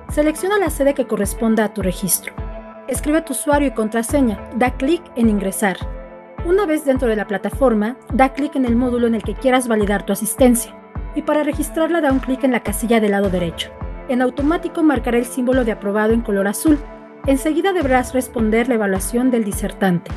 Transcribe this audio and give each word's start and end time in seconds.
Selecciona 0.09 0.57
la 0.57 0.71
sede 0.71 0.95
que 0.95 1.05
corresponda 1.05 1.65
a 1.65 1.73
tu 1.75 1.83
registro. 1.83 2.33
Escribe 2.91 3.23
tu 3.23 3.33
usuario 3.33 3.69
y 3.69 3.71
contraseña, 3.71 4.39
da 4.55 4.77
clic 4.77 5.01
en 5.15 5.29
Ingresar. 5.29 5.77
Una 6.45 6.67
vez 6.67 6.85
dentro 6.85 7.07
de 7.07 7.15
la 7.15 7.25
plataforma, 7.25 7.97
da 8.13 8.33
clic 8.33 8.55
en 8.55 8.65
el 8.65 8.75
módulo 8.75 9.07
en 9.07 9.15
el 9.15 9.23
que 9.23 9.33
quieras 9.33 9.67
validar 9.67 10.05
tu 10.05 10.13
asistencia 10.13 10.75
y 11.15 11.23
para 11.23 11.41
registrarla 11.41 12.01
da 12.01 12.11
un 12.11 12.19
clic 12.19 12.43
en 12.43 12.51
la 12.51 12.61
casilla 12.61 12.99
del 12.99 13.11
lado 13.11 13.31
derecho 13.31 13.71
en 14.11 14.21
automático 14.21 14.83
marcará 14.83 15.17
el 15.17 15.25
símbolo 15.25 15.63
de 15.63 15.71
aprobado 15.71 16.11
en 16.11 16.21
color 16.21 16.47
azul. 16.47 16.77
Enseguida 17.27 17.71
deberás 17.71 18.13
responder 18.13 18.67
la 18.67 18.75
evaluación 18.75 19.31
del 19.31 19.45
disertante. 19.45 20.11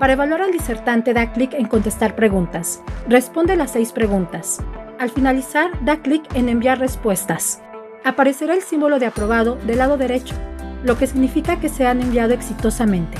Para 0.00 0.14
evaluar 0.14 0.42
al 0.42 0.50
disertante 0.50 1.14
da 1.14 1.32
clic 1.32 1.54
en 1.54 1.66
contestar 1.66 2.16
preguntas. 2.16 2.82
Responde 3.08 3.54
las 3.54 3.70
seis 3.70 3.92
preguntas. 3.92 4.58
Al 4.98 5.10
finalizar, 5.10 5.70
da 5.84 5.98
clic 5.98 6.24
en 6.34 6.48
enviar 6.48 6.80
respuestas. 6.80 7.62
Aparecerá 8.04 8.54
el 8.54 8.62
símbolo 8.62 8.98
de 8.98 9.06
aprobado 9.06 9.56
del 9.64 9.78
lado 9.78 9.96
derecho, 9.96 10.34
lo 10.84 10.98
que 10.98 11.06
significa 11.06 11.58
que 11.60 11.68
se 11.68 11.86
han 11.86 12.00
enviado 12.00 12.34
exitosamente. 12.34 13.16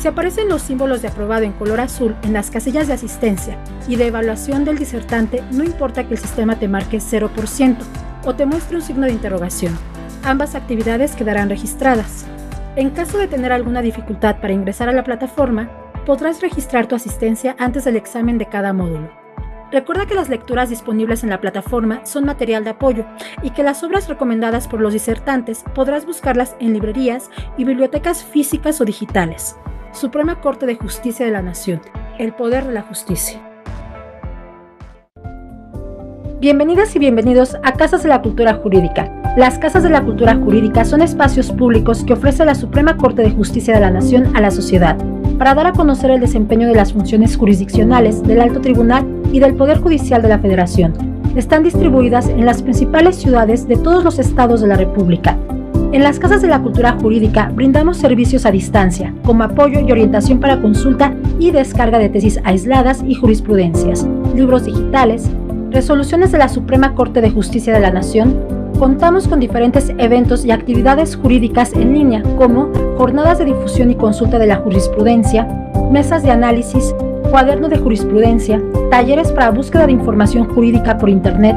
Si 0.00 0.08
aparecen 0.08 0.48
los 0.48 0.62
símbolos 0.62 1.02
de 1.02 1.08
aprobado 1.08 1.44
en 1.44 1.52
color 1.52 1.80
azul 1.80 2.14
en 2.22 2.32
las 2.32 2.50
casillas 2.50 2.86
de 2.86 2.94
asistencia 2.94 3.58
y 3.88 3.96
de 3.96 4.06
evaluación 4.06 4.64
del 4.64 4.78
disertante, 4.78 5.42
no 5.52 5.64
importa 5.64 6.06
que 6.06 6.14
el 6.14 6.20
sistema 6.20 6.58
te 6.58 6.68
marque 6.68 6.98
0%, 6.98 7.76
o 8.24 8.34
te 8.34 8.44
muestre 8.44 8.76
un 8.76 8.82
signo 8.82 9.06
de 9.06 9.12
interrogación. 9.12 9.76
Ambas 10.22 10.54
actividades 10.54 11.14
quedarán 11.14 11.48
registradas. 11.48 12.26
En 12.74 12.90
caso 12.90 13.16
de 13.18 13.28
tener 13.28 13.52
alguna 13.52 13.80
dificultad 13.80 14.36
para 14.40 14.52
ingresar 14.52 14.88
a 14.88 14.92
la 14.92 15.04
plataforma, 15.04 15.70
podrás 16.04 16.42
registrar 16.42 16.86
tu 16.86 16.94
asistencia 16.94 17.56
antes 17.58 17.84
del 17.84 17.96
examen 17.96 18.36
de 18.36 18.46
cada 18.46 18.72
módulo. 18.72 19.25
Recuerda 19.72 20.06
que 20.06 20.14
las 20.14 20.28
lecturas 20.28 20.70
disponibles 20.70 21.24
en 21.24 21.30
la 21.30 21.40
plataforma 21.40 22.06
son 22.06 22.24
material 22.24 22.62
de 22.62 22.70
apoyo 22.70 23.04
y 23.42 23.50
que 23.50 23.64
las 23.64 23.82
obras 23.82 24.08
recomendadas 24.08 24.68
por 24.68 24.80
los 24.80 24.92
disertantes 24.92 25.64
podrás 25.74 26.06
buscarlas 26.06 26.54
en 26.60 26.72
librerías 26.72 27.30
y 27.58 27.64
bibliotecas 27.64 28.22
físicas 28.22 28.80
o 28.80 28.84
digitales. 28.84 29.56
Suprema 29.92 30.40
Corte 30.40 30.66
de 30.66 30.76
Justicia 30.76 31.26
de 31.26 31.32
la 31.32 31.42
Nación, 31.42 31.80
el 32.18 32.32
poder 32.32 32.64
de 32.66 32.74
la 32.74 32.82
justicia. 32.82 33.40
Bienvenidas 36.38 36.94
y 36.94 37.00
bienvenidos 37.00 37.56
a 37.64 37.72
Casas 37.72 38.04
de 38.04 38.10
la 38.10 38.22
Cultura 38.22 38.54
Jurídica. 38.54 39.10
Las 39.36 39.58
Casas 39.58 39.82
de 39.82 39.90
la 39.90 40.04
Cultura 40.04 40.36
Jurídica 40.36 40.84
son 40.84 41.02
espacios 41.02 41.50
públicos 41.50 42.04
que 42.04 42.12
ofrece 42.12 42.44
la 42.44 42.54
Suprema 42.54 42.96
Corte 42.96 43.22
de 43.22 43.32
Justicia 43.32 43.74
de 43.74 43.80
la 43.80 43.90
Nación 43.90 44.36
a 44.36 44.40
la 44.40 44.52
sociedad, 44.52 44.96
para 45.38 45.54
dar 45.54 45.66
a 45.66 45.72
conocer 45.72 46.10
el 46.10 46.20
desempeño 46.20 46.68
de 46.68 46.74
las 46.74 46.92
funciones 46.92 47.36
jurisdiccionales 47.36 48.22
del 48.22 48.40
Alto 48.40 48.60
Tribunal 48.60 49.06
y 49.32 49.40
del 49.40 49.54
Poder 49.54 49.78
Judicial 49.78 50.22
de 50.22 50.28
la 50.28 50.38
Federación. 50.38 50.94
Están 51.36 51.62
distribuidas 51.62 52.28
en 52.28 52.46
las 52.46 52.62
principales 52.62 53.16
ciudades 53.16 53.68
de 53.68 53.76
todos 53.76 54.02
los 54.02 54.18
estados 54.18 54.60
de 54.62 54.68
la 54.68 54.76
República. 54.76 55.36
En 55.92 56.02
las 56.02 56.18
Casas 56.18 56.42
de 56.42 56.48
la 56.48 56.60
Cultura 56.60 56.96
Jurídica 57.00 57.50
brindamos 57.54 57.98
servicios 57.98 58.44
a 58.46 58.50
distancia, 58.50 59.14
como 59.24 59.44
apoyo 59.44 59.80
y 59.80 59.92
orientación 59.92 60.40
para 60.40 60.60
consulta 60.60 61.14
y 61.38 61.50
descarga 61.50 61.98
de 61.98 62.08
tesis 62.08 62.40
aisladas 62.44 63.04
y 63.06 63.14
jurisprudencias, 63.14 64.06
libros 64.34 64.64
digitales, 64.64 65.30
resoluciones 65.70 66.32
de 66.32 66.38
la 66.38 66.48
Suprema 66.48 66.94
Corte 66.94 67.20
de 67.20 67.30
Justicia 67.30 67.72
de 67.72 67.80
la 67.80 67.90
Nación, 67.90 68.36
contamos 68.78 69.28
con 69.28 69.40
diferentes 69.40 69.92
eventos 69.98 70.44
y 70.44 70.50
actividades 70.50 71.16
jurídicas 71.16 71.72
en 71.74 71.94
línea, 71.94 72.22
como 72.36 72.70
jornadas 72.96 73.38
de 73.38 73.46
difusión 73.46 73.90
y 73.90 73.94
consulta 73.94 74.38
de 74.38 74.46
la 74.46 74.56
jurisprudencia, 74.56 75.46
mesas 75.90 76.22
de 76.22 76.30
análisis, 76.30 76.94
cuaderno 77.30 77.68
de 77.68 77.78
jurisprudencia, 77.78 78.60
talleres 78.90 79.32
para 79.32 79.50
búsqueda 79.50 79.86
de 79.86 79.92
información 79.92 80.48
jurídica 80.48 80.98
por 80.98 81.08
Internet, 81.08 81.56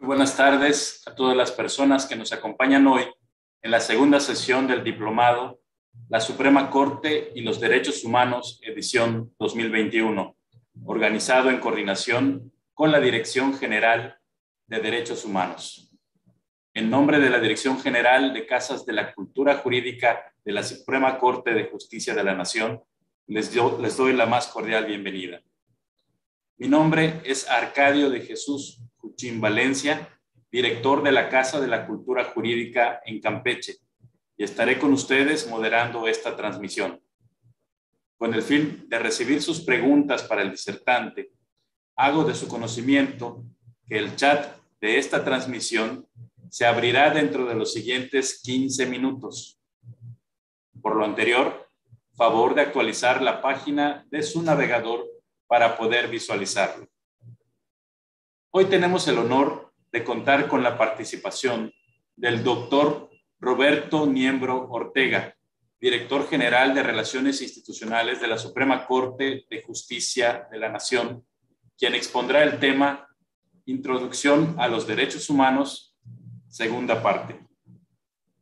buenas 0.00 0.36
tardes 0.36 1.02
a 1.06 1.14
todas 1.14 1.36
las 1.36 1.52
personas 1.52 2.06
que 2.06 2.16
nos 2.16 2.32
acompañan 2.32 2.86
hoy 2.88 3.04
en 3.62 3.70
la 3.70 3.78
segunda 3.78 4.18
sesión 4.18 4.66
del 4.66 4.82
diplomado 4.82 5.60
La 6.08 6.20
Suprema 6.20 6.70
Corte 6.70 7.32
y 7.34 7.42
los 7.42 7.60
Derechos 7.60 8.04
Humanos, 8.04 8.60
edición 8.62 9.34
2021, 9.38 10.36
organizado 10.84 11.50
en 11.50 11.60
coordinación 11.60 12.52
con 12.72 12.92
la 12.92 13.00
Dirección 13.00 13.58
General 13.58 14.18
de 14.66 14.80
Derechos 14.80 15.24
Humanos. 15.24 15.92
En 16.72 16.88
nombre 16.88 17.18
de 17.18 17.28
la 17.28 17.40
Dirección 17.40 17.78
General 17.80 18.32
de 18.32 18.46
Casas 18.46 18.86
de 18.86 18.92
la 18.92 19.12
Cultura 19.12 19.56
Jurídica 19.56 20.32
de 20.44 20.52
la 20.52 20.62
Suprema 20.62 21.18
Corte 21.18 21.52
de 21.52 21.64
Justicia 21.64 22.14
de 22.14 22.24
la 22.24 22.34
Nación, 22.34 22.82
les, 23.26 23.54
les 23.54 23.96
doy 23.96 24.12
la 24.14 24.26
más 24.26 24.46
cordial 24.46 24.86
bienvenida. 24.86 25.42
Mi 26.56 26.68
nombre 26.68 27.20
es 27.24 27.48
Arcadio 27.48 28.10
de 28.10 28.20
Jesús 28.20 28.80
Cuchín 28.96 29.40
Valencia, 29.40 30.08
director 30.50 31.02
de 31.02 31.12
la 31.12 31.28
Casa 31.28 31.60
de 31.60 31.68
la 31.68 31.86
Cultura 31.86 32.24
Jurídica 32.24 33.00
en 33.04 33.20
Campeche, 33.20 33.76
y 34.38 34.44
estaré 34.44 34.78
con 34.78 34.92
ustedes 34.92 35.48
moderando 35.48 36.06
esta 36.06 36.36
transmisión. 36.36 37.02
Con 38.16 38.32
el 38.34 38.42
fin 38.42 38.88
de 38.88 38.98
recibir 39.00 39.42
sus 39.42 39.60
preguntas 39.60 40.22
para 40.22 40.42
el 40.42 40.52
disertante, 40.52 41.32
hago 41.96 42.24
de 42.24 42.34
su 42.34 42.46
conocimiento 42.46 43.44
que 43.84 43.98
el 43.98 44.14
chat 44.14 44.56
de 44.80 44.98
esta 44.98 45.24
transmisión 45.24 46.08
se 46.50 46.64
abrirá 46.64 47.10
dentro 47.10 47.46
de 47.46 47.56
los 47.56 47.72
siguientes 47.72 48.40
15 48.42 48.86
minutos. 48.86 49.60
Por 50.80 50.94
lo 50.94 51.04
anterior, 51.04 51.68
favor 52.14 52.54
de 52.54 52.62
actualizar 52.62 53.20
la 53.20 53.42
página 53.42 54.06
de 54.10 54.22
su 54.22 54.40
navegador 54.42 55.04
para 55.48 55.76
poder 55.76 56.08
visualizarlo. 56.08 56.86
Hoy 58.50 58.66
tenemos 58.66 59.08
el 59.08 59.18
honor 59.18 59.72
de 59.90 60.04
contar 60.04 60.48
con 60.48 60.62
la 60.62 60.78
participación 60.78 61.72
del 62.14 62.44
doctor 62.44 63.07
Roberto 63.40 64.04
Niembro 64.04 64.68
Ortega, 64.68 65.36
director 65.80 66.28
general 66.28 66.74
de 66.74 66.82
Relaciones 66.82 67.40
Institucionales 67.40 68.20
de 68.20 68.26
la 68.26 68.36
Suprema 68.36 68.84
Corte 68.84 69.46
de 69.48 69.62
Justicia 69.62 70.48
de 70.50 70.58
la 70.58 70.68
Nación, 70.68 71.24
quien 71.78 71.94
expondrá 71.94 72.42
el 72.42 72.58
tema 72.58 73.08
Introducción 73.66 74.56
a 74.58 74.66
los 74.66 74.88
Derechos 74.88 75.30
Humanos, 75.30 75.96
segunda 76.48 77.00
parte. 77.00 77.38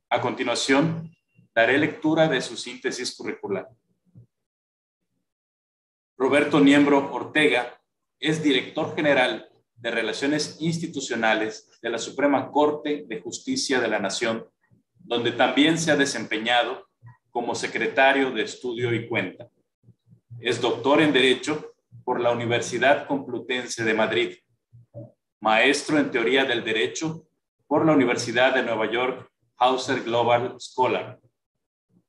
A 0.09 0.21
continuación, 0.21 1.15
daré 1.55 1.77
lectura 1.77 2.27
de 2.29 2.41
su 2.41 2.57
síntesis 2.57 3.15
curricular. 3.15 3.69
Roberto 6.17 6.59
Niembro 6.59 7.13
Ortega 7.13 7.79
es 8.19 8.43
director 8.43 8.95
general 8.95 9.51
de 9.75 9.91
Relaciones 9.91 10.57
Institucionales 10.61 11.69
de 11.83 11.91
la 11.91 11.99
Suprema 11.99 12.51
Corte 12.51 13.05
de 13.07 13.21
Justicia 13.21 13.79
de 13.79 13.89
la 13.89 13.99
Nación, 13.99 14.49
donde 15.07 15.33
también 15.33 15.79
se 15.79 15.93
ha 15.93 15.97
desempeñado 15.97 16.89
como 17.31 17.55
secretario 17.55 18.33
de 18.33 18.43
Estudio 18.43 18.93
y 18.93 19.09
Cuenta. 19.09 19.49
Es 20.41 20.61
doctor 20.61 21.01
en 21.01 21.13
Derecho 21.13 21.75
por 22.05 22.21
la 22.21 22.33
Universidad 22.33 23.07
Complutense 23.07 23.85
de 23.85 23.95
Madrid, 23.95 24.37
maestro 25.41 25.99
en 25.99 26.11
Teoría 26.11 26.45
del 26.45 26.65
Derecho 26.65 27.25
por 27.67 27.87
la 27.87 27.93
Universidad 27.93 28.55
de 28.55 28.63
Nueva 28.63 28.91
York 28.91 29.31
Hauser 29.59 30.03
Global 30.03 30.57
Scholar, 30.59 31.19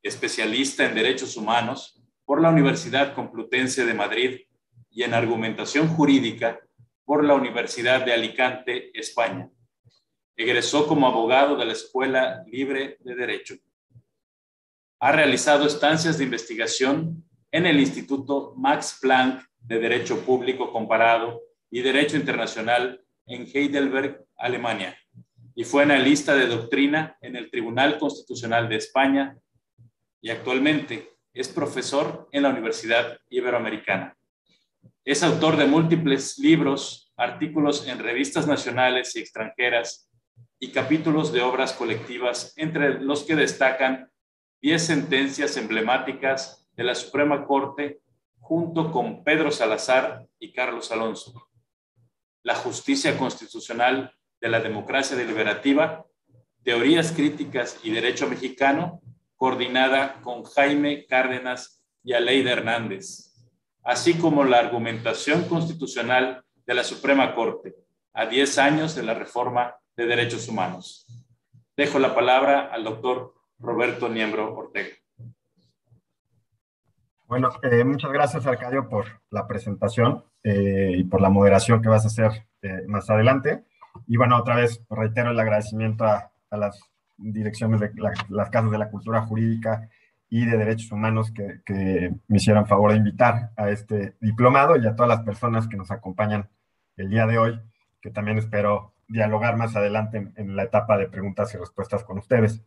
especialista 0.02 0.86
en 0.86 0.96
Derechos 0.96 1.38
Humanos 1.38 2.02
por 2.26 2.42
la 2.42 2.50
Universidad 2.50 3.14
Complutense 3.14 3.86
de 3.86 3.94
Madrid 3.94 4.42
y 4.90 5.04
en 5.04 5.14
argumentación 5.14 5.88
jurídica 5.88 6.60
por 7.06 7.24
la 7.24 7.36
Universidad 7.36 8.04
de 8.04 8.14
Alicante, 8.14 8.92
España. 9.00 9.50
Egresó 10.38 10.88
como 10.88 11.08
abogado 11.08 11.58
de 11.58 11.66
la 11.66 11.74
Escuela 11.74 12.44
Libre 12.46 12.98
de 13.00 13.16
Derecho. 13.16 13.56
Ha 15.00 15.12
realizado 15.12 15.66
estancias 15.66 16.20
de 16.20 16.26
investigación 16.26 17.24
en 17.52 17.66
el 17.66 17.80
Instituto 17.80 18.54
Max 18.56 19.00
Planck 19.02 19.44
de 19.60 19.80
Derecho 19.80 20.22
Público 20.22 20.72
Comparado 20.72 21.42
y 21.72 21.82
Derecho 21.82 22.18
Internacional 22.18 23.04
en 23.26 23.48
Heidelberg, 23.52 24.26
Alemania, 24.38 24.96
y 25.56 25.64
fue 25.64 25.82
analista 25.82 26.36
de 26.36 26.46
doctrina 26.46 27.18
en 27.20 27.36
el 27.36 27.50
Tribunal 27.50 27.98
Constitucional 27.98 28.70
de 28.70 28.76
España 28.76 29.38
y 30.22 30.30
actualmente 30.30 31.18
es 31.34 31.48
profesor 31.48 32.30
en 32.32 32.44
la 32.44 32.50
Universidad 32.50 33.20
Iberoamericana. 33.30 34.16
Es 35.04 35.24
autor 35.24 35.58
de 35.58 35.66
múltiples 35.66 36.38
libros, 36.38 37.12
artículos 37.18 37.88
en 37.88 37.98
revistas 37.98 38.46
nacionales 38.46 39.16
y 39.16 39.20
extranjeras 39.20 40.08
y 40.60 40.72
capítulos 40.72 41.32
de 41.32 41.42
obras 41.42 41.74
colectivas, 41.74 42.54
entre 42.56 43.00
los 43.00 43.24
que 43.24 43.36
destacan 43.36 44.12
10 44.62 44.86
sentencias 44.86 45.58
emblemáticas 45.58 46.68
de 46.76 46.84
la 46.84 46.96
Suprema 46.96 47.46
Corte 47.46 48.02
junto 48.40 48.92
con 48.92 49.24
Pedro 49.24 49.52
Salazar 49.52 50.26
y 50.40 50.52
Carlos 50.54 50.92
Alonso. 50.92 51.50
La 52.44 52.56
justicia 52.56 53.18
constitucional 53.18 54.14
de 54.40 54.50
la 54.50 54.60
democracia 54.60 55.16
deliberativa, 55.16 56.06
teorías 56.64 57.12
críticas 57.12 57.80
y 57.84 57.92
derecho 57.92 58.28
mexicano, 58.28 59.02
coordinada 59.36 60.22
con 60.22 60.44
Jaime 60.44 61.06
Cárdenas 61.06 61.84
y 62.04 62.14
Aleida 62.14 62.52
Hernández 62.52 63.28
así 63.88 64.16
como 64.16 64.44
la 64.44 64.60
argumentación 64.60 65.46
constitucional 65.48 66.44
de 66.66 66.74
la 66.74 66.84
Suprema 66.84 67.34
Corte 67.34 67.74
a 68.14 68.26
10 68.26 68.58
años 68.58 68.96
de 68.96 69.04
la 69.04 69.14
reforma 69.14 69.78
de 69.98 70.06
derechos 70.06 70.48
humanos. 70.48 71.06
Dejo 71.76 72.00
la 72.00 72.14
palabra 72.14 72.70
al 72.72 72.84
doctor 72.84 73.34
Roberto 73.60 74.08
Niembro 74.08 74.56
Ortega. 74.56 74.96
Bueno, 77.26 77.50
eh, 77.64 77.84
muchas 77.84 78.12
gracias, 78.12 78.46
Arcadio, 78.46 78.88
por 78.88 79.06
la 79.32 79.48
presentación 79.48 80.24
eh, 80.44 80.94
y 80.98 81.04
por 81.04 81.20
la 81.20 81.30
moderación 81.30 81.82
que 81.82 81.90
vas 81.90 82.06
a 82.06 82.08
hacer 82.08 82.48
eh, 82.62 82.84
más 82.88 83.10
adelante. 83.10 83.66
Y 84.08 84.16
bueno, 84.16 84.38
otra 84.38 84.56
vez 84.56 84.82
reitero 84.90 85.32
el 85.32 85.40
agradecimiento 85.40 86.06
a, 86.06 86.32
las 86.52 86.80
direcciones 87.18 87.82
de 87.82 87.92
las 88.30 88.50
casas 88.50 88.72
de 88.72 88.78
la 88.78 88.90
cultura 88.90 89.22
jurídica 89.24 89.90
y 90.30 90.46
de 90.46 90.58
Derechos 90.58 90.92
Humanos 90.92 91.34
que, 91.34 92.14
me 92.28 92.38
hicieron 92.38 92.68
favor 92.68 92.92
de 92.92 92.98
invitar 92.98 93.52
a 93.58 93.70
este 93.70 94.16
diplomado 94.22 94.78
y 94.78 94.86
a 94.88 94.96
todas 94.96 95.10
las 95.10 95.24
personas 95.24 95.68
que 95.68 95.76
nos 95.76 95.92
acompañan 95.92 96.48
el 96.96 97.10
día 97.10 97.26
de 97.26 97.38
hoy, 97.38 97.60
que 98.00 98.12
también 98.12 98.38
espero 98.38 98.94
dialogar 99.08 99.58
más 99.58 99.76
adelante 99.76 100.32
en, 100.36 100.56
la 100.56 100.64
etapa 100.64 100.98
de 100.98 101.08
preguntas 101.08 101.54
y 101.54 101.58
respuestas 101.58 102.04
con 102.04 102.18
ustedes. 102.18 102.64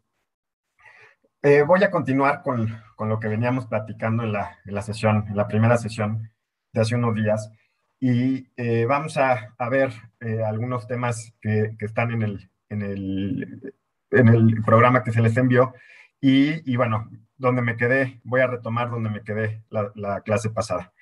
Eh, 1.43 1.63
voy 1.63 1.83
a 1.85 1.91
continuar 1.91 2.43
con, 2.43 2.83
con, 2.97 3.09
lo 3.09 3.19
que 3.19 3.29
veníamos 3.29 3.67
platicando 3.67 4.25
en 4.25 4.33
la, 4.33 4.59
en 4.67 4.75
la, 4.75 4.83
sesión, 4.83 5.27
en 5.29 5.37
la 5.37 5.49
primera 5.49 5.79
sesión 5.79 6.31
de 6.73 6.81
hace 6.81 6.95
unos 6.95 7.15
días, 7.15 7.51
y 7.99 8.49
eh, 8.57 8.87
vamos 8.87 9.17
a, 9.17 9.55
a 9.59 9.69
ver 9.69 9.93
eh, 10.21 10.43
algunos 10.43 10.87
temas 10.87 11.35
que, 11.41 11.77
que, 11.79 11.87
están 11.87 12.13
en 12.13 12.23
el, 12.23 12.51
en, 12.69 12.83
el, 12.83 13.75
en 14.11 14.29
el 14.29 14.63
programa 14.63 15.03
que 15.03 15.13
se 15.13 15.23
les 15.23 15.37
envió, 15.37 15.75
y, 16.21 16.71
y 16.71 16.77
bueno, 16.77 17.11
donde 17.41 17.63
me 17.63 17.77
quedé, 17.77 18.21
voy 18.23 18.43
a 18.43 18.47
retomar 18.47 18.91
donde 18.91 19.09
me 19.09 19.23
quedé 19.23 19.63
la, 19.71 20.21
clase 20.21 20.51
pasada. 20.51 20.93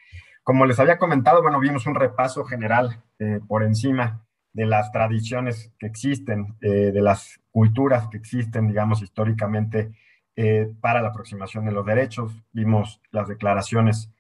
Como 0.45 0.65
les 0.67 0.79
había 0.79 0.97
comentado, 0.97 1.43
bueno, 1.43 1.59
vimos 1.59 1.87
un 1.87 1.97
repaso 1.97 2.45
general 2.45 3.03
eh, 3.19 3.41
por 3.47 3.65
encima 3.65 4.25
de 4.59 4.67
las 4.67 4.91
tradiciones 4.91 5.73
que 5.79 5.87
existen, 5.87 6.57
eh, 6.61 6.91
de 6.93 7.01
las 7.01 7.41
culturas 7.51 8.09
que 8.09 8.17
existen, 8.17 8.67
digamos, 8.69 9.03
históricamente 9.03 9.93
eh, 10.37 10.69
para 10.81 11.01
la 11.01 11.09
aproximación 11.09 11.65
de 11.65 11.73
los 11.73 11.87
derechos. 11.87 12.33
Vimos 12.53 13.01
las 13.11 13.29
declaraciones 13.29 14.11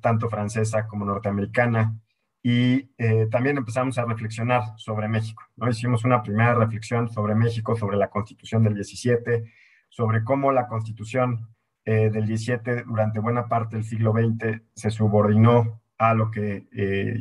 tanto 0.00 0.28
francesa 0.28 0.86
como 0.86 1.04
norteamericana 1.04 1.98
y 2.44 2.82
también 3.28 3.56
empezamos 3.56 3.98
a 3.98 4.04
reflexionar 4.04 4.62
sobre 4.76 5.08
México. 5.08 5.42
¿no? 5.56 5.68
Hicimos 5.68 6.04
una 6.04 6.22
primera 6.22 6.54
reflexión 6.54 7.08
sobre 7.08 7.34
México, 7.34 7.74
sobre 7.74 7.96
la 7.96 8.08
constitución 8.08 8.62
del 8.62 8.76
17, 8.76 9.52
sobre 9.88 10.22
cómo 10.22 10.52
la 10.52 10.68
constitución 10.68 11.48
eh, 11.90 12.10
del 12.10 12.26
17 12.26 12.84
durante 12.86 13.18
buena 13.18 13.48
parte 13.48 13.76
del 13.76 13.84
siglo 13.86 14.12
XX 14.12 14.60
se 14.74 14.90
subordinó 14.90 15.80
a 15.96 16.12
lo 16.12 16.30
que 16.30 16.68
eh, 16.70 17.16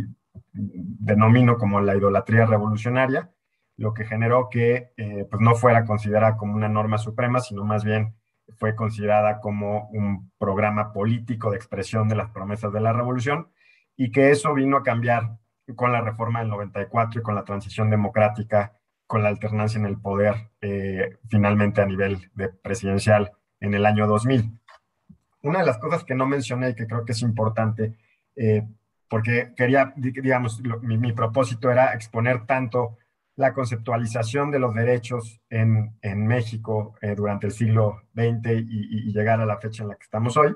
denomino 0.54 1.57
como 1.57 1.81
la 1.81 1.95
idolatría 1.95 2.45
revolucionaria, 2.45 3.31
lo 3.78 3.94
que 3.94 4.06
generó 4.06 4.50
que 4.50 4.92
eh, 4.98 5.25
pues 5.30 5.42
no 5.42 5.56
fuera 5.56 5.86
considerada 5.86 6.38
como 6.38 6.56
una 6.56 6.69
norma 6.69 6.98
suprema, 6.98 7.39
sino 7.39 7.63
más 7.63 7.84
bien 7.84 8.16
fue 8.57 8.75
considerada 8.75 9.39
como 9.39 9.89
un 9.89 10.31
programa 10.38 10.94
político 10.94 11.51
de 11.51 11.57
expresión 11.57 12.07
de 12.07 12.16
las 12.16 12.31
promesas 12.31 12.72
de 12.74 12.81
la 12.81 12.94
revolución 12.94 13.50
y 13.95 14.12
que 14.12 14.31
eso 14.31 14.54
vino 14.54 14.78
a 14.78 14.84
cambiar 14.84 15.38
con 15.75 15.92
la 15.92 16.01
reforma 16.01 16.40
del 16.40 16.50
94 16.50 17.19
y 17.19 17.24
con 17.24 17.36
la 17.36 17.44
transición 17.44 17.90
democrática 17.90 18.74
con 19.07 19.24
la 19.24 19.30
alternancia 19.30 19.80
en 19.80 19.86
el 19.86 20.00
poder 20.00 20.50
eh, 20.62 21.18
finalmente 21.30 21.81
a 21.81 21.86
nivel 21.86 22.30
de 22.36 22.50
presidencial 22.50 23.31
en 23.60 23.74
el 23.74 23.86
año 23.86 24.06
2000. 24.06 24.51
Una 25.44 25.60
de 25.60 25.66
las 25.66 25.78
cosas 25.78 26.04
que 26.04 26.13
no 26.13 26.25
mencioné 26.25 26.69
y 26.69 26.75
que 26.75 26.88
creo 26.88 27.06
que 27.06 27.13
es 27.13 27.22
importante, 27.22 27.95
eh, 28.36 28.68
porque 29.09 29.54
quería, 29.56 29.94
digamos, 29.95 30.62
mi, 30.81 31.13
propósito 31.13 31.71
era 31.71 31.94
exponer 31.94 32.45
tanto 32.45 32.98
la 33.36 33.54
conceptualización 33.54 34.51
de 34.51 34.59
los 34.59 34.74
derechos 34.74 35.42
en, 35.50 35.98
en 36.01 36.25
México 36.25 36.95
eh, 37.01 37.15
durante 37.15 37.48
el 37.48 37.54
siglo 37.54 38.01
XX 38.15 38.63
y, 38.68 39.09
y, 39.09 39.13
llegar 39.13 39.39
a 39.39 39.45
la 39.45 39.59
fecha 39.59 39.83
en 39.83 39.89
la 39.89 39.95
que 39.95 40.04
estamos 40.04 40.36
hoy, 40.38 40.56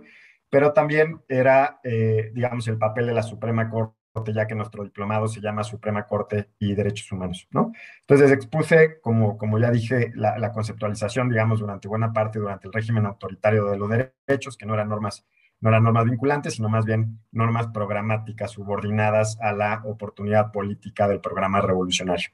pero 0.50 0.74
también 0.74 1.21
era, 1.30 1.80
digamos, 1.83 2.68
el 2.68 2.77
papel 2.77 3.07
de 3.07 3.13
la 3.13 3.24
Suprema 3.24 3.69
Corte 3.69 4.01
ya 4.33 4.45
que 4.45 4.56
nuestro 4.56 4.83
diplomado 4.83 5.27
se 5.27 5.39
llama 5.39 5.63
Suprema 5.63 6.06
Corte 6.06 6.50
y 6.59 6.74
Derechos 6.74 7.12
Humanos, 7.12 7.48
¿no? 7.51 7.71
Entonces 8.01 8.31
expuse, 8.31 9.00
como, 9.01 9.38
como 9.38 9.57
ya 9.57 9.71
dije, 9.71 10.12
la, 10.15 10.51
conceptualización, 10.51 11.30
digamos, 11.30 11.59
durante 11.59 11.88
buena 11.88 12.12
parte, 12.12 12.39
durante 12.39 12.68
el 12.68 12.74
régimen 12.74 13.06
autoritario 13.06 13.65
de 13.65 13.77
los 13.77 13.89
derechos, 13.89 14.57
que 14.57 14.65
no 14.65 14.74
eran 14.74 14.89
normas, 14.89 15.25
no 15.62 15.69
eran 15.69 15.84
normas 15.84 16.06
vinculantes, 16.06 16.56
sino 16.56 16.69
más 16.69 16.86
bien 16.86 17.19
normas 17.31 17.68
programáticas 17.68 18.52
subordinadas 18.52 19.38
a 19.40 19.54
la 19.54 19.81
oportunidad 19.86 20.52
política 20.52 21.08
del 21.08 21.22
programa 21.22 21.62
revolucionario. 21.62 22.30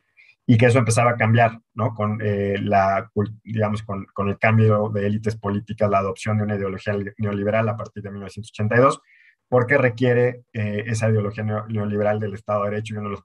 Y 0.45 0.57
que 0.57 0.67
eso 0.67 0.79
empezaba 0.79 1.11
a 1.11 1.17
cambiar, 1.17 1.59
¿no? 1.73 1.93
Con 1.93 2.19
eh, 2.23 2.55
la, 2.61 3.11
digamos, 3.43 3.83
con, 3.83 4.05
con 4.13 4.29
el 4.29 4.39
cambio 4.39 4.89
de 4.89 5.05
élites 5.05 5.35
políticas, 5.35 5.89
la 5.89 5.99
adopción 5.99 6.37
de 6.37 6.43
una 6.45 6.55
ideología 6.55 6.95
neoliberal 7.17 7.67
a 7.67 7.75
partir 7.75 8.01
de 8.01 8.11
1982, 8.11 9.01
porque 9.49 9.77
requiere 9.77 10.43
eh, 10.53 10.83
esa 10.87 11.09
ideología 11.09 11.43
neoliberal 11.43 12.19
del 12.19 12.33
Estado 12.33 12.63
de 12.63 12.71
Derecho 12.71 12.93
y 12.93 12.97
uno 12.97 13.09
de, 13.09 13.15
los 13.15 13.23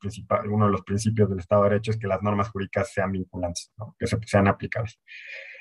uno 0.51 0.67
de 0.67 0.73
los 0.73 0.83
principios 0.83 1.29
del 1.29 1.39
Estado 1.39 1.63
de 1.63 1.71
Derecho 1.71 1.93
es 1.93 1.99
que 1.99 2.07
las 2.09 2.23
normas 2.23 2.49
jurídicas 2.49 2.93
sean 2.93 3.13
vinculantes, 3.13 3.73
que 3.99 4.07
sean 4.27 4.49
aplicables. 4.49 5.01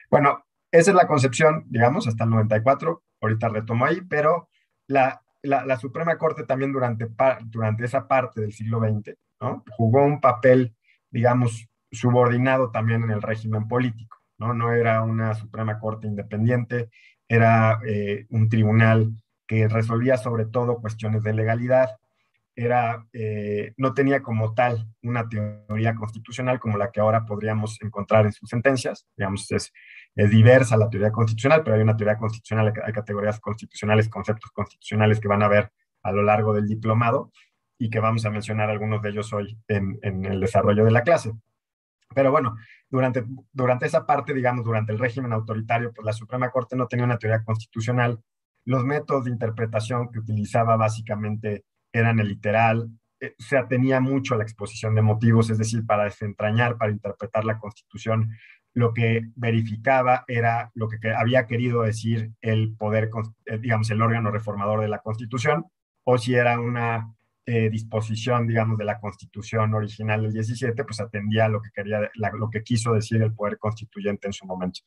Bueno, 0.10 0.46
esa 0.72 0.92
es 0.92 0.96
la 0.96 1.08
concepción, 1.08 1.66
digamos, 1.68 2.08
hasta 2.08 2.24
el 2.24 2.30
94, 2.30 3.04
ahorita 3.22 3.50
retomo 3.50 3.86
ahí, 3.86 4.02
pero 4.02 4.50
la, 4.88 5.22
la, 5.44 5.78
Suprema 5.78 6.18
Corte 6.18 6.44
también 6.44 6.72
durante, 6.72 7.08
durante 7.46 7.86
esa 7.86 8.08
parte 8.08 8.42
del 8.42 8.52
siglo 8.52 8.80
XX 8.80 9.18
¿no? 9.40 9.64
jugó 9.78 10.04
un 10.04 10.20
papel, 10.20 10.76
digamos, 11.10 11.68
subordinado 11.92 12.72
también 12.72 13.04
en 13.04 13.12
el 13.12 13.22
régimen 13.22 13.68
político. 13.68 14.18
No, 14.38 14.54
no 14.54 14.74
era 14.74 15.04
una 15.04 15.34
Suprema 15.36 15.80
Corte 15.80 16.08
independiente, 16.08 16.90
era 17.28 17.80
eh, 17.86 18.26
un 18.30 18.50
tribunal 18.50 19.12
que 19.48 19.68
resolvía 19.68 20.18
sobre 20.18 20.46
todo 20.46 20.82
cuestiones 20.82 21.24
de 21.24 21.34
legalidad. 21.34 21.90
Era, 22.56 23.06
eh, 23.14 23.74
no 23.78 23.94
tenía 23.94 24.22
como 24.22 24.54
tal 24.54 24.88
una 25.04 25.28
teoría 25.30 25.96
constitucional 25.96 26.60
como 26.60 26.78
la 26.78 26.92
que 26.92 27.00
ahora 27.00 27.26
podríamos 27.26 27.82
encontrar 27.82 28.26
en 28.26 28.34
sus 28.34 28.50
sentencias. 28.50 29.06
Digamos, 29.16 29.50
es, 29.52 29.72
es 30.16 30.30
diversa 30.30 30.78
la 30.78 30.90
teoría 30.90 31.12
constitucional, 31.12 31.64
pero 31.64 31.76
hay 31.76 31.82
una 31.82 31.96
teoría 31.96 32.18
constitucional, 32.18 32.74
hay 32.84 32.94
categorías 32.94 33.40
constitucionales, 33.40 34.10
conceptos 34.10 34.52
constitucionales 34.52 35.20
que 35.20 35.28
van 35.28 35.44
a 35.44 35.48
ver 35.48 35.72
a 36.04 36.12
lo 36.12 36.24
largo 36.24 36.54
del 36.54 36.68
diplomado 36.68 37.32
y 37.78 37.90
que 37.90 38.00
vamos 38.00 38.26
a 38.26 38.30
mencionar 38.30 38.70
algunos 38.70 39.02
de 39.02 39.10
ellos 39.10 39.32
hoy 39.34 39.58
en, 39.68 40.00
en 40.02 40.26
el 40.26 40.40
desarrollo 40.40 40.86
de 40.86 40.92
la 40.92 41.04
clase. 41.04 41.32
Pero 42.14 42.32
bueno, 42.32 42.56
durante, 42.90 43.24
durante 43.54 43.86
esa 43.86 44.06
parte, 44.06 44.34
digamos, 44.34 44.66
durante 44.66 44.92
el 44.92 45.00
régimen 45.00 45.32
autoritario, 45.32 45.94
pues 45.94 46.06
la 46.06 46.14
Suprema 46.14 46.50
Corte 46.50 46.76
no 46.76 46.88
tenía 46.88 47.06
una 47.06 47.18
teoría 47.18 47.44
constitucional 47.44 48.20
los 48.66 48.84
métodos 48.84 49.26
de 49.26 49.32
interpretación 49.32 50.12
que 50.12 50.20
utilizaba 50.20 50.76
básicamente 50.76 51.66
eran 51.92 52.20
el 52.20 52.28
literal, 52.28 52.90
eh, 53.20 53.36
se 53.38 53.58
atenía 53.58 54.00
mucho 54.00 54.34
a 54.34 54.38
la 54.38 54.44
exposición 54.44 54.96
de 54.96 55.02
motivos, 55.02 55.50
es 55.50 55.58
decir, 55.58 55.86
para 55.86 56.06
desentrañar, 56.06 56.78
para 56.78 56.92
interpretar 56.92 57.44
la 57.44 57.58
Constitución, 57.60 58.30
lo 58.74 58.94
que 58.94 59.24
verificaba 59.36 60.24
era 60.28 60.72
lo 60.76 60.88
que 60.88 60.98
había 61.14 61.46
querido 61.46 61.84
decir 61.84 62.32
el 62.42 62.76
poder, 62.76 63.10
eh, 63.46 63.58
digamos, 63.58 63.90
el 63.92 64.02
órgano 64.02 64.32
reformador 64.32 64.82
de 64.82 64.88
la 64.88 65.00
Constitución, 65.00 65.66
o 66.04 66.18
si 66.18 66.36
era 66.36 66.60
una 66.60 67.14
eh, 67.46 67.70
disposición, 67.70 68.48
digamos, 68.48 68.78
de 68.78 68.86
la 68.86 69.00
constitución 69.00 69.74
original 69.74 70.22
del 70.22 70.32
17, 70.32 70.84
pues 70.84 71.00
atendía 71.00 71.50
lo 71.50 71.62
que 71.62 71.72
quería, 71.72 72.10
lo 72.34 72.50
que 72.50 72.64
quiso 72.64 72.94
decir 72.94 73.22
el 73.22 73.34
poder 73.34 73.58
constituyente 73.58 74.28
en 74.28 74.34
su 74.34 74.46
momento. 74.46 74.82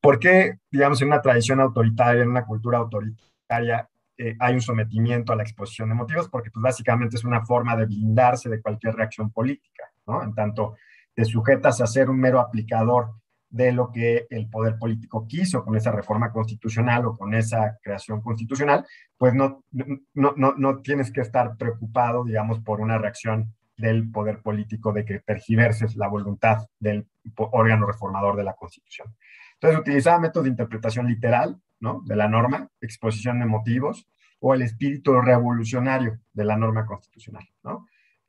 ¿Por 0.00 0.18
qué, 0.18 0.58
digamos, 0.70 1.00
en 1.00 1.08
una 1.08 1.22
tradición 1.22 1.58
autoritaria, 1.60 2.22
en 2.22 2.28
una 2.28 2.44
cultura 2.44 2.78
autoritaria, 2.78 3.88
eh, 4.18 4.36
hay 4.38 4.54
un 4.54 4.60
sometimiento 4.60 5.32
a 5.32 5.36
la 5.36 5.42
exposición 5.42 5.88
de 5.88 5.94
motivos? 5.94 6.28
Porque, 6.28 6.50
pues, 6.50 6.62
básicamente 6.62 7.16
es 7.16 7.24
una 7.24 7.44
forma 7.44 7.74
de 7.76 7.86
blindarse 7.86 8.50
de 8.50 8.60
cualquier 8.60 8.94
reacción 8.94 9.30
política, 9.30 9.84
¿no? 10.06 10.22
En 10.22 10.34
tanto 10.34 10.76
te 11.16 11.24
sujetas 11.24 11.80
a 11.80 11.86
ser 11.86 12.10
un 12.10 12.20
mero 12.20 12.40
aplicador 12.40 13.14
de 13.48 13.72
lo 13.72 13.90
que 13.90 14.26
el 14.28 14.50
poder 14.50 14.76
político 14.78 15.26
quiso 15.26 15.64
con 15.64 15.74
esa 15.76 15.90
reforma 15.90 16.30
constitucional 16.30 17.06
o 17.06 17.16
con 17.16 17.32
esa 17.32 17.78
creación 17.82 18.20
constitucional, 18.20 18.84
pues 19.16 19.32
no, 19.32 19.64
no, 19.72 20.34
no, 20.36 20.54
no 20.56 20.82
tienes 20.82 21.10
que 21.10 21.22
estar 21.22 21.56
preocupado, 21.56 22.22
digamos, 22.22 22.60
por 22.60 22.82
una 22.82 22.98
reacción 22.98 23.54
del 23.78 24.10
poder 24.10 24.42
político 24.42 24.92
de 24.92 25.06
que 25.06 25.20
tergiverses 25.20 25.96
la 25.96 26.08
voluntad 26.08 26.66
del 26.78 27.06
órgano 27.36 27.86
reformador 27.86 28.36
de 28.36 28.44
la 28.44 28.54
Constitución. 28.54 29.14
Entonces, 29.54 29.80
utilizaba 29.80 30.18
métodos 30.18 30.44
de 30.44 30.50
interpretación 30.50 31.06
literal, 31.06 31.56
¿no? 31.80 32.02
De 32.04 32.16
la 32.16 32.28
norma, 32.28 32.68
exposición 32.80 33.38
de 33.38 33.46
motivos, 33.46 34.06
o 34.40 34.52
el 34.52 34.62
espíritu 34.62 35.18
revolucionario 35.18 36.20
de 36.34 36.44
la 36.44 36.56
norma 36.58 36.84
constitucional. 36.84 37.46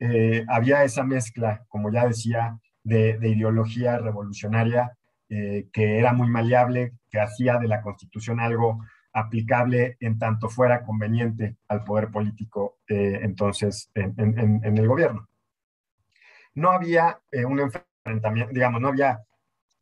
Eh, 0.00 0.44
había 0.48 0.84
esa 0.84 1.04
mezcla, 1.04 1.64
como 1.68 1.90
ya 1.90 2.06
decía, 2.06 2.58
de, 2.82 3.18
de 3.18 3.28
ideología 3.28 3.98
revolucionaria 3.98 4.98
eh, 5.30 5.68
que 5.74 5.98
era 5.98 6.14
muy 6.14 6.28
maleable, 6.28 6.94
que 7.10 7.20
hacía 7.20 7.58
de 7.58 7.68
la 7.68 7.82
Constitución 7.82 8.40
algo 8.40 8.82
aplicable 9.12 9.98
en 10.00 10.18
tanto 10.18 10.48
fuera 10.48 10.82
conveniente 10.84 11.56
al 11.68 11.84
poder 11.84 12.10
político 12.10 12.78
eh, 12.88 13.20
entonces 13.22 13.90
en, 13.94 14.62
el 14.64 14.88
gobierno. 14.88 15.28
No 16.54 16.70
había 16.70 17.20
eh, 17.30 17.44
un 17.44 17.60
enfrentamiento, 17.60 18.54
digamos, 18.54 18.80
no 18.80 18.88
había 18.88 19.20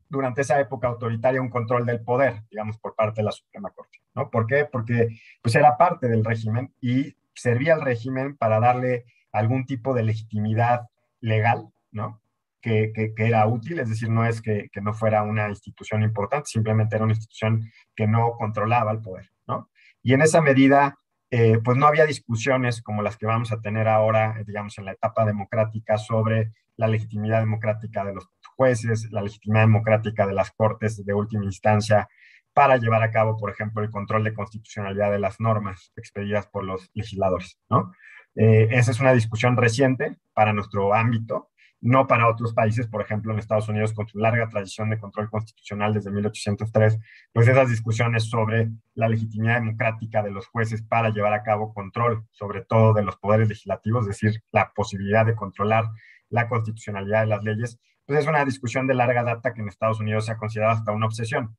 durante 0.08 0.40
esa 0.40 0.58
época 0.58 0.88
autoritaria 0.88 1.40
un 1.40 1.50
control 1.50 1.86
del 1.86 2.00
poder, 2.00 2.42
digamos, 2.50 2.76
por 2.78 2.96
parte 2.96 3.20
de 3.20 3.26
la 3.26 3.32
Suprema 3.32 3.70
Corte, 3.70 4.00
¿no? 4.16 4.28
¿Por 4.30 4.48
qué? 4.48 4.64
Porque 4.64 5.20
pues 5.42 5.54
era 5.54 5.76
parte 5.76 6.08
del 6.08 6.24
régimen 6.24 6.72
y 6.80 7.14
servía 7.34 7.74
al 7.74 7.82
régimen 7.82 8.36
para 8.36 8.58
darle 8.58 9.04
algún 9.30 9.64
tipo 9.64 9.94
de 9.94 10.02
legitimidad 10.02 10.88
legal, 11.20 11.68
¿no? 11.92 12.20
Que, 12.60 13.12
era 13.16 13.46
útil, 13.46 13.78
es 13.78 13.88
decir, 13.88 14.10
no 14.10 14.24
es 14.24 14.42
que, 14.42 14.68
no 14.82 14.94
fuera 14.94 15.22
una 15.22 15.48
institución 15.48 16.02
importante, 16.02 16.46
simplemente 16.46 16.96
era 16.96 17.04
una 17.04 17.14
institución 17.14 17.70
que 17.94 18.06
no 18.06 18.32
controlaba 18.38 18.92
el 18.92 19.00
poder, 19.00 19.30
¿no? 19.46 19.70
Y 20.02 20.14
en 20.14 20.22
esa 20.22 20.40
medida, 20.40 20.96
eh, 21.30 21.58
pues 21.64 21.76
no 21.76 21.86
había 21.86 22.06
discusiones 22.06 22.82
como 22.82 23.02
las 23.02 23.16
que 23.16 23.26
vamos 23.26 23.52
a 23.52 23.60
tener 23.60 23.88
ahora, 23.88 24.36
digamos, 24.46 24.78
en 24.78 24.84
la 24.84 24.92
etapa 24.92 25.24
democrática 25.24 25.98
sobre 25.98 26.52
la 26.76 26.88
legitimidad 26.88 27.40
democrática 27.40 28.04
de 28.04 28.14
los 28.14 28.28
jueces, 28.56 29.08
la 29.10 29.22
legitimidad 29.22 29.62
democrática 29.62 30.26
de 30.26 30.34
las 30.34 30.50
cortes 30.50 31.04
de 31.04 31.14
última 31.14 31.44
instancia 31.44 32.08
para 32.52 32.78
llevar 32.78 33.02
a 33.02 33.10
cabo, 33.10 33.36
por 33.36 33.50
ejemplo, 33.50 33.82
el 33.82 33.90
control 33.90 34.24
de 34.24 34.32
constitucionalidad 34.32 35.10
de 35.10 35.18
las 35.18 35.40
normas 35.40 35.92
expedidas 35.96 36.46
por 36.46 36.64
los 36.64 36.90
legisladores, 36.94 37.58
¿no? 37.68 37.92
Eh, 38.34 38.68
esa 38.70 38.90
es 38.90 39.00
una 39.00 39.12
discusión 39.12 39.56
reciente 39.56 40.16
para 40.34 40.52
nuestro 40.52 40.94
ámbito, 40.94 41.50
no 41.80 42.06
para 42.06 42.28
otros 42.28 42.54
países, 42.54 42.86
por 42.86 43.02
ejemplo, 43.02 43.32
en 43.32 43.38
Estados 43.38 43.68
Unidos, 43.68 43.92
con 43.92 44.08
su 44.08 44.18
larga 44.18 44.48
tradición 44.48 44.90
de 44.90 44.98
control 44.98 45.30
constitucional 45.30 45.94
desde 45.94 46.10
1803, 46.10 46.98
pues 47.32 47.48
esas 47.48 47.68
discusiones 47.68 48.24
sobre 48.28 48.70
la 48.94 49.08
legitimidad 49.08 49.56
democrática 49.60 50.22
de 50.22 50.30
los 50.30 50.46
jueces 50.46 50.82
para 50.82 51.10
llevar 51.10 51.34
a 51.34 51.42
cabo 51.42 51.72
control, 51.74 52.26
sobre 52.30 52.64
todo 52.64 52.94
de 52.94 53.02
los 53.02 53.16
poderes 53.16 53.48
legislativos, 53.48 54.02
es 54.02 54.20
decir, 54.20 54.42
la 54.52 54.72
posibilidad 54.74 55.26
de 55.26 55.34
controlar 55.34 55.86
la 56.28 56.48
constitucionalidad 56.48 57.20
de 57.20 57.26
las 57.26 57.42
leyes, 57.42 57.78
pues 58.04 58.20
es 58.20 58.26
una 58.26 58.44
discusión 58.44 58.86
de 58.86 58.94
larga 58.94 59.22
data 59.22 59.52
que 59.52 59.60
en 59.60 59.68
Estados 59.68 60.00
Unidos 60.00 60.26
se 60.26 60.32
ha 60.32 60.36
considerado 60.36 60.74
hasta 60.74 60.92
una 60.92 61.06
obsesión. 61.06 61.56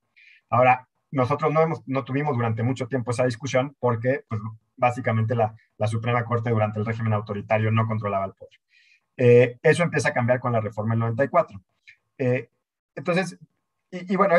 Ahora, 0.50 0.88
nosotros 1.12 1.54
no, 1.54 1.62
hemos, 1.62 1.84
no 1.88 2.04
tuvimos 2.04 2.36
durante 2.36 2.64
mucho 2.64 2.88
tiempo 2.88 3.12
esa 3.12 3.26
discusión 3.26 3.76
porque, 3.80 4.22
pues, 4.28 4.42
básicamente 4.76 5.36
la, 5.36 5.56
la 5.78 5.88
Suprema 5.88 6.24
Corte 6.26 6.50
durante 6.50 6.80
el 6.80 6.86
régimen 6.86 7.14
autoritario 7.14 7.72
no 7.72 7.88
controlaba 7.88 8.26
el 8.26 8.34
poder. 8.34 8.60
Eh, 9.18 9.58
eso 9.64 9.84
empieza 9.84 10.10
a 10.10 10.14
cambiar 10.14 10.40
con 10.40 10.54
la 10.54 10.62
reforma 10.62 10.94
del 10.94 11.00
94. 11.00 11.60
Eh, 12.20 12.50
entonces, 12.96 13.38
y, 13.92 14.16
bueno, 14.16 14.36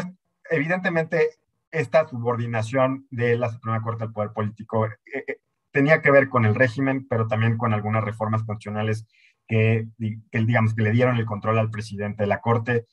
evidentemente 0.50 1.28
esta 1.70 2.06
subordinación 2.08 3.06
de 3.10 3.36
la 3.36 3.50
Suprema 3.50 3.82
Corte 3.82 4.04
al 4.04 4.12
poder 4.12 4.32
político 4.32 4.86
eh, 4.86 5.40
tenía 5.70 6.00
que 6.00 6.10
ver 6.10 6.28
con 6.28 6.46
el 6.46 6.54
régimen, 6.54 7.06
pero 7.08 7.26
también 7.26 7.58
con 7.58 7.74
algunas 7.74 8.04
reformas 8.04 8.42
constitucionales 8.44 9.06
que, 9.46 9.88
digamos, 10.32 10.74
que 10.74 10.82
le 10.82 10.92
dieron 10.92 11.16
el 11.16 11.26
control 11.26 11.58
al 11.58 11.70
presidente 11.70 12.22
de 12.22 12.28
la 12.28 12.40
Corte. 12.40 12.86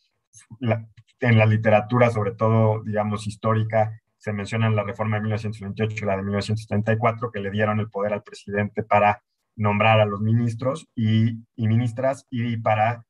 en 1.19 1.37
la 1.37 1.45
literatura, 1.45 2.09
sobre 2.09 2.31
todo, 2.31 2.83
digamos, 2.83 3.27
histórica, 3.27 4.01
se 4.17 4.33
mencionan 4.33 4.75
la 4.75 4.83
reforma 4.83 5.17
de 5.17 5.21
1928 5.23 6.03
y 6.03 6.07
la 6.07 6.17
de 6.17 6.23
1934, 6.23 7.31
que 7.31 7.39
le 7.39 7.51
dieron 7.51 7.79
el 7.79 7.89
poder 7.89 8.13
al 8.13 8.23
presidente 8.23 8.83
para 8.83 9.21
nombrar 9.55 9.99
a 9.99 10.05
los 10.05 10.21
ministros 10.21 10.87
y, 10.95 11.39
ministras 11.55 12.25
y 12.29 12.57
para 12.57 13.05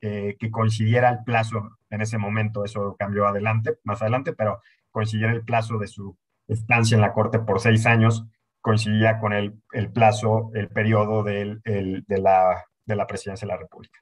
eh, 0.00 0.36
que 0.38 0.50
coincidiera 0.50 1.10
el 1.10 1.24
plazo 1.24 1.78
en 1.90 2.00
ese 2.00 2.18
momento, 2.18 2.64
eso 2.64 2.96
cambió 2.98 3.26
adelante, 3.26 3.78
más 3.84 4.02
adelante, 4.02 4.32
pero 4.32 4.60
coincidiera 4.90 5.32
el 5.32 5.44
plazo 5.44 5.78
de 5.78 5.86
su 5.86 6.16
estancia 6.48 6.94
en 6.94 7.00
la 7.00 7.12
Corte 7.12 7.38
por 7.38 7.60
seis 7.60 7.86
años, 7.86 8.24
coincidía 8.60 9.18
con 9.18 9.32
el, 9.32 9.60
el 9.72 9.90
plazo, 9.92 10.50
el 10.54 10.68
periodo 10.68 11.22
del, 11.22 11.60
el, 11.64 12.04
de, 12.06 12.18
la, 12.18 12.64
de 12.84 12.96
la 12.96 13.06
presidencia 13.06 13.46
de 13.46 13.52
la 13.52 13.58
República. 13.58 14.00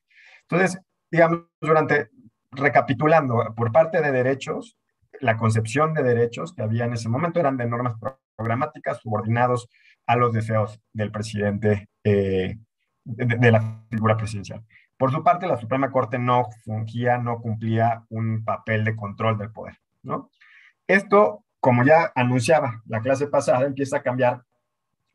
Entonces, 0.49 0.81
digamos, 1.11 1.45
durante, 1.61 2.09
recapitulando, 2.51 3.55
por 3.57 3.73
parte 3.73 4.01
de 4.01 4.13
derechos, 4.13 4.77
la 5.21 5.37
concepción 5.37 5.95
de 5.95 6.03
derechos 6.03 6.55
que 6.55 6.63
había 6.63 6.85
en 6.85 6.93
ese 6.95 7.09
momento 7.09 7.41
eran 7.41 7.57
de 7.57 7.67
normas 7.67 7.95
programáticas 8.37 8.99
subordinados 8.99 9.69
a 10.07 10.17
los 10.17 10.33
deseos 10.33 10.81
del 10.93 11.11
presidente, 11.11 11.89
eh, 12.03 12.59
de, 13.05 13.51
la 13.51 13.83
figura 13.91 14.17
presidencial. 14.17 14.65
Por 14.97 15.11
su 15.11 15.23
parte, 15.23 15.47
la 15.47 15.57
Suprema 15.57 15.91
Corte 15.91 16.19
no 16.19 16.45
fungía, 16.65 17.19
no 17.19 17.41
cumplía 17.41 18.05
un 18.11 18.45
papel 18.45 18.85
de 18.85 18.97
control 18.97 19.39
del 19.39 19.51
poder. 19.51 19.77
Esto, 20.87 21.45
como 21.61 21.85
ya 21.85 22.13
anunciaba 22.15 22.83
la 22.87 23.01
clase 23.01 23.27
pasada, 23.27 23.67
empieza 23.67 23.99
a 23.99 24.03
cambiar 24.03 24.43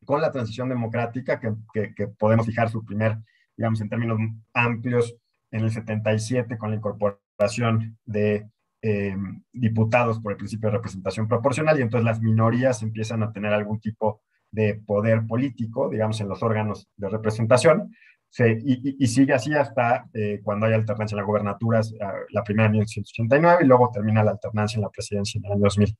con 0.04 0.20
la 0.20 0.32
transición 0.32 0.68
democrática, 0.68 1.38
que, 1.38 1.94
que, 1.94 2.08
podemos 2.08 2.46
fijar 2.46 2.68
su 2.68 2.84
primer, 2.84 3.18
digamos, 3.56 3.80
en 3.80 3.88
términos 3.88 4.18
amplios, 4.52 5.16
en 5.50 5.60
el 5.60 5.70
77, 5.70 6.58
con 6.58 6.70
la 6.70 6.76
incorporación 6.76 7.98
de 8.04 8.48
eh, 8.82 9.16
diputados 9.52 10.20
por 10.20 10.32
el 10.32 10.38
principio 10.38 10.68
de 10.68 10.76
representación 10.76 11.28
proporcional, 11.28 11.78
y 11.78 11.82
entonces 11.82 12.04
las 12.04 12.20
minorías 12.20 12.82
empiezan 12.82 13.22
a 13.22 13.32
tener 13.32 13.52
algún 13.52 13.80
tipo 13.80 14.22
de 14.50 14.74
poder 14.74 15.26
político, 15.26 15.88
digamos, 15.88 16.20
en 16.20 16.28
los 16.28 16.42
órganos 16.42 16.88
de 16.96 17.08
representación, 17.08 17.92
y, 18.38 19.06
sigue 19.08 19.32
así 19.32 19.52
hasta 19.54 20.08
eh, 20.14 20.40
cuando 20.42 20.66
hay 20.66 20.72
alternancia 20.72 21.14
en 21.14 21.18
las 21.18 21.26
gobernaturas, 21.26 21.92
ah, 22.00 22.12
la 22.30 22.44
primera 22.44 22.66
en 22.66 22.72
1989 22.72 23.64
y 23.64 23.66
luego 23.66 23.90
termina 23.92 24.22
la 24.22 24.32
alternancia 24.32 24.76
en 24.76 24.82
la 24.82 24.90
presidencia 24.90 25.38
en 25.38 25.46
el 25.46 25.52
año 25.52 25.62
2000. 25.62 25.96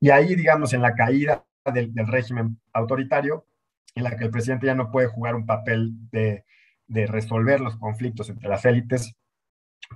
Y 0.00 0.10
ahí, 0.10 0.34
digamos, 0.34 0.72
en 0.74 0.82
la 0.82 0.94
caída 0.94 1.44
del, 1.72 1.92
régimen 2.06 2.60
autoritario, 2.72 3.46
en 3.94 4.04
la 4.04 4.16
que 4.16 4.24
el 4.24 4.30
presidente 4.30 4.66
ya 4.66 4.74
no 4.74 4.90
puede 4.90 5.08
jugar 5.08 5.34
un 5.34 5.46
papel 5.46 5.92
de, 6.10 6.44
de 6.86 7.06
resolver 7.06 7.60
los 7.60 7.76
conflictos 7.76 8.28
entre 8.28 8.48
las 8.48 8.64
élites 8.64 9.16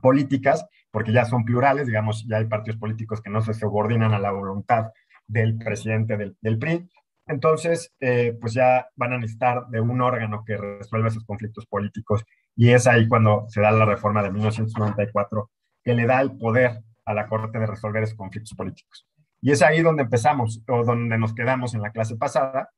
políticas, 0.00 0.66
porque 0.90 1.12
ya 1.12 1.24
son 1.26 1.44
plurales, 1.44 1.86
digamos, 1.86 2.26
ya 2.26 2.38
hay 2.38 2.46
partidos 2.46 2.80
políticos 2.80 3.20
que 3.20 3.30
no 3.30 3.42
se 3.42 3.54
subordinan 3.54 4.14
a 4.14 4.18
la 4.18 4.32
voluntad 4.32 4.90
del 5.26 5.56
presidente 5.58 6.16
del, 6.16 6.36
del 6.40 6.58
PRI, 6.58 6.88
entonces, 7.26 7.92
eh, 8.00 8.36
pues 8.38 8.52
ya 8.52 8.86
van 8.96 9.14
a 9.14 9.18
necesitar 9.18 9.66
de 9.68 9.80
un 9.80 10.00
órgano 10.00 10.44
que 10.44 10.56
resuelva 10.56 11.08
esos 11.08 11.24
conflictos 11.24 11.66
políticos. 11.66 12.24
Y 12.54 12.70
es 12.70 12.86
ahí 12.86 13.08
cuando 13.08 13.46
se 13.48 13.60
da 13.60 13.70
la 13.70 13.86
reforma 13.86 14.22
de 14.22 14.30
1994, 14.30 15.50
que 15.82 15.94
le 15.94 16.06
da 16.06 16.20
el 16.20 16.36
poder 16.36 16.82
a 17.06 17.14
la 17.14 17.26
Corte 17.26 17.58
de 17.58 17.66
resolver 17.66 18.02
esos 18.02 18.16
conflictos 18.16 18.54
políticos. 18.54 19.06
Y 19.40 19.52
es 19.52 19.62
ahí 19.62 19.82
donde 19.82 20.02
empezamos, 20.02 20.62
o 20.68 20.84
donde 20.84 21.18
nos 21.18 21.34
quedamos 21.34 21.74
en 21.74 21.82
la 21.82 21.92
clase 21.92 22.16
pasada, 22.16 22.70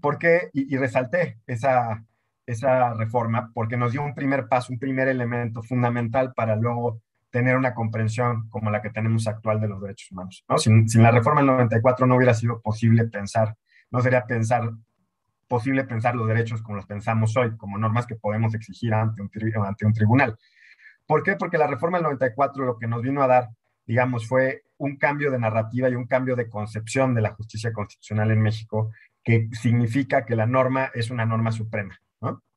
porque, 0.00 0.50
y, 0.52 0.76
resalté 0.76 1.38
esa, 1.46 2.04
esa 2.46 2.94
reforma, 2.94 3.50
porque 3.54 3.76
nos 3.76 3.92
dio 3.92 4.02
un 4.02 4.14
primer 4.14 4.48
paso, 4.48 4.72
un 4.72 4.78
primer 4.78 5.08
elemento 5.08 5.62
fundamental 5.62 6.32
para 6.34 6.56
luego 6.56 7.00
tener 7.30 7.56
una 7.56 7.74
comprensión 7.74 8.48
como 8.50 8.70
la 8.70 8.82
que 8.82 8.90
tenemos 8.90 9.26
actual 9.26 9.60
de 9.60 9.68
los 9.68 9.80
derechos 9.80 10.10
humanos. 10.12 10.44
¿no? 10.48 10.58
Sin, 10.58 10.88
sin, 10.88 11.02
la 11.02 11.10
reforma 11.10 11.40
del 11.40 11.48
94 11.48 12.06
no 12.06 12.16
hubiera 12.16 12.34
sido 12.34 12.60
posible 12.60 13.04
pensar 13.06 13.56
no 13.94 14.00
sería 14.00 14.26
pensar 14.26 14.72
posible 15.46 15.84
pensar 15.84 16.16
los 16.16 16.26
derechos 16.26 16.62
como 16.62 16.76
los 16.76 16.86
pensamos 16.86 17.36
hoy, 17.36 17.56
como 17.56 17.78
normas 17.78 18.06
que 18.06 18.16
podemos 18.16 18.54
exigir 18.54 18.92
ante 18.92 19.22
un, 19.22 19.92
tribunal. 19.92 20.36
¿Por 21.06 21.22
qué? 21.22 21.36
Porque 21.36 21.58
la 21.58 21.68
reforma 21.68 21.98
del 21.98 22.04
94 22.04 22.64
lo 22.64 22.76
que 22.76 22.88
nos 22.88 23.02
vino 23.02 23.22
a 23.22 23.28
dar, 23.28 23.50
digamos, 23.86 24.26
fue 24.26 24.62
un 24.78 24.96
cambio 24.96 25.30
de 25.30 25.38
narrativa 25.38 25.88
y 25.88 25.94
un 25.94 26.08
cambio 26.08 26.34
de 26.34 26.48
concepción 26.48 27.14
de 27.14 27.22
la 27.22 27.34
justicia 27.34 27.72
constitucional 27.72 28.32
en 28.32 28.42
México, 28.42 28.90
que 29.22 29.48
significa 29.52 30.24
que 30.24 30.34
la 30.34 30.46
norma 30.46 30.90
es 30.92 31.10
una 31.10 31.24
norma 31.24 31.52
suprema, 31.52 31.96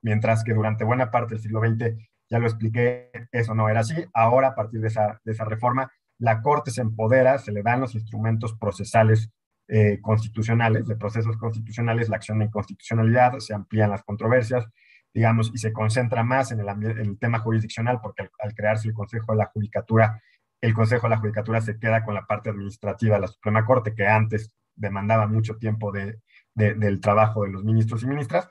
Mientras 0.01 0.43
que 0.43 0.53
durante 0.53 0.83
buena 0.83 1.11
parte 1.11 1.35
del 1.35 1.43
siglo 1.43 1.59
XX, 1.59 1.93
ya 2.29 2.39
lo 2.39 2.47
expliqué, 2.47 3.11
eso 3.31 3.53
no 3.53 3.69
era 3.69 3.81
así. 3.81 4.05
Ahora, 4.11 4.49
a 4.49 4.55
partir 4.55 4.79
de 4.79 4.87
esa 4.87 5.45
reforma, 5.45 5.91
la 6.17 6.41
Corte 6.41 6.71
se 6.71 6.81
empodera, 6.81 7.37
se 7.37 7.51
le 7.51 7.61
dan 7.61 7.81
los 7.81 7.93
instrumentos 7.93 8.57
procesales 8.57 9.29
eh, 9.69 9.99
constitucionales, 10.01 10.87
de 10.87 10.95
procesos 10.95 11.35
constitucionales, 11.35 12.07
la 12.07 12.15
acción 12.15 12.39
de 12.39 12.45
inconstitucionalidad, 12.45 13.37
se 13.39 13.53
amplían 13.53 13.89
las 13.89 14.03
controversias, 14.03 14.65
digamos, 15.13 15.51
y 15.53 15.57
se 15.57 15.73
concentra 15.73 16.23
más 16.23 16.51
en 16.51 16.61
el, 16.61 17.17
tema 17.19 17.39
jurisdiccional, 17.39 17.99
porque 18.01 18.29
al, 18.39 18.53
crearse 18.55 18.87
el 18.87 18.93
Consejo 18.93 19.33
de 19.33 19.39
la 19.39 19.47
Judicatura, 19.47 20.21
el 20.61 20.73
Consejo 20.73 21.07
de 21.07 21.15
la 21.15 21.17
Judicatura 21.17 21.59
se 21.59 21.77
queda 21.79 22.05
con 22.05 22.13
la 22.13 22.25
parte 22.25 22.49
administrativa 22.49 23.19
la 23.19 23.27
Suprema 23.27 23.65
Corte, 23.65 23.93
que 23.93 24.07
antes 24.07 24.55
demandaba 24.75 25.27
mucho 25.27 25.57
tiempo 25.57 25.91
de, 25.91 26.19
del 26.53 27.01
trabajo 27.01 27.43
de 27.43 27.49
los 27.49 27.63
ministros 27.63 28.03
y 28.03 28.07
ministras. 28.07 28.47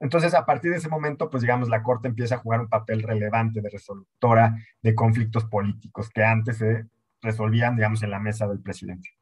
Entonces, 0.00 0.34
a 0.34 0.44
partir 0.44 0.70
de 0.70 0.76
ese 0.76 0.88
momento, 0.88 1.30
pues 1.30 1.40
digamos, 1.40 1.68
la 1.68 1.82
Corte 1.82 2.08
empieza 2.08 2.36
a 2.36 2.38
jugar 2.38 2.60
un 2.60 2.68
papel 2.68 3.02
relevante 3.02 3.60
de 3.60 3.70
resolutora 3.70 4.56
de 4.82 4.94
conflictos 4.94 5.44
políticos 5.46 6.10
que 6.10 6.22
antes 6.22 6.58
se 6.58 6.84
resolvían, 7.22 7.74
digamos, 7.74 8.02
en 8.02 8.10
la 8.10 8.20
mesa 8.20 8.46
del 8.46 8.60
presidente. 8.60 9.17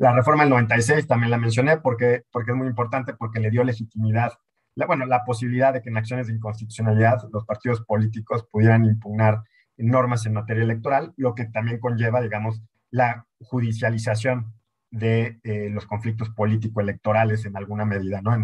La 0.00 0.14
reforma 0.14 0.44
del 0.44 0.50
96 0.50 1.06
también 1.06 1.30
la 1.30 1.36
mencioné 1.36 1.76
porque, 1.76 2.22
porque 2.32 2.52
es 2.52 2.56
muy 2.56 2.66
importante, 2.66 3.12
porque 3.12 3.38
le 3.38 3.50
dio 3.50 3.62
legitimidad, 3.64 4.32
la, 4.74 4.86
bueno, 4.86 5.04
la 5.04 5.24
posibilidad 5.26 5.74
de 5.74 5.82
que 5.82 5.90
en 5.90 5.98
acciones 5.98 6.26
de 6.26 6.32
inconstitucionalidad 6.32 7.18
los 7.30 7.44
partidos 7.44 7.82
políticos 7.82 8.46
pudieran 8.50 8.86
impugnar 8.86 9.42
normas 9.76 10.24
en 10.24 10.32
materia 10.32 10.62
electoral, 10.62 11.12
lo 11.18 11.34
que 11.34 11.44
también 11.44 11.78
conlleva, 11.78 12.22
digamos, 12.22 12.62
la 12.90 13.26
judicialización 13.40 14.54
de 14.90 15.38
eh, 15.44 15.68
los 15.68 15.84
conflictos 15.84 16.30
político-electorales 16.30 17.44
en 17.44 17.58
alguna 17.58 17.84
medida, 17.84 18.22
¿no? 18.22 18.34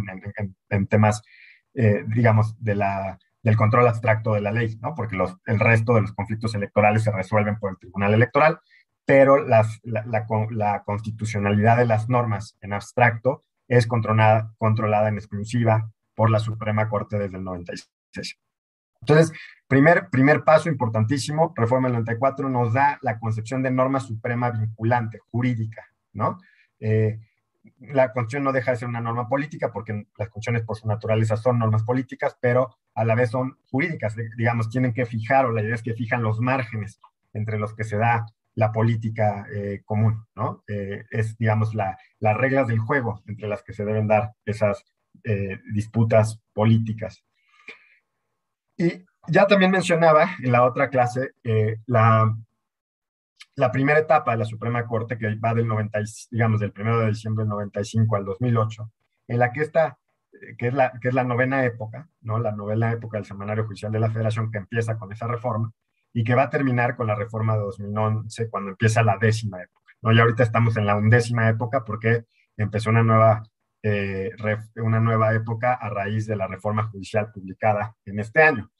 En, 0.69 0.87
temas, 0.89 1.23
eh, 1.73 2.05
digamos, 2.07 2.63
de 2.63 2.75
la, 2.75 3.19
del 3.43 3.57
control 3.57 3.89
abstracto 3.89 4.35
de 4.35 4.43
la 4.43 4.53
ley, 4.53 4.77
¿no? 4.83 4.95
Porque 4.95 5.17
los, 5.17 5.39
el 5.47 5.59
resto 5.59 5.95
de 5.95 6.03
los 6.03 6.13
conflictos 6.13 6.55
electorales 6.55 7.03
se 7.03 7.13
resuelven 7.13 7.59
por 7.59 7.71
el 7.71 7.79
Tribunal 7.79 8.13
Electoral, 8.13 8.61
pero 9.07 9.39
las, 9.39 9.81
la, 9.85 10.83
constitucionalidad 10.85 11.79
de 11.79 11.87
las 11.87 12.09
normas 12.09 12.59
en 12.61 12.73
abstracto 12.73 13.45
es 13.69 13.87
controlada, 13.87 14.53
controlada 14.59 15.09
en 15.09 15.15
exclusiva 15.15 15.91
por 16.15 16.29
la 16.31 16.41
Suprema 16.41 16.89
Corte 16.89 17.17
desde 17.17 17.37
el 17.37 17.45
96. 17.45 18.39
Entonces, 19.01 19.33
primer, 19.69 20.09
primer 20.11 20.43
paso 20.43 20.69
importantísimo, 20.69 21.53
reforma 21.55 21.87
del 21.87 21.99
94 21.99 22.49
nos 22.49 22.73
da 22.73 22.99
la 23.03 23.21
concepción 23.21 23.63
de 23.63 23.71
norma 23.71 24.01
suprema 24.01 24.51
vinculante, 24.51 25.21
jurídica, 25.31 25.85
¿no? 26.13 26.41
Eh, 26.81 27.21
la 27.79 28.13
Constitución 28.13 28.45
no 28.45 28.53
deja 28.53 28.73
de 28.73 28.79
ser 28.79 28.89
una 28.89 29.01
norma 29.01 29.29
política 29.29 29.73
porque 29.73 29.93
las 30.17 30.29
constituciones 30.31 30.63
por 30.63 30.77
su 30.77 30.89
naturaleza 30.89 31.37
son 31.37 31.59
normas 31.59 31.85
políticas, 31.85 32.37
pero 32.41 32.77
a 32.95 33.05
la 33.05 33.15
vez 33.15 33.31
son 33.31 33.59
jurídicas, 33.71 34.17
digamos, 34.37 34.69
tienen 34.69 34.93
que 34.93 35.07
fijar, 35.07 35.47
o 35.47 35.53
la 35.53 35.63
idea 35.63 35.75
es 35.75 35.83
que 35.83 35.95
fijan 35.95 36.23
los 36.23 36.41
márgenes 36.41 37.01
entre 37.33 37.59
los 37.59 37.75
que 37.75 37.85
se 37.85 37.97
da 37.97 38.27
la 38.57 38.73
política 38.73 39.47
eh, 39.55 39.83
común, 39.85 40.27
¿no? 40.35 40.65
Eh, 40.67 41.05
es, 41.11 41.39
digamos, 41.39 41.75
la, 41.75 41.97
las 42.19 42.37
reglas 42.37 42.67
del 42.67 42.81
juego 42.81 43.23
entre 43.27 43.49
las 43.49 43.63
que 43.63 43.73
se 43.73 43.85
deben 43.85 44.09
dar 44.09 44.33
esas 44.45 44.85
disputas 45.73 46.41
políticas. 46.53 47.25
Y 48.77 49.05
ya 49.27 49.47
también 49.49 49.73
mencionaba 49.73 50.37
en 50.41 50.53
la 50.53 50.63
otra 50.65 50.89
clase 50.89 51.33
la 51.87 52.33
la 53.57 53.73
primera 53.73 53.99
etapa 53.99 54.33
de 54.33 54.39
la 54.39 54.45
Suprema 54.45 54.87
Corte, 54.87 55.19
que 55.19 55.35
va 55.37 55.55
del 55.55 55.67
90, 55.67 55.99
digamos, 56.31 56.61
del 56.61 56.73
1 56.79 57.01
de 57.01 57.09
diciembre 57.09 57.45
del 57.45 57.49
95 57.51 58.17
al 58.17 58.25
2008, 58.27 58.93
en 59.29 59.39
la 59.39 59.51
que 59.51 59.63
está, 59.63 59.99
eh, 60.33 60.57
que 60.59 60.69
es 60.69 60.75
la, 60.75 60.93
que 61.01 61.09
es 61.09 61.15
la 61.15 61.25
novena 61.25 61.65
época, 61.65 62.09
¿no? 62.21 62.39
La 62.39 62.53
novena 62.53 62.93
época 62.93 63.17
del 63.17 63.25
Semanario 63.25 63.65
Judicial 63.65 63.91
de 63.91 64.01
la 64.01 64.11
Federación, 64.11 64.51
que 64.53 64.59
empieza 64.59 64.99
con 64.99 65.11
esa 65.11 65.27
reforma 65.27 65.73
y 66.17 66.25
que 66.25 66.35
va 66.35 66.45
a 66.45 66.51
terminar 66.51 66.97
con 66.97 67.09
la 67.09 67.15
reforma 67.15 67.59
de 67.59 67.61
2011, 67.65 68.49
cuando 68.49 68.71
empieza 68.71 69.03
la 69.03 69.19
décima 69.19 69.63
época, 69.63 69.93
¿no? 70.01 70.13
Y 70.13 70.19
ahorita 70.19 70.45
estamos 70.45 70.75
en 70.79 70.87
la 70.87 70.97
undécima 70.97 71.47
época 71.51 71.85
porque 71.85 72.25
empezó 72.57 72.89
una 72.89 73.03
nueva, 73.03 73.43
eh, 73.83 74.31
una 74.77 74.99
nueva 74.99 75.35
época 75.35 75.75
a 75.75 75.91
raíz 75.91 76.27
de 76.27 76.37
la 76.37 76.47
reforma 76.47 76.85
judicial 76.85 77.31
publicada 77.31 77.95
en 78.07 78.19
este 78.19 78.43
año. 78.43 78.71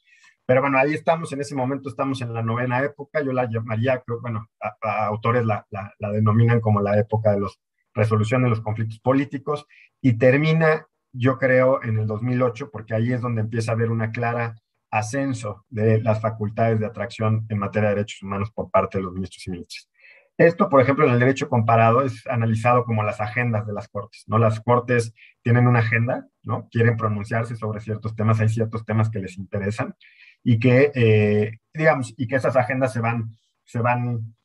Pero 0.47 0.61
bueno, 0.61 0.79
ahí 0.79 0.95
estamos, 0.95 1.31
en 1.31 1.41
ese 1.41 1.53
momento 1.53 1.89
estamos 1.89 2.19
en 2.21 2.33
la 2.33 2.41
novena 2.41 2.81
época, 2.81 3.21
yo 3.21 3.31
la 3.31 3.47
llamaría, 3.47 4.01
bueno, 4.19 4.47
a, 4.59 5.05
autores 5.05 5.45
la, 5.45 5.63
la, 5.69 5.93
la, 5.99 6.09
denominan 6.09 6.59
como 6.59 6.81
la 6.81 6.97
época 6.97 7.33
de 7.33 7.41
los 7.41 7.59
resolución 7.93 8.41
de 8.41 8.49
los 8.49 8.61
conflictos 8.61 8.99
políticos 8.99 9.67
y 10.01 10.17
termina, 10.17 10.87
yo 11.13 11.37
creo, 11.37 11.83
en 11.83 11.99
el 11.99 12.07
2008, 12.07 12.71
porque 12.71 12.95
ahí 12.95 13.13
es 13.13 13.21
donde 13.21 13.41
empieza 13.41 13.73
a 13.73 13.75
haber 13.75 13.91
una 13.91 14.09
clara 14.09 14.55
ascenso 14.91 15.65
de 15.69 16.01
las 16.01 16.21
facultades 16.21 16.79
de 16.79 16.85
atracción 16.85 17.45
en 17.49 17.59
materia 17.59 17.89
de 17.89 17.95
derechos 17.95 18.23
humanos 18.23 18.51
por 18.51 18.69
parte 18.69 18.97
de 18.97 19.03
los 19.03 19.13
ministros 19.13 19.45
y 19.47 19.51
ministras. 19.51 19.89
Esto, 20.37 20.69
por 20.69 20.81
ejemplo, 20.81 21.05
en 21.05 21.13
el 21.13 21.19
derecho 21.19 21.49
comparado 21.49 22.03
es 22.03 22.27
analizado 22.27 22.85
como 22.85 23.01
las 23.01 23.19
agendas 23.19 23.65
de 23.65 23.73
las 23.73 23.87
cortes, 23.87 24.23
¿no? 24.27 24.37
Las 24.37 24.59
cortes 24.59 25.13
tienen 25.41 25.67
una 25.67 25.79
agenda, 25.79 26.27
¿no? 26.43 26.67
Quieren 26.69 26.95
pronunciarse 26.95 27.55
sobre 27.55 27.79
ciertos 27.79 28.15
temas, 28.15 28.39
hay 28.39 28.49
ciertos 28.49 28.85
temas 28.85 29.09
que 29.09 29.19
les 29.19 29.37
interesan 29.39 29.95
y 30.43 30.59
que, 30.59 30.91
eh, 30.93 31.57
digamos, 31.73 32.13
y 32.17 32.27
que 32.27 32.35
esas 32.35 32.55
agendas 32.55 32.93
se 32.93 32.99
van, 32.99 33.31
se 33.63 33.79
van 33.79 34.35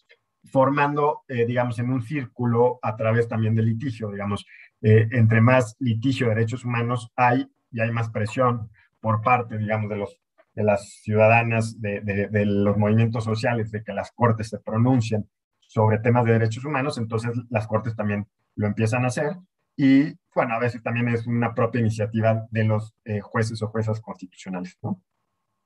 formando, 0.45 1.25
eh, 1.29 1.45
digamos, 1.45 1.79
en 1.79 1.91
un 1.91 2.03
círculo 2.03 2.79
a 2.81 2.97
través 2.97 3.29
también 3.29 3.55
del 3.55 3.67
litigio, 3.67 4.11
digamos, 4.11 4.47
eh, 4.81 5.09
entre 5.13 5.43
más 5.43 5.77
litigio 5.79 6.29
de 6.29 6.37
derechos 6.37 6.65
humanos 6.65 7.13
hay 7.17 7.47
y 7.71 7.81
hay 7.81 7.91
más 7.91 8.09
presión 8.11 8.71
por 9.01 9.21
parte, 9.21 9.59
digamos, 9.59 9.91
de, 9.91 9.97
los, 9.97 10.19
de 10.55 10.65
las 10.65 11.01
ciudadanas, 11.03 11.81
de, 11.81 12.01
de, 12.01 12.45
los 12.45 12.77
movimientos 12.77 13.25
sociales, 13.25 13.71
de 13.71 13.83
que 13.83 13.93
las 13.93 14.13
cortes 14.13 14.49
se 14.49 14.59
pronuncien 14.59 15.29
sobre 15.61 15.99
temas 15.99 16.25
de 16.25 16.33
derechos 16.33 16.65
humanos, 16.65 16.99
entonces 16.99 17.33
las 17.49 17.67
cortes 17.67 17.97
también 17.97 18.27
lo 18.57 18.67
empiezan 18.67 19.05
a 19.05 19.09
hacer 19.09 19.37
y, 19.77 20.13
bueno, 20.35 20.55
a 20.55 20.59
veces 20.59 20.83
también 20.83 21.09
es 21.09 21.27
una 21.27 21.55
propia 21.55 21.81
iniciativa 21.81 22.47
de 22.51 22.65
los 22.65 22.95
jueces 23.23 23.63
o 23.63 23.69
juezas 23.69 24.01
constitucionales, 24.01 24.77
¿no? 24.83 25.03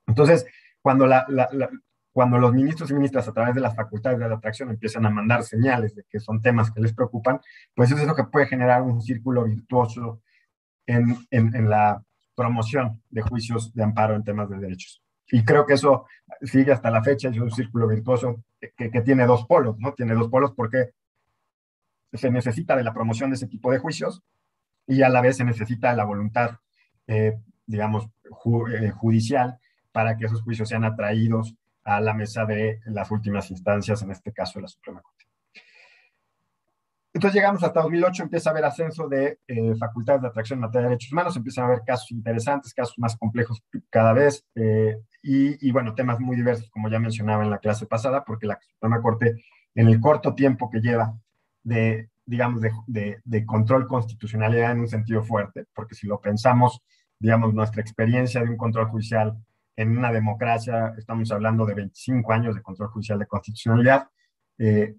Entonces, 0.07 0.46
cuando, 0.81 1.09
cuando 2.12 2.38
los 2.38 2.53
ministros 2.55 2.90
y 2.90 2.94
ministras 2.94 3.27
a 3.29 3.33
través 3.33 3.55
de 3.55 3.61
las 3.61 3.75
facultades 3.75 4.18
de 4.18 4.29
la 4.29 4.37
atracción 4.37 4.70
empiezan 4.70 5.05
a 5.05 5.11
mandar 5.11 5.42
señales 5.42 5.94
de 5.94 6.05
que 6.09 6.20
son 6.20 6.40
temas 6.40 6.70
que 6.70 6.81
les 6.81 6.94
preocupan, 6.94 7.40
pues 7.75 7.90
eso 7.90 8.01
es 8.01 8.07
lo 8.07 8.14
que 8.14 8.25
puede 8.25 8.46
generar 8.46 8.83
un 8.83 9.03
círculo 9.03 9.44
virtuoso 9.44 10.22
en, 10.87 11.68
la 11.68 12.03
promoción 12.37 13.03
de 13.11 13.22
juicios 13.22 13.72
de 13.75 13.83
amparo 13.83 14.14
en 14.14 14.22
temas 14.22 14.49
de 14.49 14.59
derechos. 14.59 15.03
Y 15.29 15.44
creo 15.44 15.66
que 15.66 15.75
eso 15.75 16.07
sigue 16.42 16.70
hasta 16.70 16.90
la 16.90 17.03
fecha, 17.03 17.29
es 17.29 17.38
un 17.38 17.51
círculo 17.51 17.88
virtuoso 17.88 18.44
que, 18.77 19.01
tiene 19.01 19.27
dos 19.27 19.46
polos, 19.46 19.77
¿no? 19.79 19.92
Tiene 19.94 20.14
dos 20.14 20.29
polos 20.29 20.53
porque 20.55 20.90
se 22.12 22.31
necesita 22.31 22.77
de 22.77 22.85
la 22.85 22.94
promoción 22.94 23.31
de 23.31 23.37
ese 23.37 23.49
tipo 23.49 23.72
de 23.72 23.79
juicios 23.79 24.22
y 24.87 25.03
a 25.03 25.09
la 25.09 25.20
vez 25.20 25.38
se 25.38 25.44
necesita 25.44 25.92
la 25.94 26.05
voluntad, 26.05 26.59
eh, 27.09 27.37
digamos, 27.66 28.09
eh, 28.70 28.90
judicial 28.90 29.59
para 29.90 30.16
que 30.16 30.27
esos 30.27 30.42
juicios 30.42 30.68
sean 30.68 30.85
atraídos 30.85 31.57
a 31.83 32.01
la 32.01 32.14
mesa 32.14 32.44
de 32.44 32.81
las 32.87 33.11
últimas 33.11 33.51
instancias, 33.51 34.03
en 34.03 34.11
este 34.11 34.33
caso 34.33 34.59
de 34.59 34.62
la 34.62 34.68
Suprema 34.68 35.01
Corte. 35.01 35.15
Entonces 37.16 37.37
llegamos 37.37 37.64
hasta 37.64 37.81
2008, 37.81 38.24
empieza 38.24 38.50
a 38.50 38.52
haber 38.52 38.66
ascenso 38.66 39.09
de 39.09 39.38
eh, 39.48 39.74
facultades 39.76 40.20
de 40.20 40.29
atracción 40.29 40.59
en 40.59 40.61
materia 40.61 40.83
de 40.83 40.88
derechos 40.90 41.12
humanos, 41.12 41.35
empiezan 41.35 41.64
a 41.64 41.68
haber 41.68 41.81
casos 41.83 42.11
interesantes, 42.11 42.74
casos 42.74 42.98
más 42.98 43.16
complejos 43.16 43.64
cada 43.88 44.12
vez, 44.12 44.44
eh, 44.55 44.98
y, 45.22 45.72
bueno, 45.72 45.94
temas 45.94 46.20
muy 46.20 46.37
diversos, 46.37 46.68
como 46.68 46.90
ya 46.90 46.98
mencionaba 46.98 47.42
en 47.42 47.48
la 47.48 47.57
clase 47.57 47.87
pasada, 47.87 48.22
porque 48.22 48.46
la 48.46 48.59
Suprema 48.61 49.00
Corte, 49.00 49.35
en 49.74 49.88
el 49.88 49.98
corto 49.98 50.35
tiempo 50.35 50.68
que 50.68 50.81
lleva 50.81 51.14
de, 51.62 52.11
digamos, 52.26 52.61
de, 52.61 53.22
de 53.24 53.46
control 53.46 53.88
constitucionalidad 53.88 54.72
en 54.72 54.81
un 54.81 54.88
sentido 54.88 55.22
fuerte, 55.22 55.64
porque 55.74 55.94
si 55.94 56.07
lo 56.07 56.20
pensamos, 56.20 56.83
digamos, 57.18 57.55
nuestra 57.55 57.81
experiencia 57.81 58.42
de 58.42 58.50
un 58.50 58.59
control 58.59 58.88
judicial 58.88 59.35
en 59.74 59.96
una 59.96 60.12
democracia 60.12 60.92
estamos 60.98 61.33
hablando 61.33 61.64
de 61.64 61.76
25 61.76 62.31
años 62.31 62.55
de 62.55 62.61
control 62.61 62.90
judicial 62.90 63.18
de 63.18 63.26
constitucionalidad. 63.26 64.07
Eh, 64.59 64.96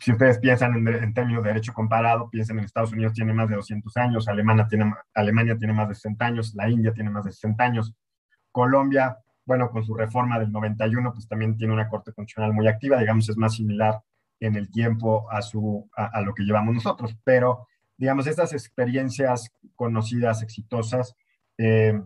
si 0.00 0.12
ustedes 0.12 0.38
piensan 0.38 0.74
en, 0.88 1.14
términos 1.14 1.42
de 1.42 1.50
derecho 1.50 1.72
comparado, 1.72 2.30
piensen 2.30 2.58
en 2.58 2.64
Estados 2.64 2.92
Unidos 2.92 3.12
tiene 3.12 3.32
más 3.32 3.48
de 3.48 3.56
200 3.56 3.96
años, 3.98 4.28
Alemania 4.28 4.66
tiene, 4.68 4.92
Alemania 5.14 5.56
tiene 5.58 5.74
más 5.74 5.88
de 5.88 5.94
60 5.94 6.24
años, 6.24 6.54
la 6.54 6.68
India 6.68 6.92
tiene 6.92 7.10
más 7.10 7.24
de 7.24 7.32
60 7.32 7.62
años, 7.62 7.94
Colombia, 8.50 9.18
bueno, 9.44 9.70
con 9.70 9.84
su 9.84 9.94
reforma 9.94 10.38
del 10.38 10.50
91, 10.50 11.12
pues 11.12 11.28
también 11.28 11.56
tiene 11.56 11.72
una 11.72 11.88
corte 11.88 12.12
constitucional 12.12 12.52
muy 12.52 12.68
activa, 12.68 12.98
digamos, 12.98 13.28
es 13.28 13.36
más 13.36 13.54
similar 13.54 14.00
en 14.40 14.56
el 14.56 14.70
tiempo 14.70 15.30
a, 15.30 15.42
su, 15.42 15.88
a 15.94 16.20
lo 16.22 16.34
que 16.34 16.42
llevamos 16.42 16.74
nosotros, 16.74 17.16
pero 17.24 17.66
digamos, 17.96 18.26
estas 18.26 18.52
experiencias 18.52 19.50
conocidas, 19.74 20.42
exitosas, 20.42 21.14
eh, 21.58 22.00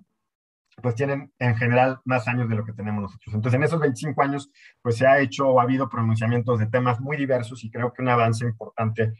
pues 0.83 0.95
tienen 0.95 1.33
en 1.39 1.57
general 1.57 2.01
más 2.05 2.27
años 2.29 2.49
de 2.49 2.57
lo 2.57 2.65
que 2.65 2.73
tenemos 2.73 3.03
nosotros. 3.03 3.35
Entonces, 3.35 3.57
en 3.59 3.65
esos 3.65 3.81
25 3.81 4.23
años, 4.23 4.51
pues 4.83 4.97
se 4.97 5.07
ha 5.07 5.21
hecho 5.21 5.49
o 5.49 5.61
ha 5.61 5.65
habido 5.65 5.89
pronunciamientos 5.89 6.59
de 6.59 6.67
temas 6.67 7.01
muy 7.01 7.17
diversos 7.17 7.65
y 7.65 7.71
creo 7.71 7.93
que 7.93 8.03
un 8.03 8.09
avance 8.09 8.45
importante 8.45 9.13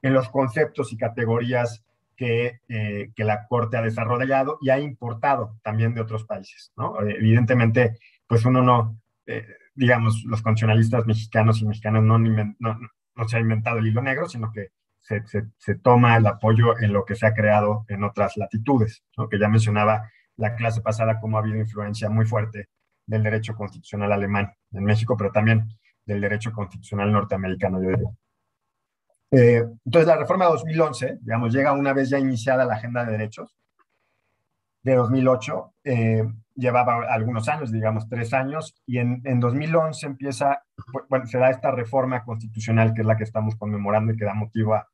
en 0.00 0.12
los 0.12 0.28
conceptos 0.28 0.92
y 0.92 0.96
categorías 0.96 1.84
que, 2.16 2.60
eh, 2.68 3.10
que, 3.14 3.24
la 3.24 3.46
Corte 3.46 3.76
ha 3.76 3.82
desarrollado 3.82 4.58
y 4.60 4.70
ha 4.70 4.78
importado 4.78 5.58
también 5.62 5.94
de 5.94 6.00
otros 6.00 6.24
países. 6.24 6.72
¿no? 6.76 7.00
Evidentemente, 7.00 7.98
pues 8.26 8.44
uno 8.44 8.62
no, 8.62 9.00
eh, 9.26 9.46
digamos, 9.74 10.22
los 10.24 10.42
constitucionalistas 10.42 11.06
mexicanos 11.06 11.60
y 11.60 11.66
mexicanos 11.66 12.02
no, 12.04 12.18
no, 12.18 13.28
se 13.28 13.36
ha 13.36 13.40
inventado 13.40 13.78
el 13.78 13.86
hilo 13.86 14.02
negro, 14.02 14.28
sino 14.28 14.52
que 14.52 14.68
se, 15.00 15.22
se, 15.58 15.74
toma 15.76 16.16
el 16.16 16.26
apoyo 16.26 16.78
en 16.78 16.92
lo 16.92 17.04
que 17.04 17.14
se 17.14 17.26
ha 17.26 17.34
creado 17.34 17.84
en 17.88 18.04
otras 18.04 18.36
latitudes, 18.36 19.04
¿no? 19.16 19.28
que 19.28 19.38
ya 19.38 19.48
mencionaba 19.48 20.10
la 20.42 20.56
clase 20.56 20.80
pasada 20.80 21.20
cómo 21.20 21.36
ha 21.36 21.40
habido 21.40 21.56
influencia 21.56 22.10
muy 22.10 22.26
fuerte 22.26 22.68
del 23.06 23.22
derecho 23.22 23.54
constitucional 23.54 24.10
alemán 24.10 24.52
en 24.72 24.84
México, 24.84 25.16
pero 25.16 25.30
también 25.30 25.68
del 26.04 26.20
derecho 26.20 26.52
constitucional 26.52 27.12
norteamericano, 27.12 27.80
yo 27.80 27.90
diría. 27.90 28.10
Eh, 29.30 29.64
entonces, 29.84 30.06
la 30.08 30.16
reforma 30.16 30.46
de 30.46 30.50
2011, 30.50 31.18
digamos, 31.22 31.54
llega 31.54 31.72
una 31.72 31.92
vez 31.92 32.10
ya 32.10 32.18
iniciada 32.18 32.64
la 32.64 32.74
agenda 32.74 33.04
de 33.04 33.12
derechos 33.12 33.56
de 34.82 34.96
2008, 34.96 35.74
eh, 35.84 36.24
llevaba 36.56 37.06
algunos 37.08 37.48
años, 37.48 37.70
digamos 37.70 38.08
tres 38.08 38.34
años, 38.34 38.74
y 38.84 38.98
en, 38.98 39.22
en 39.24 39.38
2011 39.38 40.06
empieza, 40.06 40.64
bueno, 41.08 41.24
se 41.26 41.38
da 41.38 41.50
esta 41.50 41.70
reforma 41.70 42.24
constitucional 42.24 42.92
que 42.92 43.02
es 43.02 43.06
la 43.06 43.16
que 43.16 43.22
estamos 43.22 43.54
conmemorando 43.54 44.12
y 44.12 44.16
que 44.16 44.24
da 44.24 44.34
motivo 44.34 44.74
a, 44.74 44.88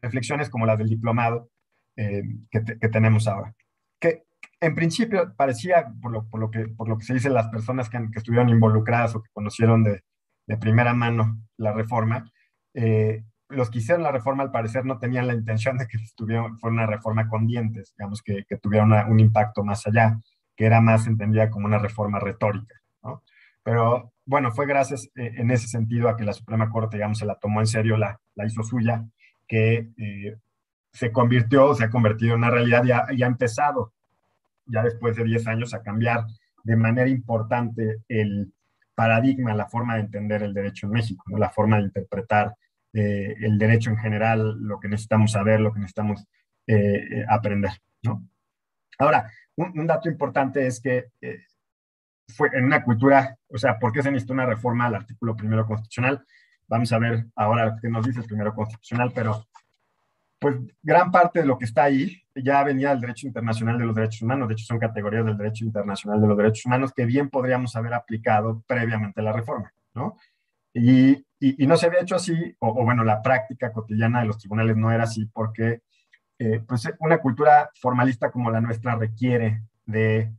reflexiones 0.00 0.48
como 0.48 0.64
las 0.64 0.78
del 0.78 0.88
diplomado 0.88 1.50
eh, 1.94 2.22
que, 2.50 2.64
que, 2.64 2.88
tenemos 2.88 3.28
ahora. 3.28 3.54
Que 4.00 4.24
en 4.62 4.76
principio 4.76 5.34
parecía, 5.36 5.92
por 6.00 6.12
lo, 6.38 6.50
que, 6.50 7.04
se 7.04 7.14
dice 7.14 7.28
las 7.28 7.48
personas 7.48 7.90
que, 7.90 7.98
estuvieron 8.14 8.48
involucradas 8.48 9.16
o 9.16 9.22
que 9.22 9.30
conocieron 9.32 9.82
de, 9.82 10.02
primera 10.60 10.94
mano 10.94 11.38
la 11.56 11.72
reforma, 11.72 12.30
eh, 12.74 13.24
los 13.48 13.70
que 13.70 13.78
hicieron 13.78 14.02
la 14.02 14.12
reforma 14.12 14.42
al 14.42 14.50
parecer 14.50 14.84
no 14.84 14.98
tenían 14.98 15.26
la 15.26 15.34
intención 15.34 15.78
de 15.78 15.86
que 15.86 15.98
fuera 16.16 16.52
una 16.62 16.86
reforma 16.86 17.28
con 17.28 17.46
dientes, 17.46 17.94
digamos, 17.96 18.22
que, 18.22 18.44
que 18.46 18.58
tuviera 18.58 19.06
un 19.06 19.18
impacto 19.18 19.64
más 19.64 19.86
allá, 19.86 20.18
que 20.54 20.66
era 20.66 20.80
más 20.80 21.06
entendida 21.06 21.50
como 21.50 21.66
una 21.66 21.78
reforma 21.78 22.20
retórica. 22.20 22.74
Pero 23.64 24.12
bueno, 24.24 24.52
fue 24.52 24.66
gracias 24.66 25.08
eh, 25.16 25.32
en 25.36 25.50
ese 25.50 25.66
sentido 25.68 26.08
a 26.08 26.16
que 26.16 26.24
la 26.24 26.32
Suprema 26.32 26.70
Corte, 26.70 26.96
digamos, 26.96 27.18
se 27.18 27.26
la 27.26 27.34
tomó 27.36 27.60
en 27.60 27.66
serio, 27.66 27.96
la, 27.96 28.20
hizo 28.46 28.62
suya, 28.62 29.04
que 29.48 29.90
eh, 29.96 30.36
se 30.92 31.10
convirtió, 31.10 31.74
se 31.74 31.84
ha 31.84 31.90
convertido 31.90 32.34
en 32.34 32.38
una 32.38 32.50
realidad 32.50 32.84
y 32.84 32.92
ha, 32.92 33.06
ha 33.06 33.28
empezado, 33.28 33.92
ya 34.72 34.82
después 34.82 35.16
de 35.16 35.24
10 35.24 35.46
años, 35.46 35.74
a 35.74 35.82
cambiar 35.82 36.24
de 36.64 36.76
manera 36.76 37.08
importante 37.08 37.98
el 38.08 38.52
paradigma, 38.94 39.54
la 39.54 39.68
forma 39.68 39.94
de 39.94 40.02
entender 40.02 40.42
el 40.42 40.54
derecho 40.54 40.86
en 40.86 40.92
México, 40.92 41.24
¿no? 41.26 41.38
la 41.38 41.50
forma 41.50 41.78
de 41.78 41.84
interpretar 41.84 42.54
eh, 42.92 43.34
el 43.40 43.58
derecho 43.58 43.90
en 43.90 43.98
general, 43.98 44.58
lo 44.60 44.78
que 44.78 44.88
necesitamos 44.88 45.32
saber, 45.32 45.60
lo 45.60 45.72
que 45.72 45.80
necesitamos 45.80 46.26
eh, 46.66 46.96
eh, 47.10 47.24
aprender. 47.28 47.72
¿no? 48.02 48.26
Ahora, 48.98 49.30
un, 49.56 49.86
dato 49.86 50.08
importante 50.08 50.66
es 50.66 50.80
que 50.80 51.06
fue 52.28 52.50
en 52.52 52.64
una 52.64 52.82
cultura, 52.82 53.36
o 53.48 53.58
sea, 53.58 53.78
¿por 53.78 53.92
qué 53.92 54.02
se 54.02 54.10
necesita 54.10 54.34
una 54.34 54.46
reforma 54.46 54.86
al 54.86 54.94
artículo 54.94 55.36
primero 55.36 55.66
constitucional? 55.66 56.24
Vamos 56.68 56.92
a 56.92 56.98
ver 56.98 57.26
ahora 57.36 57.76
qué 57.80 57.88
nos 57.88 58.06
dice 58.06 58.20
el 58.20 58.26
primero 58.26 58.54
constitucional, 58.54 59.12
pero 59.14 59.46
pues 60.42 60.56
gran 60.82 61.12
parte 61.12 61.40
de 61.40 61.46
lo 61.46 61.56
que 61.56 61.64
está 61.64 61.84
ahí 61.84 62.20
ya 62.34 62.64
venía 62.64 62.90
del 62.90 63.00
derecho 63.00 63.28
internacional 63.28 63.78
de 63.78 63.84
los 63.84 63.94
derechos 63.94 64.22
humanos, 64.22 64.48
de 64.48 64.54
hecho 64.54 64.66
son 64.66 64.80
categorías 64.80 65.24
del 65.24 65.36
derecho 65.36 65.64
internacional 65.64 66.20
de 66.20 66.26
los 66.26 66.36
derechos 66.36 66.66
humanos 66.66 66.92
que 66.92 67.06
bien 67.06 67.30
podríamos 67.30 67.76
haber 67.76 67.94
aplicado 67.94 68.62
previamente 68.66 69.20
a 69.20 69.24
la 69.24 69.32
reforma, 69.32 69.72
¿no? 69.94 70.16
Y, 70.74 71.24
y, 71.38 71.66
no 71.66 71.76
se 71.76 71.86
había 71.86 72.00
hecho 72.00 72.16
así, 72.16 72.56
o, 72.58 72.82
bueno, 72.82 73.04
la 73.04 73.20
práctica 73.20 73.72
cotidiana 73.72 74.20
de 74.20 74.26
los 74.26 74.38
tribunales 74.38 74.76
no 74.76 74.90
era 74.90 75.04
así 75.04 75.26
porque 75.26 75.82
eh, 76.38 76.60
pues 76.66 76.90
una 76.98 77.18
cultura 77.18 77.70
formalista 77.74 78.30
como 78.30 78.50
la 78.50 78.60
nuestra 78.60 78.96
requiere 78.96 79.62
de 79.84 80.32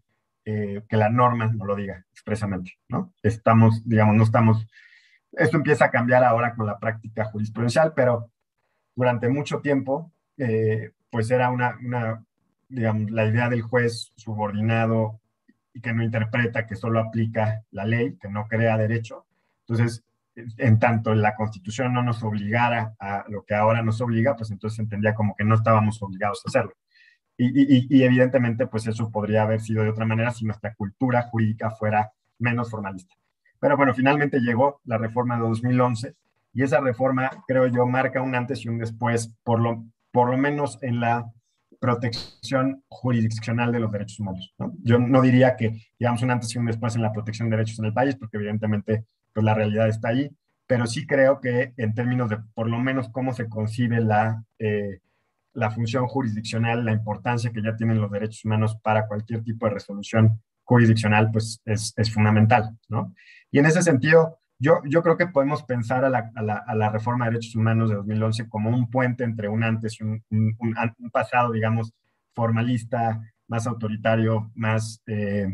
eh, 0.44 0.82
que 0.90 0.98
la 0.98 1.10
norma 1.10 1.52
no 1.54 1.66
lo 1.66 1.76
diga 1.76 2.04
expresamente, 2.12 2.74
¿no? 2.90 3.14
Estamos, 3.22 3.88
digamos, 3.88 4.16
no 4.16 4.24
estamos, 4.24 4.68
esto 5.32 5.56
empieza 5.56 5.86
a 5.86 5.92
cambiar 5.92 6.24
ahora 6.24 6.56
con 6.56 6.66
la 6.66 6.80
práctica 6.80 7.26
jurisprudencial, 7.26 7.94
pero 7.94 8.33
durante 8.96 9.30
mucho 9.30 9.60
tiempo, 9.62 10.12
eh, 10.38 10.92
pues 11.10 11.30
era 11.32 11.50
una, 11.50 11.78
digamos, 12.70 13.12
la 13.12 13.26
idea 13.26 13.50
del 13.50 13.62
juez 13.62 14.12
subordinado 14.16 15.20
y 15.74 15.82
que 15.82 15.94
no 15.94 16.04
interpreta, 16.04 16.66
que 16.66 16.76
solo 16.76 17.00
aplica 17.00 17.64
la 17.72 17.86
ley, 17.86 18.18
que 18.18 18.30
no 18.30 18.48
crea 18.48 18.78
derecho. 18.78 19.26
Entonces, 19.68 20.04
en 20.36 20.80
tanto 20.80 21.14
la 21.14 21.36
constitución 21.36 21.94
no 21.94 22.02
nos 22.04 22.24
obligara 22.24 22.96
a 23.00 23.26
lo 23.30 23.44
que 23.44 23.56
ahora 23.56 23.84
nos 23.84 24.02
obliga, 24.02 24.36
pues 24.36 24.52
entonces 24.52 24.80
entendía 24.80 25.14
como 25.14 25.36
que 25.36 25.44
no 25.44 25.56
estábamos 25.56 26.02
obligados 26.02 26.42
a 26.46 26.50
hacerlo. 26.50 26.74
Y, 27.36 27.98
y, 27.98 28.04
evidentemente, 28.04 28.68
pues 28.68 28.86
eso 28.86 29.10
podría 29.12 29.44
haber 29.44 29.60
sido 29.60 29.84
de 29.84 29.90
otra 29.90 30.06
manera 30.06 30.32
si 30.32 30.46
nuestra 30.46 30.76
cultura 30.76 31.24
jurídica 31.24 31.72
fuera 31.72 32.12
menos 32.38 32.70
formalista. 32.70 33.16
Pero 33.60 33.76
bueno, 33.76 33.94
finalmente 33.94 34.40
llegó 34.40 34.82
la 34.86 34.98
reforma 35.00 35.36
de 35.38 35.42
2011 35.44 36.16
y 36.54 36.64
esa 36.64 36.80
reforma, 36.80 37.30
creo 37.48 37.68
yo, 37.68 37.86
marca 37.86 38.22
un 38.22 38.36
antes 38.36 38.64
y 38.64 38.70
un 38.70 38.78
después, 38.78 39.34
por 39.44 39.60
lo, 39.60 39.86
por 40.12 40.30
lo 40.30 40.38
menos 40.38 40.78
en 40.82 41.00
la 41.00 41.32
protección 41.80 42.84
jurisdiccional 42.88 43.72
de 43.72 43.80
los 43.80 43.92
derechos 43.92 44.20
humanos. 44.20 44.54
Yo 44.84 45.00
no 45.00 45.22
diría 45.22 45.58
que, 45.58 45.82
digamos, 46.00 46.22
un 46.22 46.32
antes 46.32 46.56
y 46.56 46.58
un 46.58 46.66
después 46.66 46.96
en 46.96 47.02
la 47.02 47.12
protección 47.12 47.50
de 47.50 47.58
derechos 47.58 47.80
en 47.80 47.86
el 47.86 47.94
país, 47.94 48.16
porque 48.16 48.38
evidentemente 48.38 49.06
pues 49.34 49.44
la 49.44 49.54
realidad 49.54 49.90
está 49.90 50.10
ahí, 50.10 50.30
pero 50.68 50.86
sí 50.86 51.06
creo 51.06 51.42
que 51.42 51.74
en 51.76 51.94
términos 51.94 52.30
de 52.30 52.38
por 52.54 52.70
lo 52.70 52.80
menos 52.80 53.10
cómo 53.10 53.34
se 53.34 53.50
concibe 53.50 54.00
la, 54.00 54.44
eh, 54.60 55.00
la 55.54 55.72
función 55.72 56.08
jurisdiccional, 56.08 56.86
la 56.86 56.94
importancia 56.94 57.52
que 57.52 57.62
ya 57.62 57.76
tienen 57.76 58.00
los 58.00 58.12
derechos 58.12 58.46
humanos 58.46 58.78
para 58.82 59.08
cualquier 59.08 59.44
tipo 59.44 59.66
de 59.66 59.74
resolución 59.74 60.42
jurisdiccional, 60.64 61.32
pues 61.32 61.62
es, 61.66 61.94
es 61.98 62.14
fundamental, 62.14 62.78
¿no? 62.88 63.14
Y 63.52 63.60
en 63.60 63.66
ese 63.66 63.82
sentido, 63.82 64.40
yo, 64.64 65.04
creo 65.04 65.18
que 65.18 65.28
podemos 65.28 65.64
pensar 65.64 66.06
a 66.06 66.10
la, 66.10 66.32
a, 66.36 66.76
la, 66.76 66.90
reforma 66.90 67.26
de 67.26 67.32
derechos 67.32 67.56
humanos 67.56 67.90
de 67.90 67.96
2011 67.98 68.48
como 68.48 68.70
un 68.70 68.90
puente 68.90 69.26
entre 69.26 69.50
un 69.50 69.64
antes 69.64 70.00
y 70.00 70.04
un, 70.04 70.24
pasado, 71.12 71.52
digamos, 71.52 71.94
formalista, 72.34 73.22
más 73.48 73.68
autoritario, 73.68 74.52
más, 74.56 75.02
eh, 75.06 75.48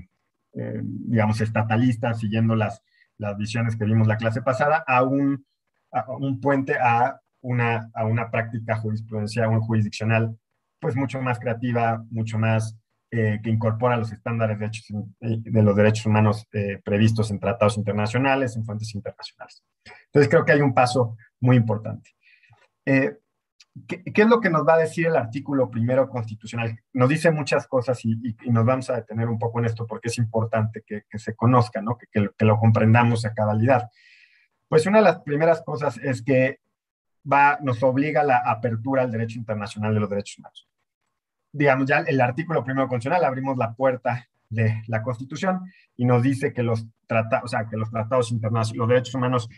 eh, 0.54 0.82
digamos, 0.84 1.42
estatalista, 1.42 2.14
siguiendo 2.14 2.56
las, 2.56 2.84
las 3.18 3.36
visiones 3.36 3.76
que 3.76 3.86
vimos 3.86 4.08
la 4.08 4.18
clase 4.18 4.44
pasada, 4.44 4.84
a 4.86 5.04
un, 5.04 5.44
a 5.92 6.12
un 6.12 6.40
puente 6.40 6.78
a 6.80 7.20
una, 7.42 7.90
a 7.96 8.06
una 8.06 8.30
práctica 8.30 8.78
jurisprudencial, 8.78 9.50
un 9.50 9.62
jurisdiccional, 9.62 10.38
pues 10.80 10.96
mucho 10.96 11.20
más 11.20 11.40
creativa, 11.40 12.04
mucho 12.12 12.38
más 12.38 12.78
eh, 13.12 13.40
que 13.44 13.50
incorpora 13.50 13.98
los 13.98 14.12
estándares 14.12 14.60
de, 14.60 14.66
derechos, 14.66 14.88
de 15.20 15.64
los 15.64 15.76
derechos 15.76 16.06
humanos 16.06 16.48
eh, 16.54 16.80
previstos 16.84 17.32
en 17.32 17.40
tratados 17.40 17.78
internacionales, 17.78 18.56
en 18.56 18.64
fuentes 18.64 18.94
internacionales. 18.94 19.64
Entonces 20.06 20.30
creo 20.30 20.46
que 20.46 20.52
hay 20.52 20.62
un 20.62 20.76
paso 20.76 21.18
muy 21.40 21.56
importante. 21.58 22.12
Eh, 22.86 23.18
¿qué, 23.88 24.04
¿qué, 24.04 24.22
es 24.22 24.28
lo 24.28 24.40
que 24.40 24.52
nos 24.52 24.68
va 24.68 24.76
a 24.76 24.80
decir 24.80 25.08
el 25.08 25.16
artículo 25.16 25.72
primero 25.72 26.08
constitucional? 26.08 26.80
Nos 26.94 27.10
dice 27.10 27.32
muchas 27.32 27.68
cosas 27.68 28.04
y, 28.06 28.12
y, 28.12 28.38
y 28.44 28.52
nos 28.52 28.64
vamos 28.64 28.92
a 28.92 28.98
detener 28.98 29.28
un 29.28 29.40
poco 29.40 29.58
en 29.58 29.66
esto 29.66 29.88
porque 29.88 30.10
es 30.10 30.18
importante 30.20 30.84
que, 30.86 31.04
que 31.10 31.18
se 31.18 31.36
conozca, 31.36 31.82
¿no? 31.82 31.98
que, 31.98 32.06
que, 32.12 32.20
lo, 32.20 32.34
que, 32.34 32.46
lo, 32.46 32.60
comprendamos 32.60 33.26
a 33.26 33.34
cabalidad. 33.34 33.90
Pues 34.68 34.86
una 34.86 35.00
de 35.00 35.06
las 35.06 35.22
primeras 35.22 35.64
cosas 35.64 35.98
es 35.98 36.22
que 36.22 36.60
va, 37.32 37.58
nos 37.62 37.82
obliga 37.82 38.22
a 38.22 38.26
la 38.26 38.38
apertura 38.38 39.02
al 39.02 39.12
derecho 39.12 39.40
internacional 39.40 39.96
de 39.96 40.00
los 40.00 40.10
derechos 40.12 40.38
humanos. 40.38 40.69
Digamos, 41.52 41.88
ya 41.88 42.00
el 42.00 42.22
artículo 42.22 42.64
primero 42.64 42.88
constitucional 42.88 43.26
abrimos 43.26 43.58
la 43.58 43.74
puerta 43.74 44.28
de 44.50 44.84
la 44.88 45.02
Constitución 45.02 45.62
y 45.96 46.06
nos 46.06 46.24
dice 46.24 46.54
que 46.54 46.64
los, 46.64 46.86
trata, 47.08 47.42
o 47.44 47.48
sea, 47.48 47.68
que 47.68 47.78
los 47.78 47.90
tratados 47.90 48.32
internacionales, 48.32 48.78
los 48.78 48.88
derechos 48.88 49.16
humanos 49.16 49.50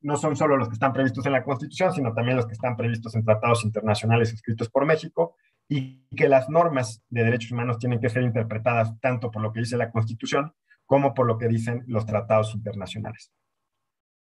no 0.00 0.16
son 0.16 0.36
solo 0.36 0.56
los 0.56 0.68
que 0.68 0.74
están 0.74 0.92
previstos 0.92 1.24
en 1.26 1.32
la 1.32 1.42
Constitución, 1.42 1.92
sino 1.92 2.12
también 2.12 2.36
los 2.36 2.46
que 2.46 2.52
están 2.52 2.76
previstos 2.76 3.14
en 3.14 3.24
tratados 3.24 3.64
internacionales 3.64 4.32
escritos 4.32 4.68
por 4.68 4.84
México, 4.84 5.36
y 5.68 6.04
que 6.14 6.28
las 6.28 6.48
normas 6.48 7.02
de 7.08 7.24
derechos 7.24 7.52
humanos 7.52 7.78
tienen 7.78 8.00
que 8.00 8.10
ser 8.10 8.22
interpretadas 8.22 8.98
tanto 9.00 9.30
por 9.30 9.42
lo 9.42 9.52
que 9.52 9.60
dice 9.60 9.76
la 9.76 9.90
Constitución 9.90 10.52
como 10.86 11.14
por 11.14 11.26
lo 11.26 11.38
que 11.38 11.48
dicen 11.48 11.82
los 11.86 12.04
tratados 12.04 12.54
internacionales. 12.54 13.32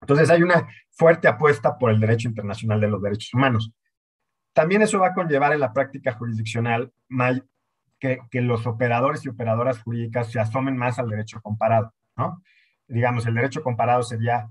Entonces 0.00 0.30
hay 0.30 0.42
una 0.42 0.68
fuerte 0.92 1.26
apuesta 1.26 1.76
por 1.78 1.90
el 1.90 1.98
derecho 1.98 2.28
internacional 2.28 2.80
de 2.80 2.88
los 2.88 3.02
derechos 3.02 3.34
humanos. 3.34 3.72
También 4.54 4.82
eso 4.82 4.98
va 5.00 5.08
a 5.08 5.14
conllevar 5.14 5.52
en 5.52 5.60
la 5.60 5.72
práctica 5.72 6.12
jurisdiccional 6.12 6.92
que, 7.98 8.20
que 8.30 8.40
los 8.40 8.66
operadores 8.66 9.24
y 9.24 9.28
operadoras 9.28 9.82
jurídicas 9.82 10.30
se 10.30 10.40
asomen 10.40 10.76
más 10.76 10.98
al 10.98 11.10
derecho 11.10 11.40
comparado, 11.42 11.92
¿no? 12.16 12.42
Digamos, 12.86 13.26
el 13.26 13.34
derecho 13.34 13.62
comparado 13.62 14.02
sería 14.02 14.48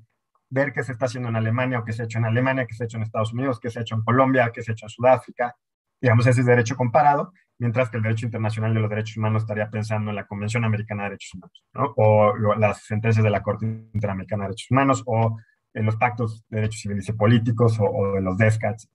ver 0.49 0.71
qué 0.71 0.83
se 0.83 0.91
está 0.91 1.05
haciendo 1.05 1.29
en 1.29 1.35
Alemania 1.35 1.79
o 1.79 1.85
qué 1.85 1.93
se 1.93 2.03
ha 2.03 2.05
hecho 2.05 2.19
en 2.19 2.25
Alemania, 2.25 2.65
qué 2.67 2.75
se 2.75 2.83
ha 2.83 2.85
hecho 2.85 2.97
en 2.97 3.03
Estados 3.03 3.33
Unidos, 3.33 3.59
qué 3.59 3.71
se 3.71 3.79
ha 3.79 3.81
hecho 3.81 3.95
en 3.95 4.03
Colombia, 4.03 4.51
qué 4.53 4.61
se 4.61 4.71
ha 4.71 4.73
hecho 4.73 4.85
en 4.85 4.89
Sudáfrica. 4.89 5.55
Digamos, 5.99 6.27
ese 6.27 6.41
es 6.41 6.45
derecho 6.45 6.75
comparado, 6.75 7.31
mientras 7.57 7.89
que 7.89 7.97
el 7.97 8.03
derecho 8.03 8.25
internacional 8.25 8.73
de 8.73 8.79
los 8.79 8.89
derechos 8.89 9.17
humanos 9.17 9.43
estaría 9.43 9.69
pensando 9.69 10.11
en 10.11 10.15
la 10.15 10.25
Convención 10.25 10.65
Americana 10.65 11.03
de 11.03 11.09
Derechos 11.09 11.33
Humanos, 11.33 11.63
¿no? 11.73 11.93
o 11.95 12.55
las 12.55 12.83
sentencias 12.83 13.23
de 13.23 13.29
la 13.29 13.41
Corte 13.41 13.65
Interamericana 13.65 14.43
de 14.43 14.49
Derechos 14.49 14.71
Humanos, 14.71 15.03
o 15.05 15.37
en 15.73 15.85
los 15.85 15.95
pactos 15.95 16.43
de 16.49 16.57
derechos 16.57 16.81
civiles 16.81 17.09
y 17.09 17.13
políticos, 17.13 17.79
o, 17.79 17.85
o 17.85 18.13
de 18.13 18.21
los 18.21 18.37
DESCA, 18.37 18.69
etc. 18.69 18.89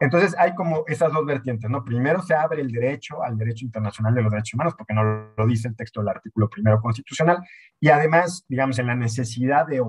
Entonces 0.00 0.34
hay 0.38 0.54
como 0.54 0.84
esas 0.86 1.12
dos 1.12 1.26
vertientes, 1.26 1.68
¿no? 1.68 1.84
Primero 1.84 2.22
se 2.22 2.34
abre 2.34 2.60
el 2.60 2.70
derecho 2.70 3.22
al 3.22 3.36
derecho 3.36 3.64
internacional 3.64 4.14
de 4.14 4.22
los 4.22 4.30
derechos 4.30 4.54
humanos, 4.54 4.74
porque 4.76 4.94
no 4.94 5.32
lo 5.36 5.46
dice 5.46 5.68
el 5.68 5.76
texto 5.76 6.00
del 6.00 6.10
artículo 6.10 6.48
primero 6.48 6.80
constitucional, 6.80 7.38
y 7.80 7.88
además, 7.88 8.44
digamos, 8.48 8.78
en 8.78 8.86
la 8.86 8.94
necesidad 8.94 9.66
de, 9.66 9.82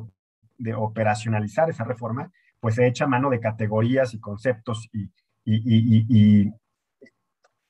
de 0.57 0.73
operacionalizar 0.73 1.69
esa 1.69 1.83
reforma, 1.83 2.31
pues 2.59 2.75
se 2.75 2.87
echa 2.87 3.07
mano 3.07 3.29
de 3.29 3.39
categorías 3.39 4.13
y 4.13 4.19
conceptos 4.19 4.89
y, 4.91 5.09
y, 5.45 5.61
y, 6.09 6.53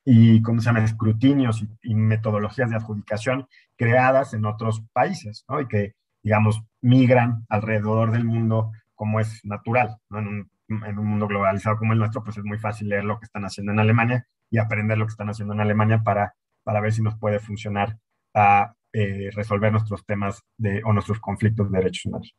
y, 0.06 0.41
¿cómo 0.41 0.60
se 0.62 0.67
llama?, 0.67 0.84
escrutinios 0.84 1.63
y, 1.84 1.95
metodologías 1.95 2.69
de 2.69 2.78
adjudicación 2.78 3.47
creadas 3.75 4.34
en 4.34 4.45
otros 4.45 4.84
países, 4.93 5.45
¿no? 5.47 5.62
Y 5.62 5.67
que, 5.67 5.93
digamos, 6.23 6.63
migran 6.82 7.45
alrededor 7.49 8.12
del 8.12 8.25
mundo 8.25 8.71
como 8.95 9.19
es 9.19 9.39
natural, 9.45 9.97
¿no? 10.10 10.45
En 10.69 10.99
un 10.99 11.08
mundo 11.08 11.27
globalizado 11.27 11.77
como 11.77 11.93
el 11.93 11.99
nuestro, 11.99 12.23
pues 12.23 12.38
es 12.38 12.43
muy 12.43 12.60
fácil 12.60 12.89
leer 12.89 13.03
lo 13.03 13.19
que 13.19 13.25
están 13.25 13.43
haciendo 13.43 13.71
en 13.71 13.79
Alemania 13.79 14.27
y 14.49 14.58
aprender 14.58 14.97
lo 14.97 15.05
que 15.05 15.12
están 15.12 15.29
haciendo 15.29 15.53
en 15.53 15.62
Alemania 15.62 16.01
para, 16.03 16.36
para 16.63 16.82
ver 16.82 16.93
si 16.93 17.01
nos 17.01 17.17
puede 17.17 17.39
funcionar 17.39 17.97
a 18.34 18.73
eh, 18.93 19.29
resolver 19.34 19.71
nuestros 19.71 20.05
temas 20.05 20.43
de, 20.58 20.82
o 20.84 20.93
nuestros 20.93 21.19
conflictos 21.19 21.71
de 21.71 21.77
derechos 21.77 22.05
humanos. 22.05 22.36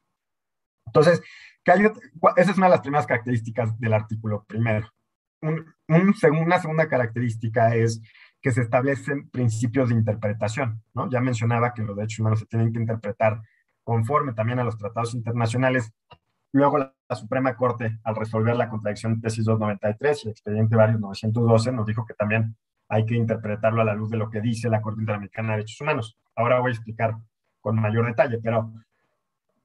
Entonces, 0.86 1.22
esa 1.64 2.50
es 2.50 2.56
una 2.56 2.66
de 2.66 2.70
las 2.70 2.80
primeras 2.80 3.06
características 3.06 3.78
del 3.78 3.92
artículo 3.92 4.44
primero. 4.44 4.88
Un, 5.42 5.74
una 5.88 6.58
segunda 6.58 6.88
característica 6.88 7.74
es 7.74 8.02
que 8.40 8.50
se 8.50 8.62
establecen 8.62 9.28
principios 9.30 9.90
de 9.90 9.94
interpretación. 9.94 10.82
¿no? 10.94 11.08
Ya 11.10 11.20
mencionaba 11.20 11.74
que 11.74 11.82
los 11.82 11.96
derechos 11.96 12.20
humanos 12.20 12.40
se 12.40 12.46
tienen 12.46 12.72
que 12.72 12.80
interpretar 12.80 13.40
conforme 13.84 14.32
también 14.32 14.58
a 14.58 14.64
los 14.64 14.76
tratados 14.76 15.14
internacionales 15.14 15.92
Luego 16.52 16.78
la, 16.78 16.94
Suprema 17.14 17.56
Corte, 17.56 17.98
al 18.04 18.14
resolver 18.14 18.54
la 18.56 18.68
contradicción 18.68 19.20
tesis 19.20 19.44
293 19.44 20.24
y 20.24 20.28
el 20.28 20.32
expediente 20.32 20.76
varios 20.76 21.00
912, 21.00 21.72
nos 21.72 21.86
dijo 21.86 22.06
que 22.06 22.14
también 22.14 22.56
hay 22.88 23.04
que 23.04 23.14
interpretarlo 23.14 23.82
a 23.82 23.84
la 23.84 23.94
luz 23.94 24.10
de 24.10 24.16
lo 24.16 24.30
que 24.30 24.40
dice 24.40 24.68
la 24.68 24.80
Corte 24.80 25.00
Interamericana 25.00 25.50
de 25.50 25.56
Derechos 25.56 25.80
Humanos. 25.80 26.18
Ahora 26.36 26.60
voy 26.60 26.70
a 26.70 26.74
explicar 26.74 27.16
con 27.60 27.76
mayor 27.76 28.06
detalle, 28.06 28.38
pero 28.42 28.72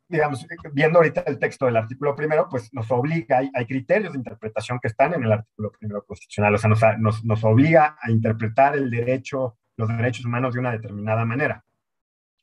digamos, 0.08 0.46
viendo 0.74 1.00
ahorita 1.00 1.22
el 1.22 1.40
texto 1.40 1.66
del 1.66 1.78
artículo 1.78 2.16
primero, 2.16 2.48
pues 2.50 2.74
nos 2.74 2.90
obliga, 2.92 3.40
hay, 3.40 3.50
hay 3.54 3.66
criterios 3.66 4.14
de 4.14 4.20
interpretación 4.20 4.80
que 4.80 4.88
están 4.88 5.14
en 5.14 5.24
el 5.24 5.32
artículo 5.32 5.72
primero 5.72 6.06
constitucional, 6.06 6.56
o 6.56 6.58
sea, 6.58 6.70
nos, 6.70 6.82
nos, 7.00 7.26
nos, 7.26 7.44
obliga 7.44 7.98
a 8.00 8.12
interpretar 8.12 8.76
el 8.76 8.90
derecho, 8.90 9.58
los 9.78 9.88
derechos 9.90 10.26
humanos 10.26 10.54
de 10.54 10.60
una 10.60 10.72
determinada 10.72 11.26
manera. 11.26 11.64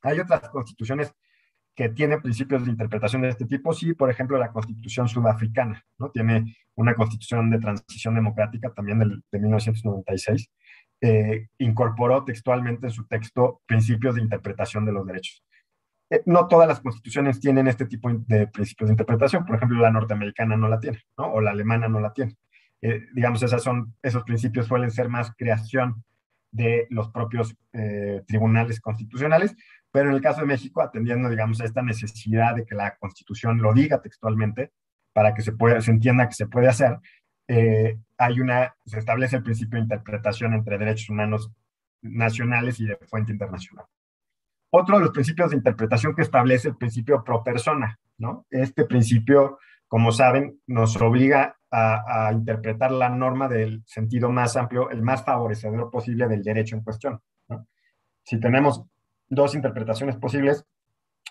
Hay 0.01 0.19
otras 0.19 0.49
constituciones 0.49 1.13
que 1.75 1.89
tiene 1.89 2.19
principios 2.19 2.65
de 2.65 2.71
interpretación 2.71 3.23
de 3.23 3.29
este 3.29 3.45
tipo, 3.45 3.73
sí, 3.73 3.93
por 3.93 4.09
ejemplo, 4.09 4.37
la 4.37 4.51
constitución 4.51 5.07
sudafricana, 5.07 5.83
¿no? 5.97 6.11
Tiene 6.11 6.55
una 6.75 6.93
constitución 6.93 7.49
de 7.49 7.59
transición 7.59 8.15
democrática 8.15 8.71
también 8.71 8.99
del, 8.99 9.23
de 9.31 9.39
1996, 9.39 10.51
eh, 11.01 11.47
incorporó 11.57 12.23
textualmente 12.23 12.87
en 12.87 12.91
su 12.91 13.05
texto 13.07 13.61
principios 13.65 14.15
de 14.15 14.21
interpretación 14.21 14.85
de 14.85 14.91
los 14.91 15.05
derechos. 15.05 15.43
Eh, 16.09 16.21
no 16.27 16.47
todas 16.47 16.67
las 16.67 16.79
constituciones 16.79 17.39
tienen 17.39 17.67
este 17.67 17.85
tipo 17.85 18.09
de 18.09 18.47
principios 18.47 18.89
de 18.89 18.93
interpretación, 18.93 19.45
por 19.45 19.55
ejemplo, 19.55 19.79
la 19.79 19.91
norteamericana 19.91 20.55
no 20.55 20.67
la 20.67 20.79
tiene, 20.79 20.99
¿no? 21.17 21.33
O 21.33 21.41
la 21.41 21.51
alemana 21.51 21.87
no 21.87 21.99
la 21.99 22.13
tiene. 22.13 22.37
Eh, 22.81 23.07
digamos, 23.13 23.41
esas 23.41 23.63
son, 23.63 23.95
esos 24.03 24.23
principios 24.23 24.67
suelen 24.67 24.91
ser 24.91 25.09
más 25.09 25.31
creación 25.35 26.03
de 26.53 26.87
los 26.89 27.09
propios 27.09 27.57
tribunales 28.27 28.79
constitucionales, 28.79 29.55
pero 29.91 30.09
en 30.09 30.15
el 30.15 30.21
caso 30.21 30.41
de 30.41 30.47
México, 30.47 30.81
atendiendo, 30.81 31.29
digamos, 31.29 31.59
a 31.61 31.65
esta 31.65 31.81
necesidad 31.81 32.55
de 32.55 32.65
que 32.65 32.73
la 32.73 32.95
Constitución 32.95 33.61
lo 33.61 33.73
diga 33.73 34.01
textualmente, 34.01 34.71
para 35.13 35.33
que 35.33 35.43
se, 35.43 35.51
pueda, 35.51 35.79
se 35.81 35.91
entienda 35.91 36.27
que 36.27 36.33
se 36.33 36.47
puede 36.47 36.67
hacer, 36.67 36.97
eh, 37.47 37.99
hay 38.17 38.39
una, 38.39 38.75
se 38.85 38.99
establece 38.99 39.37
el 39.37 39.43
principio 39.43 39.77
de 39.77 39.83
interpretación 39.83 40.53
entre 40.53 40.77
derechos 40.77 41.09
humanos 41.09 41.51
nacionales 42.01 42.79
y 42.79 42.85
de 42.85 42.97
fuente 43.07 43.31
internacional. 43.31 43.85
Otro 44.71 44.97
de 44.97 45.03
los 45.03 45.11
principios 45.11 45.51
de 45.51 45.57
interpretación 45.57 46.15
que 46.15 46.23
establece 46.23 46.69
el 46.69 46.77
principio 46.77 47.23
pro 47.23 47.43
persona, 47.43 47.99
¿no? 48.17 48.47
Este 48.49 48.85
principio, 48.85 49.59
como 49.87 50.11
saben, 50.11 50.59
nos 50.65 50.99
obliga 50.99 51.55
a, 51.75 52.27
a 52.27 52.31
interpretar 52.31 52.91
la 52.91 53.09
norma 53.09 53.47
del 53.47 53.83
sentido 53.85 54.29
más 54.29 54.55
amplio, 54.55 54.91
el 54.91 55.01
más 55.01 55.25
favorecedor 55.25 55.89
posible 55.89 56.27
del 56.27 56.43
derecho 56.43 56.75
en 56.75 56.83
cuestión. 56.83 57.19
¿no? 57.49 57.67
Si 58.23 58.39
tenemos 58.39 58.83
dos 59.27 59.55
interpretaciones 59.55 60.17
posibles, 60.17 60.65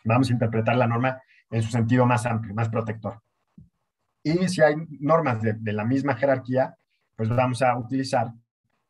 vamos 0.04 0.30
a 0.30 0.32
interpretar 0.32 0.76
la 0.76 0.88
norma 0.88 1.22
en 1.50 1.62
su 1.62 1.70
sentido 1.70 2.06
más 2.06 2.26
amplio, 2.26 2.54
más 2.54 2.68
protector. 2.68 3.20
Y 4.24 4.48
si 4.48 4.62
hay 4.62 4.74
normas 5.00 5.40
de, 5.42 5.72
la 5.72 5.84
misma 5.84 6.14
jerarquía, 6.14 6.74
pues 7.16 7.28
vamos 7.28 7.62
a 7.62 7.76
utilizar, 7.76 8.32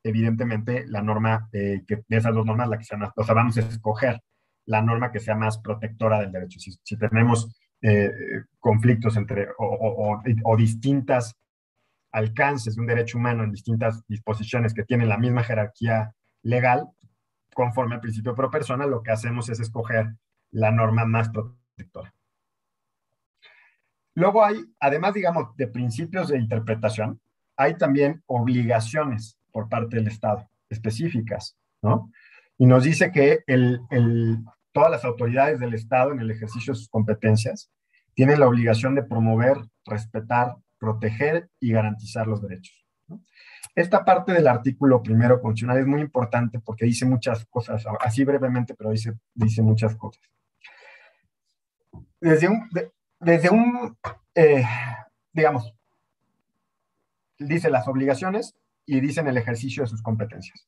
evidentemente, 0.03 0.87
la 0.87 1.03
norma, 1.03 1.49
eh, 1.53 1.83
que 1.87 2.03
de 2.07 2.17
esas 2.17 2.35
dos 2.35 2.47
normas, 2.47 2.69
la 2.69 2.79
que 2.79 2.85
sea 2.85 2.99
más, 2.99 3.11
o 3.17 3.25
sea, 3.25 3.35
vamos 3.35 3.57
a 3.59 3.61
escoger 3.61 4.23
la 4.67 4.81
norma 4.83 5.11
que 5.11 5.21
sea 5.21 5.35
más 5.35 5.59
protectora 5.59 6.21
del 6.21 6.33
derecho. 6.33 6.61
Si, 6.61 6.97
tenemos 6.97 7.51
eh, 7.81 8.11
conflictos 8.61 9.17
entre 9.17 9.49
o, 9.59 9.67
o, 9.67 10.23
o, 10.45 10.57
distintas 10.57 11.37
alcances 12.13 12.77
de 12.77 12.81
un 12.81 12.87
derecho 12.87 13.19
humano 13.19 13.43
en 13.43 13.51
distintas 13.51 14.07
disposiciones 14.07 14.75
que 14.75 14.85
tienen 14.85 15.09
la 15.09 15.19
misma 15.19 15.43
jerarquía 15.43 16.15
legal, 16.43 16.89
conforme 17.55 17.95
al 17.95 18.01
principio 18.01 18.35
pro 18.35 18.51
persona, 18.51 18.87
lo 18.87 19.03
que 19.03 19.11
hacemos 19.11 19.49
es 19.49 19.61
escoger 19.61 20.15
la 20.51 20.71
norma 20.71 21.05
más 21.05 21.31
protectora. 21.31 22.15
Luego 24.15 24.45
hay, 24.45 24.63
además, 24.79 25.15
digamos, 25.15 25.57
de 25.57 25.69
principios 25.69 26.29
de 26.29 26.39
interpretación, 26.39 27.21
hay 27.57 27.77
también 27.77 28.23
obligaciones 28.27 29.39
por 29.51 29.69
parte 29.69 29.97
del 29.97 30.09
Estado, 30.09 30.49
específicas, 30.69 31.57
¿no? 31.83 32.11
Y 32.59 32.67
nos 32.67 32.85
dice 32.85 33.11
que 33.11 33.43
el, 33.47 33.81
todas 34.73 34.91
las 34.91 35.05
autoridades 35.05 35.59
del 35.61 35.75
Estado 35.75 36.13
en 36.13 36.21
el 36.21 36.31
ejercicio 36.31 36.73
de 36.73 36.79
sus 36.79 36.89
competencias 36.89 37.71
tienen 38.15 38.41
la 38.41 38.49
obligación 38.49 38.95
de 38.95 39.03
promover, 39.03 39.57
respetar, 39.87 40.57
proteger 40.83 41.49
y 41.61 41.71
garantizar 41.71 42.27
los 42.27 42.43
derechos. 42.43 42.75
Esta 43.77 44.05
parte 44.05 44.33
del 44.33 44.49
artículo 44.49 45.01
primero 45.01 45.41
constitucional 45.41 45.79
es 45.79 45.87
muy 45.87 46.01
importante 46.01 46.59
porque 46.59 46.87
dice 46.87 47.07
muchas 47.07 47.47
cosas, 47.47 47.85
así 48.01 48.25
brevemente, 48.25 48.75
pero 48.75 48.91
dice, 48.91 49.13
dice 49.33 49.63
muchas 49.63 49.95
cosas. 49.95 50.25
Desde 52.21 52.49
un, 52.49 52.69
desde 53.21 53.49
un 53.49 53.97
eh, 54.35 54.65
digamos, 55.33 55.73
dice 57.39 57.71
las 57.71 57.87
obligaciones 57.87 58.57
y 58.85 58.99
dicen 58.99 59.29
el 59.29 59.37
ejercicio 59.37 59.85
de 59.85 59.89
sus 59.89 60.03
competencias. 60.03 60.67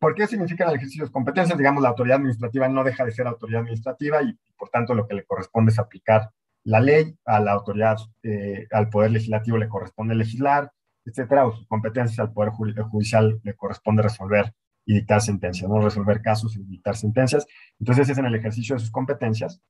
¿Por 0.00 0.16
qué 0.16 0.26
significa 0.26 0.64
el 0.64 0.74
ejercicio 0.74 1.04
de 1.04 1.06
sus 1.06 1.12
competencias? 1.12 1.56
Digamos, 1.56 1.80
la 1.80 1.90
autoridad 1.90 2.16
administrativa 2.16 2.68
no 2.68 2.82
deja 2.82 3.04
de 3.04 3.12
ser 3.12 3.28
autoridad 3.28 3.60
administrativa 3.60 4.20
y, 4.20 4.36
por 4.58 4.68
tanto, 4.68 4.94
lo 4.94 5.06
que 5.06 5.14
le 5.14 5.24
corresponde 5.24 5.70
es 5.70 5.78
aplicar 5.78 6.32
la 6.64 6.80
ley, 6.80 7.16
a 7.24 7.40
la 7.40 7.52
autoridad, 7.52 7.96
eh, 8.22 8.66
al 8.70 8.88
poder 8.88 9.10
legislativo 9.10 9.58
le 9.58 9.68
corresponde 9.68 10.14
legislar, 10.14 10.70
etcétera, 11.04 11.46
o 11.46 11.52
sus 11.52 11.66
competencias 11.66 12.18
al 12.18 12.32
Poder 12.32 12.52
Judicial 12.52 13.40
le 13.42 13.54
corresponde 13.54 14.02
resolver 14.02 14.54
y 14.84 14.94
dictar 14.94 15.20
sentencias, 15.20 15.68
no 15.68 15.80
resolver 15.80 16.20
casos 16.22 16.56
y 16.56 16.64
dictar 16.64 16.96
sentencias. 16.96 17.46
Entonces 17.78 18.08
es 18.08 18.18
en 18.18 18.26
el 18.26 18.34
ejercicio 18.34 18.74
de 18.74 18.80
sus 18.80 18.90
competencias. 18.90 19.60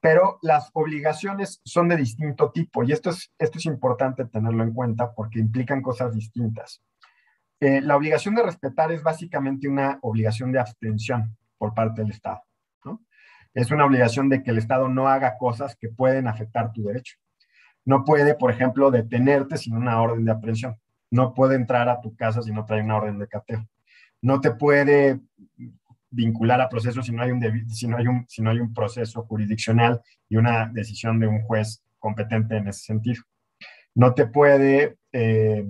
Pero 0.00 0.38
las 0.42 0.70
obligaciones 0.74 1.60
son 1.64 1.88
de 1.88 1.96
distinto 1.96 2.50
tipo 2.52 2.84
y 2.84 2.92
esto 2.92 3.10
es, 3.10 3.32
esto 3.38 3.58
es 3.58 3.66
importante 3.66 4.26
tenerlo 4.26 4.62
en 4.62 4.74
cuenta 4.74 5.14
porque 5.14 5.38
implican 5.38 5.80
cosas 5.80 6.14
distintas. 6.14 6.82
Eh, 7.60 7.80
la 7.80 7.96
obligación 7.96 8.34
de 8.34 8.42
respetar 8.42 8.92
es 8.92 9.02
básicamente 9.02 9.66
una 9.66 9.98
obligación 10.02 10.52
de 10.52 10.60
abstención 10.60 11.36
por 11.56 11.72
parte 11.72 12.02
del 12.02 12.10
Estado. 12.10 12.42
Es 13.54 13.70
una 13.70 13.86
obligación 13.86 14.28
de 14.28 14.42
que 14.42 14.50
el 14.50 14.58
Estado 14.58 14.88
no 14.88 15.08
haga 15.08 15.38
cosas 15.38 15.76
que 15.76 15.88
pueden 15.88 16.28
afectar 16.28 16.72
tu 16.72 16.84
derecho 16.84 17.16
no 17.84 18.04
puede, 18.04 18.34
por 18.34 18.50
ejemplo, 18.50 18.90
detenerte 18.90 19.56
sin 19.58 19.76
una 19.76 20.00
orden 20.00 20.24
de 20.24 20.32
aprehensión. 20.32 20.76
No 21.10 21.34
puede 21.34 21.56
entrar 21.56 21.88
a 21.88 22.00
tu 22.00 22.16
casa 22.16 22.42
si 22.42 22.50
no 22.50 22.64
trae 22.64 22.82
una 22.82 22.96
orden 22.96 23.18
de 23.18 23.28
cateo. 23.28 23.66
No 24.22 24.40
te 24.40 24.52
puede 24.52 25.20
vincular 26.10 26.60
a 26.60 26.68
proceso 26.68 27.02
si 27.02 27.12
no 27.12 27.22
hay 27.22 27.30
un, 27.30 27.68
si 27.68 27.86
no 27.86 27.96
hay 27.96 28.06
un, 28.06 28.24
si 28.28 28.40
no 28.40 28.50
hay 28.50 28.60
un 28.60 28.72
proceso 28.72 29.22
jurisdiccional 29.24 30.00
y 30.28 30.36
una 30.36 30.70
decisión 30.72 31.20
de 31.20 31.26
un 31.26 31.42
juez 31.42 31.82
competente 31.98 32.56
en 32.56 32.68
ese 32.68 32.84
sentido. 32.84 33.22
No 33.94 34.14
te 34.14 34.26
puede 34.26 34.96
eh, 35.12 35.64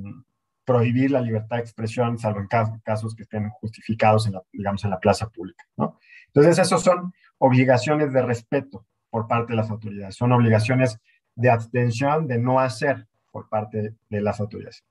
prohibir 0.65 1.11
la 1.11 1.21
libertad 1.21 1.57
de 1.57 1.63
expresión, 1.63 2.17
salvo 2.17 2.41
en 2.41 2.47
casos, 2.47 3.15
que 3.15 3.25
estén 3.25 3.51
justificados, 3.51 4.27
en 4.27 4.35
la, 4.35 4.43
digamos, 4.53 4.85
en 4.85 4.91
la 4.91 5.01
plaza 5.01 5.29
pública. 5.29 5.65
¿no? 5.77 5.99
Entonces, 6.35 6.59
esas 6.59 6.83
son 6.83 7.15
obligaciones 7.39 8.13
de 8.13 8.23
respeto 8.23 8.85
por 9.09 9.29
parte 9.29 9.53
de 9.53 9.57
las 9.57 9.71
autoridades. 9.71 10.17
Son 10.17 10.33
obligaciones 10.33 10.99
de 11.37 11.51
abstención, 11.51 12.27
de 12.27 12.39
no 12.39 12.59
hacer 12.59 13.07
por 13.31 13.49
parte 13.49 13.95
de 14.09 14.21
las 14.21 14.41
autoridades. 14.41 14.85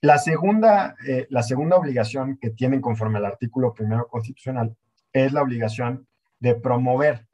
La 0.00 0.18
segunda, 0.18 0.96
eh, 1.06 1.26
la 1.30 1.42
segunda 1.42 1.76
obligación 1.76 2.38
que 2.38 2.50
tienen 2.50 2.80
conforme 2.80 3.18
al 3.18 3.26
artículo 3.26 3.72
primero 3.72 4.06
constitucional 4.06 4.74
es 5.12 5.32
la 5.32 5.42
obligación 5.42 6.06
de 6.40 6.54
promover, 6.54 7.26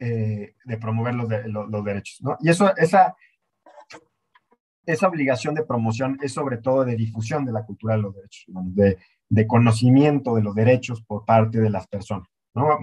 eh, 0.00 0.54
de 0.64 0.76
promover 0.76 1.14
los, 1.14 1.84
derechos. 1.84 2.20
¿no? 2.22 2.36
Y 2.40 2.50
eso, 2.50 2.76
esa, 2.76 3.16
esa 4.86 5.08
obligación 5.08 5.54
de 5.54 5.64
promoción 5.64 6.18
es 6.22 6.32
sobre 6.32 6.56
todo 6.56 6.84
de 6.84 6.96
difusión 6.96 7.44
de 7.44 7.52
la 7.52 7.64
cultura 7.64 7.94
de 7.94 8.02
los 8.02 8.14
derechos 8.14 8.48
humanos, 8.48 8.74
de, 8.74 8.98
de 9.28 9.46
conocimiento 9.46 10.34
de 10.34 10.42
los 10.42 10.54
derechos 10.54 11.02
por 11.02 11.24
parte 11.24 11.60
de 11.60 11.70
las 11.70 11.86
personas. 11.86 12.28
¿no? 12.54 12.78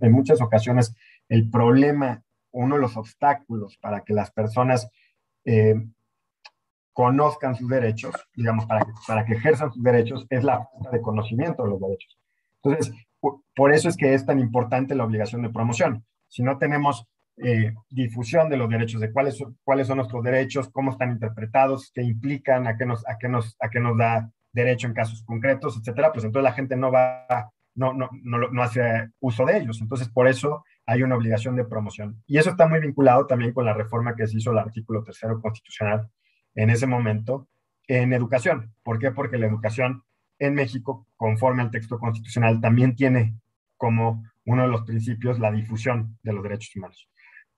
En 0.00 0.12
muchas 0.12 0.40
ocasiones 0.40 0.94
el 1.28 1.48
problema, 1.50 2.22
uno 2.50 2.74
de 2.74 2.80
los 2.80 2.96
obstáculos 2.96 3.78
para 3.78 4.02
que 4.02 4.14
las 4.14 4.30
personas 4.30 4.88
eh, 5.44 5.74
conozcan 6.92 7.54
sus 7.54 7.68
derechos, 7.68 8.14
digamos, 8.34 8.66
para 8.66 8.84
que, 8.84 8.92
para 9.06 9.24
que 9.24 9.34
ejerzan 9.34 9.72
sus 9.72 9.82
derechos, 9.82 10.26
es 10.28 10.44
la 10.44 10.68
falta 10.72 10.90
de 10.90 11.00
conocimiento 11.00 11.62
de 11.62 11.70
los 11.70 11.80
derechos. 11.80 12.18
Entonces, 12.62 12.94
por 13.54 13.72
eso 13.72 13.88
es 13.88 13.96
que 13.96 14.14
es 14.14 14.26
tan 14.26 14.40
importante 14.40 14.94
la 14.94 15.04
obligación 15.04 15.42
de 15.42 15.50
promoción. 15.50 16.04
Si 16.28 16.42
no 16.42 16.58
tenemos 16.58 17.06
eh, 17.38 17.72
difusión 17.88 18.48
de 18.50 18.56
los 18.56 18.68
derechos, 18.68 19.00
de 19.00 19.10
cuáles, 19.10 19.42
cuáles 19.64 19.86
son 19.86 19.96
nuestros 19.98 20.22
derechos, 20.22 20.68
cómo 20.70 20.90
están 20.90 21.12
interpretados, 21.12 21.90
qué 21.94 22.02
implican, 22.02 22.66
a 22.66 22.76
qué 22.76 22.84
nos, 22.84 23.08
a 23.08 23.16
qué 23.18 23.28
nos, 23.28 23.56
a 23.60 23.70
qué 23.70 23.80
nos 23.80 23.96
da 23.96 24.30
derecho 24.52 24.86
en 24.86 24.94
casos 24.94 25.22
concretos, 25.24 25.76
etcétera, 25.78 26.12
pues 26.12 26.24
entonces 26.24 26.44
la 26.44 26.54
gente 26.54 26.76
no 26.76 26.92
va, 26.92 27.26
no, 27.74 27.92
no, 27.92 28.10
no, 28.22 28.38
no 28.50 28.62
hace 28.62 29.10
uso 29.20 29.46
de 29.46 29.58
ellos. 29.58 29.80
Entonces, 29.80 30.08
por 30.08 30.28
eso 30.28 30.64
hay 30.86 31.02
una 31.02 31.16
obligación 31.16 31.56
de 31.56 31.64
promoción. 31.64 32.22
Y 32.26 32.38
eso 32.38 32.50
está 32.50 32.66
muy 32.66 32.80
vinculado 32.80 33.26
también 33.26 33.52
con 33.52 33.64
la 33.64 33.74
reforma 33.74 34.14
que 34.14 34.26
se 34.26 34.38
hizo 34.38 34.52
el 34.52 34.58
artículo 34.58 35.02
tercero 35.02 35.40
constitucional 35.40 36.08
en 36.54 36.70
ese 36.70 36.86
momento 36.86 37.48
en 37.88 38.12
educación. 38.12 38.72
¿Por 38.82 38.98
qué? 38.98 39.10
Porque 39.10 39.38
la 39.38 39.46
educación 39.46 40.02
en 40.38 40.54
México, 40.54 41.06
conforme 41.16 41.62
al 41.62 41.70
texto 41.70 41.98
constitucional, 41.98 42.60
también 42.60 42.96
tiene 42.96 43.34
como 43.76 44.24
uno 44.44 44.62
de 44.62 44.68
los 44.68 44.82
principios 44.82 45.38
la 45.38 45.52
difusión 45.52 46.18
de 46.22 46.32
los 46.32 46.42
derechos 46.42 46.74
humanos. 46.76 47.08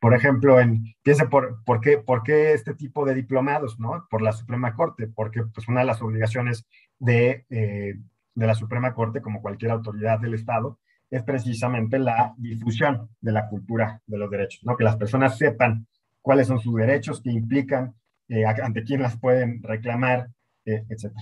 Por 0.00 0.12
ejemplo, 0.12 0.60
en, 0.60 0.94
por, 1.30 1.64
por, 1.64 1.80
qué, 1.80 1.98
por 1.98 2.22
qué 2.22 2.52
este 2.52 2.74
tipo 2.74 3.06
de 3.06 3.14
diplomados, 3.14 3.80
¿no? 3.80 4.06
Por 4.10 4.20
la 4.20 4.32
Suprema 4.32 4.74
Corte, 4.74 5.08
porque 5.08 5.42
pues 5.44 5.66
una 5.66 5.80
de 5.80 5.86
las 5.86 6.02
obligaciones 6.02 6.66
de, 6.98 7.46
eh, 7.50 7.94
de 8.34 8.46
la 8.46 8.54
Suprema 8.54 8.94
Corte, 8.94 9.20
como 9.20 9.42
cualquier 9.42 9.70
autoridad 9.70 10.18
del 10.20 10.34
Estado, 10.34 10.78
es 11.10 11.22
precisamente 11.22 11.98
la 11.98 12.34
difusión 12.38 13.08
de 13.20 13.32
la 13.32 13.48
cultura 13.48 14.00
de 14.06 14.18
los 14.18 14.30
derechos, 14.30 14.64
¿no? 14.64 14.76
Que 14.76 14.84
las 14.84 14.96
personas 14.96 15.38
sepan 15.38 15.86
cuáles 16.22 16.48
son 16.48 16.58
sus 16.58 16.74
derechos, 16.74 17.20
qué 17.22 17.30
implican, 17.30 17.94
eh, 18.28 18.44
ante 18.46 18.82
quién 18.82 19.02
las 19.02 19.18
pueden 19.18 19.62
reclamar, 19.62 20.30
eh, 20.64 20.84
etc. 20.88 21.12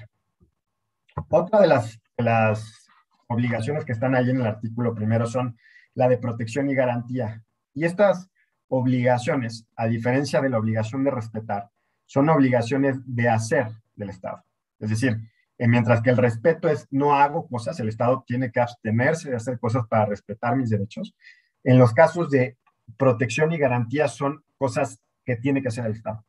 Otra 1.28 1.60
de 1.60 1.66
las, 1.66 2.00
las 2.16 2.88
obligaciones 3.26 3.84
que 3.84 3.92
están 3.92 4.14
ahí 4.14 4.30
en 4.30 4.36
el 4.36 4.46
artículo 4.46 4.94
primero 4.94 5.26
son 5.26 5.58
la 5.94 6.08
de 6.08 6.18
protección 6.18 6.70
y 6.70 6.74
garantía. 6.74 7.42
Y 7.74 7.84
estas 7.84 8.30
obligaciones, 8.68 9.66
a 9.76 9.86
diferencia 9.86 10.40
de 10.40 10.48
la 10.48 10.58
obligación 10.58 11.04
de 11.04 11.10
respetar, 11.10 11.68
son 12.06 12.28
obligaciones 12.28 12.96
de 13.04 13.28
hacer 13.28 13.66
del 13.96 14.10
Estado. 14.10 14.44
Es 14.78 14.90
decir, 14.90 15.18
eh, 15.62 15.68
mientras 15.68 16.02
que 16.02 16.10
el 16.10 16.16
respeto 16.16 16.68
es 16.68 16.88
no 16.90 17.14
hago 17.14 17.46
cosas, 17.46 17.78
el 17.78 17.88
Estado 17.88 18.24
tiene 18.26 18.50
que 18.50 18.58
abstenerse 18.58 19.30
de 19.30 19.36
hacer 19.36 19.60
cosas 19.60 19.86
para 19.86 20.06
respetar 20.06 20.56
mis 20.56 20.70
derechos. 20.70 21.14
En 21.62 21.78
los 21.78 21.92
casos 21.92 22.30
de 22.30 22.56
protección 22.96 23.52
y 23.52 23.58
garantía 23.58 24.08
son 24.08 24.42
cosas 24.58 25.00
que 25.24 25.36
tiene 25.36 25.62
que 25.62 25.68
hacer 25.68 25.86
el 25.86 25.92
Estado. 25.92 26.24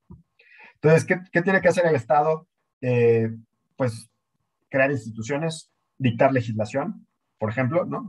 Entonces, 0.76 1.04
¿qué, 1.32 1.42
tiene 1.42 1.62
que 1.62 1.68
hacer 1.68 1.88
el 1.88 1.96
Estado? 1.96 2.48
Eh, 2.80 3.32
pues 3.76 4.12
crear 4.70 4.92
instituciones, 4.92 5.72
dictar 5.98 6.32
legislación, 6.32 7.08
por 7.40 7.50
ejemplo, 7.50 7.86
¿no? 7.86 8.08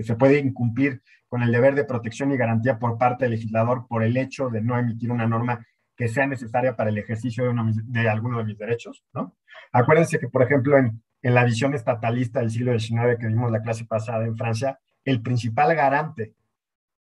se 0.00 0.16
puede 0.16 0.40
incumplir 0.40 1.00
con 1.28 1.44
el 1.44 1.52
deber 1.52 1.76
de 1.76 1.84
protección 1.84 2.32
y 2.32 2.36
garantía 2.36 2.80
por 2.80 2.98
parte 2.98 3.26
del 3.26 3.34
legislador 3.34 3.86
por 3.86 4.02
el 4.02 4.16
hecho 4.16 4.48
de 4.50 4.62
no 4.62 4.76
emitir 4.76 5.12
una 5.12 5.28
norma 5.28 5.64
que 5.96 6.08
sea 6.08 6.26
necesaria 6.26 6.76
para 6.76 6.90
el 6.90 6.98
ejercicio 6.98 7.44
de, 7.44 7.72
de 7.84 8.08
alguno 8.08 8.38
de 8.38 8.44
mis 8.44 8.58
derechos, 8.58 9.04
¿no? 9.14 9.36
Acuérdense 9.72 10.18
que, 10.18 10.28
por 10.28 10.42
ejemplo, 10.42 10.76
en, 10.78 11.02
la 11.22 11.44
visión 11.44 11.74
estatalista 11.74 12.38
del 12.38 12.50
siglo 12.50 12.78
XIX 12.78 13.18
que 13.18 13.26
vimos 13.26 13.50
la 13.50 13.60
clase 13.60 13.84
pasada 13.84 14.24
en 14.24 14.36
Francia, 14.36 14.78
el 15.04 15.22
principal 15.22 15.74
garante 15.74 16.34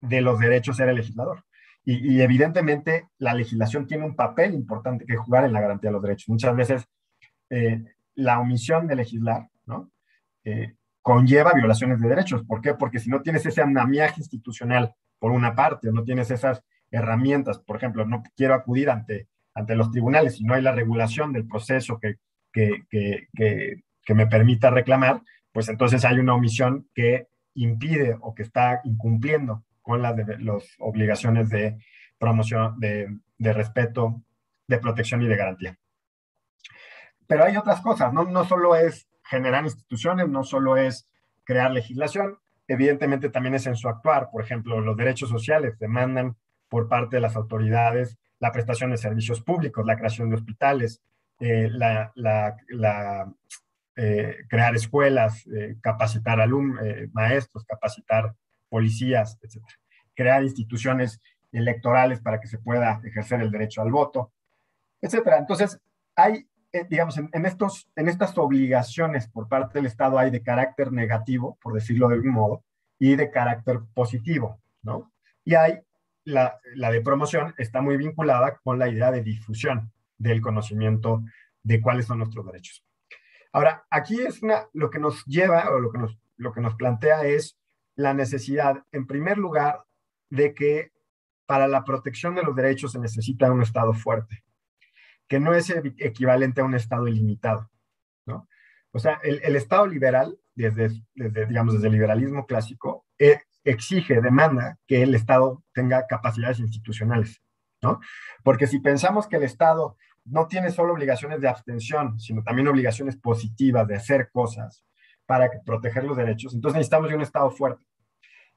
de 0.02 0.22
los 0.22 0.38
derechos 0.38 0.80
era 0.82 0.90
el 0.92 0.98
legislador. 0.98 1.46
Y, 1.86 2.20
evidentemente 2.22 3.08
la 3.18 3.34
legislación 3.34 3.88
tiene 3.88 4.06
un 4.06 4.16
papel 4.16 4.54
importante 4.54 5.06
que 5.06 5.16
jugar 5.16 5.46
en 5.46 5.54
la 5.54 5.62
garantía 5.62 5.90
de 5.90 5.94
los 5.94 6.04
derechos. 6.04 6.28
Muchas 6.28 6.56
veces 6.56 6.88
eh, 7.50 7.84
la 8.16 8.40
omisión 8.40 8.86
de 8.88 8.96
legislar. 8.96 9.48
Eh, 10.44 10.74
conlleva 11.02 11.54
violaciones 11.54 12.00
de 12.00 12.10
derechos. 12.10 12.44
¿Por 12.44 12.62
qué? 12.62 12.74
Porque 12.74 13.00
si 13.00 13.10
no 13.10 13.22
tienes 13.22 13.46
ese 13.46 13.62
andamiaje 13.62 14.20
institucional, 14.20 14.94
por 15.20 15.32
una 15.32 15.56
parte, 15.56 15.90
o 15.90 15.92
no 15.92 16.04
tienes 16.04 16.32
esas 16.32 16.64
herramientas, 16.92 17.60
por 17.60 17.78
ejemplo, 17.78 18.06
no 18.06 18.24
quiero 18.36 18.54
acudir 18.54 18.90
ante, 18.90 19.28
ante 19.54 19.76
los 19.76 19.92
tribunales 19.92 20.36
si 20.36 20.44
no 20.44 20.54
hay 20.54 20.62
la 20.62 20.74
regulación 20.74 21.34
del 21.34 21.48
proceso 21.48 22.00
que, 22.00 22.18
que, 22.52 22.84
que, 22.90 23.28
que, 24.04 24.14
me 24.14 24.28
permita 24.28 24.70
reclamar, 24.70 25.22
pues 25.54 25.70
entonces 25.70 26.04
hay 26.04 26.20
una 26.20 26.36
omisión 26.36 26.88
que 26.94 27.28
impide 27.56 28.18
o 28.20 28.36
que 28.36 28.44
está 28.44 28.82
incumpliendo 28.84 29.64
con 29.82 30.02
las 30.02 30.16
obligaciones 30.80 31.50
de 31.50 31.78
promoción, 32.18 32.80
de, 32.80 33.18
de 33.38 33.54
respeto, 33.54 34.22
de 34.68 34.78
protección 34.78 35.22
y 35.22 35.28
de 35.28 35.36
garantía. 35.36 35.78
Pero 37.26 37.46
hay 37.46 37.58
otras 37.58 37.82
cosas, 37.82 38.14
¿no? 38.14 38.26
No 38.26 38.44
solo 38.44 38.76
es 38.76 39.08
generar 39.24 39.64
instituciones, 39.64 40.28
no 40.28 40.44
solo 40.44 40.76
es 40.76 41.10
crear 41.46 41.72
legislación, 41.72 42.38
evidentemente 42.68 43.30
también 43.30 43.56
es 43.56 43.66
en 43.68 43.76
su 43.76 43.88
actuar. 43.88 44.30
Por 44.30 44.44
ejemplo, 44.44 44.80
los 44.82 44.98
derechos 44.98 45.30
sociales 45.30 45.80
demandan 45.80 46.36
por 46.72 46.88
parte 46.88 47.18
de 47.18 47.22
las 47.22 47.36
autoridades 47.36 48.18
la 48.40 48.52
prestación 48.52 48.90
de 48.90 48.98
servicios 48.98 49.42
públicos, 49.42 49.86
la 49.86 49.98
creación 49.98 50.30
de 50.30 50.36
hospitales, 50.36 51.00
eh, 51.40 51.70
la, 51.70 52.12
eh, 53.96 54.38
crear 54.48 54.76
escuelas, 54.76 55.46
eh, 55.46 55.76
capacitar 55.80 56.42
alumnos, 56.42 56.84
maestros, 57.12 57.64
capacitar 57.66 58.34
policías, 58.68 59.38
etc. 59.44 59.64
Crear 60.16 60.42
instituciones 60.44 61.22
electorales 61.52 62.20
para 62.20 62.40
que 62.40 62.48
se 62.48 62.58
pueda 62.58 63.00
ejercer 63.04 63.42
el 63.42 63.52
derecho 63.52 63.84
al 63.84 63.92
voto, 63.92 64.32
etc. 65.02 65.34
Entonces, 65.38 65.80
hay 66.16 66.48
eh, 66.74 66.86
digamos, 66.90 67.18
en, 67.18 67.46
estos, 67.46 67.90
en 67.98 68.08
estas 68.08 68.38
obligaciones 68.38 69.28
por 69.28 69.50
parte 69.50 69.80
del 69.80 69.88
Estado 69.88 70.18
hay 70.18 70.32
de 70.32 70.42
carácter 70.42 70.94
negativo, 70.94 71.58
por 71.62 71.74
decirlo 71.74 72.08
de 72.08 72.16
algún 72.16 72.32
modo, 72.32 72.64
y 72.98 73.16
de 73.16 73.30
carácter 73.30 73.82
positivo, 73.94 74.62
¿no? 74.82 75.12
Y 75.44 75.56
hay 75.56 75.80
la, 76.24 76.60
de 76.76 77.02
promoción 77.02 77.54
está 77.58 77.82
muy 77.82 77.98
vinculada 77.98 78.60
con 78.64 78.80
la 78.80 78.90
idea 78.90 79.12
de 79.12 79.24
difusión 79.24 79.92
del 80.18 80.42
conocimiento 80.42 81.24
de 81.64 81.82
cuáles 81.82 82.06
son 82.06 82.20
nuestros 82.20 82.46
derechos. 82.46 82.86
Ahora, 83.54 83.86
aquí 83.90 84.22
es 84.22 84.42
lo 84.74 84.90
que 84.90 85.00
nos 85.00 85.26
lleva 85.26 85.70
o 85.72 85.80
lo 85.80 85.92
que 85.92 85.98
nos, 85.98 86.18
lo 86.38 86.54
que 86.54 86.62
nos 86.62 86.76
plantea 86.76 87.26
es 87.26 87.58
la 87.96 88.14
necesidad, 88.14 88.84
en 88.92 89.08
primer 89.08 89.38
lugar, 89.38 89.84
de 90.30 90.54
que 90.54 90.92
para 91.46 91.68
la 91.68 91.84
protección 91.84 92.36
de 92.36 92.44
los 92.44 92.56
derechos 92.56 92.94
se 92.94 93.00
necesita 93.00 93.52
un 93.52 93.62
Estado 93.62 93.94
fuerte 93.94 94.44
que 95.32 95.40
no 95.40 95.54
es 95.54 95.70
equivalente 95.70 96.60
a 96.60 96.66
un 96.66 96.76
Estado 96.76 97.08
ilimitado, 97.08 97.72
¿no? 98.26 98.50
O 98.92 99.00
sea, 99.00 99.18
el, 99.24 99.56
Estado 99.56 99.88
liberal, 99.88 100.38
desde, 100.56 100.90
desde, 101.16 101.46
digamos, 101.46 101.76
desde 101.76 101.88
el 101.88 101.94
liberalismo 101.94 102.46
clásico, 102.46 103.06
eh, 103.18 103.40
exige, 103.64 104.22
demanda 104.22 104.78
que 104.88 105.04
el 105.04 105.16
Estado 105.16 105.64
tenga 105.74 106.06
capacidades 106.08 106.60
institucionales, 106.60 107.42
¿no? 107.82 108.00
Porque 108.44 108.68
si 108.68 108.80
pensamos 108.80 109.28
que 109.28 109.38
el 109.38 109.44
Estado 109.44 109.98
no 110.26 110.48
tiene 110.48 110.72
solo 110.72 110.94
obligaciones 110.94 111.42
de 111.42 111.50
abstención, 111.50 112.20
sino 112.20 112.44
también 112.44 112.68
obligaciones 112.68 113.18
positivas 113.18 113.88
de 113.88 113.96
hacer 113.96 114.30
cosas 114.32 114.86
para 115.26 115.50
proteger 115.66 116.04
los 116.04 116.18
derechos, 116.18 116.54
entonces 116.54 116.78
necesitamos 116.78 117.10
de 117.10 117.16
un 117.16 117.22
Estado 117.22 117.50
fuerte, 117.52 117.86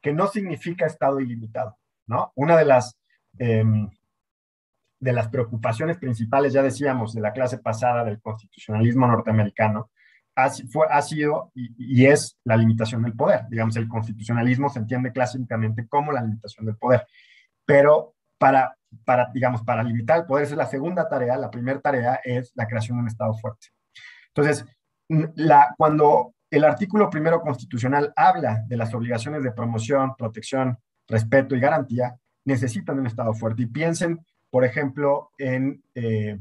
que 0.00 0.12
no 0.12 0.26
significa 0.26 0.86
Estado 0.86 1.20
ilimitado, 1.20 1.78
¿no? 2.06 2.32
Una 2.34 2.56
de 2.56 2.64
las... 2.64 2.98
Em, 3.38 3.88
de 5.00 5.12
las 5.12 5.28
preocupaciones 5.28 5.98
principales, 5.98 6.54
ya 6.54 6.62
decíamos, 6.62 7.12
de 7.12 7.20
la 7.20 7.34
clase 7.34 7.58
pasada 7.58 8.04
del 8.04 8.22
constitucionalismo 8.22 9.06
norteamericano, 9.06 9.90
ha, 10.36 10.50
fue, 10.50 10.86
ha 10.90 11.02
sido 11.02 11.50
y, 11.54 12.06
es 12.06 12.36
la 12.44 12.56
limitación 12.56 13.02
del 13.02 13.14
poder. 13.14 13.46
Digamos, 13.48 13.76
el 13.76 13.88
constitucionalismo 13.88 14.68
se 14.68 14.80
entiende 14.80 15.12
clásicamente 15.12 15.86
como 15.88 16.12
la 16.12 16.22
limitación 16.22 16.66
del 16.66 16.76
poder. 16.76 17.06
Pero 17.64 18.14
para, 18.38 18.76
para, 19.04 19.30
digamos, 19.32 19.62
para 19.62 19.82
limitar 19.82 20.18
el 20.18 20.26
poder, 20.26 20.44
esa 20.44 20.54
es 20.54 20.58
la 20.58 20.66
segunda 20.66 21.08
tarea. 21.08 21.36
La 21.36 21.50
primera 21.50 21.80
tarea 21.80 22.20
es 22.24 22.52
la 22.54 22.66
creación 22.66 22.98
de 22.98 23.02
un 23.02 23.08
Estado 23.08 23.34
fuerte. 23.34 23.68
Entonces, 24.34 24.66
cuando 25.76 26.34
el 26.50 26.64
artículo 26.64 27.10
primero 27.10 27.40
constitucional 27.40 28.12
habla 28.16 28.64
de 28.66 28.76
las 28.76 28.92
obligaciones 28.94 29.42
de 29.42 29.52
promoción, 29.52 30.14
protección, 30.16 30.78
respeto 31.08 31.54
y 31.54 31.60
garantía, 31.60 32.16
necesitan 32.44 32.98
un 32.98 33.06
Estado 33.06 33.32
fuerte. 33.34 33.62
Y 33.62 33.66
piensen 33.66 34.20
por 34.54 34.64
ejemplo, 34.64 35.32
en, 35.36 35.82
eh, 35.96 36.38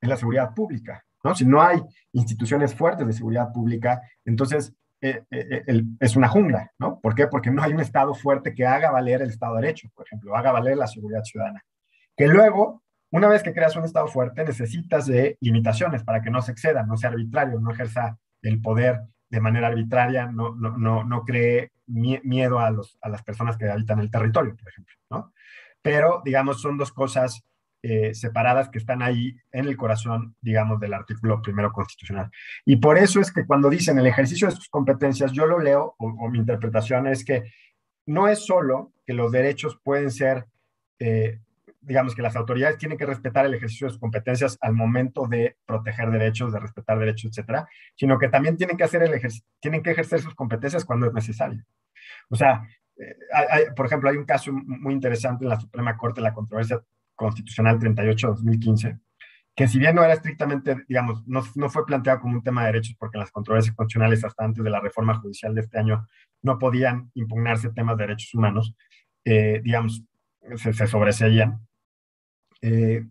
en 0.00 0.08
la 0.08 0.16
seguridad 0.16 0.54
pública. 0.54 1.04
Si 1.34 1.44
no 1.44 1.62
hay 1.62 1.80
instituciones 2.12 2.74
fuertes 2.74 3.06
de 3.06 3.12
seguridad 3.12 3.52
pública, 3.52 4.00
entonces 4.24 4.74
eh, 5.00 5.22
eh, 5.30 5.82
es 6.00 6.16
una 6.16 6.28
jungla. 6.28 6.70
¿no? 6.78 7.00
¿Por 7.00 7.14
qué? 7.14 7.26
Porque 7.26 7.50
no 7.50 7.62
hay 7.62 7.72
un 7.72 7.80
Estado 7.80 8.14
fuerte 8.14 8.54
que 8.54 8.66
haga 8.66 8.90
valer 8.90 9.22
el 9.22 9.30
Estado 9.30 9.56
de 9.56 9.62
Derecho, 9.62 9.88
por 9.94 10.06
ejemplo, 10.06 10.36
haga 10.36 10.52
valer 10.52 10.76
la 10.76 10.86
seguridad 10.86 11.22
ciudadana. 11.22 11.64
Que 12.16 12.26
luego 12.26 12.82
una 13.10 13.28
vez 13.28 13.42
que 13.42 13.52
creas 13.52 13.76
un 13.76 13.84
Estado 13.84 14.08
fuerte, 14.08 14.44
necesitas 14.44 15.06
de 15.06 15.38
limitaciones 15.40 16.02
para 16.02 16.20
que 16.20 16.30
no 16.30 16.42
se 16.42 16.52
exceda, 16.52 16.82
no 16.82 16.96
sea 16.96 17.10
arbitrario, 17.10 17.60
no 17.60 17.70
ejerza 17.72 18.18
el 18.42 18.60
poder 18.60 19.00
de 19.30 19.40
manera 19.40 19.68
arbitraria, 19.68 20.26
no, 20.26 20.54
no, 20.54 20.76
no, 20.76 21.04
no 21.04 21.24
cree 21.24 21.72
miedo 21.86 22.58
a, 22.58 22.70
los, 22.70 22.98
a 23.00 23.08
las 23.08 23.22
personas 23.22 23.56
que 23.56 23.70
habitan 23.70 24.00
el 24.00 24.10
territorio, 24.10 24.56
por 24.56 24.68
ejemplo, 24.68 24.94
¿no? 25.10 25.32
Pero, 25.82 26.20
digamos, 26.24 26.60
son 26.60 26.78
dos 26.78 26.92
cosas 26.92 27.44
eh, 27.82 28.14
separadas 28.14 28.68
que 28.68 28.78
están 28.78 29.02
ahí 29.02 29.36
en 29.52 29.66
el 29.66 29.76
corazón, 29.76 30.34
digamos, 30.40 30.80
del 30.80 30.94
artículo 30.94 31.40
primero 31.40 31.72
constitucional. 31.72 32.30
Y 32.64 32.76
por 32.76 32.98
eso 32.98 33.20
es 33.20 33.30
que 33.30 33.46
cuando 33.46 33.70
dicen 33.70 33.98
el 33.98 34.06
ejercicio 34.06 34.48
de 34.48 34.56
sus 34.56 34.68
competencias, 34.68 35.30
yo 35.32 35.46
lo 35.46 35.58
leo, 35.58 35.94
o, 35.98 36.28
mi 36.28 36.38
interpretación 36.38 37.06
es 37.06 37.24
que 37.24 37.44
no 38.06 38.28
es 38.28 38.44
solo 38.44 38.92
que 39.06 39.12
los 39.12 39.30
derechos 39.30 39.78
pueden 39.84 40.10
ser, 40.10 40.46
eh, 40.98 41.38
digamos, 41.80 42.14
que 42.14 42.22
las 42.22 42.34
autoridades 42.34 42.78
tienen 42.78 42.98
que 42.98 43.06
respetar 43.06 43.46
el 43.46 43.54
ejercicio 43.54 43.86
de 43.86 43.92
sus 43.92 44.00
competencias 44.00 44.58
al 44.60 44.72
momento 44.72 45.28
de 45.28 45.56
proteger 45.64 46.10
derechos, 46.10 46.52
de 46.52 46.58
respetar 46.58 46.98
derechos, 46.98 47.30
etcétera, 47.30 47.68
sino 47.94 48.18
que 48.18 48.28
también 48.28 48.56
tienen 48.56 48.76
que 48.76 48.84
hacer 48.84 49.02
el 49.02 49.20
tienen 49.60 49.82
que 49.82 49.90
ejercer 49.90 50.20
sus 50.20 50.34
competencias 50.34 50.84
cuando 50.84 51.06
es 51.06 51.12
necesario. 51.12 51.62
O 52.30 52.36
sea, 52.36 52.66
eh, 52.98 53.70
por 53.76 53.86
ejemplo, 53.86 54.10
hay 54.10 54.16
un 54.16 54.24
caso 54.24 54.50
muy 54.52 54.94
interesante 54.94 55.44
en 55.44 55.50
la 55.50 55.60
Suprema 55.60 55.96
Corte, 55.96 56.20
la 56.20 56.34
controversia 56.34 56.80
Constitucional 57.16 57.78
38-2015, 57.78 59.00
que 59.56 59.66
si 59.66 59.78
bien 59.78 59.96
no 59.96 60.04
era 60.04 60.12
estrictamente, 60.12 60.84
digamos, 60.86 61.26
no, 61.26 61.42
no, 61.54 61.70
fue 61.70 61.86
planteado 61.86 62.20
como 62.20 62.34
un 62.34 62.42
tema 62.42 62.60
de 62.62 62.72
derechos 62.72 62.94
porque 62.98 63.18
las 63.18 63.30
controversias 63.30 63.74
constitucionales 63.74 64.22
hasta 64.22 64.44
antes 64.44 64.62
de 64.62 64.70
la 64.70 64.80
reforma 64.80 65.14
judicial 65.14 65.54
de 65.54 65.62
este 65.62 65.78
año 65.78 66.06
no 66.42 66.58
podían 66.58 67.10
impugnarse 67.14 67.70
temas 67.70 67.96
de 67.96 68.04
derechos 68.04 68.34
humanos, 68.34 68.76
eh, 69.24 69.60
digamos, 69.64 70.04
se, 70.56 70.72
se 70.72 70.86
sobreseían. 70.86 71.66
Eh, 72.60 73.04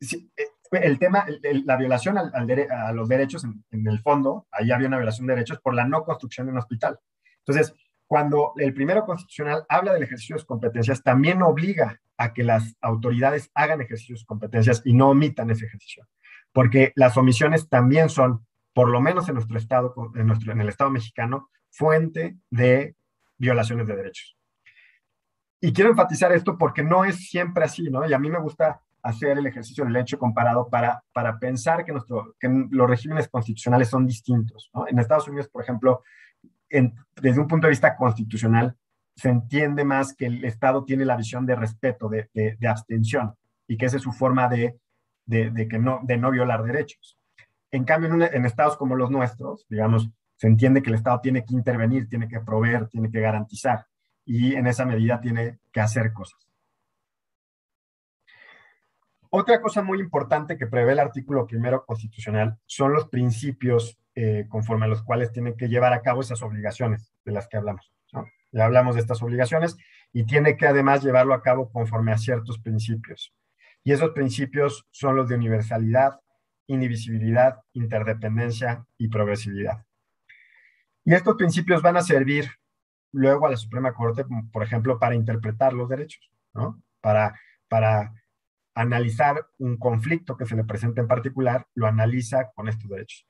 eh, 0.00 0.48
el 0.72 0.98
tema, 0.98 1.26
la 1.64 1.76
violación 1.76 2.18
al, 2.18 2.32
a 2.34 2.92
los 2.92 3.08
derechos, 3.08 3.44
en, 3.44 3.64
en, 3.70 3.86
el 3.86 4.00
fondo, 4.00 4.46
ahí 4.50 4.70
había 4.72 4.88
una 4.88 4.96
violación 4.96 5.26
de 5.26 5.34
derechos 5.34 5.60
por 5.60 5.74
la 5.74 5.86
no 5.86 6.02
construcción 6.02 6.46
de 6.46 6.52
un 6.52 6.58
hospital. 6.58 6.98
Entonces, 7.46 7.74
cuando 8.06 8.52
el 8.56 8.74
primero 8.74 9.04
constitucional 9.04 9.64
habla 9.68 9.92
del 9.94 10.02
ejercicio 10.02 10.36
de 10.36 10.44
competencias, 10.44 11.02
también 11.02 11.40
obliga 11.42 12.00
a 12.22 12.32
que 12.32 12.44
las 12.44 12.76
autoridades 12.80 13.50
hagan 13.52 13.80
ejercicio 13.80 14.14
de 14.14 14.18
sus 14.20 14.26
competencias 14.26 14.80
y 14.84 14.92
no 14.92 15.10
omitan 15.10 15.50
ese 15.50 15.66
ejercicio. 15.66 16.06
Porque 16.52 16.92
las 16.94 17.16
omisiones 17.16 17.68
también 17.68 18.08
son, 18.08 18.46
por 18.72 18.88
lo 18.88 19.00
menos 19.00 19.28
en 19.28 19.34
nuestro 19.34 19.58
estado, 19.58 19.92
en, 20.14 20.28
nuestro, 20.28 20.52
en 20.52 20.60
el 20.60 20.68
estado 20.68 20.90
mexicano, 20.90 21.50
fuente 21.70 22.36
de 22.48 22.94
violaciones 23.38 23.88
de 23.88 23.96
derechos. 23.96 24.36
Y 25.60 25.72
quiero 25.72 25.90
enfatizar 25.90 26.30
esto 26.32 26.56
porque 26.56 26.84
no 26.84 27.04
es 27.04 27.28
siempre 27.28 27.64
así, 27.64 27.90
¿no? 27.90 28.08
Y 28.08 28.12
a 28.12 28.18
mí 28.20 28.30
me 28.30 28.38
gusta 28.38 28.80
hacer 29.02 29.36
el 29.38 29.46
ejercicio 29.46 29.84
del 29.84 29.96
hecho 29.96 30.16
comparado 30.16 30.68
para, 30.68 31.02
para 31.12 31.40
pensar 31.40 31.84
que, 31.84 31.90
nuestro, 31.90 32.36
que 32.38 32.48
los 32.70 32.88
regímenes 32.88 33.28
constitucionales 33.28 33.88
son 33.88 34.06
distintos. 34.06 34.70
En 34.86 35.00
Estados 35.00 35.26
Unidos, 35.26 35.48
por 35.48 35.62
ejemplo, 35.62 36.04
desde 36.70 37.40
un 37.40 37.48
punto 37.48 37.66
de 37.66 37.72
vista 37.72 37.96
constitucional, 37.96 38.76
se 39.14 39.28
entiende 39.28 39.84
más 39.84 40.14
que 40.14 40.26
el 40.26 40.44
Estado 40.44 40.84
tiene 40.84 41.04
la 41.04 41.16
visión 41.16 41.46
de 41.46 41.54
respeto, 41.56 42.08
de, 42.08 42.58
abstención, 42.68 43.34
y 43.66 43.76
que 43.76 43.86
esa 43.86 43.96
es 43.96 44.02
su 44.02 44.12
forma 44.12 44.48
de, 44.48 44.78
de, 45.26 45.68
que 45.68 45.78
no, 45.78 46.00
de 46.02 46.16
no 46.16 46.30
violar 46.30 46.62
derechos. 46.62 47.18
En 47.70 47.84
cambio, 47.84 48.12
en, 48.12 48.22
en, 48.22 48.44
estados 48.44 48.76
como 48.76 48.96
los 48.96 49.10
nuestros, 49.10 49.66
digamos, 49.68 50.10
se 50.36 50.46
entiende 50.46 50.82
que 50.82 50.90
el 50.90 50.96
Estado 50.96 51.20
tiene 51.20 51.44
que 51.44 51.54
intervenir, 51.54 52.08
tiene 52.08 52.28
que 52.28 52.40
proveer, 52.40 52.88
tiene 52.88 53.10
que 53.10 53.20
garantizar, 53.20 53.86
y 54.24 54.54
en 54.54 54.66
esa 54.66 54.84
medida 54.84 55.20
tiene 55.20 55.58
que 55.72 55.80
hacer 55.80 56.12
cosas. 56.12 56.42
Otra 59.34 59.62
cosa 59.62 59.82
muy 59.82 59.98
importante 59.98 60.58
que 60.58 60.66
prevé 60.66 60.92
el 60.92 60.98
artículo 60.98 61.46
primero 61.46 61.86
constitucional 61.86 62.58
son 62.66 62.92
los 62.92 63.08
principios 63.08 63.98
eh, 64.14 64.44
conforme 64.46 64.84
a 64.84 64.88
los 64.88 65.02
cuales 65.02 65.32
tienen 65.32 65.56
que 65.56 65.68
llevar 65.68 65.94
a 65.94 66.02
cabo 66.02 66.20
esas 66.20 66.42
obligaciones 66.42 67.14
de 67.24 67.32
las 67.32 67.48
que 67.48 67.56
hablamos. 67.56 67.90
Ya 68.52 68.64
hablamos 68.64 68.94
de 68.94 69.00
estas 69.00 69.22
obligaciones 69.22 69.76
y 70.12 70.24
tiene 70.24 70.56
que 70.56 70.66
además 70.66 71.02
llevarlo 71.02 71.34
a 71.34 71.42
cabo 71.42 71.70
conforme 71.72 72.12
a 72.12 72.18
ciertos 72.18 72.58
principios. 72.58 73.34
Y 73.82 73.92
esos 73.92 74.10
principios 74.10 74.86
son 74.90 75.16
los 75.16 75.28
de 75.28 75.36
universalidad, 75.36 76.20
indivisibilidad, 76.66 77.60
interdependencia 77.72 78.86
y 78.98 79.08
progresividad. 79.08 79.84
Y 81.04 81.14
estos 81.14 81.36
principios 81.36 81.82
van 81.82 81.96
a 81.96 82.02
servir 82.02 82.48
luego 83.10 83.46
a 83.46 83.50
la 83.50 83.56
Suprema 83.56 83.92
Corte, 83.92 84.24
por 84.52 84.62
ejemplo, 84.62 84.98
para 84.98 85.14
interpretar 85.14 85.72
los 85.72 85.88
derechos, 85.88 86.30
¿no? 86.54 86.80
Para, 87.00 87.38
para 87.68 88.12
analizar 88.74 89.46
un 89.58 89.76
conflicto 89.76 90.36
que 90.36 90.46
se 90.46 90.56
le 90.56 90.64
presenta 90.64 91.00
en 91.00 91.08
particular, 91.08 91.66
lo 91.74 91.86
analiza 91.86 92.52
con 92.54 92.68
estos 92.68 92.88
derechos. 92.88 93.26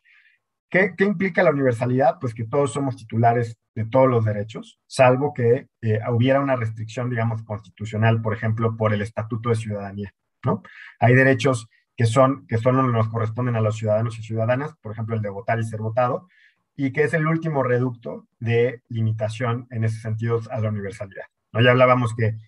¿Qué, 0.72 0.94
implica 1.00 1.42
la 1.42 1.50
universalidad? 1.50 2.18
Pues 2.18 2.32
que 2.32 2.44
todos 2.44 2.72
somos 2.72 2.96
titulares 2.96 3.58
de 3.74 3.84
todos 3.84 4.08
los 4.08 4.24
derechos, 4.24 4.80
salvo 4.86 5.34
que 5.34 5.68
eh, 5.82 6.00
hubiera 6.10 6.40
una 6.40 6.56
restricción, 6.56 7.10
digamos, 7.10 7.42
constitucional, 7.42 8.22
por 8.22 8.32
ejemplo, 8.32 8.74
por 8.74 8.94
el 8.94 9.02
Estatuto 9.02 9.50
de 9.50 9.56
Ciudadanía, 9.56 10.14
¿no? 10.42 10.62
Hay 10.98 11.14
derechos 11.14 11.68
que 11.94 12.06
son, 12.06 12.46
que 12.46 12.56
solo 12.56 12.82
nos 12.84 13.08
corresponden 13.10 13.54
a 13.56 13.60
los 13.60 13.76
ciudadanos 13.76 14.18
y 14.18 14.22
ciudadanas, 14.22 14.74
por 14.80 14.92
ejemplo, 14.92 15.14
el 15.14 15.20
de 15.20 15.28
votar 15.28 15.60
y 15.60 15.64
ser 15.64 15.80
votado, 15.80 16.26
y 16.74 16.90
que 16.90 17.02
es 17.02 17.12
el 17.12 17.26
último 17.26 17.62
reducto 17.62 18.26
de 18.40 18.80
limitación 18.88 19.66
en 19.68 19.84
ese 19.84 20.00
sentido 20.00 20.40
a 20.50 20.58
la 20.58 20.70
universalidad. 20.70 21.26
¿no? 21.52 21.60
Ya 21.60 21.72
hablábamos 21.72 22.14
que 22.14 22.38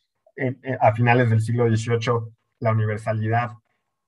a 0.80 0.94
finales 0.94 1.28
del 1.28 1.42
siglo 1.42 1.68
XVIII 1.68 2.32
la 2.60 2.72
universalidad 2.72 3.52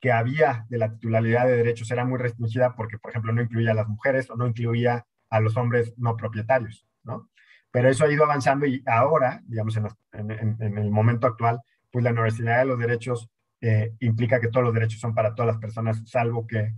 que 0.07 0.13
había 0.13 0.65
de 0.69 0.79
la 0.79 0.93
titularidad 0.93 1.49
de 1.49 1.57
derechos 1.57 1.91
era 1.91 2.05
muy 2.05 2.17
restringida 2.17 2.77
porque, 2.77 2.97
por 2.97 3.11
ejemplo, 3.11 3.33
no 3.33 3.43
incluía 3.43 3.73
a 3.73 3.75
las 3.75 3.89
mujeres 3.89 4.31
o 4.31 4.37
no 4.37 4.47
incluía 4.47 5.05
a 5.31 5.41
los 5.41 5.57
hombres 5.57 5.95
no 5.97 6.17
propietarios, 6.17 6.87
¿no? 7.03 7.29
Pero 7.73 7.89
eso 7.89 8.05
ha 8.05 8.13
ido 8.13 8.23
avanzando 8.23 8.67
y 8.67 8.85
ahora, 8.87 9.43
digamos, 9.49 9.77
en, 9.77 10.61
el 10.61 10.91
momento 10.93 11.27
actual, 11.27 11.61
pues 11.91 12.05
la 12.05 12.13
universalidad 12.13 12.61
de 12.61 12.65
los 12.67 12.79
derechos 12.79 13.29
eh, 13.61 13.95
implica 13.99 14.39
que 14.39 14.47
todos 14.47 14.67
los 14.67 14.75
derechos 14.75 15.01
son 15.01 15.13
para 15.13 15.35
todas 15.35 15.55
las 15.55 15.61
personas, 15.61 16.01
salvo 16.09 16.47
que 16.47 16.73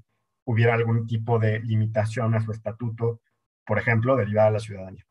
hubiera 0.44 0.72
algún 0.72 1.06
tipo 1.06 1.38
de 1.38 1.60
limitación 1.60 2.34
a 2.34 2.40
su 2.40 2.52
estatuto, 2.52 3.20
por 3.66 3.78
ejemplo, 3.78 4.16
derivada 4.16 4.46
de 4.46 4.52
la 4.54 4.60
ciudadanía. 4.60 5.06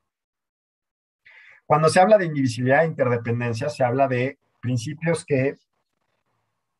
Cuando 1.68 1.88
se 1.90 2.00
habla 2.00 2.18
de 2.18 2.26
indivisibilidad 2.26 2.84
e 2.84 2.88
interdependencia, 2.88 3.70
se 3.70 3.84
habla 3.84 4.08
de 4.08 4.40
principios 4.60 5.24
que 5.24 5.60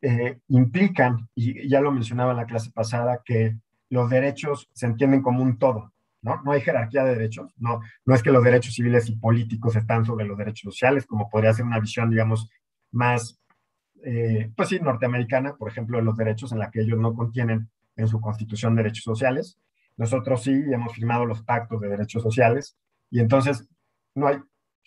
eh, 0.00 0.38
implican, 0.48 1.28
y 1.34 1.68
ya 1.68 1.80
lo 1.80 1.90
mencionaba 1.90 2.32
en 2.32 2.38
la 2.38 2.46
clase 2.46 2.70
pasada, 2.70 3.22
que 3.24 3.56
los 3.90 4.10
derechos 4.10 4.68
se 4.72 4.86
entienden 4.86 5.22
como 5.22 5.42
un 5.42 5.58
todo, 5.58 5.92
¿no? 6.22 6.42
No 6.42 6.52
hay 6.52 6.60
jerarquía 6.60 7.04
de 7.04 7.14
derechos, 7.14 7.52
no, 7.58 7.80
no 8.04 8.14
es 8.14 8.22
que 8.22 8.30
los 8.30 8.44
derechos 8.44 8.74
civiles 8.74 9.08
y 9.08 9.16
políticos 9.16 9.76
están 9.76 10.04
sobre 10.04 10.26
los 10.26 10.38
derechos 10.38 10.72
sociales, 10.72 11.06
como 11.06 11.28
podría 11.28 11.52
ser 11.52 11.64
una 11.64 11.80
visión, 11.80 12.10
digamos, 12.10 12.50
más, 12.92 13.40
eh, 14.04 14.50
pues 14.56 14.68
sí, 14.68 14.78
norteamericana, 14.80 15.56
por 15.56 15.70
ejemplo, 15.70 15.98
de 15.98 16.04
los 16.04 16.16
derechos 16.16 16.52
en 16.52 16.58
la 16.58 16.70
que 16.70 16.80
ellos 16.80 16.98
no 16.98 17.14
contienen 17.14 17.68
en 17.96 18.08
su 18.08 18.20
constitución 18.20 18.76
derechos 18.76 19.04
sociales. 19.04 19.58
Nosotros 19.96 20.44
sí 20.44 20.52
hemos 20.72 20.94
firmado 20.94 21.26
los 21.26 21.42
pactos 21.42 21.80
de 21.80 21.88
derechos 21.88 22.22
sociales 22.22 22.76
y 23.10 23.20
entonces 23.20 23.68
no 24.14 24.28
hay 24.28 24.38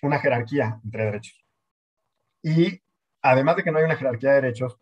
una 0.01 0.19
jerarquía 0.19 0.79
entre 0.83 1.05
derechos. 1.05 1.45
Y 2.41 2.81
además 3.21 3.57
de 3.57 3.63
que 3.63 3.71
no 3.71 3.79
hay 3.79 3.85
una 3.85 3.97
jerarquía 3.97 4.31
de 4.31 4.41
derechos, 4.41 4.77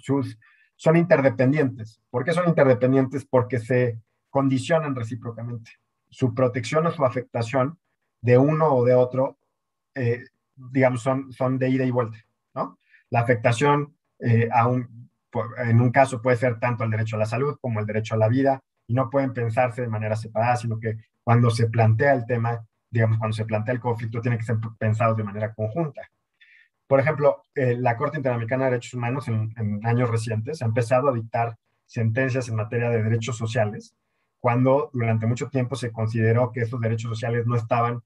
son 0.00 0.96
interdependientes. 0.96 2.00
¿Por 2.10 2.24
qué 2.24 2.32
son 2.32 2.48
interdependientes? 2.48 3.24
Porque 3.24 3.58
se 3.58 4.00
condicionan 4.30 4.94
recíprocamente. 4.94 5.72
Su 6.10 6.34
protección 6.34 6.86
o 6.86 6.90
su 6.90 7.04
afectación 7.04 7.78
de 8.20 8.38
uno 8.38 8.74
o 8.74 8.84
de 8.84 8.94
otro, 8.94 9.38
eh, 9.94 10.24
digamos, 10.54 11.02
son, 11.02 11.32
son 11.32 11.58
de 11.58 11.68
ida 11.68 11.84
y 11.84 11.90
vuelta. 11.90 12.18
¿no? 12.54 12.78
La 13.10 13.20
afectación 13.20 13.96
eh, 14.18 14.48
en 15.58 15.80
un 15.80 15.90
caso 15.90 16.22
puede 16.22 16.36
ser 16.36 16.58
tanto 16.58 16.84
el 16.84 16.90
derecho 16.90 17.16
a 17.16 17.20
la 17.20 17.26
salud 17.26 17.56
como 17.60 17.80
el 17.80 17.86
derecho 17.86 18.14
a 18.14 18.18
la 18.18 18.28
vida 18.28 18.62
y 18.86 18.94
no 18.94 19.10
pueden 19.10 19.32
pensarse 19.34 19.82
de 19.82 19.88
manera 19.88 20.16
separada, 20.16 20.56
sino 20.56 20.80
que 20.80 20.96
cuando 21.22 21.50
se 21.50 21.68
plantea 21.68 22.14
el 22.14 22.24
tema, 22.26 22.64
digamos, 22.90 23.18
cuando 23.18 23.36
se 23.36 23.44
plantea 23.44 23.74
el 23.74 23.80
conflicto, 23.80 24.20
tiene 24.20 24.38
que 24.38 24.44
ser 24.44 24.56
pensado 24.78 25.14
de 25.14 25.24
manera 25.24 25.52
conjunta. 25.52 26.02
Por 26.88 27.00
ejemplo, 27.00 27.44
eh, 27.54 27.76
la 27.78 27.96
Corte 27.98 28.16
Interamericana 28.16 28.64
de 28.64 28.70
Derechos 28.72 28.94
Humanos 28.94 29.28
en, 29.28 29.52
años 29.84 30.10
recientes 30.10 30.62
ha 30.62 30.64
empezado 30.64 31.10
a 31.10 31.12
dictar 31.12 31.54
sentencias 31.84 32.48
en 32.48 32.56
materia 32.56 32.88
de 32.88 33.02
derechos 33.02 33.36
sociales, 33.36 33.94
cuando 34.40 34.88
durante 34.94 35.26
mucho 35.26 35.48
tiempo 35.50 35.76
se 35.76 35.92
consideró 35.92 36.50
que 36.50 36.60
esos 36.62 36.80
derechos 36.80 37.10
sociales 37.10 37.46
no 37.46 37.56
estaban 37.56 38.00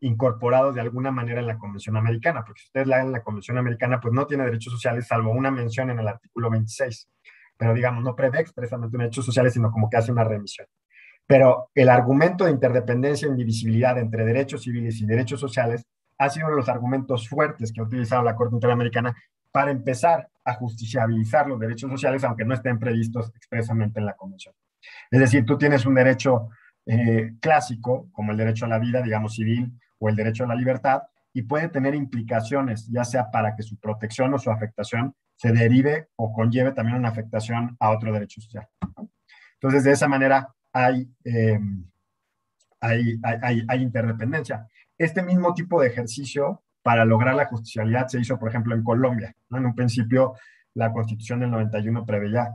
incorporados 0.00 0.74
de 0.74 0.80
alguna 0.80 1.12
manera 1.12 1.40
en 1.40 1.46
la 1.46 1.58
Convención 1.58 1.96
Americana, 1.96 2.44
porque 2.44 2.62
si 2.62 2.66
ustedes 2.66 2.88
leen 2.88 3.12
la 3.12 3.22
Convención 3.22 3.56
Americana, 3.56 4.00
pues 4.00 4.12
no 4.12 4.26
tiene 4.26 4.44
derechos 4.44 4.72
sociales, 4.72 5.06
salvo 5.06 5.30
una 5.30 5.52
mención 5.52 5.90
en 5.90 6.00
el 6.00 6.08
artículo 6.08 6.50
26, 6.50 7.08
pero 7.56 7.72
digamos, 7.72 8.02
no 8.02 8.16
prevé 8.16 8.40
expresamente 8.40 8.98
derechos 8.98 9.24
sociales, 9.24 9.54
sino 9.54 9.70
como 9.70 9.88
que 9.88 9.96
hace 9.96 10.10
una 10.10 10.24
remisión. 10.24 10.66
Pero 11.24 11.70
el 11.72 11.88
argumento 11.88 12.44
de 12.44 12.50
interdependencia 12.50 13.26
e 13.26 13.30
indivisibilidad 13.30 13.96
entre 13.96 14.24
derechos 14.24 14.64
civiles 14.64 15.00
y 15.00 15.06
derechos 15.06 15.38
sociales 15.38 15.86
ha 16.18 16.30
sido 16.30 16.46
uno 16.46 16.56
de 16.56 16.60
los 16.60 16.68
argumentos 16.68 17.28
fuertes 17.28 17.72
que 17.72 17.80
ha 17.80 17.84
utilizado 17.84 18.22
la 18.22 18.34
Corte 18.34 18.54
Interamericana 18.54 19.14
para 19.50 19.70
empezar 19.70 20.28
a 20.44 20.54
justiciabilizar 20.54 21.46
los 21.46 21.60
derechos 21.60 21.90
sociales, 21.90 22.24
aunque 22.24 22.44
no 22.44 22.54
estén 22.54 22.78
previstos 22.78 23.32
expresamente 23.36 24.00
en 24.00 24.06
la 24.06 24.14
Convención. 24.14 24.54
Es 25.10 25.20
decir, 25.20 25.44
tú 25.44 25.56
tienes 25.56 25.86
un 25.86 25.94
derecho 25.94 26.48
eh, 26.86 27.34
clásico, 27.40 28.08
como 28.12 28.32
el 28.32 28.36
derecho 28.36 28.66
a 28.66 28.68
la 28.68 28.78
vida, 28.78 29.00
digamos 29.00 29.34
civil, 29.34 29.72
o 29.98 30.08
el 30.08 30.16
derecho 30.16 30.44
a 30.44 30.48
la 30.48 30.54
libertad, 30.54 31.02
y 31.32 31.42
puede 31.42 31.68
tener 31.68 31.94
implicaciones, 31.94 32.88
ya 32.90 33.04
sea 33.04 33.30
para 33.30 33.56
que 33.56 33.62
su 33.62 33.76
protección 33.78 34.34
o 34.34 34.38
su 34.38 34.50
afectación 34.50 35.14
se 35.36 35.52
derive 35.52 36.08
o 36.16 36.32
conlleve 36.32 36.72
también 36.72 36.98
una 36.98 37.08
afectación 37.08 37.76
a 37.80 37.90
otro 37.90 38.12
derecho 38.12 38.40
social. 38.40 38.68
Entonces, 39.54 39.84
de 39.84 39.92
esa 39.92 40.08
manera 40.08 40.48
hay, 40.72 41.08
eh, 41.24 41.58
hay, 42.80 43.18
hay, 43.22 43.64
hay, 43.66 43.82
interdependencia. 43.82 44.68
Este 44.98 45.22
mismo 45.22 45.54
tipo 45.54 45.80
de 45.80 45.88
ejercicio 45.88 46.62
para 46.82 47.04
lograr 47.04 47.34
la 47.34 47.46
justicialidad 47.46 48.08
se 48.08 48.20
hizo, 48.20 48.38
por 48.38 48.48
ejemplo, 48.48 48.74
en 48.74 48.84
Colombia. 48.84 49.34
En 49.50 49.64
un 49.64 49.74
principio, 49.74 50.34
la 50.74 50.92
Constitución 50.92 51.40
del 51.40 51.50
91 51.50 52.04
preveía 52.04 52.54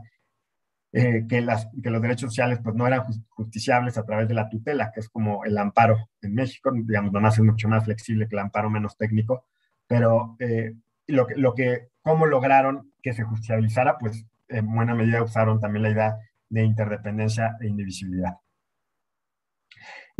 eh, 0.92 1.24
que, 1.28 1.46
que 1.82 1.90
los 1.90 2.02
derechos 2.02 2.30
sociales 2.30 2.58
pues, 2.62 2.74
no 2.74 2.86
eran 2.86 3.04
justiciables 3.28 3.96
a 3.96 4.04
través 4.04 4.28
de 4.28 4.34
la 4.34 4.48
tutela, 4.48 4.90
que 4.92 5.00
es 5.00 5.08
como 5.08 5.44
el 5.44 5.56
amparo 5.56 6.08
en 6.20 6.34
México, 6.34 6.70
digamos, 6.72 7.12
nomás 7.12 7.38
es 7.38 7.44
mucho 7.44 7.68
más 7.68 7.84
flexible 7.84 8.28
que 8.28 8.34
el 8.34 8.40
amparo 8.40 8.70
menos 8.70 8.96
técnico, 8.96 9.46
pero 9.86 10.36
eh, 10.38 10.74
lo, 11.06 11.54
que, 11.54 11.88
cómo 12.02 12.26
lograron 12.26 12.92
que 13.02 13.12
se 13.12 13.24
justicializara, 13.24 13.98
pues 13.98 14.24
en 14.48 14.72
buena 14.72 14.94
medida 14.94 15.22
usaron 15.22 15.60
también 15.60 15.84
la 15.84 15.90
idea 15.90 16.16
de 16.48 16.64
interdependencia 16.64 17.56
e 17.60 17.68
indivisibilidad. 17.68 18.34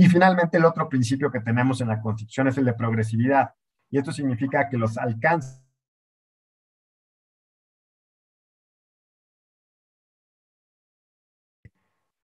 Y 0.01 0.09
finalmente 0.09 0.57
el 0.57 0.65
otro 0.65 0.89
principio 0.89 1.31
que 1.31 1.41
tenemos 1.41 1.83
en 1.83 1.89
la 1.89 2.01
Constitución 2.01 2.49
es 2.49 2.57
el 2.57 2.65
de 2.65 2.73
progresividad. 2.73 3.53
Y 3.91 3.99
esto 3.99 4.13
significa 4.13 4.67
que 4.67 4.79
los 4.79 4.97
alcances 4.97 5.63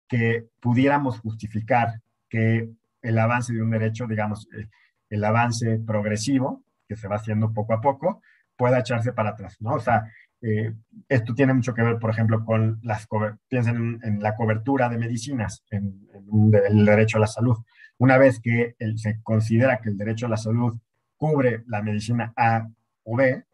que 0.07 0.47
pudiéramos 0.61 1.19
justificar 1.19 2.01
que 2.29 2.69
el 3.01 3.19
avance 3.19 3.51
de 3.51 3.61
un 3.61 3.71
derecho, 3.71 4.07
digamos, 4.07 4.47
eh, 4.57 4.69
el 5.09 5.25
avance 5.25 5.77
progresivo, 5.85 6.63
que 6.87 6.95
se 6.95 7.09
va 7.09 7.17
haciendo 7.17 7.51
poco 7.51 7.73
a 7.73 7.81
poco, 7.81 8.21
pueda 8.55 8.79
echarse 8.79 9.11
para 9.11 9.31
atrás, 9.31 9.57
¿no? 9.59 9.73
O 9.73 9.81
sea, 9.81 10.09
eh, 10.41 10.73
esto 11.09 11.33
tiene 11.33 11.53
mucho 11.53 11.73
que 11.73 11.81
ver, 11.81 11.97
por 11.97 12.09
ejemplo, 12.09 12.43
con 12.45 12.79
las, 12.83 13.07
piensen 13.47 13.99
en, 14.03 14.21
la 14.21 14.35
cobertura 14.35 14.89
de 14.89 14.97
medicinas, 14.97 15.63
en, 15.69 16.07
el 16.13 16.85
derecho 16.85 17.17
a 17.17 17.21
la 17.21 17.27
salud. 17.27 17.57
Una 17.97 18.17
vez 18.17 18.39
que 18.39 18.75
se 18.97 19.21
considera 19.23 19.79
que 19.79 19.89
el 19.89 19.97
derecho 19.97 20.25
a 20.25 20.29
la 20.29 20.37
salud 20.37 20.77
cubre 21.15 21.63
la 21.67 21.81
medicina 21.81 22.33
A 22.35 22.67
o 23.03 23.15
B, 23.15 23.45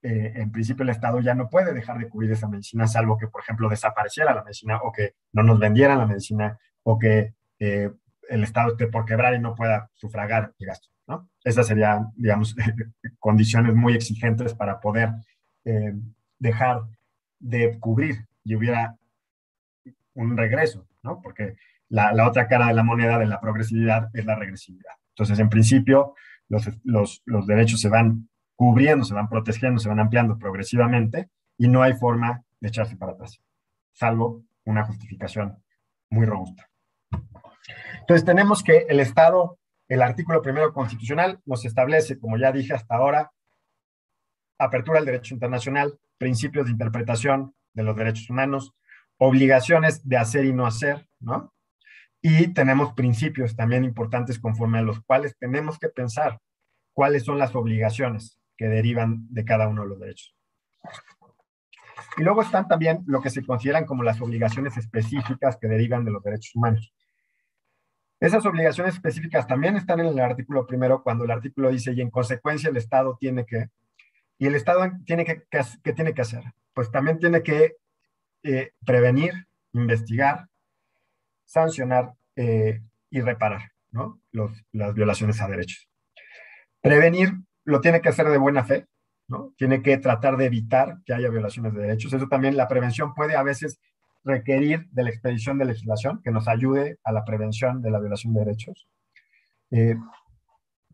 eh, 0.00 0.32
en 0.36 0.52
principio 0.52 0.84
el 0.84 0.90
Estado 0.90 1.20
ya 1.20 1.34
no 1.34 1.50
puede 1.50 1.74
dejar 1.74 1.98
de 1.98 2.08
cubrir 2.08 2.30
esa 2.30 2.48
medicina, 2.48 2.86
salvo 2.86 3.18
que, 3.18 3.26
por 3.26 3.42
ejemplo, 3.42 3.68
desapareciera 3.68 4.32
la 4.32 4.44
medicina 4.44 4.78
o 4.82 4.92
que 4.92 5.14
no 5.32 5.42
nos 5.42 5.58
vendieran 5.58 5.98
la 5.98 6.06
medicina 6.06 6.58
o 6.84 6.98
que 6.98 7.34
eh, 7.58 7.90
el 8.28 8.44
Estado 8.44 8.72
esté 8.72 8.86
por 8.86 9.04
quebrar 9.04 9.34
y 9.34 9.40
no 9.40 9.54
pueda 9.54 9.90
sufragar 9.94 10.52
el 10.58 10.66
gasto. 10.66 10.88
¿no? 11.08 11.28
Esas 11.42 11.66
serían, 11.66 12.12
digamos, 12.16 12.54
condiciones 13.18 13.74
muy 13.74 13.94
exigentes 13.94 14.54
para 14.54 14.80
poder 14.80 15.10
eh, 15.68 15.92
dejar 16.38 16.80
de 17.38 17.78
cubrir 17.78 18.26
y 18.42 18.54
hubiera 18.54 18.96
un 20.14 20.34
regreso, 20.34 20.88
¿no? 21.02 21.20
porque 21.20 21.56
la, 21.90 22.26
otra 22.26 22.48
cara 22.48 22.68
de 22.68 22.72
la 22.72 22.82
moneda 22.82 23.18
de 23.18 23.26
la 23.26 23.38
progresividad 23.38 24.08
es 24.14 24.24
la 24.24 24.34
regresividad. 24.34 24.94
Entonces, 25.10 25.38
en 25.38 25.50
principio, 25.50 26.14
los, 26.48 27.20
los 27.26 27.46
derechos 27.46 27.82
se 27.82 27.90
van 27.90 28.30
cubriendo, 28.56 29.04
se 29.04 29.12
van 29.12 29.28
protegiendo, 29.28 29.78
se 29.78 29.90
van 29.90 30.00
ampliando 30.00 30.38
progresivamente 30.38 31.28
y 31.58 31.68
no 31.68 31.82
hay 31.82 31.92
forma 31.92 32.42
de 32.60 32.68
echarse 32.68 32.96
para 32.96 33.12
atrás, 33.12 33.38
salvo 33.92 34.44
una 34.64 34.86
justificación 34.86 35.62
muy 36.08 36.24
robusta. 36.24 36.66
Entonces 38.00 38.24
tenemos 38.24 38.62
que 38.62 38.86
el 38.88 39.00
Estado, 39.00 39.58
el 39.86 40.00
artículo 40.00 40.40
primero 40.40 40.72
constitucional 40.72 41.40
nos 41.44 41.66
establece, 41.66 42.18
como 42.18 42.38
ya 42.38 42.52
dije 42.52 42.72
hasta 42.72 42.94
ahora, 42.94 43.32
apertura 44.58 44.98
al 44.98 45.06
derecho 45.06 45.34
internacional, 45.34 45.98
principios 46.18 46.66
de 46.66 46.72
interpretación 46.72 47.54
de 47.72 47.82
los 47.84 47.96
derechos 47.96 48.28
humanos, 48.28 48.74
obligaciones 49.16 50.06
de 50.08 50.16
hacer 50.16 50.44
y 50.44 50.52
no 50.52 50.66
hacer, 50.66 51.06
¿no? 51.20 51.52
Y 52.20 52.48
tenemos 52.52 52.94
principios 52.94 53.54
también 53.54 53.84
importantes 53.84 54.38
conforme 54.38 54.78
a 54.78 54.82
los 54.82 55.00
cuales 55.02 55.36
tenemos 55.38 55.78
que 55.78 55.88
pensar 55.88 56.40
cuáles 56.92 57.24
son 57.24 57.38
las 57.38 57.54
obligaciones 57.54 58.40
que 58.56 58.66
derivan 58.66 59.26
de 59.30 59.44
cada 59.44 59.68
uno 59.68 59.82
de 59.82 59.88
los 59.88 60.00
derechos. 60.00 60.34
Y 62.16 62.22
luego 62.22 62.42
están 62.42 62.66
también 62.66 63.04
lo 63.06 63.22
que 63.22 63.30
se 63.30 63.44
consideran 63.44 63.86
como 63.86 64.02
las 64.02 64.20
obligaciones 64.20 64.76
específicas 64.76 65.56
que 65.56 65.68
derivan 65.68 66.04
de 66.04 66.10
los 66.10 66.22
derechos 66.22 66.54
humanos. 66.56 66.92
Esas 68.20 68.44
obligaciones 68.46 68.94
específicas 68.94 69.46
también 69.46 69.76
están 69.76 70.00
en 70.00 70.06
el 70.06 70.18
artículo 70.18 70.66
primero 70.66 71.04
cuando 71.04 71.24
el 71.24 71.30
artículo 71.30 71.70
dice 71.70 71.92
y 71.92 72.00
en 72.00 72.10
consecuencia 72.10 72.68
el 72.68 72.76
Estado 72.76 73.16
tiene 73.20 73.46
que, 73.46 73.68
y 74.38 74.46
el 74.46 74.54
Estado 74.54 74.90
tiene 75.04 75.24
que, 75.24 75.42
¿qué 75.82 75.92
tiene 75.92 76.14
que 76.14 76.22
hacer? 76.22 76.44
Pues 76.72 76.90
también 76.90 77.18
tiene 77.18 77.42
que 77.42 77.76
eh, 78.44 78.70
prevenir, 78.86 79.48
investigar, 79.72 80.46
sancionar 81.44 82.12
eh, 82.36 82.80
y 83.10 83.20
reparar 83.20 83.72
¿no? 83.90 84.20
las 84.72 84.94
violaciones 84.94 85.40
a 85.40 85.48
derechos. 85.48 85.88
Prevenir 86.80 87.32
lo 87.64 87.80
tiene 87.80 88.00
que 88.00 88.10
hacer 88.10 88.28
de 88.28 88.38
buena 88.38 88.64
fe, 88.64 88.86
¿no? 89.26 89.52
Tiene 89.56 89.82
que 89.82 89.98
tratar 89.98 90.36
de 90.36 90.46
evitar 90.46 90.98
que 91.04 91.12
haya 91.12 91.28
violaciones 91.28 91.74
de 91.74 91.82
derechos. 91.82 92.12
Eso 92.12 92.28
también, 92.28 92.56
la 92.56 92.68
prevención 92.68 93.14
puede 93.14 93.36
a 93.36 93.42
veces 93.42 93.80
requerir 94.24 94.88
de 94.90 95.02
la 95.02 95.10
expedición 95.10 95.58
de 95.58 95.64
legislación 95.64 96.22
que 96.22 96.30
nos 96.30 96.48
ayude 96.48 96.98
a 97.04 97.12
la 97.12 97.24
prevención 97.24 97.82
de 97.82 97.90
la 97.90 97.98
violación 97.98 98.32
de 98.32 98.40
derechos. 98.40 98.86
Eh, 99.70 99.96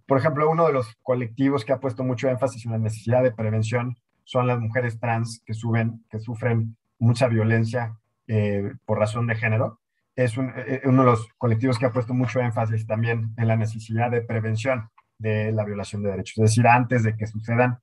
por 0.06 0.18
ejemplo, 0.18 0.50
uno 0.50 0.66
de 0.66 0.72
los 0.72 0.94
colectivos 1.02 1.64
que 1.64 1.72
ha 1.72 1.80
puesto 1.80 2.04
mucho 2.04 2.28
énfasis 2.28 2.66
en 2.66 2.72
la 2.72 2.78
necesidad 2.78 3.22
de 3.22 3.32
prevención 3.32 3.96
son 4.24 4.46
las 4.46 4.58
mujeres 4.60 4.98
trans 4.98 5.42
que, 5.44 5.54
suben, 5.54 6.04
que 6.10 6.18
sufren 6.18 6.76
mucha 6.98 7.28
violencia 7.28 7.96
eh, 8.26 8.72
por 8.84 8.98
razón 8.98 9.26
de 9.26 9.34
género. 9.34 9.80
Es 10.16 10.36
eh, 10.38 10.82
uno 10.84 11.04
de 11.04 11.10
los 11.10 11.28
colectivos 11.38 11.78
que 11.78 11.86
ha 11.86 11.92
puesto 11.92 12.14
mucho 12.14 12.40
énfasis 12.40 12.86
también 12.86 13.34
en 13.36 13.48
la 13.48 13.56
necesidad 13.56 14.10
de 14.10 14.22
prevención 14.22 14.90
de 15.18 15.52
la 15.52 15.64
violación 15.64 16.02
de 16.02 16.10
derechos. 16.10 16.38
Es 16.38 16.50
decir, 16.50 16.66
antes 16.66 17.02
de 17.02 17.16
que 17.16 17.26
sucedan, 17.26 17.78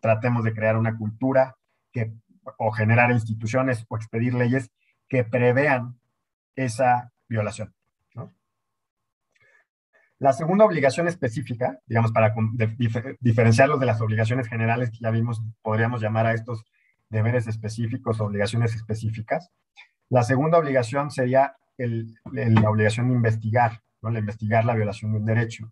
tratemos 0.00 0.44
de 0.44 0.54
crear 0.54 0.76
una 0.76 0.96
cultura 0.96 1.56
que, 1.92 2.12
o 2.58 2.70
generar 2.72 3.10
instituciones 3.10 3.84
o 3.88 3.96
expedir 3.96 4.34
leyes 4.34 4.70
que 5.08 5.24
prevean 5.24 5.98
esa 6.54 7.12
violación. 7.28 7.75
La 10.18 10.32
segunda 10.32 10.64
obligación 10.64 11.08
específica, 11.08 11.78
digamos, 11.86 12.10
para 12.12 12.34
diferenciarlos 13.20 13.78
de 13.78 13.86
las 13.86 14.00
obligaciones 14.00 14.48
generales 14.48 14.90
que 14.90 14.98
ya 15.00 15.10
vimos, 15.10 15.42
podríamos 15.62 16.00
llamar 16.00 16.26
a 16.26 16.32
estos 16.32 16.64
deberes 17.10 17.46
específicos, 17.46 18.20
obligaciones 18.20 18.74
específicas. 18.74 19.50
La 20.08 20.22
segunda 20.22 20.58
obligación 20.58 21.10
sería 21.10 21.56
la 21.76 22.70
obligación 22.70 23.08
de 23.08 23.14
investigar, 23.14 23.82
¿no? 24.00 24.10
La 24.10 24.20
investigar 24.20 24.64
la 24.64 24.74
violación 24.74 25.12
de 25.12 25.18
un 25.18 25.26
derecho. 25.26 25.70